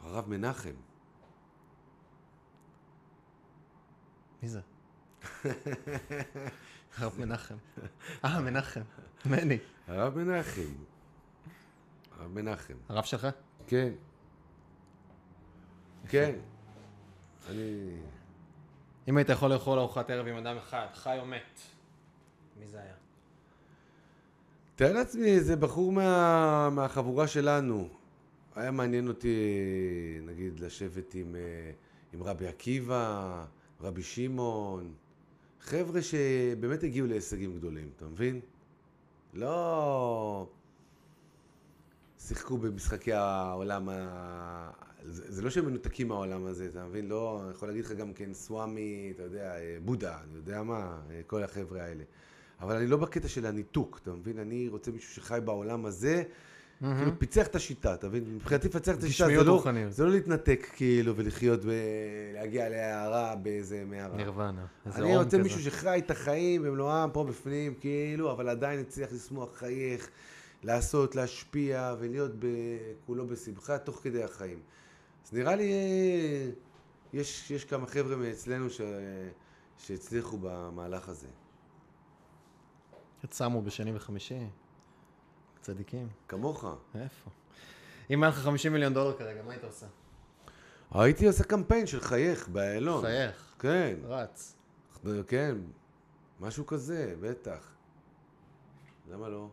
הרב 0.01 0.29
מנחם. 0.29 0.73
מי 4.43 4.49
זה? 4.49 4.61
הרב 6.97 7.19
מנחם. 7.19 7.55
אה, 8.25 8.39
מנחם. 8.39 8.81
מני. 9.25 9.57
הרב 9.87 10.17
מנחם. 10.17 10.73
הרב 12.11 12.31
מנחם. 12.31 12.73
הרב 12.89 13.03
שלך? 13.03 13.27
כן. 13.67 13.93
כן. 16.07 16.35
אני... 17.49 17.91
אם 19.07 19.17
היית 19.17 19.29
יכול 19.29 19.49
לאכול 19.49 19.79
ארוחת 19.79 20.09
ערב 20.09 20.27
עם 20.27 20.35
אדם 20.35 20.57
אחד, 20.57 20.85
חי 20.93 21.17
או 21.19 21.25
מת, 21.25 21.59
מי 22.59 22.67
זה 22.67 22.81
היה? 22.81 22.93
תאר 24.75 24.93
לעצמי 24.93 25.25
איזה 25.25 25.55
בחור 25.55 25.91
מה, 25.91 26.69
מהחבורה 26.69 27.27
שלנו. 27.27 27.89
היה 28.55 28.71
מעניין 28.71 29.07
אותי, 29.07 29.37
נגיד, 30.25 30.59
לשבת 30.59 31.13
עם, 31.13 31.35
אה, 31.35 31.71
עם 32.13 32.23
רבי 32.23 32.47
עקיבא, 32.47 33.45
רבי 33.81 34.03
שמעון, 34.03 34.93
חבר'ה 35.61 36.01
שבאמת 36.01 36.83
הגיעו 36.83 37.07
להישגים 37.07 37.57
גדולים, 37.57 37.89
אתה 37.95 38.05
מבין? 38.05 38.39
לא 39.33 40.47
שיחקו 42.19 42.57
במשחקי 42.57 43.13
העולם. 43.13 43.89
זה, 45.05 45.23
זה 45.27 45.41
לא 45.41 45.49
שהם 45.49 45.65
מנותקים 45.65 46.07
מהעולם 46.07 46.45
הזה, 46.45 46.65
אתה 46.71 46.85
מבין? 46.85 47.07
לא, 47.07 47.41
אני 47.43 47.51
יכול 47.51 47.67
להגיד 47.67 47.85
לך 47.85 47.91
גם 47.91 48.13
כן 48.13 48.33
סוואמי, 48.33 49.11
אתה 49.15 49.23
יודע, 49.23 49.55
אה, 49.55 49.77
בודה, 49.85 50.17
אני 50.23 50.35
יודע 50.37 50.63
מה, 50.63 50.97
אה, 51.09 51.21
כל 51.27 51.43
החבר'ה 51.43 51.83
האלה. 51.83 52.03
אבל 52.61 52.75
אני 52.75 52.87
לא 52.87 52.97
בקטע 52.97 53.27
של 53.27 53.45
הניתוק, 53.45 53.99
אתה 54.03 54.11
מבין? 54.11 54.39
אני 54.39 54.67
רוצה 54.67 54.91
מישהו 54.91 55.13
שחי 55.13 55.39
בעולם 55.45 55.85
הזה, 55.85 56.23
כאילו 56.79 57.19
פיצח 57.19 57.47
את 57.47 57.55
השיטה, 57.55 57.93
אתה 57.93 58.07
מבין? 58.07 58.35
מבחינתי 58.35 58.67
לפצח 58.67 58.95
את 58.95 59.03
השיטה 59.03 59.27
זה 59.27 59.43
לא. 59.43 59.63
זה 59.89 60.03
לא 60.03 60.11
להתנתק 60.11 60.67
כאילו 60.75 61.15
ולחיות 61.15 61.59
ולהגיע 61.63 62.69
להערה 62.69 63.35
באיזה 63.35 63.83
מערה. 63.85 64.17
נירוונה. 64.17 64.65
איזה 64.85 64.97
אני 64.97 65.17
רוצה 65.17 65.29
כזה. 65.29 65.43
מישהו 65.43 65.61
שחי 65.61 66.01
את 66.05 66.11
החיים 66.11 66.63
במלואם 66.63 67.09
פה 67.13 67.23
בפנים, 67.23 67.73
כאילו, 67.79 68.31
אבל 68.31 68.49
עדיין 68.49 68.79
הצליח 68.79 69.09
לשמוח 69.13 69.57
חייך, 69.57 70.09
לעשות, 70.63 71.15
להשפיע 71.15 71.95
ולהיות 71.99 72.31
כולו 73.05 73.27
בשמחה 73.27 73.77
תוך 73.77 73.99
כדי 74.03 74.23
החיים. 74.23 74.59
אז 75.25 75.33
נראה 75.33 75.55
לי, 75.55 75.71
יש, 77.13 77.51
יש 77.51 77.65
כמה 77.65 77.87
חבר'ה 77.87 78.15
מאצלנו 78.15 78.69
ש, 78.69 78.81
שהצליחו 79.77 80.37
במהלך 80.41 81.09
הזה. 81.09 81.27
שמו 83.33 83.61
בשני 83.61 83.95
וחמישי. 83.95 84.47
צדיקים. 85.61 86.07
כמוך. 86.27 86.65
איפה? 86.95 87.29
אם 88.09 88.23
היה 88.23 88.29
לך 88.29 88.37
50 88.37 88.73
מיליון 88.73 88.93
דולר 88.93 89.17
כרגע, 89.17 89.43
מה 89.43 89.51
היית 89.51 89.63
עושה? 89.63 89.85
הייתי 90.91 91.27
עושה 91.27 91.43
קמפיין 91.43 91.87
של 91.87 92.01
חייך 92.01 92.47
באיילון. 92.47 93.01
חייך. 93.01 93.55
כן, 93.59 93.95
רץ. 94.03 94.57
כן, 95.27 95.55
משהו 96.39 96.65
כזה, 96.65 97.15
בטח. 97.19 97.71
למה 99.09 99.29
לא? 99.29 99.49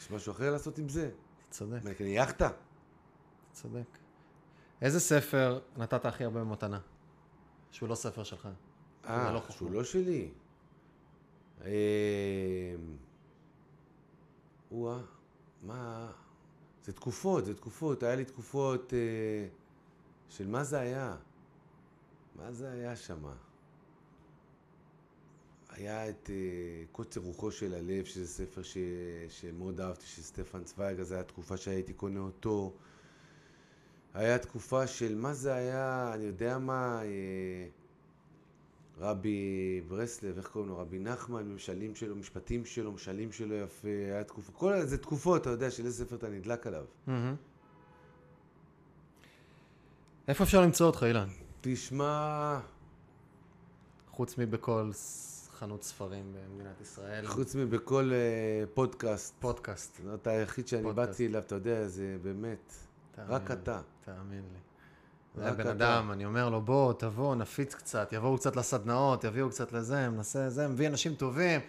יש 0.00 0.10
משהו 0.10 0.32
אחר 0.32 0.50
לעשות 0.50 0.78
עם 0.78 0.88
זה? 0.88 1.04
אתה 1.04 1.50
צודק, 1.50 1.78
מה, 1.84 2.06
יאכטה? 2.06 2.46
אתה 2.46 2.56
צודק. 3.52 3.99
איזה 4.82 5.00
ספר 5.00 5.60
נתת 5.76 6.04
הכי 6.04 6.24
הרבה 6.24 6.40
במתנה? 6.40 6.80
שהוא 7.70 7.88
לא 7.88 7.94
ספר 7.94 8.24
שלך. 8.24 8.48
לא 9.04 9.10
אה, 9.10 9.40
חוכמה. 9.40 9.56
שהוא 9.56 9.70
לא 9.70 9.84
שלי. 9.84 10.28
אה, 11.64 12.74
וואה, 14.72 15.00
מה... 15.62 16.10
זה 16.84 16.92
תקופות, 16.92 17.44
זה 17.44 17.54
תקופות. 17.54 18.02
היה 18.02 18.16
לי 18.16 18.24
תקופות 18.24 18.94
אה, 18.94 19.48
של 20.28 20.48
מה 20.48 20.64
זה 20.64 20.80
היה. 20.80 21.16
מה 22.36 22.52
זה 22.52 22.70
היה 22.70 22.96
שמה? 22.96 23.34
היה 25.68 26.08
את 26.08 26.30
אה, 26.30 26.84
קוצר 26.92 27.20
רוחו 27.20 27.50
של 27.52 27.74
הלב, 27.74 28.04
שזה 28.04 28.28
ספר 28.28 28.62
ש... 28.62 28.76
שמאוד 29.28 29.80
אהבתי, 29.80 30.06
של 30.06 30.22
סטפן 30.22 30.64
צוויג, 30.64 31.00
אז 31.00 31.12
הייתה 31.12 31.28
תקופה 31.28 31.56
שהייתי 31.56 31.92
קונה 31.92 32.20
אותו. 32.20 32.72
היה 34.14 34.38
תקופה 34.38 34.86
של 34.86 35.14
מה 35.14 35.34
זה 35.34 35.54
היה, 35.54 36.10
אני 36.14 36.24
יודע 36.24 36.58
מה, 36.58 37.02
אה, 37.02 37.66
רבי 39.00 39.80
ברסלב, 39.88 40.36
איך 40.36 40.48
קוראים 40.48 40.70
לו? 40.70 40.78
רבי 40.78 40.98
נחמן, 40.98 41.42
ממשלים 41.42 41.94
שלו, 41.94 42.16
משפטים 42.16 42.64
שלו, 42.64 42.92
משלים 42.92 43.32
שלו 43.32 43.54
יפה, 43.54 43.88
היה 43.88 44.24
תקופה, 44.24 44.52
כל 44.52 44.82
זה 44.82 44.98
תקופות, 44.98 45.40
אתה 45.40 45.50
יודע, 45.50 45.70
של 45.70 45.86
איזה 45.86 46.04
ספר 46.04 46.16
אתה 46.16 46.28
נדלק 46.28 46.66
עליו. 46.66 46.84
איפה 50.28 50.44
אפשר 50.44 50.60
למצוא 50.60 50.86
אותך, 50.86 51.02
אילן? 51.02 51.28
תשמע, 51.60 52.60
חוץ 54.10 54.38
מבכל 54.38 54.90
חנות 55.50 55.82
ספרים 55.82 56.32
במדינת 56.32 56.80
ישראל. 56.80 57.26
חוץ 57.26 57.54
מבכל 57.54 58.10
אה, 58.12 58.64
פודקאסט, 58.74 59.34
פודקאסט. 59.40 60.00
אתה 60.14 60.30
היחיד 60.30 60.68
שאני 60.68 60.82
פודקאסט. 60.82 61.08
באתי 61.08 61.26
אליו, 61.26 61.40
אתה 61.40 61.54
יודע, 61.54 61.88
זה 61.88 62.16
באמת, 62.22 62.72
רק 63.18 63.50
אתה. 63.50 63.80
תאמין 64.16 64.42
לי. 64.52 64.58
זה 65.42 65.48
הבן 65.48 65.60
אתה. 65.60 65.70
אדם, 65.70 66.10
אני 66.12 66.24
אומר 66.24 66.48
לו, 66.50 66.60
בוא, 66.60 66.92
תבוא, 66.92 67.34
נפיץ 67.34 67.74
קצת, 67.74 68.12
יבואו 68.12 68.36
קצת 68.38 68.56
לסדנאות, 68.56 69.24
יביאו 69.24 69.50
קצת 69.50 69.72
לזה, 69.72 70.08
נעשה 70.08 70.50
זה, 70.50 70.68
מביא 70.68 70.88
אנשים 70.88 71.14
טובים, 71.14 71.60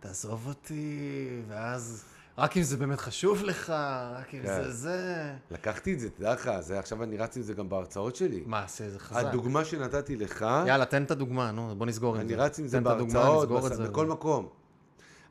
תעזוב 0.00 0.46
אותי, 0.46 1.28
ואז, 1.48 2.04
רק 2.38 2.56
אם 2.56 2.62
זה 2.62 2.76
באמת 2.76 3.00
חשוב 3.00 3.42
לך, 3.44 3.70
רק 4.16 4.34
אם 4.34 4.42
כן. 4.42 4.62
זה 4.62 4.70
זה. 4.72 5.32
לקחתי 5.50 5.94
את 5.94 6.00
זה, 6.00 6.10
תדע 6.10 6.32
לך, 6.32 6.50
זה, 6.60 6.78
עכשיו 6.78 7.02
אני 7.02 7.16
רץ 7.16 7.36
עם 7.36 7.42
זה 7.42 7.54
גם 7.54 7.68
בהרצאות 7.68 8.16
שלי. 8.16 8.42
מה, 8.46 8.62
עשה 8.64 8.90
זה 8.90 8.98
חזק. 8.98 9.16
הדוגמה 9.24 9.64
שנתתי 9.64 10.16
לך, 10.16 10.44
יאללה, 10.66 10.84
תן 10.84 11.02
את 11.02 11.10
הדוגמה, 11.10 11.50
נו, 11.52 11.74
בוא 11.78 11.86
נסגור 11.86 12.16
אני 12.20 12.28
זה. 12.28 12.36
רץ 12.36 12.58
עם 12.58 12.66
זה 12.66 12.78
את 12.78 12.86
הדוגמה, 12.86 13.12
בהרצאות, 13.14 13.44
את 13.66 13.70
בס- 13.72 13.76
זה. 13.76 13.88
בכל 13.88 14.06
מקום. 14.06 14.48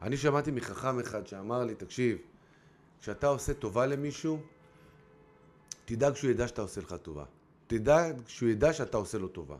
אני 0.01 0.17
שמעתי 0.17 0.51
מחכם 0.51 0.99
אחד 0.99 1.27
שאמר 1.27 1.63
לי, 1.63 1.75
תקשיב, 1.75 2.17
כשאתה 3.01 3.27
עושה 3.27 3.53
טובה 3.53 3.85
למישהו, 3.85 4.39
תדאג 5.85 6.15
שהוא 6.15 6.31
ידע 6.31 6.47
שאתה 6.47 6.61
עושה 6.61 6.81
לך 6.81 6.95
טובה. 7.01 7.23
תדאג 7.67 8.21
שהוא 8.27 8.49
ידע 8.49 8.73
שאתה 8.73 8.97
עושה 8.97 9.17
לו 9.17 9.27
טובה. 9.27 9.55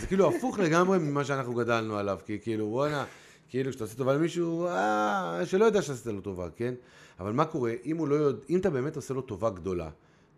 זה 0.00 0.06
כאילו 0.06 0.36
הפוך 0.36 0.58
לגמרי 0.58 0.98
ממה 0.98 1.24
שאנחנו 1.24 1.54
גדלנו 1.54 1.96
עליו, 1.96 2.18
כי 2.26 2.38
כאילו, 2.42 2.66
וואנה, 2.66 3.04
כאילו, 3.48 3.70
כשאתה 3.70 3.84
עושה 3.84 3.96
טובה 3.96 4.14
למישהו, 4.14 4.66
אה, 4.66 5.40
שלא 5.44 5.64
יודע 5.64 5.82
שעשית 5.82 6.06
לו 6.06 6.20
טובה, 6.20 6.48
כן? 6.56 6.74
אבל 7.20 7.32
מה 7.32 7.44
קורה, 7.44 7.72
אם 7.84 7.96
הוא 7.96 8.08
לא 8.08 8.14
יודע, 8.14 8.44
אם 8.50 8.58
אתה 8.58 8.70
באמת 8.70 8.96
עושה 8.96 9.14
לו 9.14 9.22
טובה 9.22 9.50
גדולה, 9.50 9.90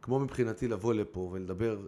כמו 0.03 0.19
מבחינתי 0.19 0.69
לבוא 0.69 0.95
לפה 0.95 1.31
ולדבר 1.33 1.79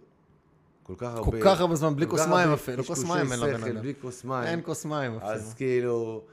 כל 0.83 0.93
כך 0.97 1.13
הרבה... 1.13 1.31
כל 1.31 1.39
כך 1.43 1.61
הרבה 1.61 1.75
זמן, 1.75 1.95
בלי 1.95 2.07
כוס 2.07 2.27
מים 2.27 2.49
אפילו, 2.49 2.83
כוס 2.83 3.03
מים 3.03 3.31
אין 3.31 3.39
לבן 3.39 3.63
אדם. 3.63 3.81
בלי 3.81 3.93
כוס 4.01 4.23
מים. 4.23 4.43
אין 4.43 4.59
כוס 4.63 4.85
מים 4.85 5.15
אפילו. 5.15 5.31
אז 5.31 5.53
כאילו... 5.53 6.23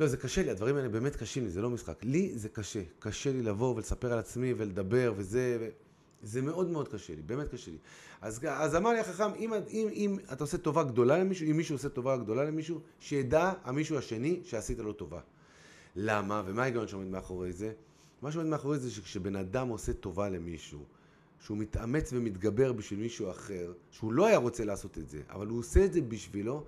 לא, 0.00 0.06
זה 0.06 0.16
קשה 0.16 0.42
לי, 0.42 0.50
הדברים 0.50 0.76
האלה 0.76 0.88
באמת 0.88 1.16
קשים 1.16 1.44
לי, 1.44 1.50
זה 1.50 1.62
לא 1.62 1.70
משחק. 1.70 2.04
לי 2.04 2.32
זה 2.34 2.48
קשה. 2.48 2.82
קשה 2.98 3.32
לי 3.32 3.42
לבוא 3.42 3.74
ולספר 3.74 4.12
על 4.12 4.18
עצמי 4.18 4.54
ולדבר 4.56 5.12
וזה... 5.16 5.56
ו... 5.60 5.68
זה 6.24 6.42
מאוד 6.42 6.70
מאוד 6.70 6.88
קשה 6.88 7.14
לי, 7.14 7.22
באמת 7.22 7.48
קשה 7.48 7.70
לי. 7.70 7.78
אז, 8.20 8.40
אז 8.48 8.76
אמר 8.76 8.90
לי 8.90 8.98
החכם, 8.98 9.34
אם, 9.38 9.52
אם, 9.70 9.88
אם 9.92 10.18
אתה 10.32 10.44
עושה 10.44 10.58
טובה 10.58 10.82
גדולה 10.82 11.18
למישהו, 11.18 11.50
אם 11.50 11.56
מישהו 11.56 11.74
עושה 11.74 11.88
טובה 11.88 12.16
גדולה 12.16 12.44
למישהו, 12.44 12.80
שידע 13.00 13.52
המישהו 13.64 13.98
השני 13.98 14.40
שעשית 14.44 14.78
לו 14.78 14.92
טובה. 14.92 15.20
למה? 15.96 16.42
ומה 16.46 16.62
ההיגיון 16.62 16.88
שעומד 16.88 17.06
מאחורי 17.06 17.52
זה? 17.52 17.72
מה 18.22 18.32
שעומד 18.32 18.48
מאחורי 18.48 18.78
זה 18.78 18.90
שכשבן 18.90 19.36
אדם 19.36 19.68
עושה 19.68 19.92
טובה 19.92 20.28
למישהו, 20.28 20.84
שהוא 21.40 21.58
מתאמץ 21.58 22.12
ומתגבר 22.12 22.72
בשביל 22.72 23.00
מישהו 23.00 23.30
אחר, 23.30 23.72
שהוא 23.90 24.12
לא 24.12 24.26
היה 24.26 24.38
רוצה 24.38 24.64
לעשות 24.64 24.98
את 24.98 25.08
זה, 25.08 25.20
אבל 25.30 25.46
הוא 25.46 25.58
עושה 25.58 25.84
את 25.84 25.92
זה 25.92 26.00
בשבילו, 26.00 26.64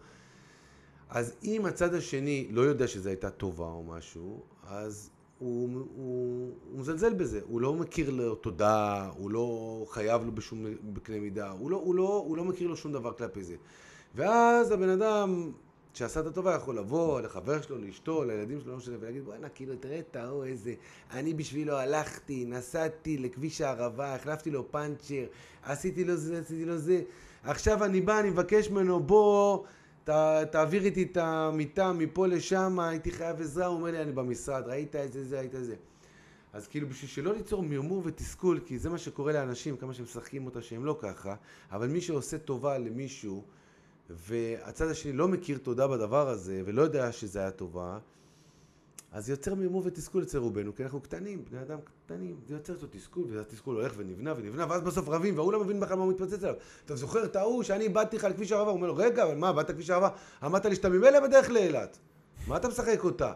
אז 1.09 1.35
אם 1.45 1.67
הצד 1.67 1.95
השני 1.95 2.49
לא 2.51 2.61
יודע 2.61 2.89
שזו 2.89 3.09
הייתה 3.09 3.31
טובה 3.31 3.65
או 3.65 3.85
משהו, 3.85 4.43
אז 4.63 5.11
הוא, 5.39 5.69
הוא, 5.73 6.53
הוא 6.71 6.81
מזלזל 6.81 7.15
בזה, 7.15 7.41
הוא 7.49 7.61
לא 7.61 7.75
מכיר 7.75 8.11
לו 8.11 8.35
תודה, 8.35 9.11
הוא 9.17 9.31
לא 9.31 9.87
חייב 9.89 10.25
לו 10.25 10.33
בשום 10.33 10.65
בקנה 10.93 11.21
מידה, 11.21 11.51
הוא 11.51 11.71
לא, 11.71 11.77
הוא, 11.77 11.95
לא, 11.95 12.23
הוא 12.27 12.37
לא 12.37 12.45
מכיר 12.45 12.69
לו 12.69 12.77
שום 12.77 12.93
דבר 12.93 13.13
כלפי 13.13 13.43
זה. 13.43 13.55
ואז 14.15 14.71
הבן 14.71 14.89
אדם 14.89 15.53
שעשה 15.95 16.21
את 16.21 16.27
הטובה 16.27 16.55
יכול 16.55 16.79
לבוא 16.79 17.21
לחבר 17.21 17.63
שלו, 17.63 17.79
לאשתו, 17.79 18.25
לילדים 18.25 18.61
שלו, 18.61 18.73
לא 18.73 18.79
משנה, 18.79 18.97
ולהגיד, 19.01 19.25
בואנה, 19.25 19.49
כאילו, 19.49 19.77
תראה 19.77 19.99
את 19.99 20.17
ההוא 20.17 20.45
איזה, 20.45 20.75
אני 21.11 21.35
בשבילו 21.35 21.77
הלכתי, 21.77 22.45
נסעתי 22.45 23.19
לכביש 23.19 23.61
הערבה, 23.61 24.15
החלפתי 24.15 24.51
לו 24.51 24.73
פאנצ'ר, 24.73 25.25
עשיתי 25.63 26.05
לו 26.05 26.17
זה, 26.17 26.39
עשיתי 26.39 26.65
לו 26.65 26.79
זה, 26.79 27.03
עכשיו 27.43 27.85
אני 27.85 28.01
בא, 28.01 28.21
אני 28.21 28.31
מבקש 28.31 28.71
ממנו, 28.71 29.01
בוא, 29.01 29.65
ת, 30.07 30.11
תעביר 30.51 30.85
איתי 30.85 31.03
את 31.03 31.17
המיטה 31.17 31.93
מפה 31.93 32.27
לשם, 32.27 32.79
הייתי 32.81 33.11
חייב 33.11 33.41
עזרה, 33.41 33.67
הוא 33.67 33.77
אומר 33.77 33.91
לי, 33.91 34.03
אני 34.03 34.13
במשרד, 34.13 34.63
ראית 34.67 34.97
את 34.97 35.13
זה, 35.13 35.25
זה, 35.25 35.39
ראית 35.39 35.55
את 35.55 35.65
זה. 35.65 35.75
אז 36.53 36.69
כאילו 36.69 36.89
בשביל 36.89 37.11
שלא 37.11 37.35
ליצור 37.35 37.63
מרמור 37.63 38.03
ותסכול, 38.05 38.61
כי 38.67 38.79
זה 38.79 38.91
מה 38.91 38.99
שקורה 38.99 39.33
לאנשים, 39.33 39.77
כמה 39.77 39.95
שהם 39.95 40.05
משחקים 40.05 40.47
אותה 40.47 40.63
שהם 40.63 40.85
לא 40.85 40.97
ככה, 41.01 41.35
אבל 41.73 41.89
מי 41.89 42.01
שעושה 42.01 42.39
טובה 42.39 42.79
למישהו, 42.79 43.43
והצד 44.11 44.89
השני 44.89 45.13
לא 45.13 45.29
מכיר 45.29 45.59
תודה 45.59 45.89
בדבר 45.89 46.29
הזה, 46.29 46.63
ולא 46.65 46.83
יודע 46.83 47.13
שזה 47.13 47.39
היה 47.39 47.51
טובה, 47.51 47.99
אז 49.13 49.31
יוצר 49.31 49.55
מימור 49.55 49.83
ותסכול 49.87 50.23
אצל 50.23 50.39
רובנו, 50.39 50.75
כי 50.75 50.85
אנחנו 50.85 51.01
קטנים, 51.01 51.45
בני 51.51 51.63
אדם 51.63 51.79
קטנים, 52.07 52.41
זה 52.47 52.55
יוצר 52.55 52.75
אצלו 52.75 52.89
תסכול, 52.91 53.25
והתסכול 53.31 53.77
הולך 53.77 53.93
ונבנה 53.97 54.35
ונבנה, 54.37 54.67
ואז 54.69 54.83
בסוף 54.83 55.09
רבים, 55.09 55.39
והוא 55.39 55.53
לא 55.53 55.65
מבין 55.65 55.81
בכלל 55.81 55.97
מה 55.97 56.03
הוא 56.03 56.13
מתפוצץ 56.13 56.43
עליו. 56.43 56.55
אתה 56.85 56.97
זוכר 56.97 57.25
את 57.25 57.37
ההוא 57.37 57.63
שאני 57.63 57.85
איבדתי 57.85 58.17
לך 58.17 58.25
על 58.25 58.33
כביש 58.33 58.53
הערבה? 58.53 58.71
הוא 58.71 58.77
אומר 58.77 58.87
לו, 58.87 58.97
רגע, 58.97 59.25
אבל 59.25 59.35
מה, 59.35 59.53
באת 59.53 59.71
כביש 59.71 59.91
הערבה? 59.91 60.09
אמרת 60.45 60.65
לי 60.65 60.75
שאתה 60.75 60.89
ממילא 60.89 61.21
בדרך 61.21 61.51
לאילת. 61.51 61.99
מה 62.47 62.57
אתה 62.57 62.69
משחק 62.69 63.05
אותה? 63.05 63.33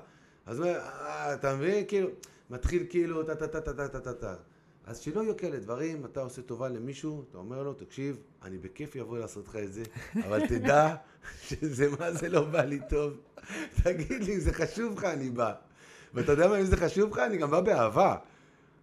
אז 0.47 0.59
הוא 0.59 0.67
אומר, 0.67 0.79
אה, 0.79 1.35
אתה 1.35 1.57
מבין? 1.57 1.85
כאילו, 1.89 2.09
מתחיל 2.51 2.87
כאילו, 2.89 3.23
טה 3.23 3.35
טה 3.35 3.49
טה 3.49 3.61
טה 3.61 3.73
טה 3.73 3.89
טה 3.89 4.01
טה 4.01 4.13
טה. 4.13 4.35
אז 4.87 4.99
שלא 4.99 5.21
יהיו 5.21 5.37
כאלה 5.37 5.59
דברים, 5.59 6.05
אתה 6.05 6.21
עושה 6.21 6.43
טובה 6.43 6.69
למישהו, 6.69 7.25
אתה 7.31 7.39
אומר 7.39 7.63
לו, 7.63 7.75
תקשיב, 7.75 8.17
אני 8.43 8.59
בכיף 8.59 8.97
אבוא 8.97 9.19
לעשות 9.19 9.49
לך 9.49 9.57
את 9.57 9.73
זה, 9.73 9.83
אבל 10.27 10.47
תדע 10.47 10.95
שזה 11.49 11.89
מה 11.99 12.13
זה 12.13 12.29
לא 12.29 12.45
בא 12.45 12.63
לי 12.63 12.81
טוב. 12.89 13.13
תגיד 13.83 14.23
לי, 14.25 14.41
זה 14.41 14.53
חשוב 14.53 14.99
לך, 14.99 15.05
אני 15.05 15.31
בא. 15.31 15.53
ואתה 16.15 16.33
יודע 16.33 16.49
מה, 16.49 16.59
אם 16.59 16.65
זה 16.65 16.77
חשוב 16.77 17.13
לך, 17.13 17.19
אני 17.19 17.37
גם 17.37 17.51
בא 17.51 17.61
באהבה. 17.61 18.17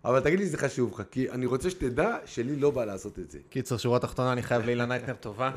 אבל 0.06 0.20
תגיד 0.20 0.40
לי, 0.40 0.46
זה 0.46 0.58
חשוב 0.58 0.94
לך, 0.94 1.04
כי 1.12 1.32
אני 1.32 1.46
רוצה 1.46 1.70
שתדע 1.70 2.18
שלי 2.26 2.56
לא 2.56 2.72
בא 2.72 2.86
לעשות 2.86 3.20
את 3.20 3.32
זה. 3.32 3.40
קיצר, 3.50 3.78
שורה 3.78 4.00
תחתונה, 4.00 4.32
אני 4.34 4.42
חייב 4.44 4.66
לאילן 4.66 4.90
הייטנר 4.90 5.16
טובה. 5.16 5.52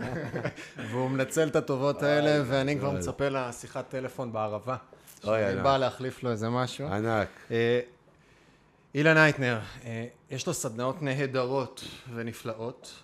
והוא 0.90 1.10
מנצל 1.10 1.48
את 1.48 1.56
הטובות 1.56 2.02
האלה, 2.02 2.44
ואני 2.46 2.78
כבר. 2.78 2.90
מצפה 2.90 3.28
לשיחת 3.28 3.84
טלפון 3.88 4.32
בערבה. 4.32 4.76
שאני. 5.24 5.62
בא 5.62 5.76
להחליף 5.76 6.22
לו 6.22 6.30
איזה 6.30 6.48
משהו. 6.48 6.86
ענק. 6.86 7.28
אילן 8.94 9.14
הייטנר, 9.14 9.60
אה, 9.84 10.06
יש 10.30 10.46
לו 10.46 10.54
סדנאות 10.54 11.02
נהדרות 11.02 11.84
ונפלאות, 12.14 13.02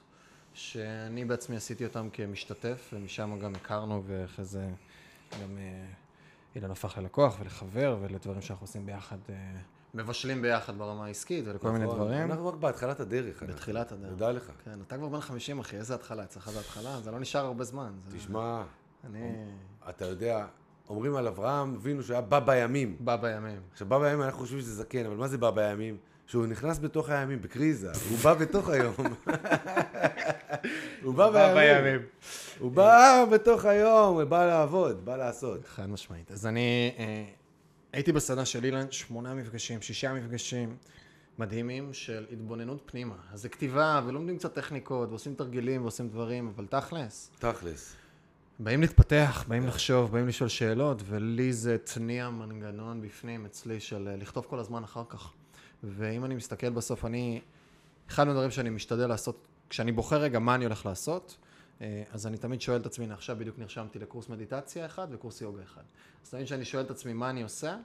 שאני 0.54 1.24
בעצמי 1.24 1.56
עשיתי 1.56 1.84
אותן 1.84 2.08
כמשתתף, 2.12 2.90
ומשם 2.92 3.38
גם 3.42 3.54
הכרנו, 3.54 4.02
ואחרי 4.06 4.44
זה 4.44 4.68
גם 5.42 5.58
אה, 5.58 5.84
אילן 6.54 6.70
הפך 6.70 6.98
ללקוח 6.98 7.36
ולחבר, 7.40 7.96
ולדברים 8.00 8.40
שאנחנו 8.42 8.64
עושים 8.64 8.86
ביחד, 8.86 9.16
אה, 9.30 9.34
מבשלים 9.94 10.42
ביחד 10.42 10.78
ברמה 10.78 11.04
העסקית, 11.06 11.44
ולכל 11.48 11.70
מיני 11.70 11.84
נכון. 11.84 11.96
דברים. 11.96 12.30
אנחנו 12.30 12.48
רק 12.48 12.54
בהתחלת 12.54 13.00
הדרך. 13.00 13.42
בתחילת 13.42 13.92
הדרך. 13.92 14.10
תודה 14.10 14.30
לך. 14.32 14.50
כן, 14.64 14.78
אתה 14.86 14.96
כבר 14.96 15.08
בן 15.08 15.20
50, 15.20 15.58
אחי, 15.58 15.76
איזה 15.76 15.94
התחלה? 15.94 16.22
אצלך 16.24 16.50
זה 16.50 16.60
התחלה? 16.60 17.00
זה 17.00 17.10
לא 17.10 17.18
נשאר 17.20 17.44
הרבה 17.44 17.64
זמן. 17.64 17.92
זה- 18.08 18.18
תשמע, 18.18 18.62
אני 19.04 19.32
אתה 19.88 20.04
יודע, 20.04 20.46
אומרים 20.90 21.16
על 21.16 21.26
אברהם 21.26 21.74
אבינו 21.74 22.02
שהיה 22.02 22.20
בא 22.20 22.38
בימים. 22.38 22.96
בא 23.00 23.16
בימים. 23.16 23.60
עכשיו, 23.72 23.88
בא 23.88 23.98
בימים, 23.98 24.22
אנחנו 24.22 24.38
חושבים 24.38 24.60
שזה 24.60 24.74
זקן, 24.74 25.06
אבל 25.06 25.16
מה 25.16 25.28
זה 25.28 25.38
בא 25.38 25.50
בימים? 25.50 25.96
שהוא 26.26 26.46
נכנס 26.46 26.78
בתוך 26.78 27.10
הימים, 27.10 27.42
בקריזה. 27.42 27.90
הוא 28.10 28.18
בא 28.18 28.34
בתוך 28.34 28.68
היום. 28.68 28.94
הוא 31.04 31.14
בא 31.14 31.54
בימים. 31.54 32.00
הוא 32.58 32.72
בא 32.72 33.24
בתוך 33.32 33.64
היום, 33.64 34.14
הוא 34.14 34.24
בא 34.24 34.46
לעבוד, 34.46 35.04
בא 35.04 35.16
לעשות. 35.16 35.66
חד 35.66 35.86
משמעית. 35.86 36.30
אז 36.30 36.46
אני 36.46 36.94
אה, 36.98 37.24
הייתי 37.92 38.12
בסדנה 38.12 38.44
של 38.44 38.64
אילן 38.64 38.86
שמונה 38.90 39.34
מפגשים, 39.34 39.82
שישה 39.82 40.12
מפגשים 40.14 40.76
מדהימים 41.38 41.92
של 41.92 42.26
התבוננות 42.32 42.82
פנימה. 42.86 43.14
אז 43.32 43.42
זה 43.42 43.48
כתיבה, 43.48 44.00
ולומדים 44.06 44.38
קצת 44.38 44.54
טכניקות, 44.54 45.08
ועושים 45.08 45.34
תרגילים, 45.34 45.82
ועושים 45.82 46.08
דברים, 46.08 46.52
אבל 46.56 46.66
תכלס, 46.66 47.30
תכלס. 47.38 47.96
באים 48.62 48.80
להתפתח, 48.80 49.44
באים 49.48 49.66
לחשוב, 49.66 50.12
באים 50.12 50.28
לשאול 50.28 50.48
שאלות, 50.48 51.02
ולי 51.04 51.52
זה 51.52 51.78
תניע 51.78 52.30
מנגנון 52.30 53.00
בפנים 53.00 53.46
אצלי 53.46 53.80
של 53.80 54.08
אה, 54.08 54.16
לכתוב 54.16 54.46
כל 54.48 54.58
הזמן 54.58 54.84
אחר 54.84 55.02
כך. 55.08 55.32
ואם 55.84 56.24
אני 56.24 56.34
מסתכל 56.34 56.70
בסוף, 56.70 57.04
אני, 57.04 57.40
אחד 58.08 58.24
מהדברים 58.26 58.50
שאני 58.50 58.70
משתדל 58.70 59.06
לעשות, 59.06 59.46
כשאני 59.70 59.92
בוחר 59.92 60.16
רגע 60.20 60.38
מה 60.38 60.54
אני 60.54 60.64
הולך 60.64 60.86
לעשות, 60.86 61.36
אה, 61.80 62.02
אז 62.12 62.26
אני 62.26 62.38
תמיד 62.38 62.60
שואל 62.60 62.80
את 62.80 62.86
עצמי, 62.86 63.12
עכשיו 63.12 63.36
בדיוק 63.38 63.58
נרשמתי 63.58 63.98
לקורס 63.98 64.28
מדיטציה 64.28 64.86
אחד 64.86 65.06
וקורס 65.10 65.40
יוגה 65.40 65.62
אחד. 65.62 65.82
אז 66.24 66.30
תמיד 66.30 66.44
כשאני 66.44 66.64
שואל 66.64 66.84
את 66.84 66.90
עצמי 66.90 67.12
מה 67.12 67.30
אני 67.30 67.42
עושה, 67.42 67.76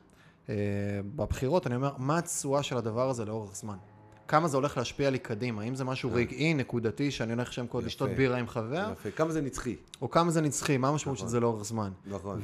אה, 0.49 0.55
בבחירות 1.15 1.67
אני 1.67 1.75
אומר, 1.75 1.91
מה 1.97 2.17
התשואה 2.17 2.63
של 2.63 2.77
הדבר 2.77 3.09
הזה 3.09 3.25
לאורך 3.25 3.55
זמן? 3.55 3.77
כמה 4.27 4.47
זה 4.47 4.57
הולך 4.57 4.77
להשפיע 4.77 5.09
לי 5.09 5.19
קדימה? 5.19 5.61
האם 5.61 5.75
זה 5.75 5.83
משהו 5.83 6.09
רגעי, 6.13 6.53
נקודתי, 6.53 7.11
שאני 7.11 7.33
הולך 7.33 7.53
שם 7.53 7.67
קוד 7.67 7.81
יפה. 7.81 7.87
לשתות 7.87 8.09
בירה 8.09 8.37
עם 8.37 8.47
חבר, 8.47 8.89
יפה. 8.91 9.11
כמה 9.11 9.31
זה 9.31 9.41
נצחי. 9.41 9.75
או 10.01 10.09
כמה 10.09 10.31
זה 10.31 10.41
נצחי, 10.41 10.77
מה 10.77 10.87
המשמעות 10.87 11.17
של 11.17 11.23
נכון. 11.23 11.31
זה 11.31 11.39
לאורך 11.39 11.63
זמן. 11.63 11.91
נכון. 12.05 12.41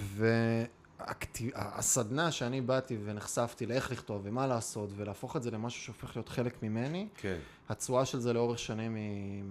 והסדנה 1.40 2.32
שאני 2.32 2.62
באתי 2.62 2.98
ונחשפתי 3.06 3.66
לאיך 3.66 3.91
לכתוב 3.91 4.22
ומה 4.24 4.48
לעשות 4.48 4.90
ולהפוך 4.95 5.36
את 5.36 5.44
זה 5.44 5.52
למשהו 5.52 5.84
שהופך 5.84 6.16
להיות 6.16 6.30
חלק 6.30 6.64
ממני, 6.64 7.08
כן. 7.18 7.38
התשואה 7.70 8.06
של 8.06 8.20
זה 8.20 8.34
לאורך 8.34 8.60
שנים 8.60 8.95
היא 8.95 9.44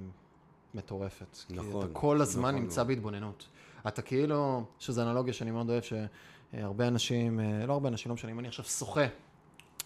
מטורפת. 0.74 1.38
נכון, 1.50 1.72
כי 1.72 1.78
אתה 1.78 1.86
כל 1.92 2.20
הזמן 2.20 2.48
נכון 2.48 2.62
נמצא 2.62 2.80
מאוד. 2.80 2.86
בהתבוננות. 2.86 3.48
אתה 3.88 4.02
כאילו, 4.02 4.64
שזו 4.78 5.02
אנלוגיה 5.02 5.32
שאני 5.32 5.50
מאוד 5.50 5.70
אוהב, 5.70 5.82
שהרבה 5.82 6.88
אנשים, 6.88 7.40
אה, 7.40 7.66
לא 7.66 7.72
הרבה 7.72 7.88
אנשים, 7.88 8.10
לא 8.10 8.14
משנה, 8.14 8.30
אם 8.30 8.38
אני 8.38 8.48
עכשיו 8.48 8.64
שוחה 8.64 9.06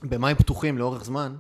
במים 0.02 0.36
פתוחים 0.36 0.78
לאורך 0.78 1.04
זמן, 1.04 1.36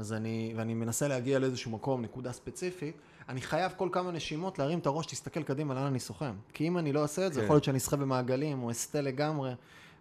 אז 0.00 0.12
אני, 0.12 0.52
ואני 0.56 0.74
מנסה 0.74 1.08
להגיע 1.08 1.38
לאיזשהו 1.38 1.70
מקום, 1.70 2.02
נקודה 2.02 2.32
ספציפית, 2.32 2.96
אני 3.28 3.40
חייב 3.40 3.72
כל 3.76 3.88
כמה 3.92 4.12
נשימות 4.12 4.58
להרים 4.58 4.78
את 4.78 4.86
הראש, 4.86 5.06
תסתכל 5.06 5.42
קדימה 5.42 5.74
לאן 5.74 5.82
אני 5.82 6.00
שוחה. 6.00 6.32
כי 6.52 6.68
אם 6.68 6.78
אני 6.78 6.92
לא 6.92 7.02
אעשה 7.02 7.26
את 7.26 7.32
זה, 7.32 7.40
כן. 7.40 7.44
יכול 7.44 7.56
להיות 7.56 7.64
שאני 7.64 7.78
אשחה 7.78 7.96
במעגלים 7.96 8.62
או 8.62 8.70
אסטה 8.70 9.00
לגמרי. 9.00 9.52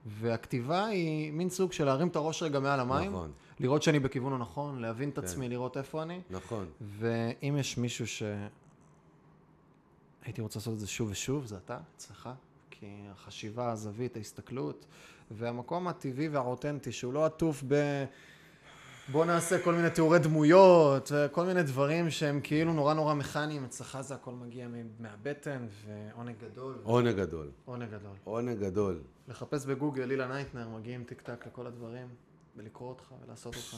והכתיבה 0.05 0.85
היא 0.85 1.31
מין 1.31 1.49
סוג 1.49 1.71
של 1.71 1.85
להרים 1.85 2.07
את 2.07 2.15
הראש 2.15 2.43
רגע 2.43 2.59
מעל 2.59 2.79
המים, 2.79 3.11
נכון. 3.11 3.31
לראות 3.59 3.83
שאני 3.83 3.99
בכיוון 3.99 4.33
הנכון, 4.33 4.79
להבין 4.79 5.09
את 5.09 5.19
כן. 5.19 5.25
עצמי, 5.25 5.49
לראות 5.49 5.77
איפה 5.77 6.03
אני. 6.03 6.21
נכון. 6.29 6.65
ואם 6.81 7.57
יש 7.59 7.77
מישהו 7.77 8.07
ש... 8.07 8.23
הייתי 10.23 10.41
רוצה 10.41 10.59
לעשות 10.59 10.73
את 10.73 10.79
זה 10.79 10.87
שוב 10.87 11.09
ושוב, 11.11 11.45
זה 11.45 11.57
אתה, 11.57 11.77
אצלך. 11.95 12.29
כי 12.71 12.87
החשיבה, 13.11 13.71
הזווית, 13.71 14.17
ההסתכלות, 14.17 14.85
והמקום 15.31 15.87
הטבעי 15.87 16.27
והאותנטי, 16.27 16.91
שהוא 16.91 17.13
לא 17.13 17.25
עטוף 17.25 17.63
ב... 17.67 17.75
בוא 19.11 19.25
נעשה 19.25 19.63
כל 19.63 19.73
מיני 19.73 19.89
תיאורי 19.89 20.19
דמויות, 20.19 21.11
כל 21.31 21.45
מיני 21.45 21.63
דברים 21.63 22.09
שהם 22.09 22.39
כאילו 22.43 22.73
נורא 22.73 22.93
נורא 22.93 23.13
מכניים, 23.13 23.63
אצלך 23.63 23.97
זה 24.01 24.15
הכל 24.15 24.31
מגיע 24.31 24.67
מהבטן, 24.99 25.67
ועונג 25.85 26.35
גדול. 26.51 26.75
עונג 26.83 27.15
גדול. 27.15 27.49
עונג 27.65 27.89
גדול. 27.89 28.15
עונג 28.23 28.59
גדול. 28.59 28.99
לחפש 29.27 29.65
בגוגל 29.65 30.11
אילן 30.11 30.31
הייטנר, 30.31 30.67
מגיעים 30.69 31.03
טיק 31.03 31.21
טק 31.21 31.47
לכל 31.47 31.67
הדברים, 31.67 32.07
ולקרוא 32.57 32.89
אותך 32.89 33.13
ולעשות 33.25 33.55
אותך. 33.55 33.75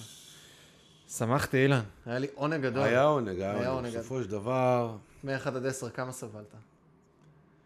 שמחתי 1.10 1.58
אילן, 1.64 1.82
היה 2.06 2.20
לי 2.20 2.28
עונג 2.36 2.62
גדול. 2.62 2.84
היה 2.84 3.04
עונג, 3.04 3.42
היה 3.42 3.70
עונג. 3.70 3.98
בסופו 3.98 4.24
של 4.24 4.30
דבר... 4.30 4.96
מ-1 5.24 5.48
עד 5.48 5.66
10, 5.66 5.90
כמה 5.90 6.12
סבלת? 6.12 6.56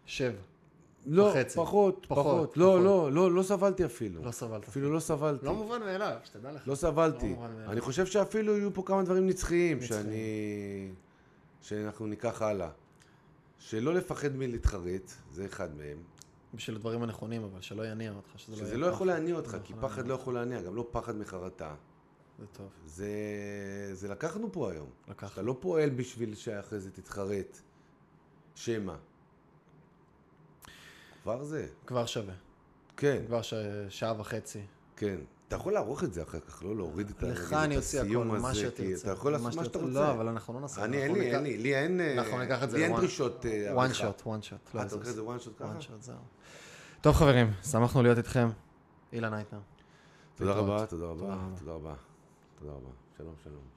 שבע. 0.06 0.42
לא, 1.06 1.24
וחצי. 1.24 1.56
פחות, 1.58 2.06
פחות, 2.10 2.26
פחות. 2.26 2.58
לא, 2.58 2.66
פחות. 2.66 2.84
לא, 2.84 3.12
לא, 3.12 3.32
לא 3.32 3.44
סבלתי 3.44 3.86
אפילו. 3.86 4.24
לא 4.24 4.32
סבלת. 4.32 4.68
אפילו 4.68 4.94
לא 4.94 5.00
סבלתי. 5.00 5.46
לא 5.46 5.54
מובן 5.54 5.80
מאליו, 5.80 6.18
שתדע 6.24 6.52
לך. 6.52 6.68
לא 6.68 6.76
סבלתי. 6.76 7.30
לא 7.30 7.42
מאליו. 7.42 7.72
אני 7.72 7.82
חושב 7.82 8.06
שאפילו 8.06 8.58
יהיו 8.58 8.74
פה 8.74 8.84
כמה 8.86 9.04
דברים 9.04 9.28
נצחיים 9.28 9.78
נצחיים. 9.78 10.04
שאני... 10.04 10.92
שאנחנו 11.62 12.08
ניקח 12.08 12.42
הלאה. 12.42 12.70
שלא 13.60 13.94
לפחד 13.94 14.36
מלהתחרט, 14.36 15.12
זה 15.32 15.46
אחד 15.46 15.76
מהם. 15.76 15.98
בשביל 16.54 16.76
הדברים 16.76 17.04
הנכונים, 17.04 17.44
אבל 17.44 17.62
שלא 17.62 17.88
יניע 17.88 18.12
אותך, 18.12 18.30
שזה 18.36 18.52
לא 18.52 18.58
שזה 18.58 18.68
יהיה 18.68 18.78
לא 18.78 18.86
יכול. 18.86 19.08
להניע 19.08 19.36
אותך, 19.36 19.54
לא 19.54 19.60
כי 19.64 19.74
פחד 19.82 20.08
לא 20.08 20.14
יכול 20.14 20.34
להניע, 20.34 20.62
גם 20.62 20.76
לא 20.76 20.88
פחד 20.92 21.16
מחרטה. 21.16 21.76
זה 22.40 22.46
טוב, 22.48 22.70
זה, 22.86 23.10
זה 23.94 24.08
לקחנו 24.08 24.52
פה 24.52 24.72
היום. 24.72 24.90
לקחנו. 25.08 25.34
אתה 25.34 25.42
לא 25.42 25.58
פועל 25.60 25.90
בשביל 25.90 26.36
שאחרי 26.36 26.80
זה 26.80 26.92
תתחרט. 26.92 27.58
שמא. 28.56 28.96
כבר 31.26 31.44
זה. 31.44 31.68
כבר 31.88 32.06
שווה. 32.06 32.34
כן, 32.98 33.24
כבר 33.28 33.42
ש... 33.42 33.54
שעה 33.90 34.20
וחצי. 34.20 34.62
כן. 34.96 35.16
אתה 35.48 35.56
יכול 35.56 35.74
לערוך 35.74 36.04
את 36.04 36.14
זה 36.14 36.24
אחר 36.24 36.40
כך, 36.40 36.64
לא 36.64 36.76
להוריד 36.76 37.10
את 37.10 37.24
ה- 37.24 37.28
לך 37.28 37.40
נגיד, 37.44 37.54
אני 37.54 37.78
אוציא 37.78 38.00
הכל, 38.00 38.08
הסיום 38.08 38.28
מה 38.28 38.50
הזה, 38.50 38.60
שתרצה. 38.60 38.76
כי 38.84 38.96
אתה 38.96 39.12
יכול 39.12 39.32
לעשות 39.32 39.56
מה 39.56 39.64
שאתה 39.66 39.80
רוצה. 39.80 39.90
לא, 39.94 40.12
אבל 40.12 40.28
אנחנו 40.28 40.54
לא 40.54 40.60
נעשה. 40.60 40.84
אני, 40.84 40.98
אין 41.04 41.14
לי, 41.14 41.36
אין 41.36 41.44
לי, 41.44 41.58
לי 41.58 41.76
אין... 41.76 42.02
אה, 42.02 42.14
אנחנו 42.14 42.40
ניקח 42.40 42.64
את 42.64 42.70
זה 42.70 42.78
לי 42.78 42.84
אין 42.84 42.96
דרישות 42.96 43.46
אה, 43.46 43.86
one 43.86 43.92
shot, 43.92 44.22
one 44.24 44.50
shot. 44.50 44.74
לא 44.74 44.80
אה, 44.80 44.86
אתה 44.86 44.96
לוקח. 44.96 45.10
את 45.10 45.16
זה 45.16 45.22
one 45.22 45.42
shot 45.46 45.60
ככה? 45.60 45.80
one 45.80 45.82
shot, 45.82 46.00
זהו. 46.00 46.16
טוב 47.02 47.16
חברים, 47.16 47.52
שמחנו 47.72 48.04
להיות 48.04 48.18
איתכם. 48.18 48.50
אילן 49.14 49.34
אייטנר. 49.34 49.60
רבה, 50.42 50.48
תודה 50.50 50.52
רבה, 50.62 50.86
תודה 50.90 51.06
רבה. 51.06 51.38
תודה 51.60 51.72
רבה. 51.72 51.94
תודה 52.60 52.72
רבה. 52.72 52.90
שלום, 53.18 53.34
שלום. 53.44 53.75